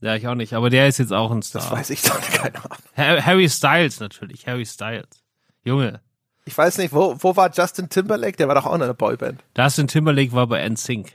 Ja, 0.00 0.16
ich 0.16 0.26
auch 0.26 0.34
nicht, 0.34 0.52
aber 0.54 0.68
der 0.68 0.88
ist 0.88 0.98
jetzt 0.98 1.12
auch 1.12 1.30
ein 1.30 1.42
Star. 1.42 1.62
Das 1.62 1.70
weiß 1.70 1.90
ich 1.90 2.02
doch 2.02 2.18
nicht, 2.18 2.32
keine 2.32 2.56
Ahnung. 2.56 3.24
Harry 3.24 3.48
Styles 3.48 4.00
natürlich, 4.00 4.46
Harry 4.46 4.66
Styles. 4.66 5.22
Junge. 5.64 6.00
Ich 6.44 6.58
weiß 6.58 6.78
nicht, 6.78 6.92
wo, 6.92 7.16
wo 7.20 7.36
war 7.36 7.50
Justin 7.52 7.88
Timberlake? 7.88 8.36
Der 8.36 8.48
war 8.48 8.56
doch 8.56 8.66
auch 8.66 8.74
in 8.74 8.82
einer 8.82 8.94
Boyband. 8.94 9.42
Justin 9.56 9.86
Timberlake 9.86 10.32
war 10.32 10.48
bei 10.48 10.68
NSYNC. 10.68 11.12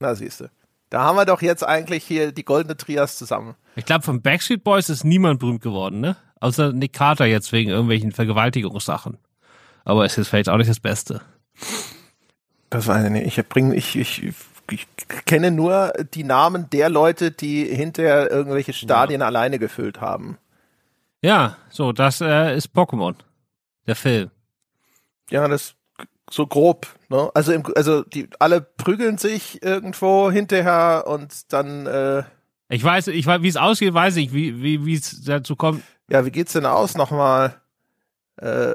Na, 0.00 0.14
siehste. 0.14 0.50
Da 0.88 1.02
haben 1.02 1.16
wir 1.16 1.26
doch 1.26 1.42
jetzt 1.42 1.64
eigentlich 1.64 2.04
hier 2.04 2.32
die 2.32 2.44
goldene 2.44 2.76
Trias 2.76 3.16
zusammen. 3.16 3.54
Ich 3.76 3.84
glaube, 3.84 4.04
von 4.04 4.22
Backstreet 4.22 4.64
Boys 4.64 4.88
ist 4.88 5.04
niemand 5.04 5.40
berühmt 5.40 5.62
geworden, 5.62 6.00
ne? 6.00 6.16
Außer 6.40 6.72
Nick 6.72 6.94
Carter 6.94 7.26
jetzt 7.26 7.52
wegen 7.52 7.70
irgendwelchen 7.70 8.12
Vergewaltigungssachen. 8.12 9.18
Aber 9.84 10.04
es 10.04 10.16
ist 10.18 10.28
vielleicht 10.28 10.48
auch 10.48 10.56
nicht 10.56 10.70
das 10.70 10.80
Beste. 10.80 11.20
Das 12.70 12.86
weiß 12.86 13.04
ich 13.04 13.10
nicht. 13.10 13.38
Ich 13.38 13.48
bringe, 13.48 13.74
ich, 13.74 13.96
ich, 13.96 14.32
ich 14.70 14.86
kenne 15.26 15.50
nur 15.50 15.92
die 16.14 16.24
Namen 16.24 16.70
der 16.70 16.88
Leute, 16.88 17.30
die 17.30 17.64
hinterher 17.64 18.30
irgendwelche 18.30 18.72
Stadien 18.72 19.20
ja. 19.20 19.26
alleine 19.26 19.58
gefüllt 19.58 20.00
haben. 20.00 20.38
Ja, 21.20 21.56
so, 21.70 21.92
das 21.92 22.20
äh, 22.20 22.56
ist 22.56 22.74
Pokémon. 22.74 23.14
Der 23.86 23.96
Film. 23.96 24.30
Ja, 25.30 25.46
das 25.48 25.74
so 26.30 26.46
grob, 26.46 26.86
ne? 27.08 27.30
Also 27.34 27.52
im, 27.52 27.62
also 27.76 28.02
die 28.02 28.28
alle 28.38 28.60
prügeln 28.60 29.18
sich 29.18 29.62
irgendwo 29.62 30.30
hinterher 30.30 31.04
und 31.06 31.52
dann 31.52 31.86
äh, 31.86 32.22
Ich 32.68 32.82
weiß, 32.82 33.08
ich 33.08 33.26
weiß, 33.26 33.42
wie 33.42 33.48
es 33.48 33.56
ausgeht, 33.56 33.92
weiß 33.92 34.16
ich, 34.16 34.32
wie 34.32 34.62
wie 34.62 34.86
wie 34.86 34.94
es 34.94 35.22
dazu 35.24 35.56
kommt. 35.56 35.82
Ja, 36.08 36.24
wie 36.24 36.30
geht's 36.30 36.52
denn 36.52 36.66
aus 36.66 36.96
nochmal? 36.96 37.60
Äh, 38.36 38.74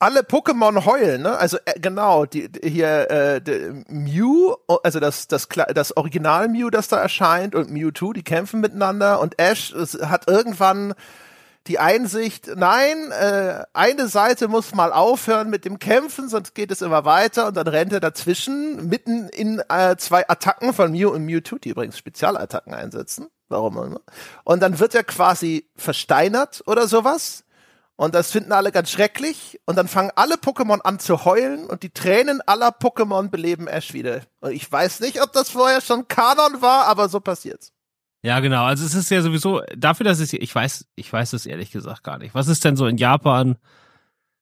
alle 0.00 0.22
Pokémon 0.22 0.86
heulen, 0.86 1.22
ne? 1.22 1.38
Also 1.38 1.58
äh, 1.66 1.78
genau, 1.78 2.24
die, 2.24 2.50
die 2.50 2.68
hier 2.68 3.10
äh, 3.10 3.40
die, 3.40 3.84
Mew, 3.88 4.56
also 4.82 4.98
das 4.98 5.28
das 5.28 5.46
das 5.74 5.96
Original 5.96 6.48
Mew, 6.48 6.70
das 6.70 6.88
da 6.88 6.96
erscheint 6.96 7.54
und 7.54 7.70
Mewtwo, 7.70 8.12
die 8.12 8.24
kämpfen 8.24 8.60
miteinander 8.60 9.20
und 9.20 9.38
Ash 9.38 9.72
hat 10.02 10.26
irgendwann 10.26 10.94
die 11.66 11.78
Einsicht, 11.78 12.50
nein, 12.56 13.12
äh, 13.12 13.64
eine 13.74 14.08
Seite 14.08 14.48
muss 14.48 14.74
mal 14.74 14.92
aufhören 14.92 15.50
mit 15.50 15.66
dem 15.66 15.78
Kämpfen, 15.78 16.30
sonst 16.30 16.54
geht 16.54 16.70
es 16.70 16.80
immer 16.80 17.04
weiter 17.04 17.48
und 17.48 17.56
dann 17.56 17.68
rennt 17.68 17.92
er 17.92 18.00
dazwischen 18.00 18.88
mitten 18.88 19.28
in 19.28 19.62
äh, 19.68 19.96
zwei 19.98 20.26
Attacken 20.26 20.72
von 20.72 20.90
Mew 20.90 21.10
und 21.10 21.26
Mewtwo, 21.26 21.58
die 21.58 21.68
übrigens 21.68 21.98
Spezialattacken 21.98 22.72
einsetzen. 22.72 23.28
Warum 23.50 23.76
immer. 23.76 24.00
Und 24.44 24.62
dann 24.62 24.78
wird 24.78 24.94
er 24.94 25.04
quasi 25.04 25.68
versteinert 25.76 26.62
oder 26.66 26.86
sowas 26.86 27.44
und 28.00 28.14
das 28.14 28.32
finden 28.32 28.52
alle 28.52 28.72
ganz 28.72 28.90
schrecklich. 28.90 29.60
Und 29.66 29.76
dann 29.76 29.86
fangen 29.86 30.10
alle 30.16 30.36
Pokémon 30.36 30.80
an 30.80 30.98
zu 30.98 31.26
heulen 31.26 31.66
und 31.66 31.82
die 31.82 31.90
Tränen 31.90 32.40
aller 32.46 32.70
Pokémon 32.70 33.28
beleben 33.28 33.68
Ash 33.68 33.92
wieder. 33.92 34.22
Und 34.40 34.52
ich 34.52 34.72
weiß 34.72 35.00
nicht, 35.00 35.22
ob 35.22 35.34
das 35.34 35.50
vorher 35.50 35.82
schon 35.82 36.08
Kanon 36.08 36.62
war, 36.62 36.86
aber 36.86 37.10
so 37.10 37.20
passiert's. 37.20 37.74
Ja, 38.22 38.40
genau. 38.40 38.64
Also 38.64 38.86
es 38.86 38.94
ist 38.94 39.10
ja 39.10 39.20
sowieso, 39.20 39.60
dafür, 39.76 40.04
dass 40.04 40.18
es, 40.18 40.32
ich 40.32 40.54
weiß, 40.54 40.86
ich 40.94 41.12
weiß 41.12 41.34
es 41.34 41.44
ehrlich 41.44 41.72
gesagt 41.72 42.02
gar 42.02 42.16
nicht. 42.16 42.34
Was 42.34 42.48
ist 42.48 42.64
denn 42.64 42.74
so 42.74 42.86
in 42.86 42.96
Japan 42.96 43.58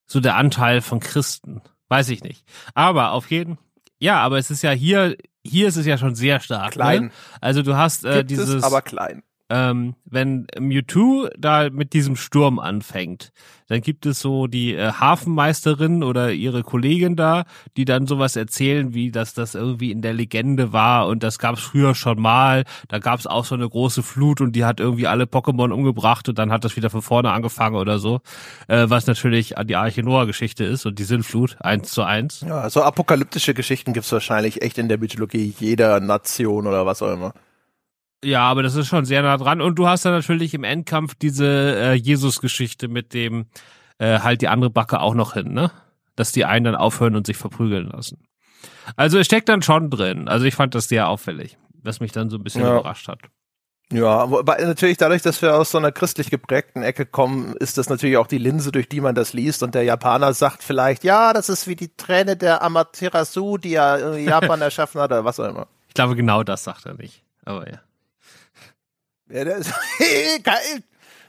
so 0.07 0.21
der 0.21 0.37
Anteil 0.37 0.81
von 0.81 1.01
Christen? 1.01 1.61
Weiß 1.89 2.11
ich 2.11 2.23
nicht. 2.23 2.45
Aber 2.75 3.11
auf 3.11 3.29
jeden, 3.29 3.59
ja, 3.99 4.21
aber 4.21 4.39
es 4.39 4.53
ist 4.53 4.63
ja 4.63 4.71
hier, 4.71 5.17
hier 5.45 5.67
ist 5.67 5.77
es 5.77 5.85
ja 5.85 5.99
schon 5.99 6.15
sehr 6.15 6.39
stark. 6.39 6.67
Ne? 6.67 6.71
Klein. 6.75 7.03
Ne? 7.07 7.11
Also 7.41 7.63
du 7.63 7.77
hast 7.77 8.05
äh, 8.05 8.19
Gibt 8.19 8.31
dieses. 8.31 8.51
Es, 8.51 8.63
aber 8.63 8.83
klein 8.83 9.25
ähm, 9.51 9.95
wenn 10.05 10.47
Mewtwo 10.59 11.29
da 11.39 11.71
mit 11.71 11.93
diesem 11.93 12.17
Sturm 12.17 12.59
anfängt, 12.59 13.33
dann 13.69 13.81
gibt 13.81 14.07
es 14.07 14.21
so 14.21 14.47
die 14.47 14.75
äh, 14.75 14.93
Hafenmeisterin 14.93 16.03
oder 16.03 16.33
ihre 16.33 16.63
Kollegin 16.63 17.17
da, 17.17 17.45
die 17.77 17.85
dann 17.85 18.07
sowas 18.07 18.37
erzählen, 18.37 18.95
wie 18.95 19.11
dass 19.11 19.35
das 19.35 19.55
irgendwie 19.55 19.91
in 19.91 20.03
der 20.03 20.15
Legende 20.15 20.73
war 20.73 21.07
und 21.07 21.23
das 21.23 21.39
gab 21.39 21.57
es 21.57 21.63
früher 21.63 21.95
schon 21.95 22.21
mal. 22.21 22.65
Da 22.89 22.99
gab 22.99 23.21
es 23.21 23.27
auch 23.27 23.45
so 23.45 23.55
eine 23.55 23.69
große 23.69 24.03
Flut 24.03 24.41
und 24.41 24.53
die 24.53 24.65
hat 24.65 24.81
irgendwie 24.81 25.07
alle 25.07 25.25
Pokémon 25.25 25.71
umgebracht 25.71 26.29
und 26.29 26.39
dann 26.39 26.51
hat 26.51 26.65
das 26.65 26.77
wieder 26.77 26.91
von 26.91 27.03
vorne 27.03 27.31
angefangen 27.31 27.77
oder 27.77 27.99
so. 27.99 28.21
Äh, 28.69 28.87
was 28.89 29.07
natürlich 29.07 29.55
die 29.65 29.77
Arche 29.77 30.03
Noah-Geschichte 30.03 30.65
ist 30.65 30.87
und 30.87 30.99
die 30.99 31.05
Sintflut 31.05 31.57
eins 31.61 31.91
zu 31.91 32.03
eins. 32.03 32.45
Ja, 32.47 32.69
so 32.71 32.83
apokalyptische 32.83 33.55
Geschichten 33.55 33.93
gibt's 33.93 34.13
wahrscheinlich 34.13 34.63
echt 34.63 34.79
in 34.79 34.89
der 34.89 34.99
Mythologie 34.99 35.55
jeder 35.59 36.01
Nation 36.01 36.67
oder 36.67 36.87
was 36.87 37.03
auch 37.03 37.13
immer. 37.13 37.33
Ja, 38.25 38.43
aber 38.43 38.63
das 38.63 38.75
ist 38.75 38.89
schon 38.89 39.05
sehr 39.05 39.23
nah 39.23 39.37
dran. 39.37 39.61
Und 39.61 39.77
du 39.77 39.87
hast 39.87 40.05
dann 40.05 40.13
natürlich 40.13 40.55
im 40.55 40.65
Endkampf 40.65 41.15
diese 41.15 41.47
äh, 41.47 41.93
Jesus-Geschichte 41.95 42.89
mit 42.89 43.15
dem 43.15 43.47
äh, 43.99 44.21
halt 44.21 44.43
die 44.43 44.49
andere 44.49 44.71
Backe 44.71 45.01
auch 45.01 45.15
noch 45.15 45.35
hin, 45.35 45.53
ne? 45.53 45.71
Dass 46.17 46.33
die 46.33 46.45
einen 46.45 46.65
dann 46.65 46.75
aufhören 46.75 47.15
und 47.15 47.27
sich 47.27 47.37
verprügeln 47.37 47.89
lassen. 47.91 48.19
Also 48.97 49.19
es 49.19 49.27
steckt 49.27 49.49
dann 49.49 49.63
schon 49.63 49.89
drin. 49.91 50.29
Also 50.29 50.47
ich 50.47 50.55
fand 50.57 50.75
das 50.75 50.89
sehr 50.89 51.09
auffällig, 51.09 51.59
was 51.83 52.01
mich 52.01 52.11
dann 52.13 52.29
so 52.31 52.37
ein 52.39 52.43
bisschen 52.43 52.63
Ja. 52.63 52.79
überrascht 52.79 53.07
hat. 53.09 53.21
Ja, 53.93 54.31
wobei 54.31 54.63
natürlich 54.65 54.99
dadurch, 54.99 55.23
dass 55.23 55.41
wir 55.41 55.57
aus 55.57 55.71
so 55.71 55.79
einer 55.79 55.93
christlich 55.93 56.29
geprägten 56.29 56.83
Ecke 56.83 57.07
kommen, 57.07 57.55
ist 57.55 57.79
das 57.79 57.89
natürlich 57.89 58.19
auch 58.19 58.27
die 58.27 58.37
Linse, 58.37 58.71
durch 58.71 58.89
die 58.89 59.01
man 59.01 59.15
das 59.15 59.33
liest. 59.33 59.63
Und 59.63 59.75
der 59.75 59.85
Japaner 59.85 60.35
sagt 60.35 60.63
vielleicht, 60.63 61.05
ja, 61.05 61.33
das 61.33 61.49
ist 61.49 61.67
wie 61.67 61.77
die 61.77 61.97
Träne 61.97 62.37
der 62.37 62.63
Amaterasu, 62.63 63.57
die 63.57 63.71
ja 63.71 63.97
äh, 63.97 64.23
Japan 64.23 64.61
erschaffen 64.61 65.01
hat, 65.01 65.11
oder 65.13 65.25
was 65.25 65.41
auch 65.41 65.49
immer. 65.49 65.69
Ich 65.89 65.95
glaube, 65.95 66.17
genau 66.17 66.43
das 66.43 66.65
sagt 66.65 66.85
er 66.85 66.95
nicht. 66.95 67.23
Aber 67.47 67.67
ja. 67.71 67.79
Ja, 69.31 69.45
das, 69.45 69.73
geil. 70.43 70.83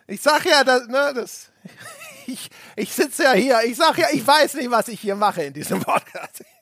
Ich 0.07 0.23
sag 0.23 0.43
ja, 0.43 0.63
das, 0.63 0.87
ne, 0.87 1.13
das, 1.13 1.51
ich, 2.25 2.49
ich 2.75 2.91
sitze 2.91 3.25
ja 3.25 3.33
hier, 3.33 3.59
ich 3.63 3.77
sag 3.77 3.95
ja, 3.99 4.07
ich 4.11 4.25
weiß 4.25 4.55
nicht, 4.55 4.71
was 4.71 4.87
ich 4.87 4.99
hier 4.99 5.15
mache 5.15 5.43
in 5.43 5.53
diesem 5.53 5.79
Podcast. 5.81 6.43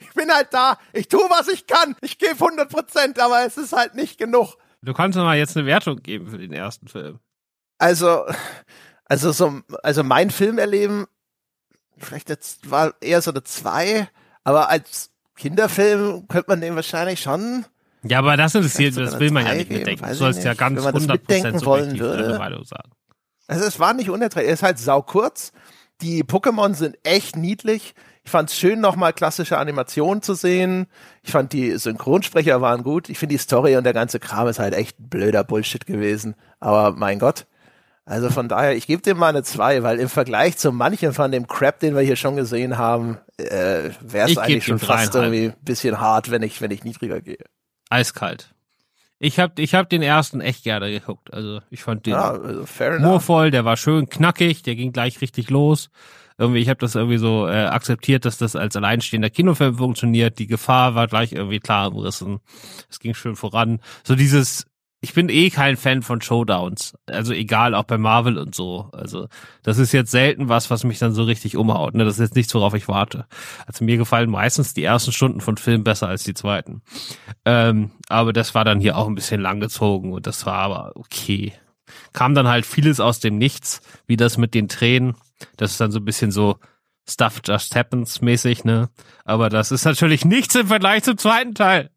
Ich 0.00 0.12
bin 0.12 0.28
halt 0.28 0.48
da, 0.50 0.76
ich 0.92 1.06
tue, 1.06 1.22
was 1.30 1.46
ich 1.46 1.68
kann, 1.68 1.94
ich 2.00 2.18
gebe 2.18 2.32
100 2.32 2.68
Prozent, 2.68 3.20
aber 3.20 3.46
es 3.46 3.56
ist 3.56 3.72
halt 3.72 3.94
nicht 3.94 4.18
genug. 4.18 4.56
Du 4.82 4.92
kannst 4.92 5.16
doch 5.16 5.22
mal 5.22 5.38
jetzt 5.38 5.56
eine 5.56 5.66
Wertung 5.66 6.02
geben 6.02 6.28
für 6.28 6.36
den 6.36 6.52
ersten 6.52 6.88
Film. 6.88 7.20
Also, 7.78 8.26
also 9.04 9.30
so, 9.30 9.60
also 9.84 10.02
mein 10.02 10.30
Filmerleben, 10.30 11.06
vielleicht 11.96 12.28
jetzt 12.28 12.68
war 12.68 12.94
eher 13.00 13.22
so 13.22 13.30
eine 13.30 13.44
zwei, 13.44 14.08
aber 14.42 14.68
als 14.68 15.12
Kinderfilm 15.36 16.26
könnte 16.26 16.50
man 16.50 16.60
den 16.60 16.74
wahrscheinlich 16.74 17.20
schon. 17.20 17.64
Ja, 18.06 18.18
aber 18.18 18.36
das 18.36 18.54
interessiert, 18.54 18.96
das 18.96 19.18
will 19.18 19.30
man 19.30 19.46
ja 19.46 19.54
nicht 19.54 19.70
mitdenken. 19.70 20.06
Du 20.06 20.14
sollst 20.14 20.44
ja 20.44 20.54
ganz 20.54 20.76
nicht. 20.76 20.84
Wenn 20.84 20.92
man 20.92 20.94
das 20.94 21.08
100% 21.08 21.12
mitdenken 21.12 21.64
wollen 21.64 21.98
würde. 21.98 22.38
Meinung 22.38 22.64
sagen. 22.64 22.90
Also 23.46 23.64
es 23.64 23.78
war 23.78 23.94
nicht 23.94 24.10
unerträglich, 24.10 24.52
es 24.52 24.60
ist 24.60 24.62
halt 24.62 24.78
sau 24.78 25.02
kurz. 25.02 25.52
Die 26.00 26.24
Pokémon 26.24 26.74
sind 26.74 26.96
echt 27.02 27.36
niedlich. 27.36 27.94
Ich 28.24 28.30
fand 28.30 28.50
es 28.50 28.58
schön, 28.58 28.80
nochmal 28.80 29.12
klassische 29.12 29.58
Animationen 29.58 30.22
zu 30.22 30.34
sehen. 30.34 30.86
Ich 31.22 31.30
fand 31.30 31.52
die 31.52 31.76
Synchronsprecher 31.76 32.60
waren 32.60 32.82
gut. 32.82 33.08
Ich 33.10 33.18
finde 33.18 33.34
die 33.34 33.38
Story 33.38 33.76
und 33.76 33.84
der 33.84 33.92
ganze 33.92 34.18
Kram 34.18 34.48
ist 34.48 34.58
halt 34.58 34.74
echt 34.74 34.96
blöder 34.98 35.44
Bullshit 35.44 35.86
gewesen. 35.86 36.34
Aber 36.58 36.92
mein 36.92 37.18
Gott. 37.18 37.46
Also 38.06 38.28
von 38.28 38.48
daher, 38.48 38.76
ich 38.76 38.86
gebe 38.86 39.02
dem 39.02 39.18
mal 39.18 39.28
eine 39.28 39.42
2, 39.42 39.82
weil 39.82 39.98
im 39.98 40.08
Vergleich 40.08 40.58
zu 40.58 40.72
manchem 40.72 41.14
von 41.14 41.32
dem 41.32 41.46
Crap, 41.46 41.80
den 41.80 41.94
wir 41.94 42.02
hier 42.02 42.16
schon 42.16 42.36
gesehen 42.36 42.76
haben, 42.76 43.18
äh, 43.38 43.90
wäre 44.00 44.30
es 44.30 44.36
eigentlich 44.36 44.64
schon 44.64 44.78
fast 44.78 45.14
irgendwie 45.14 45.46
ein 45.46 45.54
bisschen 45.62 46.00
hart, 46.00 46.30
wenn 46.30 46.42
ich, 46.42 46.60
wenn 46.60 46.70
ich 46.70 46.84
niedriger 46.84 47.20
gehe. 47.20 47.44
Eiskalt. 47.94 48.54
Ich 49.18 49.38
hab, 49.38 49.58
ich 49.58 49.74
hab 49.74 49.88
den 49.88 50.02
ersten 50.02 50.40
echt 50.40 50.64
gerne 50.64 50.90
geguckt. 50.90 51.32
Also 51.32 51.60
ich 51.70 51.82
fand 51.82 52.04
den 52.06 52.12
Ja, 52.12 52.32
also 52.32 52.66
humorvoll, 52.66 53.50
der 53.50 53.64
war 53.64 53.76
schön 53.76 54.08
knackig, 54.08 54.62
der 54.62 54.74
ging 54.74 54.92
gleich 54.92 55.20
richtig 55.20 55.50
los. 55.50 55.88
Irgendwie, 56.36 56.58
ich 56.58 56.68
habe 56.68 56.80
das 56.80 56.96
irgendwie 56.96 57.18
so 57.18 57.46
äh, 57.46 57.66
akzeptiert, 57.66 58.24
dass 58.24 58.38
das 58.38 58.56
als 58.56 58.74
alleinstehender 58.74 59.30
Kinofilm 59.30 59.76
funktioniert. 59.76 60.40
Die 60.40 60.48
Gefahr 60.48 60.96
war 60.96 61.06
gleich 61.06 61.32
irgendwie 61.32 61.60
klar 61.60 61.92
umrissen. 61.92 62.40
Es 62.90 62.98
ging 62.98 63.14
schön 63.14 63.36
voran. 63.36 63.80
So 64.02 64.16
dieses, 64.16 64.66
ich 65.04 65.12
bin 65.12 65.28
eh 65.28 65.50
kein 65.50 65.76
Fan 65.76 66.00
von 66.00 66.22
Showdowns. 66.22 66.94
Also 67.06 67.34
egal, 67.34 67.74
auch 67.74 67.84
bei 67.84 67.98
Marvel 67.98 68.38
und 68.38 68.54
so. 68.54 68.88
Also 68.92 69.28
das 69.62 69.76
ist 69.76 69.92
jetzt 69.92 70.10
selten 70.10 70.48
was, 70.48 70.70
was 70.70 70.82
mich 70.82 70.98
dann 70.98 71.12
so 71.12 71.24
richtig 71.24 71.58
umhaut. 71.58 71.94
Ne? 71.94 72.06
Das 72.06 72.14
ist 72.14 72.20
jetzt 72.20 72.36
nichts, 72.36 72.54
worauf 72.54 72.72
ich 72.72 72.88
warte. 72.88 73.26
Also 73.66 73.84
mir 73.84 73.98
gefallen 73.98 74.30
meistens 74.30 74.72
die 74.72 74.82
ersten 74.82 75.12
Stunden 75.12 75.42
von 75.42 75.58
Filmen 75.58 75.84
besser 75.84 76.08
als 76.08 76.24
die 76.24 76.32
zweiten. 76.32 76.80
Ähm, 77.44 77.90
aber 78.08 78.32
das 78.32 78.54
war 78.54 78.64
dann 78.64 78.80
hier 78.80 78.96
auch 78.96 79.06
ein 79.06 79.14
bisschen 79.14 79.42
langgezogen 79.42 80.14
und 80.14 80.26
das 80.26 80.46
war 80.46 80.56
aber 80.56 80.92
okay. 80.94 81.52
Kam 82.14 82.34
dann 82.34 82.48
halt 82.48 82.64
vieles 82.64 82.98
aus 82.98 83.20
dem 83.20 83.36
Nichts, 83.36 83.82
wie 84.06 84.16
das 84.16 84.38
mit 84.38 84.54
den 84.54 84.68
Tränen. 84.68 85.16
Das 85.58 85.72
ist 85.72 85.80
dann 85.82 85.92
so 85.92 85.98
ein 85.98 86.06
bisschen 86.06 86.30
so 86.30 86.56
Stuff 87.06 87.42
Just 87.44 87.76
Happens 87.76 88.22
mäßig, 88.22 88.64
ne? 88.64 88.88
Aber 89.26 89.50
das 89.50 89.70
ist 89.70 89.84
natürlich 89.84 90.24
nichts 90.24 90.54
im 90.54 90.68
Vergleich 90.68 91.02
zum 91.02 91.18
zweiten 91.18 91.54
Teil. 91.54 91.90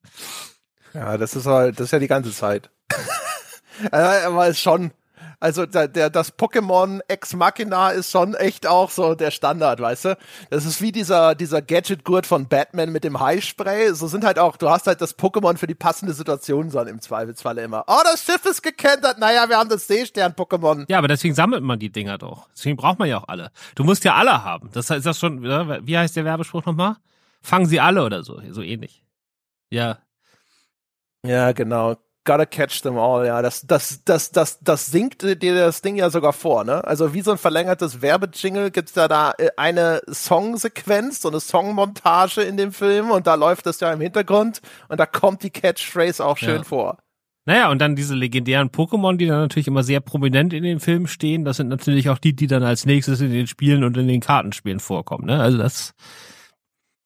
Ja, 0.93 1.17
das 1.17 1.37
ist 1.37 1.45
halt, 1.45 1.79
das 1.79 1.85
ist 1.85 1.91
ja 1.91 1.99
die 1.99 2.07
ganze 2.07 2.33
Zeit. 2.33 2.69
Aber 3.91 4.47
ist 4.47 4.59
schon, 4.59 4.91
also 5.39 5.67
der, 5.67 5.87
der, 5.87 6.09
das 6.09 6.35
Pokémon 6.35 6.99
Ex 7.07 7.35
Machina 7.35 7.91
ist 7.91 8.09
schon 8.09 8.33
echt 8.33 8.65
auch 8.65 8.89
so 8.89 9.13
der 9.13 9.29
Standard, 9.29 9.79
weißt 9.79 10.05
du? 10.05 10.17
Das 10.49 10.65
ist 10.65 10.81
wie 10.81 10.91
dieser, 10.91 11.35
dieser 11.35 11.61
Gadget-Gurt 11.61 12.25
von 12.25 12.47
Batman 12.47 12.91
mit 12.91 13.03
dem 13.03 13.19
Haispray. 13.19 13.93
So 13.93 14.07
sind 14.07 14.23
halt 14.23 14.39
auch, 14.39 14.57
du 14.57 14.69
hast 14.69 14.87
halt 14.87 14.99
das 14.99 15.17
Pokémon 15.17 15.57
für 15.57 15.67
die 15.67 15.75
passende 15.75 16.13
Situation 16.13 16.71
dann 16.71 16.87
im 16.87 17.01
Zweifelsfalle 17.01 17.61
immer. 17.61 17.83
Oh, 17.87 17.99
das 18.03 18.23
Schiff 18.23 18.43
ist 18.45 18.63
gekentert. 18.63 19.19
Naja, 19.19 19.47
wir 19.47 19.57
haben 19.57 19.69
das 19.69 19.85
Seestern-Pokémon. 19.87 20.85
Ja, 20.89 20.97
aber 20.97 21.07
deswegen 21.07 21.35
sammelt 21.35 21.63
man 21.63 21.77
die 21.77 21.91
Dinger 21.91 22.17
doch. 22.17 22.49
Deswegen 22.55 22.77
braucht 22.77 22.97
man 22.97 23.07
ja 23.07 23.19
auch 23.19 23.27
alle. 23.27 23.51
Du 23.75 23.83
musst 23.83 24.03
ja 24.05 24.15
alle 24.15 24.43
haben. 24.43 24.71
Das 24.73 24.89
ist 24.89 25.05
das 25.05 25.19
schon, 25.19 25.43
wie 25.43 25.97
heißt 25.97 26.15
der 26.15 26.25
Werbespruch 26.25 26.65
nochmal? 26.65 26.95
Fangen 27.43 27.67
sie 27.67 27.79
alle 27.79 28.03
oder 28.03 28.23
so, 28.23 28.41
so 28.49 28.63
ähnlich. 28.63 29.03
Ja. 29.69 29.99
Ja, 31.23 31.51
genau. 31.51 31.97
Gotta 32.27 32.45
catch 32.45 32.81
them 32.81 32.97
all, 32.97 33.25
ja. 33.25 33.41
Das, 33.41 33.65
das, 33.65 34.03
das, 34.03 34.31
das, 34.31 34.59
das 34.59 34.87
singt 34.87 35.21
dir 35.21 35.55
das 35.55 35.81
Ding 35.81 35.95
ja 35.95 36.09
sogar 36.09 36.33
vor, 36.33 36.65
ne? 36.65 36.83
Also 36.83 37.13
wie 37.13 37.21
so 37.21 37.31
ein 37.31 37.37
verlängertes 37.37 38.01
Werbejingle 38.01 38.69
gibt's 38.69 38.91
da 38.91 39.07
da 39.07 39.31
äh, 39.37 39.47
eine 39.55 40.01
Songsequenz, 40.11 41.21
so 41.21 41.29
eine 41.29 41.39
Songmontage 41.39 42.41
in 42.41 42.57
dem 42.57 42.73
Film 42.73 43.11
und 43.11 43.27
da 43.27 43.35
läuft 43.35 43.65
das 43.65 43.79
ja 43.79 43.93
im 43.93 44.01
Hintergrund 44.01 44.59
und 44.89 44.99
da 44.99 45.05
kommt 45.05 45.41
die 45.41 45.49
Catchphrase 45.49 46.25
auch 46.25 46.37
schön 46.37 46.57
Ja. 46.57 46.63
vor. 46.63 46.97
Naja, 47.45 47.71
und 47.71 47.79
dann 47.79 47.95
diese 47.95 48.13
legendären 48.13 48.71
Pokémon, 48.71 49.15
die 49.15 49.27
dann 49.27 49.39
natürlich 49.39 49.69
immer 49.69 49.83
sehr 49.83 50.01
prominent 50.01 50.51
in 50.51 50.63
den 50.63 50.81
Filmen 50.81 51.07
stehen, 51.07 51.45
das 51.45 51.55
sind 51.55 51.69
natürlich 51.69 52.09
auch 52.09 52.17
die, 52.17 52.35
die 52.35 52.47
dann 52.47 52.63
als 52.63 52.85
nächstes 52.85 53.21
in 53.21 53.31
den 53.31 53.47
Spielen 53.47 53.85
und 53.85 53.95
in 53.95 54.09
den 54.09 54.19
Kartenspielen 54.19 54.81
vorkommen. 54.81 55.27
Ne? 55.27 55.41
Also 55.41 55.57
das, 55.57 55.93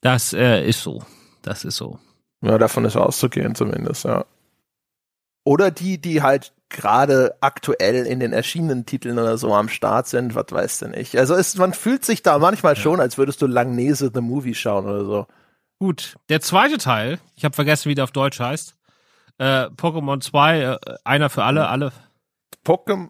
das 0.01 0.33
äh, 0.33 0.67
ist 0.67 0.81
so. 0.81 1.03
Das 1.43 1.63
ist 1.63 1.75
so. 1.77 1.99
Ja, 2.43 2.57
davon 2.57 2.85
ist 2.85 2.95
auszugehen 2.97 3.53
zumindest, 3.53 4.05
ja. 4.05 4.25
Oder 5.43 5.71
die, 5.71 5.99
die 5.99 6.21
halt 6.21 6.53
gerade 6.69 7.35
aktuell 7.41 8.05
in 8.05 8.19
den 8.19 8.33
erschienenen 8.33 8.85
Titeln 8.85 9.19
oder 9.19 9.37
so 9.37 9.53
am 9.53 9.69
Start 9.69 10.07
sind, 10.07 10.35
was 10.35 10.45
weiß 10.51 10.79
denn 10.79 10.93
ich. 10.93 11.17
Also 11.17 11.35
ist, 11.35 11.57
man 11.57 11.73
fühlt 11.73 12.05
sich 12.05 12.23
da 12.23 12.39
manchmal 12.39 12.75
schon, 12.75 12.99
als 12.99 13.17
würdest 13.17 13.41
du 13.41 13.47
Langnese 13.47 14.11
The 14.13 14.21
Movie 14.21 14.55
schauen 14.55 14.85
oder 14.85 15.05
so. 15.05 15.27
Gut, 15.79 16.15
der 16.29 16.41
zweite 16.41 16.77
Teil, 16.77 17.19
ich 17.35 17.43
habe 17.43 17.55
vergessen, 17.55 17.89
wie 17.89 17.95
der 17.95 18.05
auf 18.05 18.11
Deutsch 18.11 18.39
heißt. 18.39 18.75
Äh, 19.37 19.65
Pokémon 19.75 20.21
2, 20.21 20.59
äh, 20.59 20.77
einer 21.03 21.29
für 21.29 21.43
alle, 21.43 21.67
alle. 21.67 21.91
Pokémon, 22.63 23.09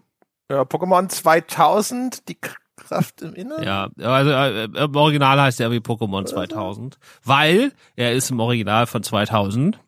ja, 0.50 0.62
Pokémon 0.62 1.08
2000, 1.08 2.28
die 2.28 2.38
Kraft 2.76 3.22
im 3.22 3.34
Inneren. 3.34 3.62
Ja, 3.62 3.90
also 4.00 4.30
äh, 4.30 4.64
im 4.64 4.96
Original 4.96 5.40
heißt 5.40 5.60
er 5.60 5.70
wie 5.70 5.78
Pokémon 5.78 6.24
2000, 6.24 6.98
weil 7.24 7.72
er 7.96 8.14
ist 8.14 8.30
im 8.30 8.40
Original 8.40 8.86
von 8.86 9.02
2000. 9.02 9.78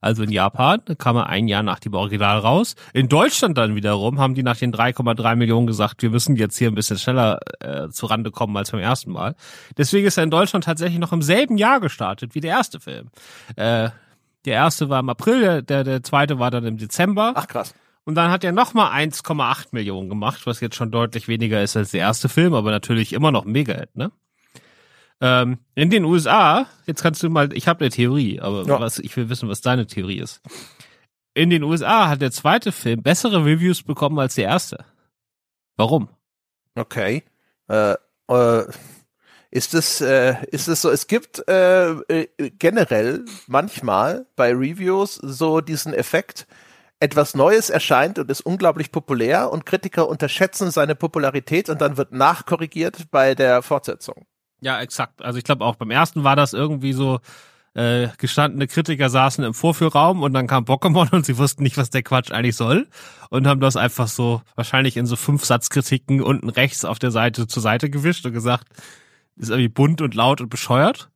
Also 0.00 0.22
in 0.22 0.30
Japan 0.30 0.80
kam 0.98 1.16
er 1.16 1.26
ein 1.28 1.48
Jahr 1.48 1.62
nach 1.62 1.78
dem 1.78 1.94
Original 1.94 2.38
raus. 2.38 2.74
In 2.92 3.08
Deutschland 3.08 3.58
dann 3.58 3.74
wiederum 3.74 4.18
haben 4.18 4.34
die 4.34 4.42
nach 4.42 4.56
den 4.56 4.72
3,3 4.72 5.36
Millionen 5.36 5.66
gesagt, 5.66 6.02
wir 6.02 6.10
müssen 6.10 6.36
jetzt 6.36 6.56
hier 6.56 6.68
ein 6.68 6.74
bisschen 6.74 6.98
schneller 6.98 7.40
äh, 7.60 7.88
zurande 7.88 8.30
kommen 8.30 8.56
als 8.56 8.70
beim 8.70 8.80
ersten 8.80 9.10
Mal. 9.12 9.34
Deswegen 9.76 10.06
ist 10.06 10.16
er 10.16 10.24
in 10.24 10.30
Deutschland 10.30 10.64
tatsächlich 10.64 10.98
noch 10.98 11.12
im 11.12 11.22
selben 11.22 11.58
Jahr 11.58 11.80
gestartet 11.80 12.34
wie 12.34 12.40
der 12.40 12.50
erste 12.52 12.80
Film. 12.80 13.08
Äh, 13.56 13.90
der 14.44 14.54
erste 14.54 14.88
war 14.88 15.00
im 15.00 15.08
April, 15.08 15.40
der, 15.40 15.62
der, 15.62 15.84
der 15.84 16.02
zweite 16.02 16.38
war 16.38 16.50
dann 16.50 16.64
im 16.64 16.78
Dezember. 16.78 17.32
Ach 17.34 17.48
krass. 17.48 17.74
Und 18.04 18.14
dann 18.14 18.30
hat 18.30 18.42
er 18.42 18.52
nochmal 18.52 18.90
1,8 18.92 19.66
Millionen 19.72 20.08
gemacht, 20.08 20.46
was 20.46 20.60
jetzt 20.60 20.76
schon 20.76 20.90
deutlich 20.90 21.28
weniger 21.28 21.62
ist 21.62 21.76
als 21.76 21.90
der 21.90 22.00
erste 22.00 22.30
Film, 22.30 22.54
aber 22.54 22.70
natürlich 22.70 23.12
immer 23.12 23.30
noch 23.30 23.44
ein 23.44 23.52
Mega-Hit, 23.52 23.96
ne? 23.96 24.10
Ähm, 25.20 25.58
in 25.74 25.90
den 25.90 26.04
USA, 26.04 26.66
jetzt 26.86 27.02
kannst 27.02 27.22
du 27.22 27.30
mal, 27.30 27.52
ich 27.52 27.66
habe 27.66 27.80
eine 27.80 27.90
Theorie, 27.90 28.40
aber 28.40 28.64
Ja. 28.64 28.80
was, 28.80 28.98
ich 28.98 29.16
will 29.16 29.28
wissen, 29.28 29.48
was 29.48 29.60
deine 29.60 29.86
Theorie 29.86 30.20
ist. 30.20 30.40
In 31.34 31.50
den 31.50 31.62
USA 31.62 32.08
hat 32.08 32.20
der 32.20 32.30
zweite 32.30 32.72
Film 32.72 33.02
bessere 33.02 33.44
Reviews 33.44 33.82
bekommen 33.82 34.18
als 34.18 34.34
der 34.36 34.44
erste. 34.44 34.84
Warum? 35.76 36.08
Okay. 36.74 37.24
Äh, 37.68 37.94
äh, 38.28 38.64
ist 39.50 39.74
es, 39.74 40.00
äh, 40.00 40.34
ist 40.50 40.68
es 40.68 40.82
so, 40.82 40.90
es 40.90 41.06
gibt 41.06 41.48
äh, 41.48 41.90
äh, 41.92 42.28
generell 42.58 43.24
manchmal 43.46 44.26
bei 44.36 44.50
Reviews 44.52 45.14
so 45.14 45.60
diesen 45.60 45.94
Effekt, 45.94 46.46
etwas 47.00 47.34
Neues 47.34 47.70
erscheint 47.70 48.18
und 48.18 48.30
ist 48.30 48.40
unglaublich 48.40 48.90
populär 48.90 49.52
und 49.52 49.64
Kritiker 49.64 50.08
unterschätzen 50.08 50.70
seine 50.72 50.96
Popularität 50.96 51.68
und 51.68 51.80
dann 51.80 51.96
wird 51.96 52.12
nachkorrigiert 52.12 53.10
bei 53.12 53.34
der 53.36 53.62
Fortsetzung. 53.62 54.26
Ja, 54.60 54.80
exakt. 54.80 55.22
Also 55.22 55.38
ich 55.38 55.44
glaube 55.44 55.64
auch 55.64 55.76
beim 55.76 55.90
ersten 55.90 56.24
war 56.24 56.36
das 56.36 56.52
irgendwie 56.52 56.92
so, 56.92 57.20
äh, 57.74 58.08
gestandene 58.18 58.66
Kritiker 58.66 59.08
saßen 59.08 59.44
im 59.44 59.54
Vorführraum 59.54 60.22
und 60.22 60.32
dann 60.32 60.46
kam 60.46 60.64
Pokémon 60.64 61.10
und 61.14 61.24
sie 61.24 61.38
wussten 61.38 61.62
nicht, 61.62 61.76
was 61.76 61.90
der 61.90 62.02
Quatsch 62.02 62.32
eigentlich 62.32 62.56
soll 62.56 62.88
und 63.30 63.46
haben 63.46 63.60
das 63.60 63.76
einfach 63.76 64.08
so 64.08 64.42
wahrscheinlich 64.56 64.96
in 64.96 65.06
so 65.06 65.16
fünf 65.16 65.44
Satzkritiken 65.44 66.20
unten 66.20 66.48
rechts 66.48 66.84
auf 66.84 66.98
der 66.98 67.10
Seite 67.10 67.46
zur 67.46 67.62
Seite 67.62 67.88
gewischt 67.88 68.26
und 68.26 68.32
gesagt, 68.32 68.66
ist 69.36 69.50
irgendwie 69.50 69.68
bunt 69.68 70.02
und 70.02 70.14
laut 70.14 70.40
und 70.40 70.48
bescheuert. 70.48 71.10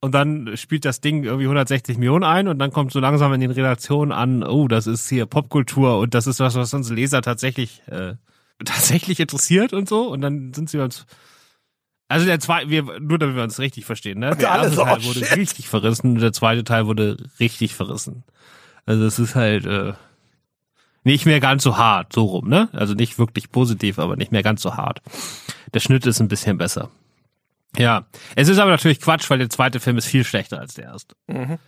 Und 0.00 0.14
dann 0.14 0.56
spielt 0.56 0.84
das 0.84 1.00
Ding 1.00 1.24
irgendwie 1.24 1.46
160 1.46 1.98
Millionen 1.98 2.22
ein 2.22 2.46
und 2.46 2.60
dann 2.60 2.70
kommt 2.70 2.92
so 2.92 3.00
langsam 3.00 3.32
in 3.32 3.40
den 3.40 3.50
Redaktionen 3.50 4.12
an, 4.12 4.44
oh, 4.44 4.68
das 4.68 4.86
ist 4.86 5.08
hier 5.08 5.26
Popkultur 5.26 5.98
und 5.98 6.14
das 6.14 6.28
ist 6.28 6.38
was, 6.38 6.54
was 6.54 6.72
unsere 6.72 6.94
Leser 6.94 7.20
tatsächlich 7.20 7.82
äh, 7.88 8.14
tatsächlich 8.64 9.18
interessiert 9.18 9.72
und 9.72 9.88
so. 9.88 10.08
Und 10.08 10.20
dann 10.20 10.54
sind 10.54 10.70
sie 10.70 10.78
uns. 10.78 11.06
Also 12.08 12.24
der 12.24 12.40
zweite, 12.40 12.70
wir, 12.70 13.00
nur 13.00 13.18
damit 13.18 13.36
wir 13.36 13.42
uns 13.42 13.58
richtig 13.58 13.84
verstehen, 13.84 14.18
ne? 14.18 14.34
Der 14.34 14.48
erste 14.48 14.76
Teil 14.76 15.04
wurde 15.04 15.24
shit. 15.26 15.36
richtig 15.36 15.68
verrissen 15.68 16.14
und 16.14 16.20
der 16.20 16.32
zweite 16.32 16.64
Teil 16.64 16.86
wurde 16.86 17.18
richtig 17.38 17.74
verrissen. 17.74 18.24
Also 18.86 19.04
es 19.04 19.18
ist 19.18 19.34
halt 19.34 19.66
äh, 19.66 19.92
nicht 21.04 21.26
mehr 21.26 21.40
ganz 21.40 21.62
so 21.62 21.76
hart, 21.76 22.14
so 22.14 22.24
rum, 22.24 22.48
ne? 22.48 22.70
Also 22.72 22.94
nicht 22.94 23.18
wirklich 23.18 23.50
positiv, 23.52 23.98
aber 23.98 24.16
nicht 24.16 24.32
mehr 24.32 24.42
ganz 24.42 24.62
so 24.62 24.76
hart. 24.76 25.02
Der 25.74 25.80
Schnitt 25.80 26.06
ist 26.06 26.20
ein 26.20 26.28
bisschen 26.28 26.56
besser. 26.56 26.90
Ja, 27.76 28.06
es 28.34 28.48
ist 28.48 28.58
aber 28.58 28.70
natürlich 28.70 29.00
Quatsch, 29.00 29.28
weil 29.28 29.38
der 29.38 29.50
zweite 29.50 29.78
Film 29.78 29.98
ist 29.98 30.06
viel 30.06 30.24
schlechter 30.24 30.58
als 30.58 30.74
der 30.74 30.84
erste. 30.84 31.14
Mhm. 31.26 31.58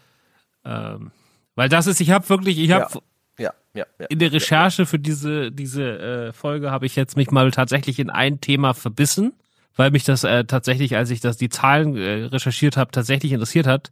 Ähm, 0.65 1.11
weil 1.55 1.69
das 1.69 1.87
ist, 1.87 2.01
ich 2.01 2.11
habe 2.11 2.29
wirklich, 2.31 2.59
ich 2.59 2.71
habe 2.71 2.89
ja. 2.93 3.01
Ja, 3.39 3.53
ja, 3.99 4.07
in 4.09 4.19
der 4.19 4.33
Recherche 4.33 4.85
für 4.85 4.99
diese 4.99 5.53
diese 5.53 5.99
äh, 6.29 6.33
Folge 6.33 6.71
habe 6.71 6.87
ich 6.87 6.97
jetzt 6.97 7.17
mich 7.17 7.31
mal 7.31 7.51
tatsächlich 7.51 7.99
in 7.99 8.11
ein 8.11 8.41
Thema 8.41 8.75
verbissen, 8.75 9.33
weil 9.77 9.91
mich 9.91 10.05
das 10.05 10.25
äh, 10.25 10.45
tatsächlich, 10.45 10.97
als 10.97 11.11
ich 11.11 11.21
das 11.21 11.37
die 11.37 11.49
Zahlen 11.49 11.97
äh, 11.97 12.25
recherchiert 12.25 12.77
habe, 12.77 12.91
tatsächlich 12.91 13.33
interessiert 13.33 13.67
hat, 13.67 13.91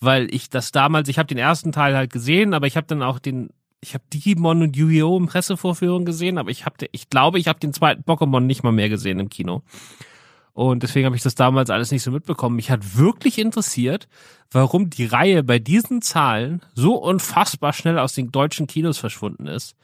weil 0.00 0.32
ich 0.34 0.50
das 0.50 0.72
damals, 0.72 1.08
ich 1.08 1.18
habe 1.18 1.28
den 1.28 1.38
ersten 1.38 1.72
Teil 1.72 1.96
halt 1.96 2.12
gesehen, 2.12 2.54
aber 2.54 2.66
ich 2.66 2.76
habe 2.76 2.86
dann 2.86 3.02
auch 3.02 3.18
den 3.18 3.50
ich 3.80 3.94
habe 3.94 4.04
Digimon 4.12 4.62
und 4.62 4.76
Yu-Gi-Oh! 4.76 5.16
im 5.18 5.26
Pressevorführung 5.26 6.04
gesehen, 6.04 6.38
aber 6.38 6.50
ich 6.50 6.64
habe 6.64 6.86
ich 6.90 7.10
glaube, 7.10 7.38
ich 7.38 7.46
habe 7.46 7.60
den 7.60 7.72
zweiten 7.72 8.02
Pokémon 8.02 8.40
nicht 8.40 8.62
mal 8.62 8.72
mehr 8.72 8.88
gesehen 8.88 9.20
im 9.20 9.28
Kino. 9.28 9.62
Und 10.54 10.82
deswegen 10.82 11.04
habe 11.04 11.14
ich 11.16 11.22
das 11.22 11.34
damals 11.34 11.68
alles 11.68 11.90
nicht 11.92 12.02
so 12.02 12.10
mitbekommen. 12.10 12.56
Mich 12.56 12.70
hat 12.70 12.96
wirklich 12.96 13.38
interessiert, 13.38 14.08
warum 14.50 14.88
die 14.88 15.04
Reihe 15.04 15.42
bei 15.42 15.58
diesen 15.58 16.00
Zahlen 16.00 16.62
so 16.74 16.94
unfassbar 16.94 17.74
schnell 17.74 17.98
aus 17.98 18.14
den 18.14 18.32
deutschen 18.32 18.66
Kinos 18.66 18.96
verschwunden 18.96 19.48
ist. 19.48 19.76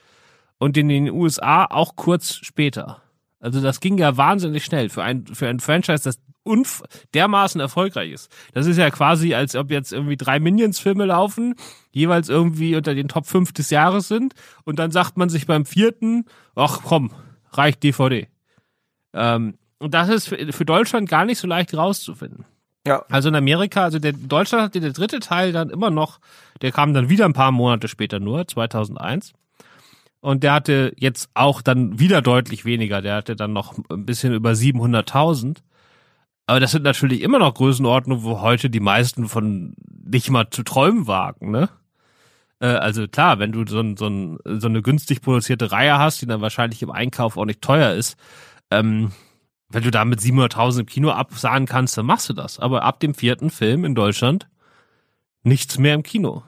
Und 0.57 0.78
in 0.78 0.89
den 0.89 1.11
USA 1.11 1.66
auch 1.66 1.95
kurz 1.95 2.37
später. 2.37 3.03
Also 3.43 3.61
das 3.61 3.80
ging 3.80 3.99
ja 3.99 4.16
wahnsinnig 4.16 4.64
schnell 4.64 4.88
für 4.88 5.03
ein, 5.03 5.26
für 5.26 5.49
ein 5.49 5.59
Franchise, 5.59 6.05
das 6.05 6.20
unf 6.45 6.82
dermaßen 7.12 7.61
erfolgreich 7.61 8.12
ist. 8.12 8.30
Das 8.55 8.66
ist 8.66 8.76
ja 8.76 8.90
quasi, 8.90 9.34
als 9.34 9.57
ob 9.57 9.70
jetzt 9.70 9.93
irgendwie 9.93 10.16
drei 10.16 10.38
Minions-Filme 10.38 11.05
laufen, 11.07 11.57
jeweils 11.90 12.28
irgendwie 12.28 12.76
unter 12.76 12.95
den 12.95 13.09
Top 13.09 13.26
5 13.26 13.53
des 13.53 13.70
Jahres 13.70 14.07
sind. 14.07 14.34
Und 14.64 14.78
dann 14.78 14.93
sagt 14.93 15.16
man 15.16 15.28
sich 15.28 15.47
beim 15.47 15.66
vierten, 15.66 16.24
ach 16.55 16.80
komm, 16.84 17.12
reicht 17.51 17.82
DVD. 17.82 18.28
Ähm, 19.12 19.59
und 19.78 19.93
das 19.93 20.09
ist 20.09 20.28
für, 20.28 20.53
für 20.53 20.64
Deutschland 20.64 21.09
gar 21.09 21.24
nicht 21.24 21.38
so 21.38 21.49
leicht 21.49 21.74
rauszufinden. 21.74 22.45
Ja. 22.86 23.05
Also 23.11 23.28
in 23.28 23.34
Amerika, 23.34 23.82
also 23.82 23.99
der 23.99 24.12
Deutschland 24.12 24.62
hatte 24.62 24.80
der 24.80 24.93
dritte 24.93 25.18
Teil 25.18 25.53
dann 25.53 25.68
immer 25.68 25.90
noch, 25.90 26.20
der 26.62 26.70
kam 26.70 26.95
dann 26.95 27.09
wieder 27.09 27.24
ein 27.24 27.32
paar 27.32 27.51
Monate 27.51 27.88
später 27.88 28.20
nur, 28.20 28.47
2001. 28.47 29.32
Und 30.23 30.45
der 30.45 30.53
hatte 30.53 30.95
jetzt 30.97 31.31
auch 31.35 31.62
dann 31.62 31.99
wieder 31.99 32.23
deutlich 32.23 32.64
weniger. 32.64 33.03
Der 33.03 33.16
hatte 33.16 33.35
dann 33.35 33.53
noch 33.53 33.77
ein 33.91 34.07
bisschen 34.07 34.33
über 34.33 34.53
700.000. 34.53 35.59
Aber 36.47 36.61
das 36.61 36.70
sind 36.70 36.85
natürlich 36.85 37.23
immer 37.23 37.41
noch 37.41 37.55
Größenordnungen, 37.55 38.23
wo 38.23 38.41
heute 38.41 38.70
die 38.70 38.81
meisten 38.81 39.29
von 39.29 39.75
nicht 40.05 40.31
mal 40.31 40.49
zu 40.49 40.62
träumen 40.62 41.09
wagen, 41.09 41.51
ne? 41.51 41.68
Äh, 42.61 42.66
also 42.66 43.09
klar, 43.09 43.41
wenn 43.41 43.51
du 43.51 43.66
so, 43.66 43.81
ein, 43.81 43.97
so, 43.97 44.07
ein, 44.07 44.39
so 44.45 44.68
eine 44.68 44.81
günstig 44.81 45.23
produzierte 45.23 45.73
Reihe 45.73 45.99
hast, 45.99 46.23
die 46.23 46.27
dann 46.27 46.41
wahrscheinlich 46.41 46.83
im 46.83 46.93
Einkauf 46.93 47.37
auch 47.37 47.45
nicht 47.45 47.61
teuer 47.61 47.93
ist, 47.93 48.16
ähm, 48.70 49.11
wenn 49.70 49.83
du 49.83 49.91
da 49.91 50.05
mit 50.05 50.20
700.000 50.20 50.81
im 50.81 50.87
Kino 50.87 51.11
absahen 51.11 51.66
kannst, 51.66 51.99
dann 51.99 52.07
machst 52.07 52.29
du 52.29 52.33
das. 52.33 52.61
Aber 52.61 52.85
ab 52.85 53.01
dem 53.01 53.14
vierten 53.14 53.51
Film 53.51 53.85
in 53.85 53.97
Deutschland 53.97 54.49
nichts 55.43 55.79
mehr 55.79 55.95
im 55.95 56.05
Kino. 56.05 56.45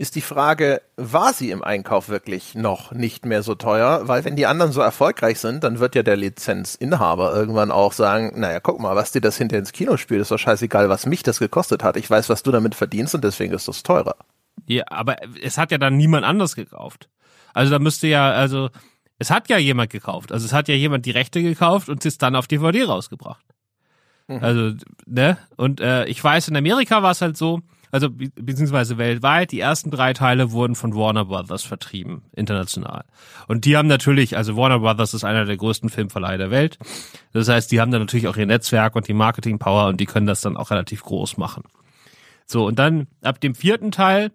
Ist 0.00 0.14
die 0.14 0.20
Frage, 0.20 0.80
war 0.96 1.32
sie 1.32 1.50
im 1.50 1.64
Einkauf 1.64 2.08
wirklich 2.08 2.54
noch 2.54 2.92
nicht 2.92 3.26
mehr 3.26 3.42
so 3.42 3.56
teuer? 3.56 4.06
Weil 4.06 4.24
wenn 4.24 4.36
die 4.36 4.46
anderen 4.46 4.70
so 4.70 4.80
erfolgreich 4.80 5.40
sind, 5.40 5.64
dann 5.64 5.80
wird 5.80 5.96
ja 5.96 6.04
der 6.04 6.16
Lizenzinhaber 6.16 7.34
irgendwann 7.34 7.72
auch 7.72 7.92
sagen, 7.92 8.38
naja, 8.38 8.60
guck 8.60 8.78
mal, 8.78 8.94
was 8.94 9.10
dir 9.10 9.20
das 9.20 9.36
hinter 9.36 9.58
ins 9.58 9.72
Kino 9.72 9.96
spielt, 9.96 10.20
ist 10.20 10.30
doch 10.30 10.38
scheißegal, 10.38 10.88
was 10.88 11.04
mich 11.06 11.24
das 11.24 11.40
gekostet 11.40 11.82
hat. 11.82 11.96
Ich 11.96 12.08
weiß, 12.08 12.28
was 12.28 12.44
du 12.44 12.52
damit 12.52 12.76
verdienst 12.76 13.16
und 13.16 13.24
deswegen 13.24 13.52
ist 13.52 13.66
das 13.66 13.82
teurer. 13.82 14.14
Ja, 14.66 14.84
aber 14.86 15.16
es 15.42 15.58
hat 15.58 15.72
ja 15.72 15.78
dann 15.78 15.96
niemand 15.96 16.24
anders 16.24 16.54
gekauft. 16.54 17.08
Also 17.52 17.72
da 17.72 17.80
müsste 17.80 18.06
ja, 18.06 18.30
also 18.30 18.70
es 19.18 19.32
hat 19.32 19.48
ja 19.48 19.58
jemand 19.58 19.90
gekauft. 19.90 20.30
Also 20.30 20.46
es 20.46 20.52
hat 20.52 20.68
ja 20.68 20.76
jemand 20.76 21.06
die 21.06 21.10
Rechte 21.10 21.42
gekauft 21.42 21.88
und 21.88 22.06
es 22.06 22.18
dann 22.18 22.36
auf 22.36 22.46
DVD 22.46 22.84
rausgebracht. 22.84 23.44
Mhm. 24.28 24.44
Also, 24.44 24.74
ne? 25.06 25.38
Und 25.56 25.80
äh, 25.80 26.04
ich 26.04 26.22
weiß, 26.22 26.46
in 26.48 26.56
Amerika 26.56 27.02
war 27.02 27.10
es 27.10 27.20
halt 27.20 27.36
so, 27.36 27.62
also 27.90 28.10
be 28.10 28.30
beziehungsweise 28.34 28.98
weltweit, 28.98 29.52
die 29.52 29.60
ersten 29.60 29.90
drei 29.90 30.12
Teile 30.12 30.52
wurden 30.52 30.74
von 30.74 30.94
Warner 30.94 31.24
Brothers 31.24 31.62
vertrieben, 31.62 32.22
international. 32.34 33.04
Und 33.46 33.64
die 33.64 33.76
haben 33.76 33.88
natürlich, 33.88 34.36
also 34.36 34.56
Warner 34.56 34.80
Brothers 34.80 35.14
ist 35.14 35.24
einer 35.24 35.44
der 35.44 35.56
größten 35.56 35.88
Filmverleiher 35.88 36.38
der 36.38 36.50
Welt. 36.50 36.78
Das 37.32 37.48
heißt, 37.48 37.70
die 37.70 37.80
haben 37.80 37.90
dann 37.90 38.02
natürlich 38.02 38.28
auch 38.28 38.36
ihr 38.36 38.46
Netzwerk 38.46 38.96
und 38.96 39.08
die 39.08 39.14
Marketing 39.14 39.58
Power 39.58 39.88
und 39.88 40.00
die 40.00 40.06
können 40.06 40.26
das 40.26 40.40
dann 40.40 40.56
auch 40.56 40.70
relativ 40.70 41.02
groß 41.02 41.36
machen. 41.36 41.64
So, 42.46 42.66
und 42.66 42.78
dann 42.78 43.06
ab 43.22 43.40
dem 43.40 43.54
vierten 43.54 43.90
Teil 43.90 44.32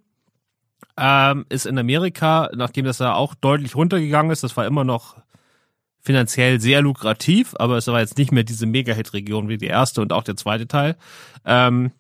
ähm, 0.97 1.45
ist 1.49 1.66
in 1.66 1.78
Amerika, 1.78 2.49
nachdem 2.56 2.86
das 2.86 2.97
da 2.97 3.14
auch 3.14 3.34
deutlich 3.36 3.76
runtergegangen 3.76 4.32
ist, 4.32 4.43
das 4.43 4.56
war 4.56 4.66
immer 4.66 4.84
noch 4.84 5.18
finanziell 6.04 6.60
sehr 6.60 6.82
lukrativ, 6.82 7.56
aber 7.58 7.78
es 7.78 7.88
war 7.88 8.01
jetzt 8.01 8.18
nicht 8.18 8.32
mehr 8.32 8.43
diese 8.43 8.66
Mega-Hit-Region 8.66 9.47
wie 9.47 9.58
die 9.58 9.68
erste 9.68 10.01
und 10.01 10.12
auch 10.12 10.24
der 10.24 10.36
zweite 10.36 10.68
Teil, 10.68 10.97
ähm, 11.45 11.91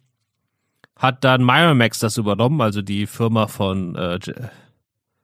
hat 1.03 1.25
dann 1.25 1.43
Miramax 1.43 1.99
das 1.99 2.17
übernommen, 2.17 2.61
also 2.61 2.81
die 2.81 3.07
Firma 3.07 3.47
von 3.47 3.95
äh, 3.95 4.19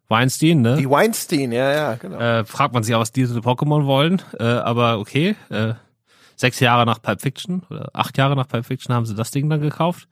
Weinstein, 0.10 0.62
ne? 0.62 0.76
Die 0.76 0.90
Weinstein, 0.90 1.54
ja, 1.54 1.72
ja, 1.72 1.96
genau. 1.96 2.20
Äh, 2.20 2.44
fragt 2.44 2.74
man 2.74 2.84
sich 2.84 2.94
auch, 2.94 3.00
was 3.00 3.14
diese 3.14 3.40
Pokémon 3.40 3.86
wollen, 3.86 4.22
äh, 4.38 4.44
aber 4.44 5.00
okay, 5.00 5.38
äh, 5.50 5.76
sechs 6.36 6.60
Jahre 6.60 6.86
nach 6.86 7.02
Pulp 7.02 7.22
Fiction 7.22 7.64
oder 7.70 7.92
acht 7.94 8.18
Jahre 8.18 8.36
nach 8.36 8.50
Pulp 8.50 8.66
Fiction 8.66 8.94
haben 8.94 9.06
sie 9.06 9.16
das 9.16 9.32
Ding 9.32 9.50
dann 9.50 9.62
gekauft 9.62 10.10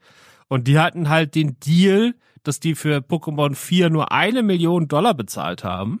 und 0.48 0.68
die 0.68 0.78
hatten 0.78 1.10
halt 1.10 1.34
den 1.34 1.60
Deal, 1.60 2.14
dass 2.44 2.60
die 2.60 2.74
für 2.74 3.00
Pokémon 3.00 3.54
4 3.54 3.90
nur 3.90 4.10
eine 4.10 4.42
Million 4.42 4.88
Dollar 4.88 5.12
bezahlt 5.12 5.64
haben. 5.64 6.00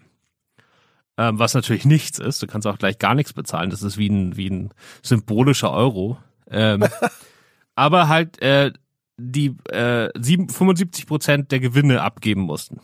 Ähm, 1.18 1.38
was 1.38 1.52
natürlich 1.52 1.84
nichts 1.84 2.18
ist. 2.18 2.42
Du 2.42 2.46
kannst 2.46 2.66
auch 2.66 2.78
gleich 2.78 2.98
gar 2.98 3.14
nichts 3.14 3.34
bezahlen. 3.34 3.68
Das 3.68 3.82
ist 3.82 3.98
wie 3.98 4.08
ein, 4.08 4.36
wie 4.36 4.48
ein 4.48 4.70
symbolischer 5.02 5.72
Euro. 5.72 6.16
Ähm, 6.48 6.84
aber 7.74 8.08
halt 8.08 8.40
äh, 8.40 8.72
die 9.18 9.56
äh, 9.70 10.08
7, 10.16 10.48
75 10.48 11.06
Prozent 11.06 11.52
der 11.52 11.60
Gewinne 11.60 12.02
abgeben 12.02 12.42
mussten. 12.42 12.80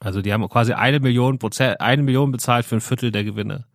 Also 0.00 0.20
die 0.20 0.32
haben 0.32 0.46
quasi 0.48 0.72
eine 0.72 1.00
Million 1.00 1.38
Prozent, 1.38 1.80
eine 1.80 2.02
Million 2.02 2.32
bezahlt 2.32 2.66
für 2.66 2.76
ein 2.76 2.80
Viertel 2.80 3.12
der 3.12 3.24
Gewinne. 3.24 3.66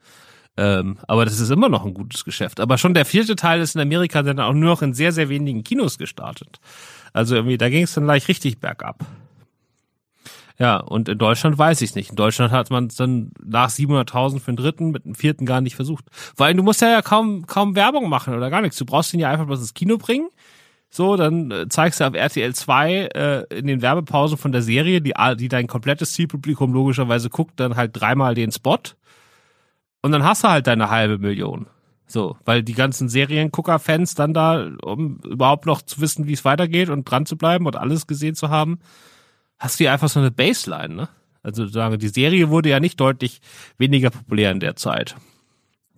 Ähm, 0.58 0.98
aber 1.08 1.24
das 1.24 1.39
ist 1.39 1.50
immer 1.52 1.70
noch 1.70 1.86
ein 1.86 1.93
gutes 1.93 2.26
Geschäft. 2.26 2.60
Aber 2.60 2.78
schon 2.78 2.93
der 2.93 3.06
vierte 3.06 3.36
Teil 3.36 3.62
ist 3.62 3.76
in 3.76 3.82
Amerika 3.82 4.24
dann 4.24 4.39
auch 4.39 4.54
nur 4.54 4.72
noch 4.72 4.82
in 4.82 4.93
sehr, 4.93 5.12
sehr 5.12 5.30
wenigen 5.30 5.64
Kinos 5.64 5.98
gestartet. 5.98 6.60
Also 7.14 7.36
irgendwie, 7.36 7.58
da 7.58 7.70
ging 7.70 7.84
es 7.84 7.93
dann 7.93 8.06
gleich 8.06 8.28
richtig 8.28 8.60
bergab. 8.60 9.06
Ja, 10.60 10.78
und 10.78 11.08
in 11.08 11.20
Deutschland 11.20 11.58
weiß 11.58 11.82
ich 11.82 11.93
nicht. 11.93 12.10
In 12.10 12.16
Deutschland 12.16 12.52
hat 12.52 12.72
man 12.72 12.88
es 12.88 12.95
dann 12.95 13.32
nach 13.45 13.70
700.000 13.70 14.39
für 14.39 14.52
den 14.52 14.56
dritten, 14.56 14.89
mit 14.89 15.06
dem 15.06 15.14
vierten 15.14 15.45
gar 15.45 15.62
nicht 15.62 15.76
versucht. 15.76 16.06
Weil 16.36 16.56
du 16.56 16.64
musst 16.64 16.82
ja, 16.82 16.89
ja 16.89 17.04
kaum, 17.04 17.45
kaum 17.45 17.76
Werbung 17.76 18.10
machen 18.10 18.34
oder 18.34 18.50
gar 18.50 18.62
nichts. 18.62 18.78
Du 18.78 18.86
brauchst 18.86 19.14
ihn 19.14 19.20
ja 19.20 19.30
einfach 19.30 19.45
bloß 19.45 19.60
ins 19.60 19.76
Kino 19.76 19.98
bringen. 19.98 20.30
So, 20.89 21.15
dann 21.17 21.51
äh, 21.51 21.67
zeigst 21.69 21.99
du 21.99 22.07
auf 22.07 22.13
RTL 22.13 22.55
2 22.55 22.93
äh, 22.93 23.43
in 23.55 23.67
den 23.67 23.81
Werbepausen 23.81 24.38
von 24.38 24.51
der 24.51 24.61
Serie, 24.61 25.01
die, 25.01 25.13
die 25.38 25.47
dein 25.47 25.67
komplettes 25.67 26.13
Zielpublikum 26.13 26.73
logischerweise 26.73 27.29
guckt, 27.29 27.59
dann 27.59 27.75
halt 27.75 27.99
dreimal 27.99 28.35
den 28.35 28.51
Spot. 28.51 28.79
Und 30.01 30.11
dann 30.11 30.23
hast 30.23 30.43
du 30.43 30.47
halt 30.47 30.67
deine 30.67 30.89
halbe 30.89 31.17
Million. 31.17 31.67
So, 32.07 32.38
weil 32.45 32.63
die 32.63 32.73
ganzen 32.73 33.09
Seriengucker-Fans 33.09 34.15
dann 34.15 34.33
da, 34.33 34.69
um 34.81 35.19
überhaupt 35.25 35.65
noch 35.65 35.81
zu 35.81 35.99
wissen, 35.99 36.25
wie 36.25 36.33
es 36.33 36.45
weitergeht 36.45 36.89
und 36.89 37.03
dran 37.03 37.25
zu 37.25 37.38
bleiben 37.38 37.65
und 37.65 37.75
alles 37.75 38.07
gesehen 38.07 38.35
zu 38.35 38.49
haben, 38.49 38.79
hast 39.59 39.79
du 39.79 39.83
ja 39.83 39.93
einfach 39.93 40.07
so 40.07 40.21
eine 40.21 40.31
Baseline, 40.31 40.95
ne? 40.95 41.09
Also 41.43 41.65
sagen, 41.67 41.99
die 41.99 42.07
Serie 42.07 42.49
wurde 42.49 42.69
ja 42.69 42.79
nicht 42.79 42.99
deutlich 42.99 43.41
weniger 43.77 44.09
populär 44.09 44.51
in 44.51 44.59
der 44.59 44.75
Zeit. 44.75 45.15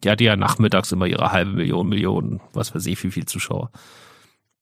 Die 0.04 0.10
hatte 0.10 0.24
ja 0.24 0.36
nachmittags 0.36 0.92
immer 0.92 1.08
ihre 1.08 1.32
halbe 1.32 1.52
Million, 1.52 1.90
Millionen, 1.90 2.40
was 2.54 2.74
weiß 2.74 2.86
ich, 2.86 3.04
wie 3.04 3.12
viel 3.12 3.26
Zuschauer. 3.26 3.72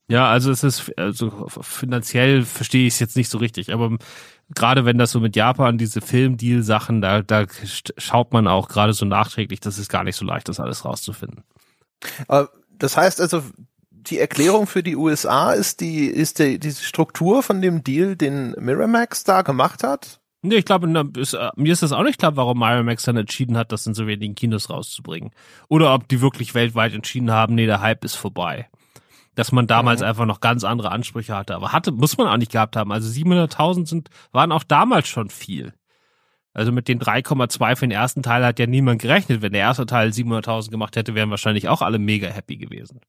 Ja, 0.09 0.29
also 0.29 0.51
es 0.51 0.63
ist, 0.63 0.97
also 0.97 1.47
finanziell 1.49 2.43
verstehe 2.43 2.87
ich 2.87 2.93
es 2.93 2.99
jetzt 2.99 3.17
nicht 3.17 3.29
so 3.29 3.39
richtig, 3.39 3.73
aber 3.73 3.97
gerade 4.55 4.85
wenn 4.85 4.97
das 4.97 5.11
so 5.11 5.19
mit 5.19 5.35
Japan, 5.35 5.77
diese 5.77 5.99
Filmdeal-Sachen, 5.99 7.01
da, 7.01 7.21
da 7.21 7.45
schaut 7.97 8.31
man 8.31 8.47
auch 8.47 8.69
gerade 8.69 8.93
so 8.93 9.05
nachträglich, 9.05 9.59
das 9.59 9.77
ist 9.77 9.89
gar 9.89 10.05
nicht 10.05 10.15
so 10.15 10.23
leicht, 10.23 10.47
das 10.47 10.61
alles 10.61 10.85
rauszufinden. 10.85 11.43
Das 12.71 12.95
heißt 12.95 13.19
also, 13.19 13.43
die 13.91 14.19
Erklärung 14.19 14.67
für 14.67 14.81
die 14.81 14.95
USA 14.95 15.51
ist 15.51 15.81
die, 15.81 16.05
ist 16.05 16.39
die, 16.39 16.57
die 16.57 16.71
Struktur 16.71 17.43
von 17.43 17.61
dem 17.61 17.83
Deal, 17.83 18.15
den 18.15 18.51
Miramax 18.57 19.25
da 19.25 19.41
gemacht 19.41 19.83
hat? 19.83 20.21
Nee, 20.41 20.57
ich 20.57 20.65
glaube, 20.65 20.87
äh, 20.87 21.49
mir 21.57 21.73
ist 21.73 21.81
das 21.81 21.91
auch 21.91 22.03
nicht 22.03 22.19
klar, 22.19 22.37
warum 22.37 22.59
Miramax 22.59 23.03
dann 23.03 23.17
entschieden 23.17 23.57
hat, 23.57 23.73
das 23.73 23.85
in 23.85 23.93
so 23.93 24.07
wenigen 24.07 24.35
Kinos 24.35 24.69
rauszubringen. 24.69 25.31
Oder 25.67 25.93
ob 25.93 26.07
die 26.07 26.21
wirklich 26.21 26.53
weltweit 26.53 26.93
entschieden 26.93 27.31
haben, 27.31 27.55
nee, 27.55 27.65
der 27.65 27.81
Hype 27.81 28.05
ist 28.05 28.15
vorbei 28.15 28.69
dass 29.37 29.51
man 29.51 29.67
damals 29.67 30.01
mhm. 30.01 30.07
einfach 30.07 30.25
noch 30.25 30.39
ganz 30.39 30.63
andere 30.63 30.91
Ansprüche 30.91 31.35
hatte. 31.35 31.53
Aber 31.53 31.71
hatte, 31.71 31.91
muss 31.91 32.17
man 32.17 32.27
auch 32.27 32.37
nicht 32.37 32.51
gehabt 32.51 32.75
haben. 32.75 32.91
Also 32.91 33.07
700.000 33.07 33.87
sind, 33.87 34.09
waren 34.31 34.51
auch 34.51 34.63
damals 34.63 35.07
schon 35.07 35.29
viel. 35.29 35.73
Also 36.55 36.71
mit 36.71 36.87
den 36.87 36.99
3,2 36.99 37.75
für 37.75 37.85
den 37.85 37.91
ersten 37.91 38.23
Teil 38.23 38.43
hat 38.43 38.57
ja 38.57 38.65
niemand 38.65 38.99
gerechnet. 38.99 39.43
Wenn 39.43 39.51
der 39.51 39.61
erste 39.61 39.85
Teil 39.85 40.09
700.000 40.09 40.71
gemacht 40.71 40.95
hätte, 40.95 41.13
wären 41.13 41.29
wahrscheinlich 41.29 41.69
auch 41.69 41.83
alle 41.83 41.99
mega 41.99 42.27
happy 42.27 42.57
gewesen. 42.57 42.99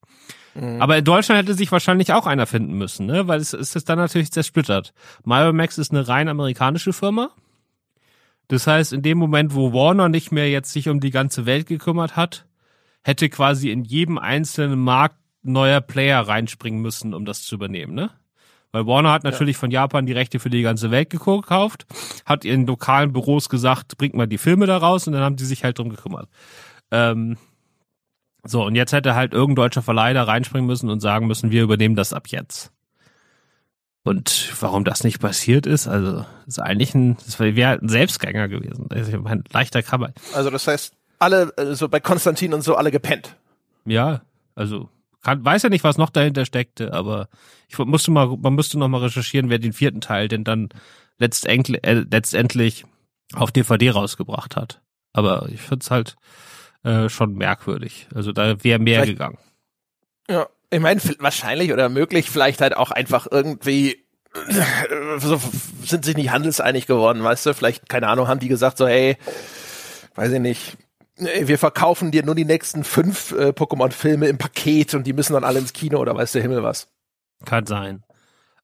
Mhm. 0.53 0.79
Aber 0.79 0.99
in 0.99 1.03
Deutschland 1.03 1.41
hätte 1.41 1.55
sich 1.55 1.71
wahrscheinlich 1.71 2.13
auch 2.13 2.27
einer 2.27 2.45
finden 2.45 2.73
müssen, 2.73 3.07
ne? 3.07 3.27
weil 3.27 3.39
es, 3.39 3.53
es 3.53 3.75
ist 3.75 3.89
dann 3.89 3.97
natürlich 3.97 4.31
zersplittert. 4.31 4.93
Miramax 5.25 5.79
ist 5.79 5.89
eine 5.91 6.07
rein 6.07 6.27
amerikanische 6.27 6.93
Firma. 6.93 7.31
Das 8.49 8.67
heißt, 8.67 8.93
in 8.93 9.01
dem 9.01 9.17
Moment, 9.17 9.55
wo 9.55 9.73
Warner 9.73 10.09
nicht 10.09 10.31
mehr 10.31 10.47
jetzt 10.47 10.73
sich 10.73 10.89
um 10.89 10.99
die 10.99 11.09
ganze 11.09 11.47
Welt 11.47 11.65
gekümmert 11.65 12.15
hat, 12.15 12.45
hätte 13.01 13.29
quasi 13.29 13.71
in 13.71 13.83
jedem 13.83 14.19
einzelnen 14.19 14.79
Markt 14.79 15.15
neuer 15.51 15.81
Player 15.81 16.19
reinspringen 16.19 16.81
müssen, 16.81 17.13
um 17.13 17.25
das 17.25 17.43
zu 17.43 17.55
übernehmen, 17.55 17.93
ne? 17.93 18.11
Weil 18.71 18.85
Warner 18.85 19.11
hat 19.11 19.23
natürlich 19.23 19.55
ja. 19.55 19.61
von 19.61 19.71
Japan 19.71 20.05
die 20.05 20.13
Rechte 20.13 20.39
für 20.39 20.51
die 20.51 20.61
ganze 20.61 20.91
Welt 20.91 21.09
gekauft, 21.09 21.87
hat 22.25 22.45
ihren 22.45 22.67
lokalen 22.67 23.13
Büros 23.13 23.49
gesagt, 23.49 23.97
bringt 23.97 24.13
mal 24.13 24.27
die 24.27 24.37
Filme 24.37 24.67
da 24.67 24.77
raus 24.77 25.07
und 25.07 25.13
dann 25.13 25.23
haben 25.23 25.37
die 25.37 25.45
sich 25.45 25.63
halt 25.63 25.79
drum 25.79 25.89
gekümmert. 25.89 26.29
Ähm, 26.91 27.37
so, 28.43 28.63
und 28.63 28.75
jetzt 28.75 28.93
hätte 28.93 29.15
halt 29.15 29.33
irgendein 29.33 29.63
deutscher 29.63 29.81
Verleih 29.81 30.13
da 30.13 30.23
reinspringen 30.23 30.67
müssen 30.67 30.89
und 30.89 30.99
sagen 30.99 31.27
müssen, 31.27 31.51
wir 31.51 31.63
übernehmen 31.63 31.95
das 31.95 32.13
ab 32.13 32.27
jetzt. 32.27 32.71
Und 34.03 34.53
warum 34.59 34.85
das 34.85 35.03
nicht 35.03 35.19
passiert 35.19 35.65
ist, 35.65 35.87
also 35.87 36.25
ist 36.47 36.59
eigentlich 36.59 36.95
ein, 36.95 37.17
das 37.25 37.39
wäre 37.39 37.79
ein 37.79 37.89
Selbstgänger 37.89 38.47
gewesen. 38.47 38.87
Also 38.91 39.23
ein 39.25 39.43
leichter 39.51 39.83
Kammer. 39.83 40.13
Also 40.33 40.49
das 40.49 40.67
heißt, 40.67 40.93
alle, 41.17 41.47
so 41.47 41.53
also 41.57 41.89
bei 41.89 41.99
Konstantin 41.99 42.53
und 42.53 42.61
so, 42.61 42.75
alle 42.75 42.91
gepennt. 42.91 43.35
Ja, 43.85 44.21
also 44.55 44.89
kann, 45.21 45.43
weiß 45.43 45.63
ja 45.63 45.69
nicht, 45.69 45.83
was 45.83 45.97
noch 45.97 46.09
dahinter 46.09 46.45
steckte, 46.45 46.93
aber 46.93 47.29
ich 47.67 47.77
musste 47.77 48.11
mal, 48.11 48.37
man 48.37 48.55
müsste 48.55 48.79
noch 48.79 48.87
mal 48.87 49.01
recherchieren, 49.01 49.49
wer 49.49 49.59
den 49.59 49.73
vierten 49.73 50.01
Teil 50.01 50.27
denn 50.27 50.43
dann 50.43 50.69
letztendlich, 51.17 51.85
äh, 51.85 52.05
letztendlich 52.09 52.85
auf 53.33 53.51
DVD 53.51 53.91
rausgebracht 53.91 54.55
hat. 54.55 54.81
Aber 55.13 55.49
ich 55.51 55.61
finde 55.61 55.83
es 55.83 55.91
halt 55.91 56.15
äh, 56.83 57.09
schon 57.09 57.33
merkwürdig. 57.33 58.07
Also 58.13 58.31
da 58.31 58.63
wäre 58.63 58.79
mehr 58.79 59.03
vielleicht, 59.03 59.13
gegangen. 59.13 59.37
Ja, 60.29 60.47
ich 60.69 60.79
meine, 60.79 61.01
wahrscheinlich 61.19 61.73
oder 61.73 61.89
möglich 61.89 62.29
vielleicht 62.29 62.61
halt 62.61 62.77
auch 62.77 62.91
einfach 62.91 63.27
irgendwie 63.29 64.05
äh, 64.33 65.19
so 65.19 65.41
sind 65.83 66.05
sich 66.05 66.15
nicht 66.15 66.31
handelseinig 66.31 66.85
geworden, 66.85 67.23
weißt 67.23 67.47
du? 67.47 67.53
Vielleicht, 67.53 67.89
keine 67.89 68.07
Ahnung, 68.07 68.27
haben 68.27 68.39
die 68.39 68.47
gesagt 68.47 68.77
so, 68.77 68.87
hey, 68.87 69.17
weiß 70.15 70.31
ich 70.31 70.39
nicht, 70.39 70.77
wir 71.19 71.57
verkaufen 71.57 72.11
dir 72.11 72.23
nur 72.23 72.35
die 72.35 72.45
nächsten 72.45 72.83
fünf 72.83 73.31
äh, 73.31 73.49
Pokémon-Filme 73.49 74.27
im 74.27 74.37
Paket 74.37 74.93
und 74.93 75.05
die 75.05 75.13
müssen 75.13 75.33
dann 75.33 75.43
alle 75.43 75.59
ins 75.59 75.73
Kino 75.73 75.99
oder 75.99 76.15
weiß 76.15 76.31
der 76.31 76.41
Himmel 76.41 76.63
was. 76.63 76.89
Kann 77.45 77.65
sein. 77.65 78.03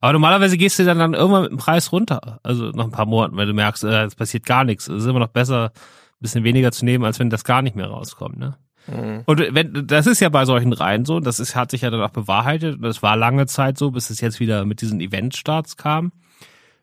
Aber 0.02 0.14
normalerweise 0.14 0.58
gehst 0.58 0.78
du 0.78 0.86
dann, 0.86 1.00
dann 1.00 1.14
irgendwann 1.14 1.44
mit 1.44 1.52
dem 1.52 1.58
Preis 1.58 1.92
runter. 1.92 2.40
Also 2.44 2.66
nach 2.72 2.86
ein 2.86 2.92
paar 2.92 3.06
Monaten, 3.06 3.38
weil 3.38 3.48
du 3.48 3.54
merkst, 3.54 3.84
äh, 3.84 4.04
es 4.04 4.16
passiert 4.16 4.46
gar 4.46 4.64
nichts. 4.64 4.88
Es 4.88 5.04
ist 5.04 5.10
immer 5.10 5.20
noch 5.20 5.30
besser, 5.30 5.72
ein 5.74 6.22
bisschen 6.22 6.44
weniger 6.44 6.72
zu 6.72 6.86
nehmen, 6.86 7.06
als 7.06 7.20
wenn 7.20 7.30
das 7.30 7.44
gar 7.44 7.62
nicht 7.62 7.76
mehr 7.76 7.88
rauskommt, 7.88 8.38
ne? 8.38 8.58
Mhm. 8.88 9.24
Und 9.26 9.56
wenn, 9.56 9.88
das 9.88 10.06
ist 10.06 10.20
ja 10.20 10.30
bei 10.30 10.46
solchen 10.46 10.74
Reihen 10.74 11.06
so, 11.06 11.20
das 11.20 11.40
ist, 11.40 11.56
hat 11.56 11.72
sich 11.72 11.82
ja 11.82 11.90
dann 11.90 12.02
auch 12.02 12.12
bewahrheitet, 12.12 12.76
und 12.76 12.84
das 12.84 13.02
war 13.02 13.18
lange 13.18 13.48
Zeit 13.48 13.78
so, 13.78 13.92
bis 13.92 14.10
es 14.12 14.22
jetzt 14.22 14.40
wieder 14.40 14.64
mit 14.66 14.82
diesen 14.82 15.02
Eventstarts 15.02 15.76
kam. 15.76 16.12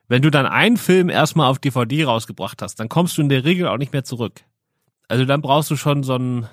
Wenn 0.08 0.22
du 0.22 0.30
dann 0.30 0.46
einen 0.46 0.76
Film 0.76 1.08
erstmal 1.08 1.48
auf 1.48 1.58
DVD 1.58 2.04
rausgebracht 2.04 2.60
hast, 2.60 2.80
dann 2.80 2.88
kommst 2.88 3.16
du 3.16 3.22
in 3.22 3.28
der 3.28 3.44
Regel 3.44 3.68
auch 3.68 3.78
nicht 3.78 3.92
mehr 3.92 4.04
zurück. 4.04 4.40
Also 5.08 5.24
dann 5.24 5.42
brauchst 5.42 5.70
du 5.70 5.76
schon 5.76 6.02
so 6.02 6.16
ein, 6.16 6.46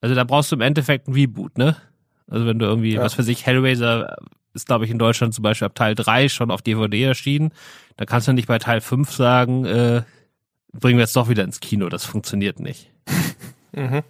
also 0.00 0.14
da 0.14 0.24
brauchst 0.24 0.50
du 0.50 0.56
im 0.56 0.62
Endeffekt 0.62 1.08
ein 1.08 1.14
Reboot, 1.14 1.58
ne? 1.58 1.76
Also 2.28 2.46
wenn 2.46 2.58
du 2.58 2.66
irgendwie, 2.66 2.94
ja. 2.94 3.02
was 3.02 3.14
für 3.14 3.22
sich, 3.22 3.46
Hellraiser 3.46 4.16
ist, 4.54 4.66
glaube 4.66 4.84
ich, 4.84 4.90
in 4.90 4.98
Deutschland 4.98 5.34
zum 5.34 5.42
Beispiel 5.42 5.66
ab 5.66 5.74
Teil 5.74 5.94
3 5.94 6.28
schon 6.28 6.50
auf 6.50 6.62
DVD 6.62 7.04
erschienen. 7.04 7.52
Da 7.96 8.04
kannst 8.04 8.28
du 8.28 8.32
nicht 8.32 8.48
bei 8.48 8.58
Teil 8.58 8.80
5 8.80 9.10
sagen, 9.10 9.64
äh, 9.64 10.02
bringen 10.72 10.98
wir 10.98 11.04
jetzt 11.04 11.16
doch 11.16 11.28
wieder 11.28 11.44
ins 11.44 11.60
Kino, 11.60 11.88
das 11.88 12.04
funktioniert 12.04 12.60
nicht. 12.60 12.90
mhm. 13.72 14.02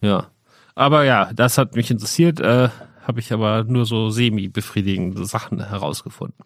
Ja. 0.00 0.28
Aber 0.74 1.04
ja, 1.04 1.32
das 1.32 1.58
hat 1.58 1.74
mich 1.74 1.90
interessiert, 1.90 2.40
äh, 2.40 2.68
habe 3.06 3.20
ich 3.20 3.32
aber 3.32 3.64
nur 3.64 3.86
so 3.86 4.10
semi-befriedigende 4.10 5.24
Sachen 5.24 5.66
herausgefunden. 5.66 6.44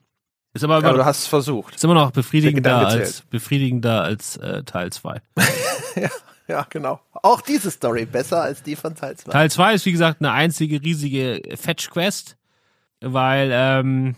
Ist 0.53 0.65
aber, 0.65 0.77
aber 0.77 0.95
du 0.95 1.05
hast 1.05 1.21
es 1.21 1.27
versucht. 1.27 1.77
Ist 1.77 1.85
immer 1.85 1.95
noch 1.95 2.11
befriedigender 2.11 2.89
als 2.89 3.23
befriedigender 3.23 4.03
als 4.03 4.37
äh, 4.37 4.65
Teil 4.65 4.91
2. 4.91 5.21
ja. 5.97 6.11
Ja, 6.51 6.67
genau. 6.69 6.99
Auch 7.13 7.43
diese 7.43 7.71
Story 7.71 8.07
besser 8.07 8.43
als 8.43 8.65
die 8.65 8.75
von 8.75 8.97
Teil 8.97 9.17
2. 9.17 9.31
Teil 9.31 9.51
2 9.53 9.75
ist, 9.75 9.87
wie 9.87 9.93
gesagt, 9.93 10.21
eine 10.21 10.33
einzige 10.33 10.83
riesige 10.83 11.41
Fetch-Quest, 11.57 12.37
weil 13.01 13.51
ähm, 13.53 14.17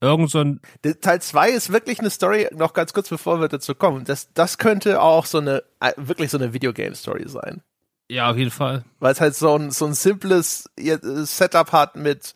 irgend 0.00 0.30
so 0.30 0.38
ein... 0.38 0.62
Teil 1.02 1.20
2 1.20 1.50
ist 1.50 1.72
wirklich 1.74 2.00
eine 2.00 2.08
Story, 2.08 2.48
noch 2.52 2.72
ganz 2.72 2.94
kurz 2.94 3.10
bevor 3.10 3.38
wir 3.38 3.48
dazu 3.48 3.74
kommen, 3.74 4.04
das, 4.04 4.32
das 4.32 4.56
könnte 4.56 5.02
auch 5.02 5.26
so 5.26 5.38
eine, 5.38 5.62
äh, 5.80 5.92
wirklich 5.98 6.30
so 6.30 6.38
eine 6.38 6.54
Videogame-Story 6.54 7.28
sein. 7.28 7.60
Ja, 8.08 8.30
auf 8.30 8.38
jeden 8.38 8.50
Fall. 8.50 8.84
Weil 8.98 9.12
es 9.12 9.20
halt 9.20 9.34
so 9.34 9.54
ein, 9.54 9.70
so 9.72 9.84
ein 9.84 9.92
simples 9.92 10.70
Setup 10.78 11.70
hat 11.70 11.96
mit, 11.96 12.32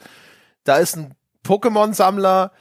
da 0.65 0.77
ist 0.77 0.95
ein 0.99 1.15
Pokémon-Sammler, 1.43 2.53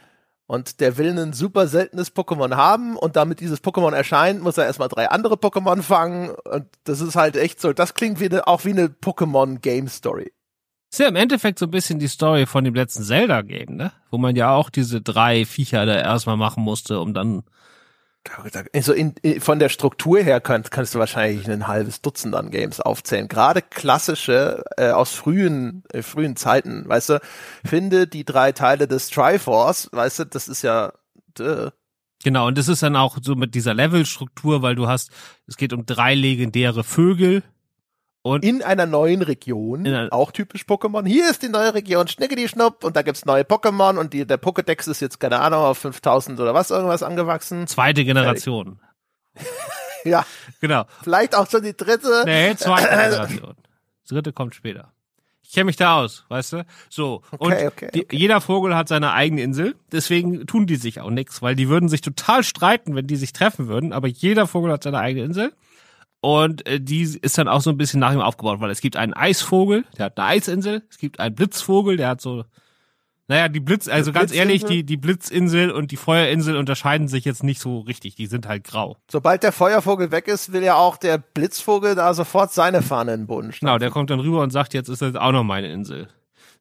und 0.47 0.79
der 0.79 0.97
will 0.97 1.17
ein 1.17 1.33
super 1.33 1.67
seltenes 1.67 2.15
Pokémon 2.15 2.55
haben 2.55 2.97
und 2.97 3.15
damit 3.15 3.39
dieses 3.39 3.63
Pokémon 3.63 3.93
erscheint, 3.93 4.41
muss 4.41 4.57
er 4.57 4.65
erstmal 4.65 4.89
drei 4.89 5.09
andere 5.09 5.35
Pokémon 5.35 5.81
fangen. 5.81 6.31
Und 6.31 6.65
das 6.83 7.01
ist 7.01 7.15
halt 7.15 7.35
echt 7.37 7.61
so, 7.61 7.73
das 7.73 7.93
klingt 7.93 8.19
wie 8.19 8.25
eine, 8.25 8.47
auch 8.47 8.65
wie 8.65 8.71
eine 8.71 8.87
Pokémon-Game-Story. 8.87 10.33
Ist 10.91 10.99
ja 10.99 11.07
im 11.07 11.15
Endeffekt 11.15 11.57
so 11.57 11.65
ein 11.65 11.71
bisschen 11.71 11.97
die 11.97 12.07
Story 12.07 12.45
von 12.45 12.63
dem 12.63 12.75
letzten 12.75 13.03
Zelda-Game, 13.03 13.75
ne? 13.75 13.93
Wo 14.11 14.19
man 14.19 14.35
ja 14.35 14.53
auch 14.53 14.69
diese 14.69 15.01
drei 15.01 15.43
Viecher 15.45 15.85
da 15.87 15.95
erstmal 15.95 16.37
machen 16.37 16.63
musste, 16.63 16.99
um 16.99 17.15
dann 17.15 17.43
also 18.73 18.93
in, 18.93 19.13
in, 19.21 19.41
von 19.41 19.59
der 19.59 19.69
Struktur 19.69 20.19
her 20.19 20.39
könnt, 20.39 20.71
kannst 20.71 20.95
du 20.95 20.99
wahrscheinlich 20.99 21.49
ein 21.49 21.67
halbes 21.67 22.01
Dutzend 22.01 22.35
an 22.35 22.51
Games 22.51 22.79
aufzählen. 22.79 23.27
Gerade 23.27 23.61
klassische 23.61 24.63
äh, 24.77 24.91
aus 24.91 25.13
frühen 25.13 25.83
äh, 25.91 26.01
frühen 26.01 26.35
Zeiten, 26.35 26.87
weißt 26.87 27.09
du, 27.09 27.21
finde 27.65 28.07
die 28.07 28.23
drei 28.23 28.51
Teile 28.51 28.87
des 28.87 29.09
Triforce, 29.09 29.89
weißt 29.91 30.19
du, 30.19 30.25
das 30.25 30.47
ist 30.47 30.61
ja 30.61 30.93
duh. 31.35 31.69
Genau, 32.23 32.47
und 32.47 32.57
das 32.57 32.69
ist 32.69 32.81
dann 32.81 32.95
auch 32.95 33.17
so 33.21 33.35
mit 33.35 33.53
dieser 33.53 33.73
Levelstruktur, 33.73 34.61
weil 34.61 34.75
du 34.75 34.87
hast, 34.87 35.11
es 35.45 35.57
geht 35.57 35.73
um 35.73 35.85
drei 35.85 36.15
legendäre 36.15 36.85
Vögel, 36.85 37.43
und 38.23 38.45
in 38.45 38.63
einer 38.63 38.85
neuen 38.85 39.21
Region, 39.21 39.85
auch 40.09 40.31
typisch 40.31 40.63
Pokémon. 40.63 41.05
Hier 41.05 41.29
ist 41.29 41.43
die 41.43 41.49
neue 41.49 41.73
Region 41.73 42.07
Schnickedi 42.07 42.47
Schnupp 42.47 42.85
und 42.85 42.95
da 42.95 43.01
gibt's 43.01 43.25
neue 43.25 43.43
Pokémon 43.43 43.97
und 43.97 44.13
die, 44.13 44.25
der 44.25 44.41
Pokédex 44.41 44.89
ist 44.89 45.01
jetzt, 45.01 45.19
keine 45.19 45.39
Ahnung, 45.39 45.59
auf 45.59 45.79
5000 45.79 46.39
oder 46.39 46.53
was 46.53 46.71
irgendwas 46.71 47.03
angewachsen. 47.03 47.67
Zweite 47.67 48.05
Generation. 48.05 48.79
ja. 50.05 50.25
Genau. 50.61 50.85
Vielleicht 51.03 51.35
auch 51.35 51.49
schon 51.49 51.63
die 51.63 51.75
dritte. 51.75 52.23
Nee, 52.25 52.55
zweite 52.55 52.87
Generation. 52.89 53.55
Dritte 54.07 54.31
kommt 54.31 54.55
später. 54.55 54.93
Ich 55.43 55.51
kenne 55.51 55.65
mich 55.65 55.75
da 55.75 55.97
aus, 55.97 56.23
weißt 56.29 56.53
du? 56.53 56.65
So. 56.89 57.23
Okay, 57.31 57.65
und 57.65 57.67
okay, 57.67 57.89
die, 57.93 58.05
okay. 58.05 58.17
jeder 58.17 58.39
Vogel 58.39 58.73
hat 58.73 58.87
seine 58.87 59.11
eigene 59.11 59.41
Insel. 59.41 59.75
Deswegen 59.91 60.47
tun 60.47 60.65
die 60.65 60.77
sich 60.77 61.01
auch 61.01 61.09
nichts, 61.09 61.41
weil 61.41 61.55
die 61.55 61.67
würden 61.67 61.89
sich 61.89 61.99
total 61.99 62.43
streiten, 62.43 62.95
wenn 62.95 63.05
die 63.05 63.17
sich 63.17 63.33
treffen 63.33 63.67
würden. 63.67 63.91
Aber 63.91 64.07
jeder 64.07 64.47
Vogel 64.47 64.71
hat 64.71 64.83
seine 64.83 64.99
eigene 64.99 65.25
Insel. 65.25 65.51
Und 66.23 66.65
äh, 66.65 66.79
die 66.79 67.01
ist 67.01 67.37
dann 67.37 67.49
auch 67.49 67.59
so 67.59 67.69
ein 67.69 67.75
bisschen 67.75 67.99
nach 67.99 68.13
ihm 68.13 68.21
aufgebaut, 68.21 68.61
weil 68.61 68.71
es 68.71 68.79
gibt 68.79 68.95
einen 68.95 69.13
Eisvogel, 69.13 69.83
der 69.97 70.05
hat 70.05 70.17
eine 70.17 70.29
Eisinsel, 70.29 70.83
es 70.89 70.97
gibt 70.97 71.19
einen 71.19 71.35
Blitzvogel, 71.35 71.97
der 71.97 72.07
hat 72.07 72.21
so, 72.21 72.45
naja, 73.27 73.49
die 73.49 73.59
Blitz, 73.59 73.89
also 73.89 74.13
ganz 74.13 74.33
ehrlich, 74.33 74.63
die, 74.63 74.85
die 74.85 74.95
Blitzinsel 74.95 75.69
und 75.69 75.91
die 75.91 75.97
Feuerinsel 75.97 76.55
unterscheiden 76.55 77.09
sich 77.09 77.25
jetzt 77.25 77.43
nicht 77.43 77.59
so 77.59 77.81
richtig, 77.81 78.15
die 78.15 78.27
sind 78.27 78.47
halt 78.47 78.63
grau. 78.63 78.95
Sobald 79.11 79.43
der 79.43 79.51
Feuervogel 79.51 80.11
weg 80.11 80.29
ist, 80.29 80.53
will 80.53 80.63
ja 80.63 80.75
auch 80.75 80.95
der 80.95 81.17
Blitzvogel 81.17 81.93
da 81.93 82.13
sofort 82.13 82.53
seine 82.53 82.81
Fahne 82.81 83.15
in 83.15 83.21
den 83.23 83.27
Boden 83.27 83.51
stellen. 83.51 83.67
Genau, 83.67 83.77
der 83.77 83.91
kommt 83.91 84.09
dann 84.09 84.21
rüber 84.21 84.43
und 84.43 84.51
sagt, 84.51 84.73
jetzt 84.73 84.87
ist 84.87 85.01
das 85.01 85.15
auch 85.17 85.33
noch 85.33 85.43
meine 85.43 85.73
Insel. 85.73 86.07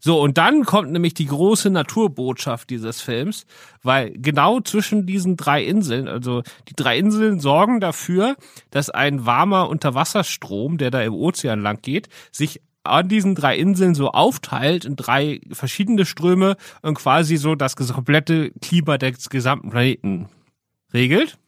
So, 0.04 0.20
und 0.20 0.36
dann 0.36 0.64
kommt 0.64 0.90
nämlich 0.90 1.14
die 1.14 1.26
große 1.26 1.70
Naturbotschaft 1.70 2.70
dieses 2.70 3.00
Films, 3.00 3.46
weil 3.84 4.10
genau 4.10 4.58
zwischen 4.58 5.06
diesen 5.06 5.36
drei 5.36 5.62
Inseln, 5.62 6.08
also 6.08 6.42
die 6.68 6.74
drei 6.74 6.98
Inseln 6.98 7.38
sorgen 7.38 7.78
dafür, 7.78 8.34
dass 8.70 8.90
ein 8.90 9.26
warmer 9.26 9.68
Unterwasserstrom, 9.68 10.76
der 10.76 10.90
da 10.90 11.02
im 11.02 11.14
Ozean 11.14 11.62
lang 11.62 11.80
geht, 11.82 12.08
sich 12.32 12.60
an 12.82 13.08
diesen 13.08 13.36
drei 13.36 13.56
Inseln 13.56 13.94
so 13.94 14.10
aufteilt 14.10 14.84
in 14.84 14.96
drei 14.96 15.40
verschiedene 15.52 16.04
Ströme 16.04 16.56
und 16.82 16.94
quasi 16.94 17.36
so 17.36 17.54
das 17.54 17.76
komplette 17.76 18.50
Klima 18.60 18.98
des 18.98 19.30
gesamten 19.30 19.70
Planeten 19.70 20.28
regelt. 20.92 21.38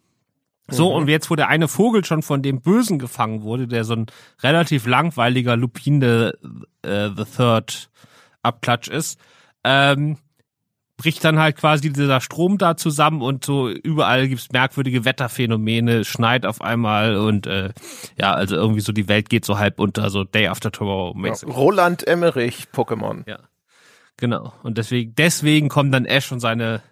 So, 0.69 0.91
mhm. 0.91 0.97
und 0.97 1.09
jetzt, 1.09 1.29
wo 1.29 1.35
der 1.35 1.49
eine 1.49 1.67
Vogel 1.67 2.05
schon 2.05 2.23
von 2.23 2.41
dem 2.41 2.61
Bösen 2.61 3.01
gefangen 3.01 3.43
wurde, 3.43 3.67
der 3.67 3.83
so 3.83 3.95
ein 3.95 4.07
relativ 4.45 4.87
langweiliger 4.87 5.57
Lupine 5.57 6.35
äh, 6.83 7.09
the 7.17 7.25
Third 7.25 7.91
Abklatsch 8.45 8.89
ist, 8.89 9.19
ähm, 9.65 10.19
bricht 10.97 11.25
dann 11.25 11.39
halt 11.39 11.57
quasi 11.57 11.93
dieser 11.93 12.21
Strom 12.21 12.57
da 12.59 12.77
zusammen 12.77 13.21
und 13.21 13.45
so 13.45 13.69
überall 13.69 14.29
gibt's 14.29 14.53
merkwürdige 14.53 15.05
Wetterphänomene, 15.05 16.05
schneit 16.05 16.47
auf 16.47 16.61
einmal 16.61 17.17
und 17.17 17.47
äh, 17.47 17.71
ja, 18.17 18.33
also 18.33 18.55
irgendwie 18.55 18.81
so 18.81 18.93
die 18.93 19.09
Welt 19.09 19.29
geht 19.29 19.45
so 19.45 19.59
halb 19.59 19.81
unter, 19.81 20.09
so 20.11 20.25
Day 20.25 20.47
After 20.47 20.71
Tomorrow 20.71 21.15
mäßig. 21.15 21.49
Roland 21.49 22.07
Emmerich 22.07 22.67
Pokémon. 22.73 23.29
Ja. 23.29 23.39
Genau. 24.17 24.53
Und 24.63 24.79
deswegen, 24.79 25.15
deswegen 25.17 25.69
kommen 25.69 25.91
dann 25.91 26.05
Ash 26.05 26.31
und 26.31 26.39
seine 26.39 26.83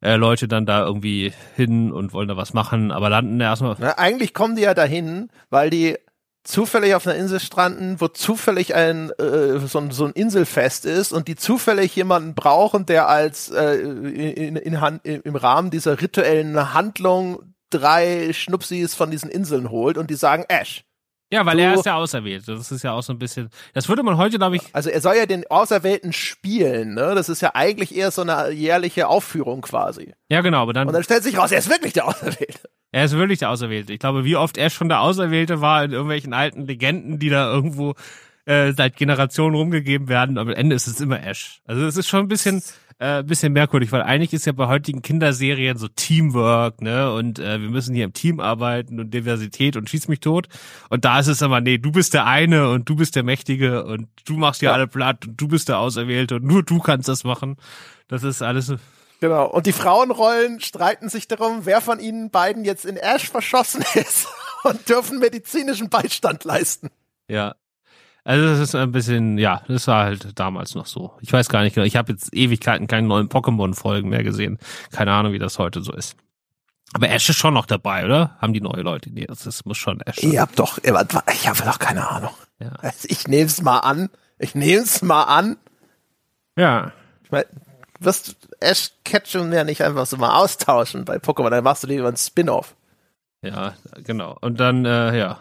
äh, 0.00 0.14
Leute 0.14 0.46
dann 0.46 0.66
da 0.66 0.84
irgendwie 0.84 1.32
hin 1.56 1.90
und 1.90 2.12
wollen 2.12 2.28
da 2.28 2.36
was 2.36 2.52
machen, 2.54 2.92
aber 2.92 3.10
landen 3.10 3.40
erstmal. 3.40 3.76
Na, 3.80 3.98
eigentlich 3.98 4.34
kommen 4.34 4.54
die 4.54 4.62
ja 4.62 4.74
dahin, 4.74 5.28
weil 5.50 5.70
die 5.70 5.96
zufällig 6.44 6.94
auf 6.94 7.06
einer 7.06 7.16
Insel 7.16 7.40
stranden, 7.40 8.00
wo 8.00 8.08
zufällig 8.08 8.74
ein 8.74 9.10
äh, 9.18 9.58
so, 9.66 9.78
ein 9.78 9.90
so 9.90 10.04
ein 10.04 10.12
Inselfest 10.12 10.84
ist 10.84 11.12
und 11.12 11.26
die 11.26 11.36
zufällig 11.36 11.96
jemanden 11.96 12.34
brauchen, 12.34 12.86
der 12.86 13.08
als 13.08 13.50
äh, 13.50 13.74
in, 13.76 14.56
in, 14.56 14.74
in, 15.02 15.20
im 15.22 15.36
Rahmen 15.36 15.70
dieser 15.70 16.00
rituellen 16.00 16.74
Handlung 16.74 17.54
drei 17.70 18.32
Schnupsis 18.32 18.94
von 18.94 19.10
diesen 19.10 19.30
Inseln 19.30 19.70
holt 19.70 19.98
und 19.98 20.10
die 20.10 20.14
sagen 20.14 20.44
Ash. 20.48 20.84
Ja, 21.32 21.44
weil 21.46 21.56
du, 21.56 21.62
er 21.64 21.74
ist 21.74 21.86
ja 21.86 21.96
auserwählt. 21.96 22.46
Das 22.46 22.70
ist 22.70 22.84
ja 22.84 22.92
auch 22.92 23.02
so 23.02 23.12
ein 23.12 23.18
bisschen. 23.18 23.48
Das 23.72 23.88
würde 23.88 24.04
man 24.04 24.18
heute, 24.18 24.36
glaube 24.38 24.56
ich. 24.56 24.62
Also 24.72 24.90
er 24.90 25.00
soll 25.00 25.16
ja 25.16 25.26
den 25.26 25.44
Auserwählten 25.50 26.12
spielen, 26.12 26.94
ne? 26.94 27.14
Das 27.16 27.28
ist 27.28 27.40
ja 27.40 27.52
eigentlich 27.54 27.96
eher 27.96 28.12
so 28.12 28.22
eine 28.22 28.50
jährliche 28.50 29.08
Aufführung 29.08 29.62
quasi. 29.62 30.14
Ja, 30.28 30.42
genau, 30.42 30.62
aber 30.62 30.72
dann. 30.74 30.86
Und 30.86 30.92
dann 30.92 31.02
stellt 31.02 31.24
sich 31.24 31.36
raus, 31.36 31.50
er 31.50 31.58
ist 31.58 31.70
wirklich 31.70 31.94
der 31.94 32.06
Auserwählte. 32.06 32.68
Er 32.94 33.06
ist 33.06 33.16
wirklich 33.16 33.40
der 33.40 33.50
Auserwählte. 33.50 33.92
Ich 33.92 33.98
glaube, 33.98 34.24
wie 34.24 34.36
oft 34.36 34.56
er 34.56 34.70
schon 34.70 34.88
der 34.88 35.00
Auserwählte 35.00 35.60
war 35.60 35.82
in 35.82 35.90
irgendwelchen 35.90 36.32
alten 36.32 36.64
Legenden, 36.64 37.18
die 37.18 37.28
da 37.28 37.52
irgendwo 37.52 37.94
äh, 38.44 38.72
seit 38.72 38.96
Generationen 38.96 39.56
rumgegeben 39.56 40.06
werden. 40.06 40.38
Aber 40.38 40.52
am 40.52 40.56
Ende 40.56 40.76
ist 40.76 40.86
es 40.86 41.00
immer 41.00 41.20
Ash. 41.20 41.60
Also 41.66 41.84
es 41.86 41.96
ist 41.96 42.06
schon 42.06 42.20
ein 42.20 42.28
bisschen 42.28 42.62
äh, 43.00 43.24
bisschen 43.24 43.52
merkwürdig, 43.52 43.90
weil 43.90 44.02
eigentlich 44.02 44.32
ist 44.32 44.46
ja 44.46 44.52
bei 44.52 44.68
heutigen 44.68 45.02
Kinderserien 45.02 45.76
so 45.76 45.88
Teamwork, 45.88 46.82
ne? 46.82 47.12
Und 47.12 47.40
äh, 47.40 47.60
wir 47.60 47.68
müssen 47.68 47.96
hier 47.96 48.04
im 48.04 48.12
Team 48.12 48.38
arbeiten 48.38 49.00
und 49.00 49.12
Diversität 49.12 49.76
und 49.76 49.90
schieß 49.90 50.06
mich 50.06 50.20
tot. 50.20 50.46
Und 50.88 51.04
da 51.04 51.18
ist 51.18 51.26
es 51.26 51.42
aber, 51.42 51.60
nee, 51.60 51.78
du 51.78 51.90
bist 51.90 52.14
der 52.14 52.26
eine 52.26 52.68
und 52.68 52.88
du 52.88 52.94
bist 52.94 53.16
der 53.16 53.24
Mächtige 53.24 53.86
und 53.86 54.06
du 54.24 54.34
machst 54.34 54.60
hier 54.60 54.68
ja. 54.68 54.74
alle 54.74 54.86
platt 54.86 55.26
und 55.26 55.40
du 55.40 55.48
bist 55.48 55.68
der 55.68 55.80
Auserwählte 55.80 56.36
und 56.36 56.44
nur 56.44 56.62
du 56.62 56.78
kannst 56.78 57.08
das 57.08 57.24
machen. 57.24 57.56
Das 58.06 58.22
ist 58.22 58.40
alles 58.40 58.72
Genau. 59.20 59.46
Und 59.46 59.66
die 59.66 59.72
Frauenrollen 59.72 60.60
streiten 60.60 61.08
sich 61.08 61.28
darum, 61.28 61.64
wer 61.64 61.80
von 61.80 62.00
ihnen 62.00 62.30
beiden 62.30 62.64
jetzt 62.64 62.84
in 62.84 62.96
Ash 62.96 63.28
verschossen 63.30 63.84
ist 63.94 64.28
und 64.64 64.88
dürfen 64.88 65.18
medizinischen 65.18 65.88
Beistand 65.88 66.44
leisten. 66.44 66.90
Ja. 67.28 67.54
Also 68.24 68.46
das 68.46 68.58
ist 68.58 68.74
ein 68.74 68.90
bisschen, 68.90 69.36
ja, 69.36 69.62
das 69.68 69.86
war 69.86 70.04
halt 70.04 70.38
damals 70.38 70.74
noch 70.74 70.86
so. 70.86 71.12
Ich 71.20 71.32
weiß 71.32 71.50
gar 71.50 71.62
nicht 71.62 71.74
genau. 71.74 71.86
Ich 71.86 71.96
habe 71.96 72.12
jetzt 72.12 72.34
Ewigkeiten 72.34 72.86
keine 72.86 73.06
neuen 73.06 73.28
Pokémon-Folgen 73.28 74.08
mehr 74.08 74.22
gesehen. 74.22 74.58
Keine 74.92 75.12
Ahnung, 75.12 75.34
wie 75.34 75.38
das 75.38 75.58
heute 75.58 75.82
so 75.82 75.92
ist. 75.92 76.16
Aber 76.94 77.08
Ash 77.10 77.28
ist 77.28 77.36
schon 77.36 77.52
noch 77.52 77.66
dabei, 77.66 78.04
oder? 78.04 78.36
Haben 78.40 78.54
die 78.54 78.60
neue 78.60 78.80
Leute? 78.80 79.10
Nee, 79.10 79.26
das, 79.26 79.40
das 79.40 79.64
muss 79.66 79.76
schon 79.76 80.00
Ash 80.00 80.16
sein. 80.16 80.32
Ich 80.32 80.38
hab 80.38 80.56
doch, 80.56 80.78
ich 80.78 81.48
habe 81.48 81.62
doch 81.64 81.78
keine 81.78 82.08
Ahnung. 82.08 82.30
Ja. 82.60 82.72
Ich 83.04 83.28
nehme 83.28 83.46
es 83.46 83.60
mal 83.60 83.80
an. 83.80 84.08
Ich 84.38 84.54
nehme 84.54 84.82
es 84.82 85.02
mal 85.02 85.24
an. 85.24 85.56
Ja. 86.56 86.92
Ich 87.24 87.30
meine, 87.30 87.46
wirst 88.00 88.36
Ash 88.60 88.92
Ketchum 89.04 89.52
ja 89.52 89.64
nicht 89.64 89.82
einfach 89.82 90.06
so 90.06 90.16
mal 90.16 90.36
austauschen 90.36 91.04
bei 91.04 91.16
Pokémon, 91.16 91.50
dann 91.50 91.64
machst 91.64 91.84
du 91.84 91.88
lieber 91.88 92.08
ein 92.08 92.16
Spin-off. 92.16 92.74
Ja, 93.42 93.74
genau. 94.02 94.36
Und 94.40 94.58
dann, 94.60 94.84
äh, 94.84 95.16
ja, 95.16 95.40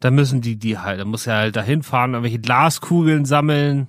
dann 0.00 0.14
müssen 0.14 0.40
die 0.40 0.56
die 0.56 0.78
halt, 0.78 1.00
dann 1.00 1.08
muss 1.08 1.26
er 1.26 1.36
halt 1.36 1.56
dahin 1.56 1.82
fahren, 1.82 2.14
irgendwelche 2.14 2.40
Glaskugeln 2.40 3.24
sammeln. 3.24 3.88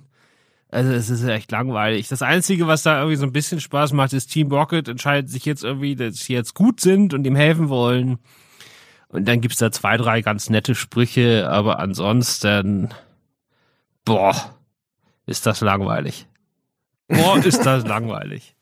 Also 0.70 0.92
es 0.92 1.10
ist 1.10 1.24
echt 1.24 1.50
langweilig. 1.50 2.08
Das 2.08 2.22
Einzige, 2.22 2.68
was 2.68 2.84
da 2.84 2.98
irgendwie 2.98 3.16
so 3.16 3.26
ein 3.26 3.32
bisschen 3.32 3.60
Spaß 3.60 3.92
macht, 3.92 4.12
ist 4.12 4.28
Team 4.28 4.52
Rocket 4.52 4.86
entscheidet 4.88 5.28
sich 5.28 5.44
jetzt 5.44 5.64
irgendwie, 5.64 5.96
dass 5.96 6.20
sie 6.20 6.32
jetzt 6.32 6.54
gut 6.54 6.80
sind 6.80 7.12
und 7.12 7.26
ihm 7.26 7.34
helfen 7.34 7.68
wollen. 7.68 8.18
Und 9.08 9.26
dann 9.26 9.40
gibt's 9.40 9.58
da 9.58 9.72
zwei, 9.72 9.96
drei 9.96 10.22
ganz 10.22 10.48
nette 10.48 10.76
Sprüche, 10.76 11.50
aber 11.50 11.80
ansonsten, 11.80 12.90
boah, 14.04 14.54
ist 15.26 15.46
das 15.46 15.60
langweilig. 15.60 16.28
Boah, 17.10 17.36
ist 17.44 17.64
das 17.66 17.84
langweilig. 17.86 18.54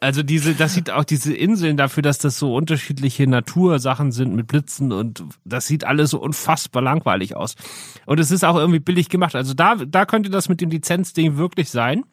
Also 0.00 0.22
diese, 0.22 0.54
das 0.54 0.74
sieht 0.74 0.90
auch 0.90 1.04
diese 1.04 1.34
Inseln 1.34 1.76
dafür, 1.76 2.02
dass 2.02 2.18
das 2.18 2.38
so 2.38 2.54
unterschiedliche 2.54 3.26
Natursachen 3.26 4.12
sind 4.12 4.34
mit 4.34 4.46
Blitzen 4.46 4.92
und 4.92 5.24
das 5.44 5.66
sieht 5.66 5.84
alles 5.84 6.10
so 6.10 6.20
unfassbar 6.20 6.82
langweilig 6.82 7.36
aus. 7.36 7.56
Und 8.06 8.20
es 8.20 8.30
ist 8.30 8.44
auch 8.44 8.56
irgendwie 8.56 8.78
billig 8.78 9.08
gemacht. 9.08 9.34
Also 9.34 9.54
da, 9.54 9.74
da 9.74 10.06
könnte 10.06 10.30
das 10.30 10.48
mit 10.48 10.60
dem 10.60 10.70
Lizenzding 10.70 11.36
wirklich 11.36 11.70
sein. 11.70 12.04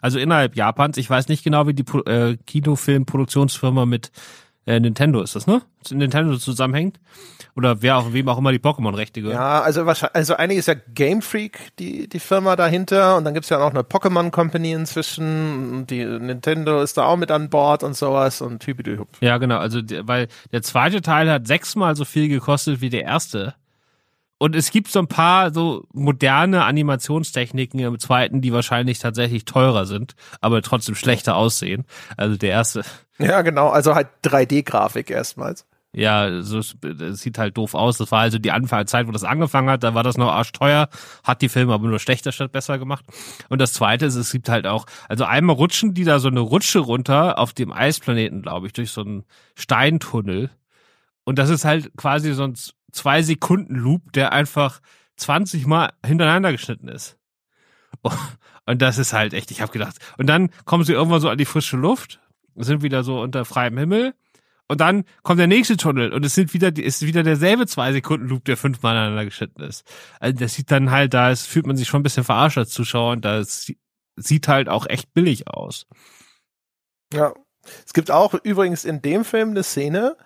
Also 0.00 0.18
innerhalb 0.18 0.56
Japans. 0.56 0.96
Ich 0.96 1.10
weiß 1.10 1.28
nicht 1.28 1.44
genau, 1.44 1.66
wie 1.66 1.74
die 1.74 1.84
äh, 2.06 2.38
Kinofilmproduktionsfirma 2.46 3.84
mit 3.84 4.10
äh, 4.66 4.80
Nintendo 4.80 5.22
ist 5.22 5.36
das, 5.36 5.46
ne? 5.46 5.62
Nintendo 5.90 6.36
zusammenhängt. 6.36 6.98
Oder 7.54 7.80
wer 7.82 7.96
auch, 7.96 8.12
wem 8.12 8.28
auch 8.28 8.36
immer 8.36 8.52
die 8.52 8.58
Pokémon-Rechte 8.58 9.22
gehören. 9.22 9.38
Ja, 9.38 9.62
also 9.62 9.86
wahrscheinlich, 9.86 10.16
also 10.16 10.34
eigentlich 10.34 10.58
ist 10.58 10.68
ja 10.68 10.74
Game 10.92 11.22
Freak 11.22 11.58
die, 11.78 12.08
die 12.08 12.18
Firma 12.18 12.56
dahinter 12.56 13.16
und 13.16 13.24
dann 13.24 13.32
gibt's 13.32 13.48
ja 13.48 13.58
auch 13.58 13.70
eine 13.70 13.82
Pokémon 13.82 14.30
Company 14.30 14.72
inzwischen 14.72 15.72
und 15.72 15.90
die 15.90 16.04
Nintendo 16.04 16.82
ist 16.82 16.98
da 16.98 17.04
auch 17.04 17.16
mit 17.16 17.30
an 17.30 17.48
Bord 17.48 17.82
und 17.82 17.96
sowas 17.96 18.40
und 18.40 18.66
hübidühüb. 18.66 19.08
Ja, 19.20 19.38
genau, 19.38 19.58
also 19.58 19.80
weil 20.02 20.26
der 20.52 20.62
zweite 20.62 21.00
Teil 21.00 21.30
hat 21.30 21.46
sechsmal 21.46 21.96
so 21.96 22.04
viel 22.04 22.28
gekostet 22.28 22.80
wie 22.80 22.90
der 22.90 23.04
erste. 23.04 23.54
Und 24.38 24.54
es 24.54 24.70
gibt 24.70 24.88
so 24.88 24.98
ein 24.98 25.08
paar 25.08 25.52
so 25.52 25.84
moderne 25.92 26.64
Animationstechniken 26.64 27.80
im 27.80 27.98
zweiten, 27.98 28.42
die 28.42 28.52
wahrscheinlich 28.52 28.98
tatsächlich 28.98 29.46
teurer 29.46 29.86
sind, 29.86 30.14
aber 30.40 30.60
trotzdem 30.60 30.94
schlechter 30.94 31.36
aussehen. 31.36 31.84
Also 32.16 32.36
der 32.36 32.50
erste. 32.50 32.82
Ja, 33.18 33.40
genau. 33.40 33.68
Also 33.68 33.94
halt 33.94 34.08
3D-Grafik 34.24 35.10
erstmals. 35.10 35.66
Ja, 35.96 36.42
so 36.42 36.60
das 36.82 37.20
sieht 37.20 37.38
halt 37.38 37.56
doof 37.56 37.74
aus. 37.74 37.96
Das 37.96 38.12
war 38.12 38.20
also 38.20 38.38
die 38.38 38.50
Anfangszeit, 38.50 39.06
wo 39.06 39.12
das 39.12 39.24
angefangen 39.24 39.70
hat. 39.70 39.82
Da 39.82 39.94
war 39.94 40.02
das 40.02 40.18
noch 40.18 40.30
arschteuer, 40.30 40.90
hat 41.24 41.40
die 41.40 41.48
Filme 41.48 41.72
aber 41.72 41.88
nur 41.88 41.98
schlechter 41.98 42.32
statt 42.32 42.52
besser 42.52 42.78
gemacht. 42.78 43.06
Und 43.48 43.62
das 43.62 43.72
Zweite 43.72 44.04
ist, 44.04 44.16
es 44.16 44.30
gibt 44.30 44.50
halt 44.50 44.66
auch, 44.66 44.84
also 45.08 45.24
einmal 45.24 45.56
rutschen 45.56 45.94
die 45.94 46.04
da 46.04 46.18
so 46.18 46.28
eine 46.28 46.40
Rutsche 46.40 46.80
runter 46.80 47.38
auf 47.38 47.54
dem 47.54 47.72
Eisplaneten, 47.72 48.42
glaube 48.42 48.66
ich, 48.66 48.74
durch 48.74 48.90
so 48.90 49.00
einen 49.00 49.24
Steintunnel. 49.54 50.50
Und 51.24 51.38
das 51.38 51.48
ist 51.48 51.64
halt 51.64 51.90
quasi 51.96 52.34
so 52.34 52.44
ein 52.44 52.56
zwei 52.92 53.22
Sekunden 53.22 53.74
Loop, 53.74 54.12
der 54.12 54.32
einfach 54.32 54.80
20 55.16 55.66
Mal 55.66 55.92
hintereinander 56.04 56.52
geschnitten 56.52 56.88
ist. 56.88 57.18
Und 58.66 58.82
das 58.82 58.98
ist 58.98 59.12
halt 59.12 59.32
echt, 59.32 59.50
ich 59.50 59.60
habe 59.60 59.72
gedacht. 59.72 59.96
Und 60.18 60.26
dann 60.26 60.50
kommen 60.64 60.84
sie 60.84 60.92
irgendwann 60.92 61.20
so 61.20 61.28
an 61.28 61.38
die 61.38 61.44
frische 61.44 61.76
Luft, 61.76 62.20
sind 62.56 62.82
wieder 62.82 63.04
so 63.04 63.20
unter 63.20 63.44
freiem 63.44 63.78
Himmel. 63.78 64.14
Und 64.68 64.80
dann 64.80 65.04
kommt 65.22 65.38
der 65.38 65.46
nächste 65.46 65.76
Tunnel 65.76 66.12
und 66.12 66.24
es 66.24 66.34
sind 66.34 66.52
wieder, 66.52 66.76
ist 66.76 67.02
wieder 67.02 67.22
derselbe 67.22 67.68
zwei 67.68 67.92
Sekunden 67.92 68.26
Loop, 68.26 68.44
der 68.44 68.56
fünfmal 68.56 68.96
aneinander 68.96 69.24
geschnitten 69.24 69.62
ist. 69.62 69.84
Also 70.18 70.36
das 70.36 70.54
sieht 70.54 70.72
dann 70.72 70.90
halt, 70.90 71.14
da 71.14 71.30
ist, 71.30 71.46
fühlt 71.46 71.66
man 71.66 71.76
sich 71.76 71.86
schon 71.86 72.00
ein 72.00 72.02
bisschen 72.02 72.24
verarscht 72.24 72.58
als 72.58 72.70
Zuschauer 72.70 73.12
und 73.12 73.24
das 73.24 73.72
sieht 74.16 74.48
halt 74.48 74.68
auch 74.68 74.86
echt 74.88 75.14
billig 75.14 75.46
aus. 75.48 75.86
Ja. 77.12 77.32
Es 77.84 77.92
gibt 77.92 78.10
auch 78.10 78.34
übrigens 78.44 78.84
in 78.84 79.02
dem 79.02 79.24
Film 79.24 79.50
eine 79.50 79.62
Szene, 79.62 80.16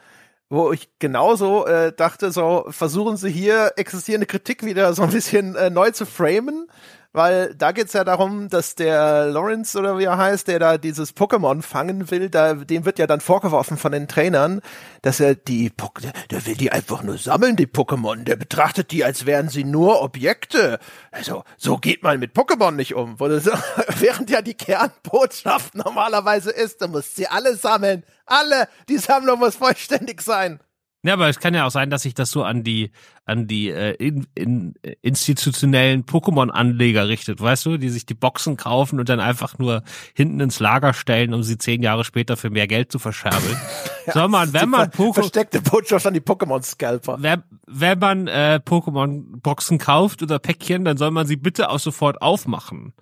wo 0.50 0.72
ich 0.72 0.90
genauso 0.98 1.64
äh, 1.66 1.92
dachte, 1.92 2.32
so 2.32 2.66
versuchen 2.68 3.16
sie 3.16 3.30
hier 3.30 3.72
existierende 3.76 4.26
Kritik 4.26 4.64
wieder 4.64 4.92
so 4.92 5.02
ein 5.02 5.10
bisschen 5.10 5.54
äh, 5.54 5.70
neu 5.70 5.92
zu 5.92 6.04
framen, 6.04 6.66
weil 7.12 7.54
da 7.54 7.72
geht's 7.72 7.92
ja 7.92 8.04
darum, 8.04 8.48
dass 8.48 8.76
der 8.76 9.26
Lawrence 9.26 9.76
oder 9.78 9.98
wie 9.98 10.04
er 10.04 10.16
heißt, 10.16 10.46
der 10.46 10.58
da 10.58 10.78
dieses 10.78 11.16
Pokémon 11.16 11.62
fangen 11.62 12.10
will, 12.10 12.30
da 12.30 12.54
dem 12.54 12.84
wird 12.84 12.98
ja 12.98 13.06
dann 13.06 13.20
vorgeworfen 13.20 13.76
von 13.76 13.92
den 13.92 14.06
Trainern, 14.06 14.60
dass 15.02 15.18
er 15.18 15.34
die 15.34 15.72
der, 16.02 16.12
der 16.30 16.46
will 16.46 16.54
die 16.54 16.70
einfach 16.70 17.02
nur 17.02 17.18
sammeln, 17.18 17.56
die 17.56 17.66
Pokémon, 17.66 18.22
der 18.22 18.36
betrachtet 18.36 18.92
die 18.92 19.04
als 19.04 19.26
wären 19.26 19.48
sie 19.48 19.64
nur 19.64 20.02
Objekte. 20.02 20.78
Also 21.10 21.44
so 21.56 21.78
geht 21.78 22.02
man 22.02 22.20
mit 22.20 22.34
Pokémon 22.34 22.72
nicht 22.72 22.94
um, 22.94 23.16
das, 23.18 23.46
während 23.98 24.30
ja 24.30 24.40
die 24.40 24.54
Kernbotschaft 24.54 25.74
normalerweise 25.74 26.50
ist, 26.50 26.80
du 26.80 26.88
musst 26.88 27.16
sie 27.16 27.26
alle 27.26 27.56
sammeln, 27.56 28.04
alle, 28.26 28.68
die 28.88 28.98
Sammlung 28.98 29.40
muss 29.40 29.56
vollständig 29.56 30.22
sein. 30.22 30.60
Ja, 31.02 31.14
aber 31.14 31.28
es 31.28 31.38
kann 31.38 31.54
ja 31.54 31.66
auch 31.66 31.70
sein, 31.70 31.88
dass 31.88 32.02
sich 32.02 32.12
das 32.12 32.30
so 32.30 32.42
an 32.44 32.62
die 32.62 32.90
an 33.24 33.46
die 33.46 33.70
äh, 33.70 33.92
in, 33.94 34.26
in, 34.34 34.74
institutionellen 35.00 36.04
Pokémon-Anleger 36.04 37.08
richtet, 37.08 37.40
weißt 37.40 37.64
du, 37.66 37.76
die 37.78 37.88
sich 37.88 38.04
die 38.04 38.14
Boxen 38.14 38.58
kaufen 38.58 38.98
und 38.98 39.08
dann 39.08 39.20
einfach 39.20 39.58
nur 39.58 39.82
hinten 40.14 40.40
ins 40.40 40.60
Lager 40.60 40.92
stellen, 40.92 41.32
um 41.32 41.42
sie 41.42 41.56
zehn 41.56 41.82
Jahre 41.82 42.04
später 42.04 42.36
für 42.36 42.50
mehr 42.50 42.66
Geld 42.66 42.92
zu 42.92 42.98
verscherbeln. 42.98 43.56
ja, 44.06 44.12
Soll 44.12 44.28
man, 44.28 44.52
wenn 44.52 44.68
man 44.68 44.90
Pokémon 44.90 45.14
versteckte 45.14 45.62
Botschaft 45.62 46.06
an 46.06 46.14
die 46.14 46.20
Pokémon-Scalper. 46.20 47.16
Wenn, 47.20 47.44
wenn 47.66 47.98
man 47.98 48.26
äh, 48.26 48.60
Pokémon-Boxen 48.62 49.78
kauft 49.78 50.22
oder 50.22 50.38
Päckchen, 50.38 50.84
dann 50.84 50.98
soll 50.98 51.12
man 51.12 51.26
sie 51.26 51.36
bitte 51.36 51.70
auch 51.70 51.78
sofort 51.78 52.20
aufmachen, 52.20 52.92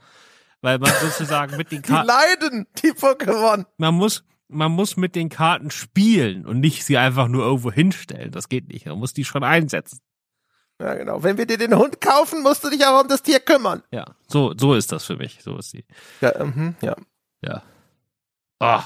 weil 0.60 0.78
man 0.78 0.92
sozusagen 1.00 1.56
mit 1.56 1.72
den 1.72 1.82
Karten 1.82 2.06
die 2.06 2.12
leiden 2.12 2.66
die 2.82 2.92
Pokémon. 2.92 3.64
Man 3.78 3.94
muss 3.94 4.24
man 4.48 4.72
muss 4.72 4.96
mit 4.96 5.14
den 5.14 5.28
Karten 5.28 5.70
spielen 5.70 6.46
und 6.46 6.60
nicht 6.60 6.84
sie 6.84 6.98
einfach 6.98 7.28
nur 7.28 7.44
irgendwo 7.44 7.70
hinstellen. 7.70 8.30
Das 8.30 8.48
geht 8.48 8.68
nicht. 8.68 8.86
Man 8.86 8.98
muss 8.98 9.12
die 9.12 9.24
schon 9.24 9.44
einsetzen. 9.44 10.00
Ja, 10.80 10.94
genau. 10.94 11.22
Wenn 11.22 11.38
wir 11.38 11.46
dir 11.46 11.58
den 11.58 11.76
Hund 11.76 12.00
kaufen, 12.00 12.42
musst 12.42 12.64
du 12.64 12.70
dich 12.70 12.84
auch 12.86 13.02
um 13.02 13.08
das 13.08 13.22
Tier 13.22 13.40
kümmern. 13.40 13.82
Ja, 13.90 14.04
so, 14.28 14.54
so 14.56 14.74
ist 14.74 14.92
das 14.92 15.04
für 15.04 15.16
mich. 15.16 15.42
So 15.42 15.56
ist 15.58 15.72
die. 15.72 15.84
Ja, 16.20 16.44
mhm, 16.44 16.76
ja. 16.80 16.96
Ja. 17.42 17.62
Oh. 18.60 18.80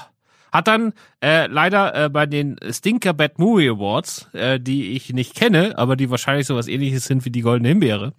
Hat 0.51 0.67
dann 0.67 0.93
äh, 1.23 1.47
leider 1.47 2.05
äh, 2.05 2.09
bei 2.09 2.27
den 2.27 2.57
Stinker 2.69 3.13
Bad 3.13 3.39
Movie 3.39 3.69
Awards, 3.69 4.27
äh, 4.33 4.59
die 4.59 4.91
ich 4.91 5.11
nicht 5.11 5.35
kenne, 5.35 5.77
aber 5.77 5.95
die 5.95 6.11
wahrscheinlich 6.11 6.45
sowas 6.45 6.67
ähnliches 6.67 7.05
sind 7.05 7.25
wie 7.25 7.31
die 7.31 7.41
Goldene 7.41 7.69
Himbeere, 7.69 8.13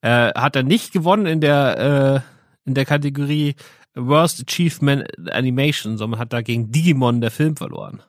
äh, 0.00 0.32
hat 0.34 0.54
er 0.54 0.62
nicht 0.62 0.92
gewonnen 0.92 1.26
in 1.26 1.40
der, 1.40 2.22
äh, 2.64 2.68
in 2.68 2.74
der 2.74 2.84
Kategorie 2.84 3.56
Worst 3.96 4.42
Achievement 4.46 5.06
Animation, 5.30 5.96
sondern 5.98 6.20
hat 6.20 6.32
da 6.32 6.42
gegen 6.42 6.70
Digimon 6.70 7.20
der 7.20 7.30
Film 7.30 7.56
verloren. 7.56 8.02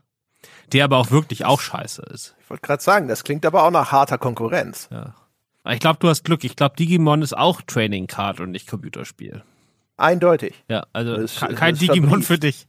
Der 0.73 0.83
aber 0.83 0.97
auch 0.97 1.11
wirklich 1.11 1.45
auch 1.45 1.61
scheiße 1.61 2.01
ist. 2.13 2.35
Ich 2.41 2.49
wollte 2.49 2.61
gerade 2.61 2.83
sagen, 2.83 3.07
das 3.07 3.23
klingt 3.23 3.45
aber 3.45 3.63
auch 3.63 3.71
nach 3.71 3.91
harter 3.91 4.17
Konkurrenz. 4.17 4.89
Ja. 4.91 5.15
Ich 5.69 5.79
glaube, 5.79 5.99
du 5.99 6.07
hast 6.09 6.23
Glück. 6.23 6.43
Ich 6.43 6.55
glaube, 6.55 6.75
Digimon 6.77 7.21
ist 7.21 7.35
auch 7.37 7.61
Training 7.61 8.07
Card 8.07 8.39
und 8.41 8.51
nicht 8.51 8.69
Computerspiel. 8.69 9.43
Eindeutig. 9.97 10.53
Ja, 10.69 10.85
also 10.93 11.15
ist- 11.15 11.39
kein 11.55 11.75
Digimon 11.75 12.21
für 12.21 12.37
dich. 12.37 12.67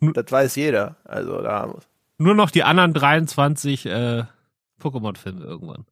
Das 0.00 0.30
weiß 0.30 0.56
jeder. 0.56 0.96
Also 1.04 1.40
da 1.42 1.66
muss. 1.66 1.84
Nur 2.18 2.34
noch 2.34 2.50
die 2.50 2.64
anderen 2.64 2.92
23 2.94 3.86
äh, 3.86 4.24
Pokémon-Filme 4.80 5.44
irgendwann. 5.44 5.86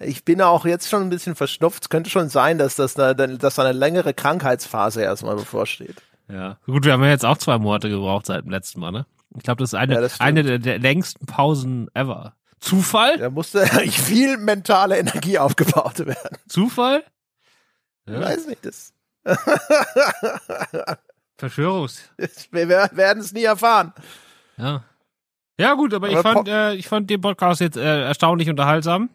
Ich 0.00 0.24
bin 0.24 0.40
auch 0.42 0.64
jetzt 0.64 0.88
schon 0.88 1.02
ein 1.02 1.10
bisschen 1.10 1.34
verschnupft. 1.34 1.84
Es 1.84 1.88
könnte 1.88 2.10
schon 2.10 2.28
sein, 2.28 2.58
dass 2.58 2.76
das 2.76 2.96
eine, 2.98 3.38
dass 3.38 3.56
da 3.56 3.62
eine 3.64 3.72
längere 3.72 4.14
Krankheitsphase 4.14 5.02
erstmal 5.02 5.36
bevorsteht. 5.36 5.96
Ja. 6.30 6.58
Gut, 6.66 6.84
wir 6.84 6.92
haben 6.92 7.02
ja 7.02 7.10
jetzt 7.10 7.24
auch 7.24 7.38
zwei 7.38 7.58
Monate 7.58 7.88
gebraucht 7.88 8.26
seit 8.26 8.44
dem 8.44 8.50
letzten 8.50 8.80
Mal, 8.80 8.92
ne? 8.92 9.06
Ich 9.36 9.42
glaube, 9.42 9.60
das 9.62 9.70
ist 9.70 9.74
eine, 9.78 9.94
Ja, 9.94 10.00
das 10.00 10.20
eine 10.20 10.42
der, 10.42 10.58
der 10.58 10.78
längsten 10.78 11.26
Pausen 11.26 11.88
ever. 11.94 12.34
Zufall? 12.60 13.18
Da 13.18 13.30
musste 13.30 13.66
viel 13.90 14.36
mentale 14.36 14.98
Energie 14.98 15.38
aufgebaut 15.38 15.98
werden. 16.06 16.38
Zufall? 16.48 17.02
Ich 18.06 18.12
Ja. 18.14 18.20
weiß 18.20 18.46
nicht, 18.46 18.64
das, 18.64 18.92
Verschwörungs. 21.36 22.02
wir 22.50 22.68
werden 22.68 23.20
es 23.20 23.32
nie 23.32 23.44
erfahren. 23.44 23.92
Ja. 24.56 24.82
Ja, 25.60 25.74
gut, 25.74 25.92
aber, 25.94 26.08
ich 26.08 26.16
Aber 26.16 26.22
fand, 26.34 26.44
Po- 26.46 26.50
äh, 26.50 26.74
ich 26.74 26.86
fand 26.88 27.10
den 27.10 27.20
Podcast 27.20 27.60
jetzt 27.60 27.76
äh, 27.76 28.02
erstaunlich 28.02 28.48
unterhaltsam. 28.48 29.10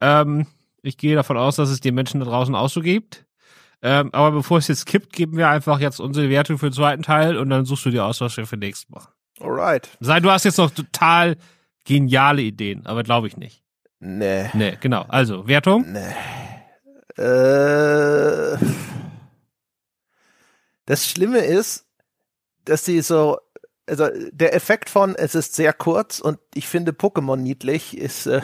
Ähm, 0.00 0.46
ich 0.82 0.96
gehe 0.96 1.16
davon 1.16 1.36
aus, 1.36 1.56
dass 1.56 1.68
es 1.68 1.80
den 1.80 1.94
Menschen 1.94 2.20
da 2.20 2.26
draußen 2.26 2.54
auch 2.54 2.68
so 2.68 2.80
gibt. 2.80 3.24
Ähm, 3.82 4.10
aber 4.12 4.32
bevor 4.32 4.58
es 4.58 4.68
jetzt 4.68 4.86
kippt, 4.86 5.12
geben 5.12 5.36
wir 5.36 5.48
einfach 5.48 5.80
jetzt 5.80 6.00
unsere 6.00 6.30
Wertung 6.30 6.58
für 6.58 6.70
den 6.70 6.74
zweiten 6.74 7.02
Teil 7.02 7.36
und 7.36 7.50
dann 7.50 7.64
suchst 7.64 7.86
du 7.86 7.90
dir 7.90 8.04
aus, 8.04 8.20
was 8.20 8.36
wir 8.36 8.46
für 8.46 8.56
den 8.56 8.66
nächsten 8.66 8.92
machen. 8.92 9.12
Alright. 9.40 9.88
Sei, 10.00 10.20
du 10.20 10.30
hast 10.30 10.44
jetzt 10.44 10.58
noch 10.58 10.70
total 10.70 11.36
geniale 11.84 12.42
Ideen, 12.42 12.86
aber 12.86 13.02
glaube 13.02 13.28
ich 13.28 13.36
nicht. 13.36 13.62
Nee. 14.00 14.50
Nee, 14.54 14.78
genau. 14.80 15.04
Also, 15.08 15.46
Wertung? 15.46 15.92
Nee. 15.92 16.14
Äh, 17.22 18.58
das 20.86 21.08
Schlimme 21.08 21.38
ist, 21.38 21.86
dass 22.64 22.84
die 22.84 23.00
so, 23.00 23.38
also 23.88 24.08
der 24.32 24.54
Effekt 24.54 24.90
von, 24.90 25.14
es 25.14 25.34
ist 25.34 25.54
sehr 25.54 25.72
kurz 25.72 26.18
und 26.18 26.38
ich 26.54 26.68
finde 26.68 26.92
Pokémon 26.92 27.36
niedlich, 27.36 27.96
ist, 27.96 28.26
äh, 28.26 28.40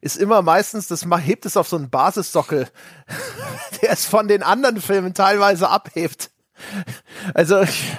ist 0.00 0.16
immer 0.16 0.42
meistens, 0.42 0.88
das 0.88 1.06
hebt 1.24 1.46
es 1.46 1.56
auf 1.56 1.68
so 1.68 1.76
einen 1.76 1.90
Basissockel, 1.90 2.68
der 3.82 3.90
es 3.90 4.06
von 4.06 4.28
den 4.28 4.42
anderen 4.42 4.80
Filmen 4.80 5.14
teilweise 5.14 5.68
abhebt. 5.68 6.30
Also, 7.34 7.60
ich, 7.60 7.96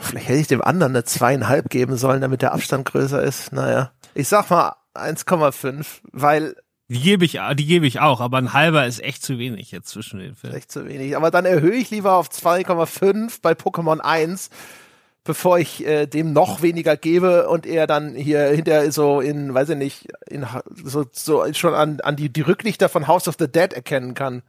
vielleicht 0.00 0.28
hätte 0.28 0.40
ich 0.40 0.46
dem 0.46 0.62
anderen 0.62 0.92
eine 0.92 1.04
zweieinhalb 1.04 1.68
geben 1.70 1.96
sollen, 1.96 2.20
damit 2.20 2.42
der 2.42 2.52
Abstand 2.52 2.84
größer 2.84 3.22
ist. 3.22 3.52
Naja, 3.52 3.92
ich 4.14 4.28
sag 4.28 4.50
mal 4.50 4.76
1,5, 4.94 5.86
weil 6.12 6.54
Die 6.88 7.00
gebe 7.00 7.24
ich, 7.24 7.40
die 7.54 7.66
gebe 7.66 7.86
ich 7.86 8.00
auch, 8.00 8.20
aber 8.20 8.38
ein 8.38 8.52
halber 8.52 8.86
ist 8.86 9.02
echt 9.02 9.24
zu 9.24 9.38
wenig 9.38 9.72
jetzt 9.72 9.88
zwischen 9.88 10.20
den 10.20 10.36
Filmen. 10.36 10.56
Echt 10.56 10.70
zu 10.70 10.86
wenig. 10.86 11.16
Aber 11.16 11.32
dann 11.32 11.44
erhöhe 11.44 11.74
ich 11.74 11.90
lieber 11.90 12.14
auf 12.14 12.28
2,5 12.28 13.40
bei 13.42 13.52
Pokémon 13.52 13.98
1, 13.98 14.50
bevor 15.26 15.58
ich 15.58 15.84
äh, 15.86 16.06
dem 16.06 16.32
noch 16.32 16.62
weniger 16.62 16.96
gebe 16.96 17.48
und 17.48 17.66
er 17.66 17.86
dann 17.86 18.14
hier 18.14 18.48
hinter 18.48 18.90
so 18.92 19.20
in, 19.20 19.52
weiß 19.52 19.70
ich 19.70 19.76
nicht, 19.76 20.08
in 20.28 20.46
so, 20.84 21.04
so 21.12 21.44
schon 21.52 21.74
an, 21.74 22.00
an 22.00 22.16
die, 22.16 22.32
die 22.32 22.40
Rücklichter 22.40 22.88
von 22.88 23.06
House 23.06 23.28
of 23.28 23.36
the 23.38 23.50
Dead 23.50 23.72
erkennen 23.72 24.14
kann. 24.14 24.42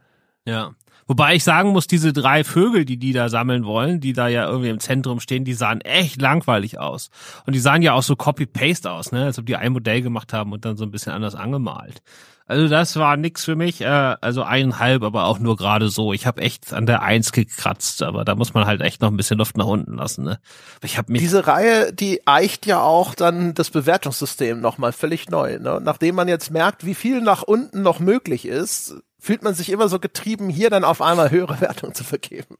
Ja. 0.44 0.72
Wobei 1.06 1.34
ich 1.34 1.42
sagen 1.42 1.70
muss, 1.70 1.86
diese 1.86 2.12
drei 2.12 2.44
Vögel, 2.44 2.84
die 2.84 2.98
die 2.98 3.14
da 3.14 3.30
sammeln 3.30 3.64
wollen, 3.64 3.98
die 3.98 4.12
da 4.12 4.28
ja 4.28 4.46
irgendwie 4.46 4.68
im 4.68 4.78
Zentrum 4.78 5.20
stehen, 5.20 5.44
die 5.44 5.54
sahen 5.54 5.80
echt 5.80 6.20
langweilig 6.20 6.78
aus. 6.78 7.08
Und 7.46 7.54
die 7.54 7.60
sahen 7.60 7.80
ja 7.80 7.94
auch 7.94 8.02
so 8.02 8.14
Copy-Paste 8.14 8.90
aus, 8.90 9.10
ne? 9.10 9.24
Als 9.24 9.38
ob 9.38 9.46
die 9.46 9.56
ein 9.56 9.72
Modell 9.72 10.02
gemacht 10.02 10.34
haben 10.34 10.52
und 10.52 10.66
dann 10.66 10.76
so 10.76 10.84
ein 10.84 10.90
bisschen 10.90 11.14
anders 11.14 11.34
angemalt. 11.34 12.02
Also 12.48 12.66
das 12.66 12.96
war 12.96 13.18
nix 13.18 13.44
für 13.44 13.56
mich, 13.56 13.82
äh, 13.82 13.84
also 13.84 14.42
eineinhalb, 14.42 15.02
aber 15.02 15.24
auch 15.26 15.38
nur 15.38 15.56
gerade 15.56 15.90
so. 15.90 16.14
Ich 16.14 16.26
habe 16.26 16.40
echt 16.40 16.72
an 16.72 16.86
der 16.86 17.02
Eins 17.02 17.32
gekratzt, 17.32 18.02
aber 18.02 18.24
da 18.24 18.34
muss 18.34 18.54
man 18.54 18.64
halt 18.64 18.80
echt 18.80 19.02
noch 19.02 19.10
ein 19.10 19.18
bisschen 19.18 19.36
Luft 19.36 19.58
nach 19.58 19.66
unten 19.66 19.98
lassen, 19.98 20.24
ne? 20.24 20.40
Ich 20.82 20.96
habe 20.96 21.12
mich 21.12 21.20
Diese 21.20 21.46
Reihe, 21.46 21.92
die 21.92 22.26
eicht 22.26 22.64
ja 22.64 22.80
auch 22.80 23.14
dann 23.14 23.52
das 23.52 23.68
Bewertungssystem 23.68 24.62
nochmal 24.62 24.92
völlig 24.92 25.28
neu. 25.28 25.58
Ne? 25.58 25.78
Nachdem 25.82 26.14
man 26.14 26.26
jetzt 26.26 26.50
merkt, 26.50 26.86
wie 26.86 26.94
viel 26.94 27.20
nach 27.20 27.42
unten 27.42 27.82
noch 27.82 28.00
möglich 28.00 28.46
ist, 28.46 28.96
fühlt 29.18 29.42
man 29.42 29.52
sich 29.52 29.68
immer 29.68 29.90
so 29.90 29.98
getrieben, 29.98 30.48
hier 30.48 30.70
dann 30.70 30.84
auf 30.84 31.02
einmal 31.02 31.30
höhere 31.30 31.60
Wertungen 31.60 31.94
zu 31.94 32.02
vergeben. 32.02 32.56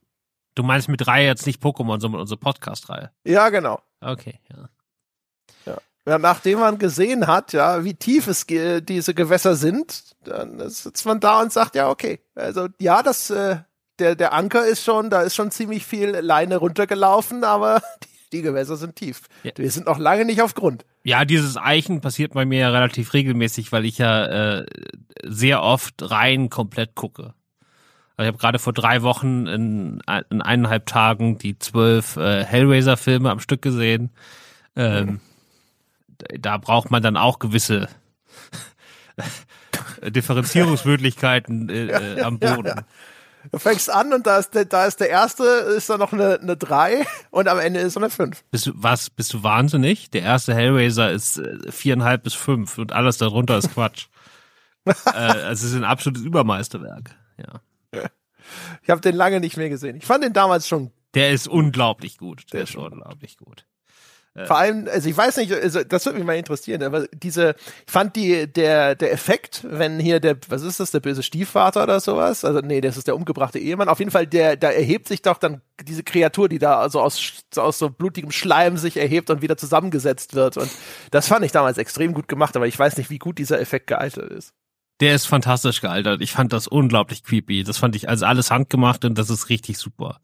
Du 0.55 0.65
meinst 0.65 0.90
mit 0.90 1.06
Reihe 1.06 1.27
jetzt 1.27 1.47
nicht 1.47 1.62
Pokémon, 1.62 1.98
sondern 1.98 2.20
unsere 2.20 2.39
Podcast-Reihe. 2.39 3.10
Ja, 3.24 3.48
genau. 3.48 3.81
Okay, 4.02 4.39
ja. 4.51 4.69
Ja, 6.09 6.17
nachdem 6.19 6.61
man 6.61 6.79
gesehen 6.79 7.27
hat, 7.27 7.53
ja, 7.53 7.85
wie 7.85 7.93
tief 7.93 8.29
es 8.29 8.47
ge 8.47 8.81
diese 8.81 9.13
Gewässer 9.13 9.57
sind, 9.57 10.05
dann 10.25 10.59
sitzt 10.71 11.05
man 11.05 11.21
da 11.21 11.43
und 11.43 11.53
sagt, 11.53 11.75
ja, 11.75 11.91
okay. 11.91 12.21
Also 12.35 12.69
ja, 12.81 13.03
das 13.03 13.29
äh, 13.29 13.57
der 13.99 14.15
der 14.15 14.33
Anker 14.33 14.65
ist 14.65 14.83
schon, 14.83 15.11
da 15.11 15.21
ist 15.21 15.35
schon 15.35 15.51
ziemlich 15.51 15.85
viel 15.85 16.11
Leine 16.11 16.57
runtergelaufen, 16.57 17.45
aber 17.45 17.83
die, 18.05 18.39
die 18.39 18.43
Gewässer 18.43 18.77
sind 18.79 18.97
tief. 18.97 19.23
Ja. 19.43 19.53
Wir 19.57 19.71
sind 19.71 19.85
noch 19.85 19.99
lange 19.99 20.25
nicht 20.25 20.41
auf 20.41 20.55
Grund. 20.55 20.87
Ja, 21.05 21.27
dieses 21.27 21.59
Eichen 21.59 22.01
passiert 22.01 22.33
bei 22.33 22.47
mir 22.47 22.61
ja 22.61 22.71
relativ 22.71 23.13
regelmäßig, 23.13 23.71
weil 23.71 23.85
ich 23.85 23.99
ja 23.99 24.61
äh, 24.61 24.67
sehr 25.25 25.63
oft 25.63 26.11
rein 26.11 26.49
komplett 26.49 26.95
gucke. 26.95 27.35
Also 28.17 28.29
ich 28.29 28.33
habe 28.33 28.39
gerade 28.39 28.59
vor 28.59 28.73
drei 28.73 29.03
Wochen 29.03 29.47
in, 29.47 30.03
in 30.31 30.41
eineinhalb 30.41 30.87
Tagen 30.87 31.37
die 31.37 31.59
zwölf 31.59 32.17
äh, 32.17 32.45
Hellraiser-Filme 32.45 33.31
am 33.31 33.41
Stück 33.41 33.61
gesehen. 33.61 34.11
Ähm, 34.75 35.21
Da 36.40 36.59
braucht 36.59 36.90
man 36.90 37.03
dann 37.03 37.16
auch 37.16 37.39
gewisse 37.39 37.89
Differenzierungsmöglichkeiten 40.03 41.69
äh, 41.69 41.86
äh, 41.86 42.23
am 42.23 42.39
Boden. 42.39 42.85
Du 43.51 43.59
fängst 43.59 43.90
an 43.90 44.12
und 44.12 44.27
da 44.27 44.39
ist 44.39 44.55
der, 44.55 44.65
da 44.65 44.86
ist 44.86 45.01
der 45.01 45.11
erste, 45.11 45.45
ist 45.45 45.89
da 45.89 45.97
noch 45.97 46.12
eine, 46.12 46.40
eine 46.40 46.57
drei 46.57 47.07
und 47.31 47.49
am 47.49 47.59
Ende 47.59 47.81
ist 47.81 47.95
so 47.95 48.01
eine 48.01 48.11
fünf. 48.11 48.43
Bist 48.51 48.66
du, 48.66 48.73
was, 48.74 49.11
bist 49.11 49.32
du 49.32 49.43
wahnsinnig? 49.43 50.11
Der 50.11 50.23
erste 50.23 50.55
Hellraiser 50.55 51.11
ist 51.11 51.39
äh, 51.39 51.70
viereinhalb 51.70 52.24
bis 52.24 52.35
fünf 52.35 52.78
und 52.78 52.93
alles 52.93 53.19
darunter 53.19 53.57
ist 53.59 53.73
Quatsch. 53.73 54.09
äh, 54.85 54.93
also 55.11 55.66
es 55.66 55.73
ist 55.73 55.74
ein 55.74 55.85
absolutes 55.85 56.23
Übermeisterwerk. 56.23 57.15
Ja. 57.39 57.61
Ich 58.82 58.90
habe 58.90 59.01
den 59.01 59.15
lange 59.15 59.40
nicht 59.40 59.57
mehr 59.57 59.69
gesehen. 59.69 59.97
Ich 59.97 60.07
fand 60.07 60.24
den 60.24 60.32
damals 60.32 60.69
schon 60.69 60.90
Der 61.15 61.31
ist 61.31 61.49
unglaublich 61.49 62.19
gut. 62.19 62.45
Der 62.53 62.66
Sehr 62.66 62.69
ist 62.69 62.77
unglaublich 62.77 63.36
gut. 63.36 63.66
Vor 64.47 64.59
allem, 64.59 64.89
also 64.90 65.09
ich 65.09 65.16
weiß 65.16 65.36
nicht, 65.39 65.52
also 65.52 65.82
das 65.85 66.05
würde 66.06 66.19
mich 66.19 66.27
mal 66.27 66.36
interessieren, 66.36 66.82
aber 66.82 67.06
diese, 67.12 67.55
ich 67.86 67.93
fand 67.93 68.16
die, 68.16 68.47
der, 68.47 68.94
der 68.94 69.12
Effekt, 69.12 69.65
wenn 69.69 69.98
hier 69.98 70.20
der, 70.20 70.36
was 70.48 70.62
ist 70.62 70.81
das, 70.81 70.90
der 70.90 71.01
böse 71.01 71.23
Stiefvater 71.23 71.82
oder 71.82 72.01
sowas? 72.01 72.44
Also 72.44 72.60
nee, 72.60 72.81
das 72.81 72.97
ist 72.97 73.06
der 73.06 73.16
umgebrachte 73.16 73.59
Ehemann. 73.59 73.89
Auf 73.89 73.98
jeden 73.98 74.10
Fall, 74.10 74.27
der, 74.27 74.56
da 74.56 74.70
erhebt 74.70 75.09
sich 75.09 75.23
doch 75.23 75.39
dann 75.39 75.60
diese 75.82 76.02
Kreatur, 76.02 76.48
die 76.48 76.59
da 76.59 76.78
also 76.78 77.01
aus, 77.01 77.44
so 77.52 77.62
aus 77.62 77.78
so 77.78 77.90
blutigem 77.90 78.31
Schleim 78.31 78.77
sich 78.77 78.97
erhebt 78.97 79.31
und 79.31 79.43
wieder 79.43 79.56
zusammengesetzt 79.56 80.35
wird. 80.35 80.56
Und 80.56 80.70
das 81.10 81.28
fand 81.28 81.44
ich 81.44 81.52
damals 81.52 81.78
extrem 81.78 82.15
gut 82.15 82.28
gemacht, 82.28 82.56
aber 82.56 82.66
ich 82.66 82.78
weiß 82.78 82.97
nicht, 82.97 83.10
wie 83.10 83.19
gut 83.19 83.39
dieser 83.39 83.60
Effekt 83.60 83.86
gealtert 83.86 84.31
ist. 84.31 84.52
Der 85.01 85.15
ist 85.15 85.27
fantastisch 85.27 85.81
gealtert. 85.81 86.20
Ich 86.20 86.32
fand 86.32 86.52
das 86.52 86.66
unglaublich 86.66 87.23
creepy. 87.23 87.62
Das 87.62 87.78
fand 87.78 87.94
ich 87.94 88.09
also 88.09 88.27
alles 88.27 88.51
handgemacht 88.51 89.05
und 89.05 89.16
das 89.16 89.31
ist 89.31 89.48
richtig 89.48 89.78
super. 89.78 90.20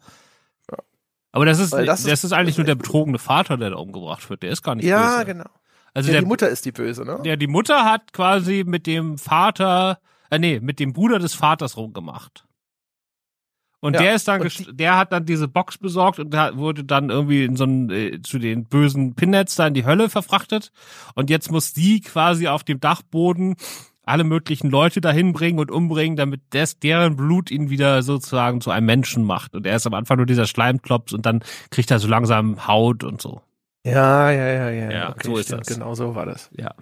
Aber 1.34 1.44
das 1.46 1.58
ist, 1.58 1.72
das, 1.72 1.84
das 1.86 2.04
ist- 2.06 2.24
ist 2.24 2.32
eigentlich 2.32 2.56
nur 2.56 2.64
der 2.64 2.76
betrogene 2.76 3.18
Vater, 3.18 3.56
der 3.56 3.70
da 3.70 3.76
umgebracht 3.76 4.30
wird. 4.30 4.44
Der 4.44 4.50
ist 4.50 4.62
gar 4.62 4.76
nicht 4.76 4.84
Ja, 4.86 5.14
böse. 5.16 5.24
genau. 5.26 5.50
Also 5.92 6.08
Ja, 6.08 6.12
der, 6.12 6.20
die 6.22 6.26
Mutter 6.28 6.48
ist 6.48 6.64
die 6.64 6.70
Böse, 6.72 7.04
ne? 7.04 7.20
der, 7.24 7.36
die 7.36 7.46
Mutter 7.48 7.84
hat 7.84 8.12
quasi 8.12 8.62
mit 8.64 8.86
dem 8.86 9.18
Vater, 9.18 9.98
äh, 10.30 10.38
nee, 10.38 10.60
mit 10.60 10.78
dem 10.78 10.92
Bruder 10.92 11.18
des 11.18 11.34
Vaters 11.34 11.76
rumgemacht. 11.76 12.44
Und 13.80 13.94
Ja, 13.94 14.00
der 14.02 14.14
ist 14.14 14.28
dann, 14.28 14.40
gest- 14.42 14.72
der 14.72 14.96
hat 14.96 15.12
dann 15.12 15.26
diese 15.26 15.46
Box 15.48 15.76
besorgt 15.76 16.18
und 16.18 16.32
wurde 16.56 16.84
dann 16.84 17.10
irgendwie 17.10 17.44
in 17.44 17.56
so 17.56 17.64
einen, 17.64 17.90
äh, 17.90 18.22
zu 18.22 18.38
den 18.38 18.64
bösen 18.66 19.14
Pinheads 19.14 19.56
da 19.56 19.66
in 19.66 19.74
die 19.74 19.84
Hölle 19.84 20.08
verfrachtet. 20.08 20.70
Und 21.14 21.30
jetzt 21.30 21.50
muss 21.50 21.72
die 21.72 22.00
quasi 22.00 22.46
auf 22.48 22.62
dem 22.64 22.80
Dachboden 22.80 23.56
alle 24.06 24.24
möglichen 24.24 24.70
Leute 24.70 25.00
dahin 25.00 25.32
bringen 25.32 25.58
und 25.58 25.70
umbringen, 25.70 26.16
damit 26.16 26.40
des, 26.52 26.78
deren 26.78 27.16
Blut 27.16 27.50
ihn 27.50 27.70
wieder 27.70 28.02
sozusagen 28.02 28.60
zu 28.60 28.70
einem 28.70 28.86
Menschen 28.86 29.24
macht. 29.24 29.54
Und 29.54 29.66
er 29.66 29.76
ist 29.76 29.86
am 29.86 29.94
Anfang 29.94 30.16
nur 30.18 30.26
dieser 30.26 30.46
Schleimklops 30.46 31.12
und 31.12 31.26
dann 31.26 31.42
kriegt 31.70 31.90
er 31.90 31.98
so 31.98 32.08
langsam 32.08 32.66
Haut 32.66 33.04
und 33.04 33.20
so. 33.22 33.40
Ja, 33.86 34.30
ja, 34.30 34.46
ja, 34.48 34.70
ja. 34.70 34.90
Ja, 34.90 35.14
so 35.22 35.36
ist 35.36 35.46
stimmt, 35.46 35.62
das. 35.68 35.76
Genau 35.76 35.94
so 35.94 36.14
war 36.14 36.26
das. 36.26 36.50
Ja. 36.56 36.74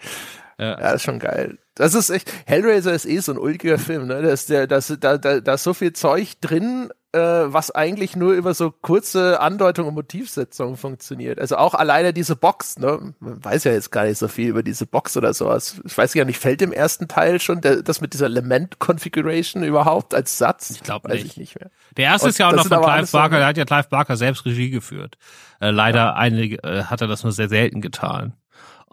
Ja, 0.58 0.74
ist 0.92 1.02
schon 1.02 1.18
geil. 1.18 1.58
Das 1.74 1.94
ist 1.94 2.10
echt, 2.10 2.30
Hellraiser 2.46 2.92
ist 2.92 3.06
eh 3.06 3.18
so 3.18 3.32
ein 3.32 3.38
ulkiger 3.38 3.78
Film, 3.78 4.06
ne? 4.06 4.22
Da 4.22 4.30
ist 4.30 4.48
der, 4.50 4.66
da, 4.68 4.76
ist- 4.76 4.96
da, 5.00 5.18
da, 5.18 5.40
da 5.40 5.54
ist 5.54 5.64
so 5.64 5.74
viel 5.74 5.92
Zeug 5.92 6.34
drin, 6.40 6.90
äh, 7.12 7.18
was 7.52 7.70
eigentlich 7.70 8.16
nur 8.16 8.32
über 8.32 8.54
so 8.54 8.70
kurze 8.70 9.40
Andeutung 9.40 9.88
und 9.88 9.94
Motivsetzung 9.94 10.76
funktioniert. 10.76 11.38
Also 11.38 11.56
auch 11.56 11.74
alleine 11.74 12.12
diese 12.12 12.36
Box, 12.36 12.78
ne? 12.78 13.14
Man 13.20 13.44
weiß 13.44 13.64
ja 13.64 13.72
jetzt 13.72 13.90
gar 13.90 14.04
nicht 14.04 14.18
so 14.18 14.28
viel 14.28 14.48
über 14.48 14.62
diese 14.62 14.86
Box 14.86 15.16
oder 15.16 15.34
sowas. 15.34 15.80
Ich 15.84 15.96
weiß 15.96 16.14
gar 16.14 16.24
nicht, 16.24 16.38
fällt 16.38 16.62
im 16.62 16.72
ersten 16.72 17.08
Teil 17.08 17.40
schon 17.40 17.60
der, 17.60 17.82
das 17.82 18.00
mit 18.00 18.14
dieser 18.14 18.26
Element-Configuration 18.26 19.62
überhaupt 19.62 20.14
als 20.14 20.38
Satz? 20.38 20.70
Ich 20.70 20.82
glaube 20.82 21.10
nicht. 21.10 21.24
ich 21.24 21.36
nicht 21.36 21.60
mehr. 21.60 21.70
Der 21.96 22.06
erste 22.06 22.26
Und 22.26 22.30
ist 22.30 22.38
ja 22.38 22.48
auch 22.48 22.52
noch 22.52 22.66
von 22.66 22.82
Clive 22.82 23.12
Barker, 23.12 23.38
da 23.38 23.46
hat 23.46 23.56
ja 23.56 23.64
Clive 23.64 23.88
Barker 23.90 24.16
selbst 24.16 24.46
Regie 24.46 24.70
geführt. 24.70 25.18
Äh, 25.60 25.70
leider 25.70 26.16
einige, 26.16 26.62
äh, 26.64 26.84
hat 26.84 27.00
er 27.02 27.08
das 27.08 27.22
nur 27.22 27.32
sehr 27.32 27.48
selten 27.48 27.80
getan. 27.80 28.34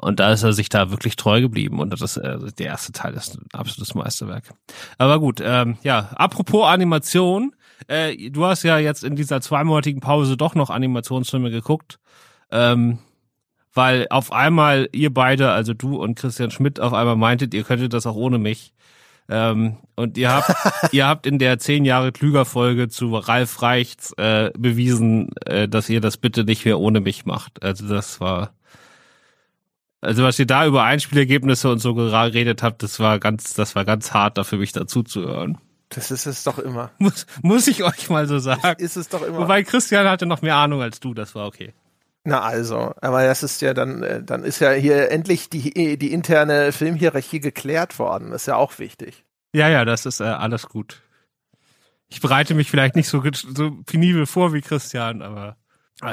Und 0.02 0.22
da 0.22 0.32
ist 0.32 0.44
er 0.44 0.54
sich 0.54 0.70
da 0.70 0.92
wirklich 0.92 1.18
treu 1.18 1.42
geblieben. 1.42 1.80
Und 1.80 1.90
das, 2.00 2.16
äh, 2.16 2.38
der 2.58 2.68
erste 2.68 2.94
Teil 2.94 3.14
ist 3.16 3.36
ein 3.36 3.48
absolutes 3.52 3.96
Meisterwerk. 3.96 4.46
Aber 4.98 5.20
gut, 5.20 5.42
ähm, 5.44 5.78
ja, 5.84 6.10
apropos 6.16 6.68
Animation, 6.68 7.54
äh, 7.88 8.30
du 8.30 8.46
hast 8.46 8.64
ja 8.64 8.78
jetzt 8.78 9.04
in 9.04 9.16
dieser 9.16 9.42
zweimonatigen 9.42 10.02
Pause 10.02 10.38
doch 10.38 10.56
noch 10.56 10.70
Animationsfilme 10.70 11.52
geguckt. 11.52 12.00
Ähm, 12.52 13.00
weil 13.74 14.08
auf 14.10 14.32
einmal 14.32 14.90
ihr 14.92 15.14
beide, 15.14 15.52
also 15.52 15.74
du 15.74 16.02
und 16.02 16.16
Christian 16.16 16.52
Schmidt, 16.52 16.80
auf 16.80 16.94
einmal 16.94 17.16
meintet, 17.16 17.54
ihr 17.54 17.64
könntet 17.64 17.94
das 17.94 18.08
auch 18.08 18.16
ohne 18.16 18.40
mich. 18.40 18.74
Ähm, 19.30 19.78
und 19.96 20.18
ihr 20.18 20.34
habt, 20.34 20.52
ihr 20.94 21.08
habt 21.08 21.28
in 21.28 21.38
der 21.38 21.60
zehn 21.60 21.86
Jahre 21.86 22.12
klüger 22.12 22.46
Folge 22.46 22.90
zu 22.90 23.16
Ralf 23.16 23.62
Reichts 23.62 24.12
äh, 24.18 24.52
bewiesen, 24.58 25.30
äh, 25.46 25.68
dass 25.68 25.90
ihr 25.90 26.02
das 26.02 26.18
bitte 26.18 26.44
nicht 26.44 26.66
mehr 26.66 26.80
ohne 26.80 27.00
mich 27.00 27.26
macht. 27.26 27.62
Also 27.64 27.88
das 27.88 28.20
war, 28.20 28.54
also 30.02 30.24
was 30.24 30.40
ihr 30.40 30.48
da 30.48 30.66
über 30.66 30.84
Einspielergebnisse 30.84 31.72
und 31.72 31.80
so 31.80 31.94
geredet 31.94 32.64
habt, 32.64 32.82
das 32.82 33.00
war 33.00 33.20
ganz, 33.20 33.54
das 33.54 33.76
war 33.76 33.86
ganz 33.86 34.14
hart, 34.14 34.38
da 34.38 34.44
für 34.44 34.58
mich 34.58 34.72
dazu 34.72 35.04
zu 35.04 35.22
hören. 35.22 35.60
Das 35.90 36.12
ist 36.12 36.28
es 36.28 36.44
doch 36.44 36.60
immer. 36.60 36.92
Muss, 37.00 37.26
muss 37.42 37.68
ich 37.68 37.84
euch 37.84 38.10
mal 38.10 38.28
so 38.28 38.40
sagen. 38.40 38.62
Ist 38.78 38.96
es 38.96 39.10
doch 39.10 39.24
immer. 39.24 39.40
Wobei 39.40 39.64
Christian 39.64 40.08
hatte 40.08 40.26
noch 40.26 40.42
mehr 40.42 40.56
Ahnung 40.56 40.82
als 40.82 41.00
du, 41.00 41.14
das 41.14 41.34
war 41.34 41.48
okay. 41.48 41.74
Na 42.24 42.42
also, 42.42 42.94
aber 43.02 43.26
das 43.26 43.44
ist 43.44 43.62
ja 43.62 43.74
dann, 43.74 44.04
äh, 44.04 44.24
dann 44.24 44.44
ist 44.44 44.60
ja 44.60 44.72
hier 44.72 45.10
endlich 45.10 45.50
die, 45.50 45.98
die 45.98 46.14
interne 46.14 46.72
Filmhierarchie 46.72 47.40
geklärt 47.40 47.98
worden. 47.98 48.32
Das 48.32 48.44
ist 48.44 48.48
ja 48.48 48.56
auch 48.56 48.78
wichtig. 48.78 49.24
Ja, 49.54 49.68
ja, 49.68 49.84
das 49.84 50.06
ist 50.06 50.20
äh, 50.20 50.26
alles 50.26 50.68
gut. 50.68 51.02
Ich 52.08 52.22
bereite 52.22 52.56
mich 52.56 52.70
vielleicht 52.70 52.96
nicht 52.96 53.08
so, 53.08 53.24
so 53.34 53.72
penibel 53.86 54.26
vor 54.26 54.54
wie 54.54 54.62
Christian, 54.62 55.22
aber 55.22 55.50
äh, 55.50 55.54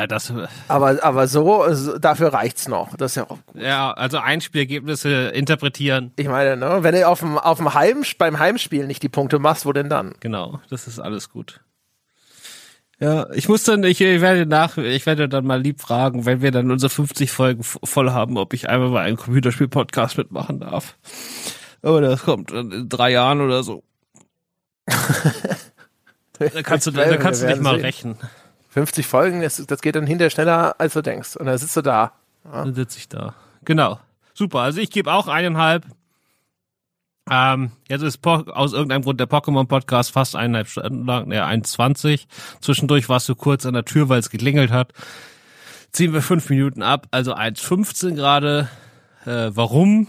das, 0.09 0.31
äh, 0.31 0.47
Aber, 0.69 1.03
aber 1.05 1.29
so, 1.29 1.99
dafür 1.99 2.33
reicht's 2.33 2.67
noch. 2.67 2.97
Das 2.97 3.13
ist 3.13 3.17
ja 3.17 3.25
auch 3.25 3.39
gut. 3.47 3.63
ja, 3.63 3.93
also 3.93 4.19
Einspielergebnisse 4.19 5.29
interpretieren, 5.29 6.13
Ich 6.17 6.27
meine, 6.29 6.57
ne, 6.57 6.79
wenn 6.83 6.95
du 6.95 7.07
auf 7.07 7.21
dem, 7.21 7.39
auf 7.39 7.59
dem 7.59 7.73
Heim, 7.73 8.03
beim 8.19 8.39
Heimspiel 8.39 8.87
nicht 8.87 9.03
die 9.03 9.09
Punkte 9.09 9.39
machst, 9.39 9.65
wo 9.65 9.73
denn 9.73 9.89
dann? 9.89 10.15
genau, 10.21 10.61
das 10.71 10.89
ist 10.89 10.99
alles 10.99 11.31
gut. 11.31 11.61
Ja, 12.99 13.31
ich 13.35 13.49
muss 13.49 13.63
dann, 13.63 13.85
ich, 13.85 14.01
ich 14.01 14.21
werde 14.23 14.47
nach, 14.47 14.79
ich 14.79 15.05
werde 15.05 15.29
dann 15.29 15.45
mal 15.47 15.61
lieb 15.61 15.81
fragen, 15.83 16.25
wenn 16.25 16.41
wir 16.41 16.51
dann 16.51 16.71
unsere 16.71 16.89
50 16.91 17.31
Folgen 17.31 17.63
voll 17.63 18.11
haben, 18.11 18.39
ob 18.39 18.55
ich 18.55 18.71
einmal 18.71 18.91
bei 18.91 19.03
einem 19.03 19.19
Computerspiel-Podcast 19.19 20.17
mitmachen 20.17 20.61
darf. 20.61 20.97
Aber 21.83 22.01
das 22.01 22.23
kommt 22.23 22.51
in 22.53 22.89
drei 22.89 23.13
Jahren 23.13 23.41
oder 23.41 23.63
so. 23.63 23.83
Da 26.39 26.63
kannst 26.63 26.87
du, 26.87 26.91
da 26.91 27.17
kannst 27.17 27.41
du 27.43 27.47
nicht 27.47 27.63
mal 27.63 27.77
sehen. 27.77 27.81
rechnen. 27.81 28.17
50 28.77 29.07
Folgen, 29.07 29.41
das, 29.41 29.57
das 29.57 29.81
geht 29.81 29.97
dann 29.97 30.07
hinterher 30.07 30.29
schneller, 30.29 30.75
als 30.79 30.93
du 30.93 31.01
denkst. 31.01 31.37
Und 31.37 31.47
dann 31.47 31.57
sitzt 31.57 31.79
du 31.79 31.81
da. 31.81 32.13
Dann 32.45 32.75
sitze 32.75 32.99
ich 32.99 33.09
da. 33.09 33.35
Genau. 33.65 33.99
Super. 34.35 34.61
Also 34.61 34.83
ich 34.83 34.91
gebe 34.91 35.11
auch 35.11 35.29
eineinhalb. 35.29 35.87
Ähm, 37.31 37.73
jetzt 37.89 38.03
ist 38.03 38.19
po 38.19 38.35
aus 38.35 38.75
irgendeinem 38.75 39.01
Grund 39.01 39.19
der 39.19 39.31
Pokémon-Podcast 39.31 40.13
fast 40.13 40.37
eineinhalb 40.37 40.69
Stunden 40.69 41.07
lang, 41.07 41.29
ne, 41.29 41.43
1,20. 41.43 42.27
Zwischendurch 42.61 43.09
warst 43.09 43.31
du 43.31 43.35
kurz 43.35 43.65
an 43.65 43.73
der 43.73 43.87
Tür, 43.87 44.11
weil 44.11 44.19
es 44.19 44.29
geklingelt 44.29 44.71
hat. 44.71 44.93
Ziehen 45.91 46.13
wir 46.13 46.21
fünf 46.21 46.51
Minuten 46.51 46.83
ab, 46.83 47.07
also 47.13 47.35
1,15 47.35 48.15
gerade. 48.15 48.69
Äh, 49.25 49.53
warum? 49.55 50.09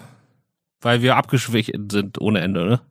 Weil 0.81 1.01
wir 1.01 1.15
abgeschwächt 1.15 1.71
sind 1.89 2.19
ohne 2.19 2.41
Ende, 2.41 2.65
ne? 2.65 2.81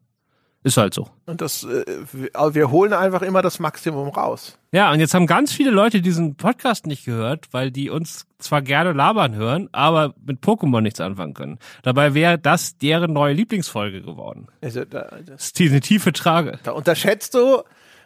Ist 0.66 0.76
halt 0.78 0.94
so. 0.94 1.08
Und 1.26 1.40
das, 1.40 1.62
äh, 1.62 1.84
wir, 2.12 2.70
holen 2.72 2.92
einfach 2.92 3.22
immer 3.22 3.40
das 3.40 3.60
Maximum 3.60 4.08
raus. 4.08 4.58
Ja, 4.72 4.90
und 4.90 4.98
jetzt 4.98 5.14
haben 5.14 5.28
ganz 5.28 5.52
viele 5.52 5.70
Leute 5.70 6.00
diesen 6.00 6.34
Podcast 6.34 6.88
nicht 6.88 7.04
gehört, 7.04 7.46
weil 7.52 7.70
die 7.70 7.88
uns 7.88 8.26
zwar 8.38 8.62
gerne 8.62 8.92
labern 8.92 9.36
hören, 9.36 9.68
aber 9.70 10.14
mit 10.24 10.40
Pokémon 10.40 10.80
nichts 10.80 11.00
anfangen 11.00 11.34
können. 11.34 11.58
Dabei 11.82 12.14
wäre 12.14 12.36
das 12.36 12.78
deren 12.78 13.12
neue 13.12 13.32
Lieblingsfolge 13.32 14.02
geworden. 14.02 14.48
Also, 14.60 14.84
da, 14.84 15.08
das, 15.24 15.52
ist 15.52 15.60
eine 15.60 15.80
tiefe 15.80 16.12
Trage. 16.12 16.58
da 16.64 16.72
unterschätzt 16.72 17.34
du, 17.34 17.62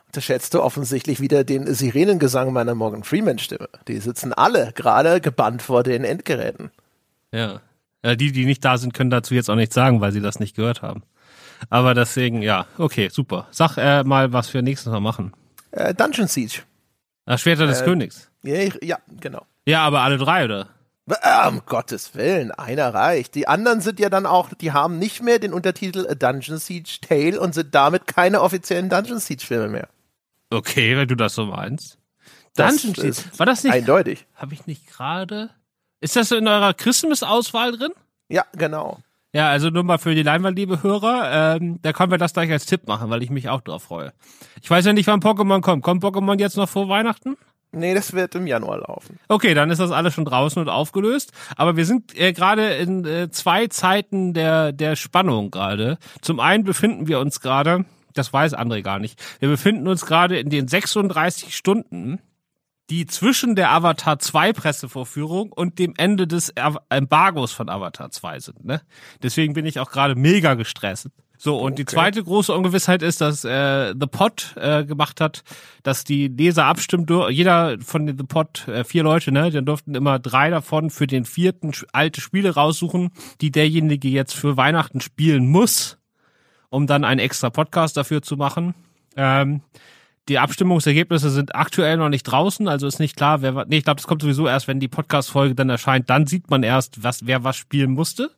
unterschätzt 0.09 0.53
du 0.53 0.63
offensichtlich 0.63 1.21
wieder 1.21 1.45
den 1.45 1.73
Sirenengesang 1.73 2.53
meiner 2.53 2.75
Morgan 2.75 3.05
Freeman 3.05 3.39
Stimme. 3.39 3.71
Die 3.89 4.01
sitzen 4.01 4.35
alle 4.35 4.73
gerade 4.75 5.23
gebannt 5.23 5.63
vor 5.63 5.83
den 5.83 6.05
Endgeräten. 6.05 6.71
Ja. 7.33 7.61
ja. 8.05 8.17
Die, 8.17 8.33
die 8.33 8.45
nicht 8.45 8.63
da 8.65 8.77
sind, 8.77 8.93
können 8.93 9.09
dazu 9.09 9.35
jetzt 9.35 9.49
auch 9.49 9.57
nichts 9.57 9.75
sagen, 9.75 10.03
weil 10.03 10.13
sie 10.13 10.21
das 10.21 10.41
nicht 10.41 10.57
gehört 10.57 10.83
haben. 10.83 11.05
Aber 11.69 11.95
deswegen, 11.95 12.43
ja, 12.43 12.67
okay, 12.79 13.09
super. 13.11 13.47
Sag 13.51 13.77
äh, 13.77 14.03
mal, 14.05 14.33
was 14.33 14.53
wir 14.55 14.63
nächstes 14.63 14.91
Mal 14.93 15.01
machen. 15.01 15.33
Äh, 15.73 15.95
Dungeon 15.95 16.27
Siege. 16.29 16.63
Das 17.27 17.41
Schwerter 17.43 17.67
des 17.67 17.83
Äh, 17.83 17.85
Königs. 17.85 18.31
Ja, 18.43 18.57
ja, 18.83 18.99
genau. 19.21 19.47
Ja, 19.67 19.83
aber 19.83 20.01
alle 20.01 20.17
drei, 20.19 20.45
oder? 20.47 20.69
Ah, 21.23 21.49
Um 21.49 21.63
Gottes 21.67 22.15
Willen, 22.15 22.51
einer 22.53 22.95
reicht. 22.95 23.35
Die 23.35 23.47
anderen 23.49 23.81
sind 23.81 23.99
ja 24.01 24.09
dann 24.09 24.27
auch, 24.27 24.49
die 24.55 24.73
haben 24.73 24.99
nicht 24.99 25.23
mehr 25.23 25.39
den 25.39 25.53
Untertitel 25.53 26.07
A 26.09 26.15
Dungeon 26.15 26.59
Siege 26.59 26.99
Tale 27.07 27.39
und 27.41 27.53
sind 27.55 27.75
damit 27.75 28.07
keine 28.07 28.41
offiziellen 28.41 28.89
Dungeon 28.89 29.19
Siege 29.19 29.45
Filme 29.45 29.69
mehr. 29.69 29.89
Okay, 30.51 30.97
wenn 30.97 31.09
du 31.09 31.15
das 31.17 31.35
so 31.35 31.47
meinst. 31.47 31.99
Dungeon 32.57 32.95
Siege. 32.95 33.17
War 33.37 33.47
das 33.47 33.63
nicht, 33.65 33.73
Eindeutig. 33.75 34.27
habe 34.35 34.55
ich 34.55 34.67
nicht 34.67 34.87
gerade, 34.89 35.51
ist 36.01 36.17
das 36.17 36.31
in 36.33 36.47
eurer 36.49 36.75
Christmas-Auswahl 36.75 37.73
drin? 37.77 37.93
Ja, 38.29 38.45
genau. 38.53 39.01
Ja, 39.33 39.49
also 39.49 39.71
nur 39.71 39.85
mal 39.85 39.99
für 39.99 40.15
die 40.15 40.25
Leinwand, 40.25 40.59
liebe 40.59 40.83
Hörer, 40.83 41.57
ähm, 41.57 41.79
da 41.83 41.93
können 41.93 42.11
wir 42.11 42.19
das 42.19 42.33
gleich 42.33 42.51
als 42.51 42.67
Tipp 42.67 42.89
machen, 42.89 43.11
weil 43.11 43.23
ich 43.23 43.31
mich 43.31 43.49
auch 43.49 43.61
drauf 43.61 43.85
freue. 43.85 44.13
Ich 44.61 44.69
weiß 44.69 44.85
ja 44.87 44.93
nicht, 44.93 45.07
wann 45.07 45.21
Pokémon 45.21 45.61
kommt. 45.61 45.85
Kommt 45.85 46.03
Pokémon 46.03 46.39
jetzt 46.41 46.57
noch 46.57 46.69
vor 46.69 46.89
Weihnachten? 46.89 47.37
Nee, 47.73 47.95
das 47.95 48.13
wird 48.13 48.35
im 48.35 48.49
Januar 48.49 48.79
laufen. 48.79 49.21
Okay, 49.29 49.55
dann 49.55 49.71
ist 49.71 49.79
das 49.79 49.93
alles 49.93 50.15
schon 50.15 50.25
draußen 50.25 50.61
und 50.61 50.69
aufgelöst. 50.69 51.33
Aber 51.57 51.77
wir 51.77 51.85
sind 51.85 52.19
äh, 52.19 52.33
gerade 52.33 52.75
in 52.75 53.05
äh, 53.05 53.31
zwei 53.31 53.69
Zeiten 53.69 54.35
der, 54.35 54.73
der 54.73 54.97
Spannung 54.97 55.53
gerade. 55.53 55.99
Zum 56.21 56.41
einen 56.41 56.65
befinden 56.65 57.07
wir 57.07 57.21
uns 57.21 57.41
gerade, 57.41 57.85
das 58.15 58.33
weiß 58.33 58.57
André 58.57 58.83
gar 58.83 58.99
nicht, 58.99 59.23
wir 59.39 59.49
befinden 59.49 59.87
uns 59.87 60.05
gerade 60.05 60.41
in 60.41 60.51
den 60.51 60.67
36 60.67 61.57
Stunden, 61.57 62.19
die 62.91 63.07
zwischen 63.07 63.55
der 63.57 63.71
Avatar 63.71 64.19
2 64.19 64.53
Pressevorführung 64.53 65.53
und 65.53 65.79
dem 65.79 65.95
Ende 65.97 66.27
des 66.27 66.53
Embargos 66.91 67.53
von 67.53 67.69
Avatar 67.69 68.11
2 68.11 68.41
sind. 68.41 68.65
Ne? 68.65 68.83
Deswegen 69.23 69.55
bin 69.55 69.65
ich 69.65 69.79
auch 69.79 69.91
gerade 69.91 70.15
mega 70.17 70.55
gestresst. 70.55 71.09
So, 71.39 71.57
und 71.59 71.79
die 71.79 71.85
Okay. 71.85 71.95
zweite 71.95 72.23
große 72.23 72.53
Ungewissheit 72.53 73.03
ist, 73.03 73.23
dass 73.23 73.47
äh, 73.47 73.95
The 73.99 74.07
Pod 74.07 74.55
äh, 74.57 74.85
gemacht 74.85 75.23
hat, 75.23 75.43
dass 75.83 76.05
die 76.05 76.29
Leser 76.29 76.67
abstimmen 76.67 77.07
dur- 77.07 77.31
Jeder 77.31 77.79
von 77.81 78.05
den 78.05 78.19
The 78.19 78.25
Pod, 78.25 78.69
äh, 78.69 78.85
vier 78.85 79.05
Leute, 79.05 79.33
ne, 79.33 79.51
dann 79.51 79.65
durften 79.65 79.95
immer 79.95 80.19
drei 80.19 80.51
davon 80.51 80.91
für 80.91 81.07
den 81.07 81.25
vierten 81.25 81.73
alte 81.93 82.21
Spiele 82.21 82.53
raussuchen, 82.55 83.11
die 83.41 83.51
derjenige 83.51 84.09
jetzt 84.09 84.35
für 84.35 84.59
Weihnachten 84.59 85.01
spielen 85.01 85.49
muss, 85.49 85.97
um 86.69 86.87
dann 86.87 87.05
einen 87.05 87.21
extra 87.21 87.49
Podcast 87.49 87.97
dafür 87.97 88.21
zu 88.21 88.37
machen. 88.37 88.75
Ähm, 89.17 89.63
die 90.31 90.39
Abstimmungsergebnisse 90.39 91.29
sind 91.29 91.55
aktuell 91.55 91.99
noch 91.99 92.09
nicht 92.09 92.23
draußen, 92.23 92.67
also 92.69 92.87
ist 92.87 93.01
nicht 93.01 93.17
klar, 93.17 93.43
wer 93.43 93.67
nee, 93.67 93.79
ich 93.79 93.85
glaube, 93.85 93.97
das 94.01 94.07
kommt 94.07 94.23
sowieso 94.23 94.47
erst, 94.49 94.67
wenn 94.69 94.81
die 94.81 94.89
Podcast-Folge 94.89 95.55
dann 95.55 95.69
erscheint, 95.69 96.09
dann 96.09 96.27
sieht 96.27 96.49
man 96.51 96.63
erst, 96.63 97.03
was, 97.03 97.27
wer 97.27 97.45
was 97.45 97.57
spielen 97.57 97.91
musste. 97.91 98.31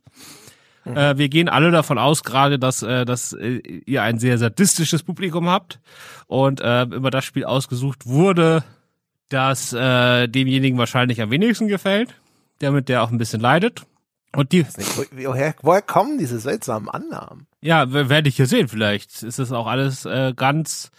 Äh, 0.85 1.17
wir 1.17 1.29
gehen 1.29 1.49
alle 1.49 1.71
davon 1.71 1.99
aus, 1.99 2.25
gerade, 2.25 2.59
dass, 2.59 2.83
äh, 2.83 3.05
dass 3.05 3.33
äh, 3.35 3.59
ihr 3.87 4.03
ein 4.03 4.19
sehr 4.19 4.37
sadistisches 4.39 5.05
Publikum 5.05 5.49
habt 5.49 5.79
und 6.27 6.61
äh, 6.61 6.83
immer 6.83 7.11
das 7.11 7.25
Spiel 7.25 7.45
ausgesucht 7.45 8.07
wurde, 8.07 8.65
das 9.29 9.73
äh, 9.73 10.27
demjenigen 10.27 10.79
wahrscheinlich 10.79 11.23
am 11.23 11.31
wenigsten 11.31 11.69
gefällt, 11.69 12.15
damit 12.59 12.89
der 12.89 13.05
auch 13.05 13.13
ein 13.13 13.19
bisschen 13.19 13.41
leidet. 13.41 13.83
Und 14.35 14.51
die, 14.53 14.67
Wo- 14.67 15.05
Woher, 15.29 15.55
woher 15.63 15.83
kommen 15.83 16.19
diese 16.19 16.41
seltsamen 16.41 16.89
Annahmen? 16.89 17.47
ja, 17.61 17.93
werde 17.93 18.29
ich 18.29 18.37
hier 18.37 18.47
sehen. 18.47 18.67
Vielleicht 18.67 19.23
ist 19.23 19.39
es 19.39 19.53
auch 19.53 19.69
alles 19.69 20.05
äh, 20.05 20.33
ganz 20.35 20.91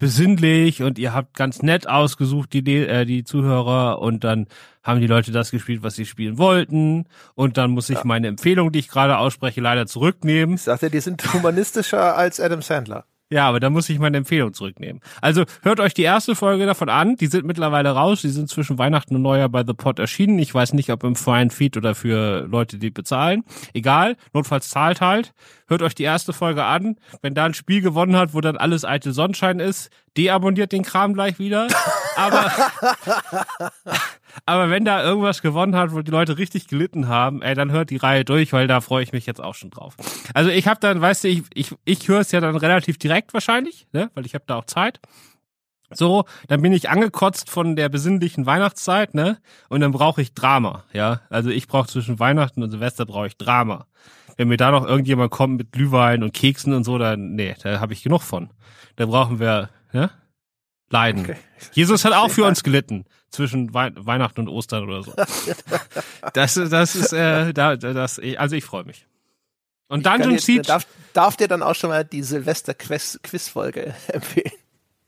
besinnlich 0.00 0.82
und 0.82 0.98
ihr 0.98 1.14
habt 1.14 1.36
ganz 1.36 1.62
nett 1.62 1.88
ausgesucht, 1.88 2.52
die, 2.52 2.78
äh, 2.78 3.04
die 3.04 3.22
Zuhörer, 3.22 4.00
und 4.00 4.24
dann 4.24 4.48
haben 4.82 5.00
die 5.00 5.06
Leute 5.06 5.30
das 5.30 5.52
gespielt, 5.52 5.84
was 5.84 5.94
sie 5.94 6.06
spielen 6.06 6.38
wollten. 6.38 7.04
Und 7.34 7.58
dann 7.58 7.70
muss 7.70 7.90
ich 7.90 8.02
meine 8.02 8.26
Empfehlung, 8.26 8.72
die 8.72 8.80
ich 8.80 8.88
gerade 8.88 9.18
ausspreche, 9.18 9.60
leider 9.60 9.86
zurücknehmen. 9.86 10.56
Ich 10.56 10.62
sagte, 10.62 10.90
die 10.90 11.00
sind 11.00 11.22
humanistischer 11.32 12.16
als 12.16 12.40
Adam 12.40 12.62
Sandler. 12.62 13.04
Ja, 13.32 13.48
aber 13.48 13.60
da 13.60 13.70
muss 13.70 13.88
ich 13.88 14.00
meine 14.00 14.16
Empfehlung 14.16 14.52
zurücknehmen. 14.52 15.00
Also 15.20 15.44
hört 15.62 15.78
euch 15.78 15.94
die 15.94 16.02
erste 16.02 16.34
Folge 16.34 16.66
davon 16.66 16.88
an. 16.88 17.14
Die 17.14 17.28
sind 17.28 17.46
mittlerweile 17.46 17.90
raus. 17.90 18.22
Die 18.22 18.28
sind 18.28 18.48
zwischen 18.48 18.76
Weihnachten 18.76 19.14
und 19.14 19.22
Neujahr 19.22 19.48
bei 19.48 19.64
The 19.64 19.72
Pod 19.72 20.00
erschienen. 20.00 20.40
Ich 20.40 20.52
weiß 20.52 20.72
nicht, 20.72 20.90
ob 20.90 21.04
im 21.04 21.14
freien 21.14 21.50
Feed 21.50 21.76
oder 21.76 21.94
für 21.94 22.48
Leute, 22.48 22.78
die 22.78 22.90
bezahlen. 22.90 23.44
Egal. 23.72 24.16
Notfalls 24.32 24.68
zahlt 24.68 25.00
halt. 25.00 25.32
Hört 25.68 25.82
euch 25.82 25.94
die 25.94 26.02
erste 26.02 26.32
Folge 26.32 26.64
an. 26.64 26.96
Wenn 27.22 27.34
da 27.34 27.44
ein 27.44 27.54
Spiel 27.54 27.80
gewonnen 27.80 28.16
hat, 28.16 28.34
wo 28.34 28.40
dann 28.40 28.56
alles 28.56 28.84
alte 28.84 29.12
Sonnenschein 29.12 29.60
ist, 29.60 29.90
deabonniert 30.16 30.72
den 30.72 30.82
Kram 30.82 31.14
gleich 31.14 31.38
wieder. 31.38 31.68
Aber, 32.20 32.52
aber 34.46 34.70
wenn 34.70 34.84
da 34.84 35.02
irgendwas 35.02 35.40
gewonnen 35.42 35.74
hat, 35.74 35.92
wo 35.94 36.02
die 36.02 36.10
Leute 36.10 36.36
richtig 36.36 36.68
gelitten 36.68 37.08
haben, 37.08 37.40
ey, 37.42 37.54
dann 37.54 37.72
hört 37.72 37.90
die 37.90 37.96
Reihe 37.96 38.24
durch, 38.24 38.52
weil 38.52 38.66
da 38.66 38.80
freue 38.80 39.02
ich 39.02 39.12
mich 39.12 39.26
jetzt 39.26 39.40
auch 39.40 39.54
schon 39.54 39.70
drauf. 39.70 39.96
Also 40.34 40.50
ich 40.50 40.68
habe 40.68 40.80
dann, 40.80 41.00
weißt 41.00 41.24
du, 41.24 41.28
ich, 41.28 41.42
ich, 41.54 41.74
ich 41.84 42.08
höre 42.08 42.20
es 42.20 42.30
ja 42.32 42.40
dann 42.40 42.56
relativ 42.56 42.98
direkt 42.98 43.32
wahrscheinlich, 43.32 43.86
ne? 43.92 44.10
weil 44.14 44.26
ich 44.26 44.34
habe 44.34 44.44
da 44.46 44.56
auch 44.56 44.66
Zeit. 44.66 45.00
So, 45.92 46.24
dann 46.46 46.62
bin 46.62 46.72
ich 46.72 46.88
angekotzt 46.88 47.50
von 47.50 47.74
der 47.74 47.88
besinnlichen 47.88 48.46
Weihnachtszeit, 48.46 49.14
ne? 49.14 49.38
Und 49.68 49.80
dann 49.80 49.90
brauche 49.90 50.22
ich 50.22 50.34
Drama, 50.34 50.84
ja. 50.92 51.22
Also 51.30 51.50
ich 51.50 51.66
brauche 51.66 51.88
zwischen 51.88 52.20
Weihnachten 52.20 52.62
und 52.62 52.70
Silvester 52.70 53.06
brauche 53.06 53.26
ich 53.26 53.36
Drama. 53.36 53.86
Wenn 54.36 54.46
mir 54.46 54.56
da 54.56 54.70
noch 54.70 54.86
irgendjemand 54.86 55.32
kommt 55.32 55.58
mit 55.58 55.72
Glühwein 55.72 56.22
und 56.22 56.32
Keksen 56.32 56.74
und 56.74 56.84
so, 56.84 56.96
dann 56.96 57.34
nee, 57.34 57.56
da 57.62 57.80
habe 57.80 57.92
ich 57.92 58.04
genug 58.04 58.22
von. 58.22 58.50
Da 58.94 59.06
brauchen 59.06 59.40
wir, 59.40 59.70
ja, 59.92 60.10
Leiden. 60.90 61.22
Okay. 61.22 61.36
Jesus 61.72 62.04
hat 62.04 62.12
auch 62.12 62.30
für 62.30 62.44
uns 62.44 62.62
gelitten 62.62 63.04
zwischen 63.30 63.72
Wei 63.72 63.92
Weihnachten 63.94 64.40
und 64.40 64.48
Ostern 64.48 64.84
oder 64.84 65.02
so. 65.02 65.14
Das, 66.34 66.54
das 66.54 66.96
ist, 66.96 67.12
äh, 67.12 67.52
da, 67.54 67.76
das, 67.76 68.20
also 68.36 68.56
ich 68.56 68.64
freue 68.64 68.84
mich. 68.84 69.06
Und 69.88 70.06
Dungeon 70.06 70.32
jetzt, 70.32 70.46
Siege. 70.46 70.62
Darf, 70.62 70.86
darf 71.12 71.36
dir 71.36 71.48
dann 71.48 71.62
auch 71.62 71.74
schon 71.74 71.90
mal 71.90 72.04
die 72.04 72.22
Silvester-Quiz-Folge 72.22 73.94
empfehlen? 74.08 74.52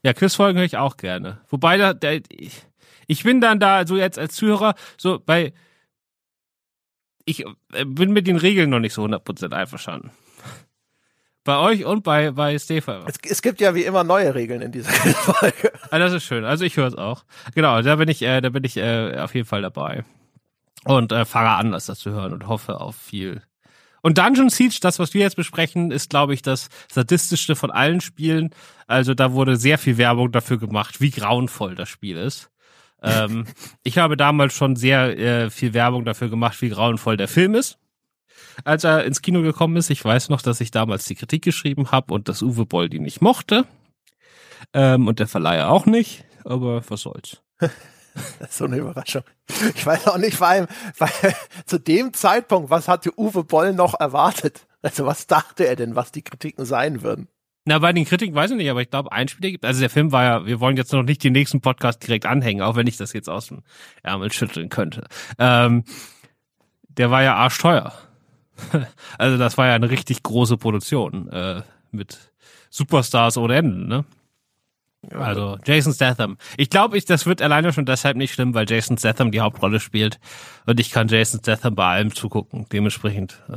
Ja, 0.02 0.12
Quizfolgen 0.12 0.58
höre 0.58 0.66
ich 0.66 0.76
auch 0.76 0.96
gerne. 0.96 1.40
Wobei 1.48 1.76
da, 1.76 1.94
der, 1.94 2.20
ich, 2.28 2.62
ich 3.06 3.22
bin 3.22 3.40
dann 3.40 3.60
da 3.60 3.86
so 3.86 3.96
jetzt 3.96 4.18
als 4.18 4.34
Zuhörer 4.34 4.74
so 4.96 5.20
bei, 5.24 5.52
ich 7.24 7.44
äh, 7.72 7.84
bin 7.84 8.12
mit 8.12 8.26
den 8.26 8.36
Regeln 8.36 8.70
noch 8.70 8.80
nicht 8.80 8.94
so 8.94 9.04
100% 9.04 9.52
einverstanden. 9.52 10.10
Bei 11.44 11.58
euch 11.58 11.84
und 11.84 12.04
bei, 12.04 12.30
bei 12.30 12.56
Stefan. 12.58 13.02
Es, 13.06 13.16
es 13.28 13.42
gibt 13.42 13.60
ja 13.60 13.74
wie 13.74 13.82
immer 13.82 14.04
neue 14.04 14.34
Regeln 14.34 14.62
in 14.62 14.70
dieser 14.70 14.90
Folge. 14.92 15.72
Ah, 15.90 15.98
das 15.98 16.12
ist 16.12 16.24
schön. 16.24 16.44
Also 16.44 16.64
ich 16.64 16.76
höre 16.76 16.86
es 16.86 16.94
auch. 16.94 17.24
Genau, 17.54 17.82
da 17.82 17.96
bin 17.96 18.08
ich, 18.08 18.22
äh, 18.22 18.40
da 18.40 18.48
bin 18.50 18.62
ich 18.62 18.76
äh, 18.76 19.18
auf 19.18 19.34
jeden 19.34 19.46
Fall 19.46 19.62
dabei. 19.62 20.04
Und 20.84 21.10
äh, 21.10 21.24
fange 21.24 21.50
an, 21.50 21.72
das 21.72 21.86
zu 21.86 22.10
hören 22.10 22.32
und 22.32 22.46
hoffe 22.46 22.80
auf 22.80 22.94
viel. 22.94 23.42
Und 24.02 24.18
Dungeon 24.18 24.50
Siege, 24.50 24.78
das, 24.80 24.98
was 24.98 25.14
wir 25.14 25.22
jetzt 25.22 25.36
besprechen, 25.36 25.90
ist, 25.90 26.10
glaube 26.10 26.34
ich, 26.34 26.42
das 26.42 26.68
statistischste 26.90 27.56
von 27.56 27.70
allen 27.70 28.00
Spielen. 28.00 28.50
Also 28.86 29.14
da 29.14 29.32
wurde 29.32 29.56
sehr 29.56 29.78
viel 29.78 29.96
Werbung 29.96 30.32
dafür 30.32 30.58
gemacht, 30.58 31.00
wie 31.00 31.10
grauenvoll 31.10 31.74
das 31.74 31.88
Spiel 31.88 32.16
ist. 32.16 32.50
ähm, 33.02 33.46
ich 33.82 33.98
habe 33.98 34.16
damals 34.16 34.54
schon 34.54 34.76
sehr 34.76 35.18
äh, 35.18 35.50
viel 35.50 35.74
Werbung 35.74 36.04
dafür 36.04 36.28
gemacht, 36.28 36.62
wie 36.62 36.68
grauenvoll 36.68 37.16
der 37.16 37.28
Film 37.28 37.56
ist 37.56 37.78
als 38.64 38.84
er 38.84 39.04
ins 39.04 39.22
Kino 39.22 39.42
gekommen 39.42 39.76
ist. 39.76 39.90
Ich 39.90 40.04
weiß 40.04 40.28
noch, 40.28 40.42
dass 40.42 40.60
ich 40.60 40.70
damals 40.70 41.04
die 41.06 41.14
Kritik 41.14 41.42
geschrieben 41.42 41.90
habe 41.90 42.12
und 42.14 42.28
dass 42.28 42.42
Uwe 42.42 42.66
Boll 42.66 42.88
die 42.88 43.00
nicht 43.00 43.20
mochte. 43.20 43.66
Ähm, 44.72 45.08
und 45.08 45.18
der 45.18 45.28
Verleiher 45.28 45.70
auch 45.70 45.86
nicht, 45.86 46.24
aber 46.44 46.82
was 46.88 47.02
soll's. 47.02 47.42
So 48.50 48.66
eine 48.66 48.76
Überraschung. 48.76 49.22
Ich 49.74 49.86
weiß 49.86 50.08
auch 50.08 50.18
nicht, 50.18 50.38
weil, 50.38 50.68
weil 50.98 51.34
zu 51.64 51.78
dem 51.78 52.12
Zeitpunkt, 52.12 52.68
was 52.68 52.86
hatte 52.86 53.10
Uwe 53.18 53.42
Boll 53.42 53.72
noch 53.72 53.98
erwartet? 53.98 54.66
Also 54.82 55.06
was 55.06 55.26
dachte 55.26 55.66
er 55.66 55.76
denn, 55.76 55.96
was 55.96 56.12
die 56.12 56.20
Kritiken 56.20 56.66
sein 56.66 57.02
würden? 57.02 57.28
Na, 57.64 57.78
bei 57.78 57.92
den 57.92 58.04
Kritiken 58.04 58.34
weiß 58.34 58.50
ich 58.50 58.56
nicht, 58.56 58.70
aber 58.70 58.82
ich 58.82 58.90
glaube, 58.90 59.12
ein 59.12 59.28
Spiel 59.28 59.52
gibt. 59.52 59.64
Also 59.64 59.80
der 59.80 59.90
Film 59.90 60.10
war 60.10 60.24
ja, 60.24 60.46
wir 60.46 60.58
wollen 60.58 60.76
jetzt 60.76 60.92
noch 60.92 61.04
nicht 61.04 61.22
den 61.22 61.32
nächsten 61.32 61.60
Podcast 61.60 62.04
direkt 62.04 62.26
anhängen, 62.26 62.60
auch 62.60 62.74
wenn 62.74 62.88
ich 62.88 62.96
das 62.96 63.12
jetzt 63.12 63.28
aus 63.28 63.46
dem 63.46 63.62
Ärmel 64.02 64.32
schütteln 64.32 64.68
könnte. 64.68 65.06
Ähm, 65.38 65.84
der 66.88 67.10
war 67.10 67.22
ja 67.22 67.36
arschteuer. 67.36 67.92
also 69.18 69.38
das 69.38 69.58
war 69.58 69.66
ja 69.66 69.74
eine 69.74 69.90
richtig 69.90 70.22
große 70.22 70.56
Produktion 70.56 71.28
äh, 71.30 71.62
mit 71.90 72.18
Superstars 72.70 73.36
ohne 73.36 73.56
Ende, 73.56 73.88
ne? 73.88 74.04
Also 75.10 75.58
Jason 75.64 75.92
Statham. 75.92 76.38
Ich 76.56 76.70
glaube, 76.70 76.96
ich, 76.96 77.04
das 77.04 77.26
wird 77.26 77.42
alleine 77.42 77.72
schon 77.72 77.86
deshalb 77.86 78.16
nicht 78.16 78.32
schlimm, 78.32 78.54
weil 78.54 78.70
Jason 78.70 78.96
Statham 78.96 79.32
die 79.32 79.40
Hauptrolle 79.40 79.80
spielt 79.80 80.20
und 80.64 80.78
ich 80.78 80.90
kann 80.90 81.08
Jason 81.08 81.40
Statham 81.40 81.74
bei 81.74 81.86
allem 81.86 82.14
zugucken. 82.14 82.66
Dementsprechend 82.70 83.42
äh, 83.48 83.56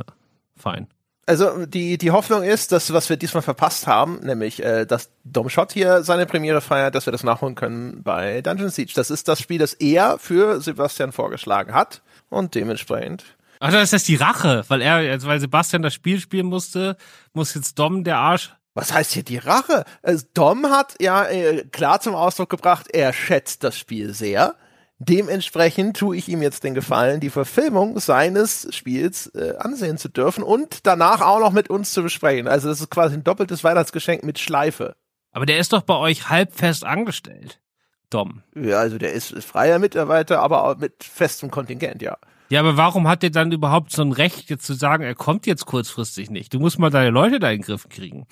fein. 0.56 0.88
Also 1.24 1.66
die 1.66 1.98
die 1.98 2.10
Hoffnung 2.10 2.42
ist, 2.42 2.72
dass 2.72 2.92
was 2.92 3.08
wir 3.08 3.16
diesmal 3.16 3.42
verpasst 3.42 3.86
haben, 3.86 4.20
nämlich 4.22 4.62
äh, 4.62 4.86
dass 4.86 5.10
Dom 5.24 5.48
Schott 5.48 5.72
hier 5.72 6.02
seine 6.02 6.26
Premiere 6.26 6.60
feiert, 6.60 6.94
dass 6.94 7.06
wir 7.06 7.12
das 7.12 7.24
nachholen 7.24 7.54
können 7.54 8.02
bei 8.02 8.42
Dungeon 8.42 8.70
Siege. 8.70 8.92
Das 8.94 9.10
ist 9.10 9.28
das 9.28 9.40
Spiel, 9.40 9.58
das 9.58 9.74
er 9.74 10.18
für 10.18 10.60
Sebastian 10.60 11.12
vorgeschlagen 11.12 11.74
hat 11.74 12.02
und 12.28 12.54
dementsprechend 12.54 13.24
Ach, 13.60 13.72
das 13.72 13.92
ist 13.92 14.08
die 14.08 14.16
Rache, 14.16 14.64
weil 14.68 14.82
er, 14.82 14.96
also 14.96 15.28
weil 15.28 15.40
Sebastian 15.40 15.82
das 15.82 15.94
Spiel 15.94 16.20
spielen 16.20 16.46
musste, 16.46 16.96
muss 17.32 17.54
jetzt 17.54 17.78
Dom 17.78 18.04
der 18.04 18.18
Arsch. 18.18 18.54
Was 18.74 18.92
heißt 18.92 19.12
hier 19.12 19.22
die 19.22 19.38
Rache? 19.38 19.84
Also 20.02 20.26
Dom 20.34 20.66
hat 20.66 20.96
ja 21.00 21.24
äh, 21.24 21.64
klar 21.72 22.00
zum 22.00 22.14
Ausdruck 22.14 22.50
gebracht, 22.50 22.88
er 22.92 23.12
schätzt 23.12 23.64
das 23.64 23.78
Spiel 23.78 24.12
sehr. 24.12 24.54
Dementsprechend 24.98 25.98
tue 25.98 26.16
ich 26.16 26.28
ihm 26.28 26.40
jetzt 26.40 26.64
den 26.64 26.74
Gefallen, 26.74 27.20
die 27.20 27.30
Verfilmung 27.30 27.98
seines 28.00 28.68
Spiels 28.74 29.26
äh, 29.34 29.54
ansehen 29.58 29.98
zu 29.98 30.08
dürfen 30.08 30.42
und 30.42 30.86
danach 30.86 31.20
auch 31.20 31.40
noch 31.40 31.52
mit 31.52 31.68
uns 31.68 31.92
zu 31.92 32.02
besprechen. 32.02 32.48
Also 32.48 32.68
das 32.68 32.80
ist 32.80 32.90
quasi 32.90 33.14
ein 33.14 33.24
doppeltes 33.24 33.62
Weihnachtsgeschenk 33.62 34.24
mit 34.24 34.38
Schleife. 34.38 34.96
Aber 35.32 35.44
der 35.44 35.58
ist 35.58 35.74
doch 35.74 35.82
bei 35.82 35.96
euch 35.96 36.30
halbfest 36.30 36.84
angestellt, 36.84 37.60
Dom. 38.08 38.42
Ja, 38.54 38.78
also 38.78 38.96
der 38.96 39.12
ist, 39.12 39.32
ist 39.32 39.46
freier 39.46 39.78
Mitarbeiter, 39.78 40.40
aber 40.40 40.64
auch 40.64 40.76
mit 40.78 41.04
festem 41.04 41.50
Kontingent, 41.50 42.00
ja. 42.00 42.16
Ja, 42.48 42.60
aber 42.60 42.76
warum 42.76 43.08
hat 43.08 43.22
der 43.22 43.30
dann 43.30 43.50
überhaupt 43.52 43.92
so 43.92 44.02
ein 44.02 44.12
Recht, 44.12 44.50
jetzt 44.50 44.66
zu 44.66 44.74
sagen, 44.74 45.02
er 45.02 45.14
kommt 45.14 45.46
jetzt 45.46 45.66
kurzfristig 45.66 46.30
nicht? 46.30 46.54
Du 46.54 46.60
musst 46.60 46.78
mal 46.78 46.90
deine 46.90 47.10
Leute 47.10 47.40
da 47.40 47.50
in 47.50 47.60
den 47.60 47.64
Griff 47.64 47.88
kriegen. 47.88 48.26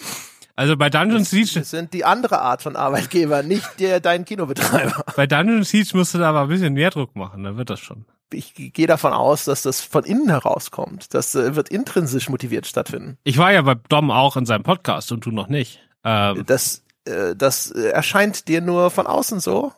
Also 0.56 0.76
bei 0.76 0.88
Dungeon 0.88 1.24
Siege. 1.24 1.58
Das 1.60 1.70
sind 1.70 1.92
die 1.92 2.04
andere 2.04 2.40
Art 2.40 2.62
von 2.62 2.76
Arbeitgeber, 2.76 3.42
nicht 3.42 3.80
der 3.80 3.98
dein 3.98 4.24
Kinobetreiber. 4.24 5.04
Bei 5.16 5.26
Dungeon 5.26 5.64
Siege 5.64 5.96
musst 5.96 6.14
du 6.14 6.18
da 6.18 6.28
aber 6.28 6.42
ein 6.42 6.48
bisschen 6.48 6.74
mehr 6.74 6.90
Druck 6.90 7.16
machen, 7.16 7.42
dann 7.42 7.56
wird 7.56 7.70
das 7.70 7.80
schon. 7.80 8.04
Ich 8.32 8.54
gehe 8.54 8.86
davon 8.86 9.12
aus, 9.12 9.44
dass 9.44 9.62
das 9.62 9.80
von 9.80 10.04
innen 10.04 10.28
herauskommt. 10.28 11.12
Das 11.12 11.34
äh, 11.34 11.56
wird 11.56 11.68
intrinsisch 11.68 12.28
motiviert 12.28 12.66
stattfinden. 12.66 13.18
Ich 13.24 13.36
war 13.36 13.52
ja 13.52 13.62
bei 13.62 13.74
Dom 13.74 14.10
auch 14.10 14.36
in 14.36 14.46
seinem 14.46 14.62
Podcast 14.62 15.10
und 15.10 15.26
du 15.26 15.32
noch 15.32 15.48
nicht. 15.48 15.80
Ähm, 16.04 16.44
das, 16.46 16.84
äh, 17.04 17.34
das 17.34 17.70
erscheint 17.72 18.46
dir 18.46 18.60
nur 18.60 18.90
von 18.90 19.08
außen 19.08 19.40
so, 19.40 19.72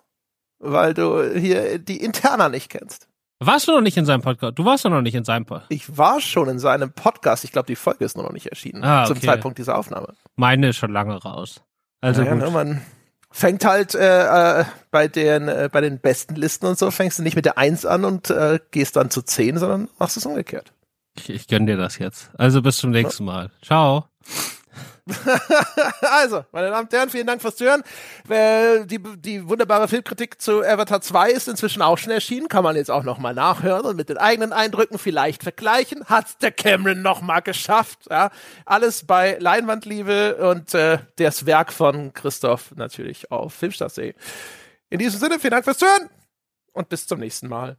weil 0.58 0.92
du 0.92 1.22
hier 1.34 1.78
die 1.78 2.02
Interna 2.02 2.50
nicht 2.50 2.68
kennst. 2.68 3.08
Warst 3.38 3.68
du 3.68 3.72
noch 3.72 3.82
nicht 3.82 3.96
in 3.98 4.06
seinem 4.06 4.22
Podcast? 4.22 4.58
Du 4.58 4.64
warst 4.64 4.84
doch 4.84 4.90
noch 4.90 5.02
nicht 5.02 5.14
in 5.14 5.24
seinem 5.24 5.44
Podcast. 5.44 5.70
Ich 5.70 5.98
war 5.98 6.20
schon 6.20 6.48
in 6.48 6.58
seinem 6.58 6.90
Podcast. 6.92 7.44
Ich 7.44 7.52
glaube, 7.52 7.66
die 7.66 7.76
Folge 7.76 8.04
ist 8.04 8.16
noch 8.16 8.32
nicht 8.32 8.46
erschienen. 8.46 8.82
Ah, 8.82 9.02
okay. 9.04 9.14
Zum 9.14 9.20
Zeitpunkt 9.22 9.58
dieser 9.58 9.76
Aufnahme. 9.76 10.14
Meine 10.36 10.68
ist 10.70 10.76
schon 10.76 10.92
lange 10.92 11.14
raus. 11.16 11.60
Also 12.00 12.22
naja, 12.22 12.34
gut. 12.34 12.44
Ne, 12.44 12.50
man 12.50 12.82
fängt 13.30 13.66
halt 13.66 13.94
äh, 13.94 14.60
äh, 14.60 14.64
bei 14.90 15.08
den 15.08 15.48
äh, 15.48 15.68
bei 15.70 15.82
den 15.82 15.98
besten 15.98 16.34
Listen 16.34 16.64
und 16.66 16.78
so 16.78 16.90
fängst 16.90 17.18
du 17.18 17.22
nicht 17.22 17.36
mit 17.36 17.44
der 17.44 17.58
Eins 17.58 17.84
an 17.84 18.06
und 18.06 18.30
äh, 18.30 18.58
gehst 18.70 18.96
dann 18.96 19.10
zu 19.10 19.20
zehn, 19.20 19.58
sondern 19.58 19.88
machst 19.98 20.16
es 20.16 20.24
umgekehrt. 20.24 20.72
Ich, 21.18 21.28
ich 21.28 21.46
gönn 21.46 21.66
dir 21.66 21.76
das 21.76 21.98
jetzt. 21.98 22.30
Also 22.38 22.62
bis 22.62 22.78
zum 22.78 22.90
nächsten 22.90 23.24
Mal. 23.24 23.50
Ciao. 23.62 24.06
also, 26.00 26.44
meine 26.50 26.70
Damen 26.70 26.86
und 26.86 26.92
Herren, 26.92 27.10
vielen 27.10 27.28
Dank 27.28 27.40
fürs 27.40 27.56
Zuhören. 27.56 27.82
Die, 28.28 28.98
die 28.98 29.48
wunderbare 29.48 29.86
Filmkritik 29.86 30.40
zu 30.40 30.64
Avatar 30.64 31.00
2 31.00 31.30
ist 31.30 31.46
inzwischen 31.46 31.80
auch 31.80 31.96
schon 31.96 32.10
erschienen. 32.12 32.48
Kann 32.48 32.64
man 32.64 32.74
jetzt 32.74 32.90
auch 32.90 33.04
nochmal 33.04 33.32
nachhören 33.32 33.86
und 33.86 33.96
mit 33.96 34.08
den 34.08 34.18
eigenen 34.18 34.52
Eindrücken 34.52 34.98
vielleicht 34.98 35.44
vergleichen. 35.44 36.06
Hat 36.06 36.42
der 36.42 36.50
Cameron 36.50 37.02
nochmal 37.02 37.42
geschafft. 37.42 38.00
Ja, 38.10 38.30
alles 38.64 39.06
bei 39.06 39.36
Leinwandliebe 39.38 40.36
und 40.50 40.74
äh, 40.74 40.98
das 41.16 41.46
Werk 41.46 41.72
von 41.72 42.12
Christoph 42.12 42.72
natürlich 42.74 43.30
auf 43.30 43.54
Filmstarts.de. 43.54 44.14
In 44.90 44.98
diesem 44.98 45.20
Sinne, 45.20 45.38
vielen 45.38 45.52
Dank 45.52 45.64
fürs 45.64 45.78
Zuhören 45.78 46.10
und 46.72 46.88
bis 46.88 47.06
zum 47.06 47.20
nächsten 47.20 47.48
Mal. 47.48 47.76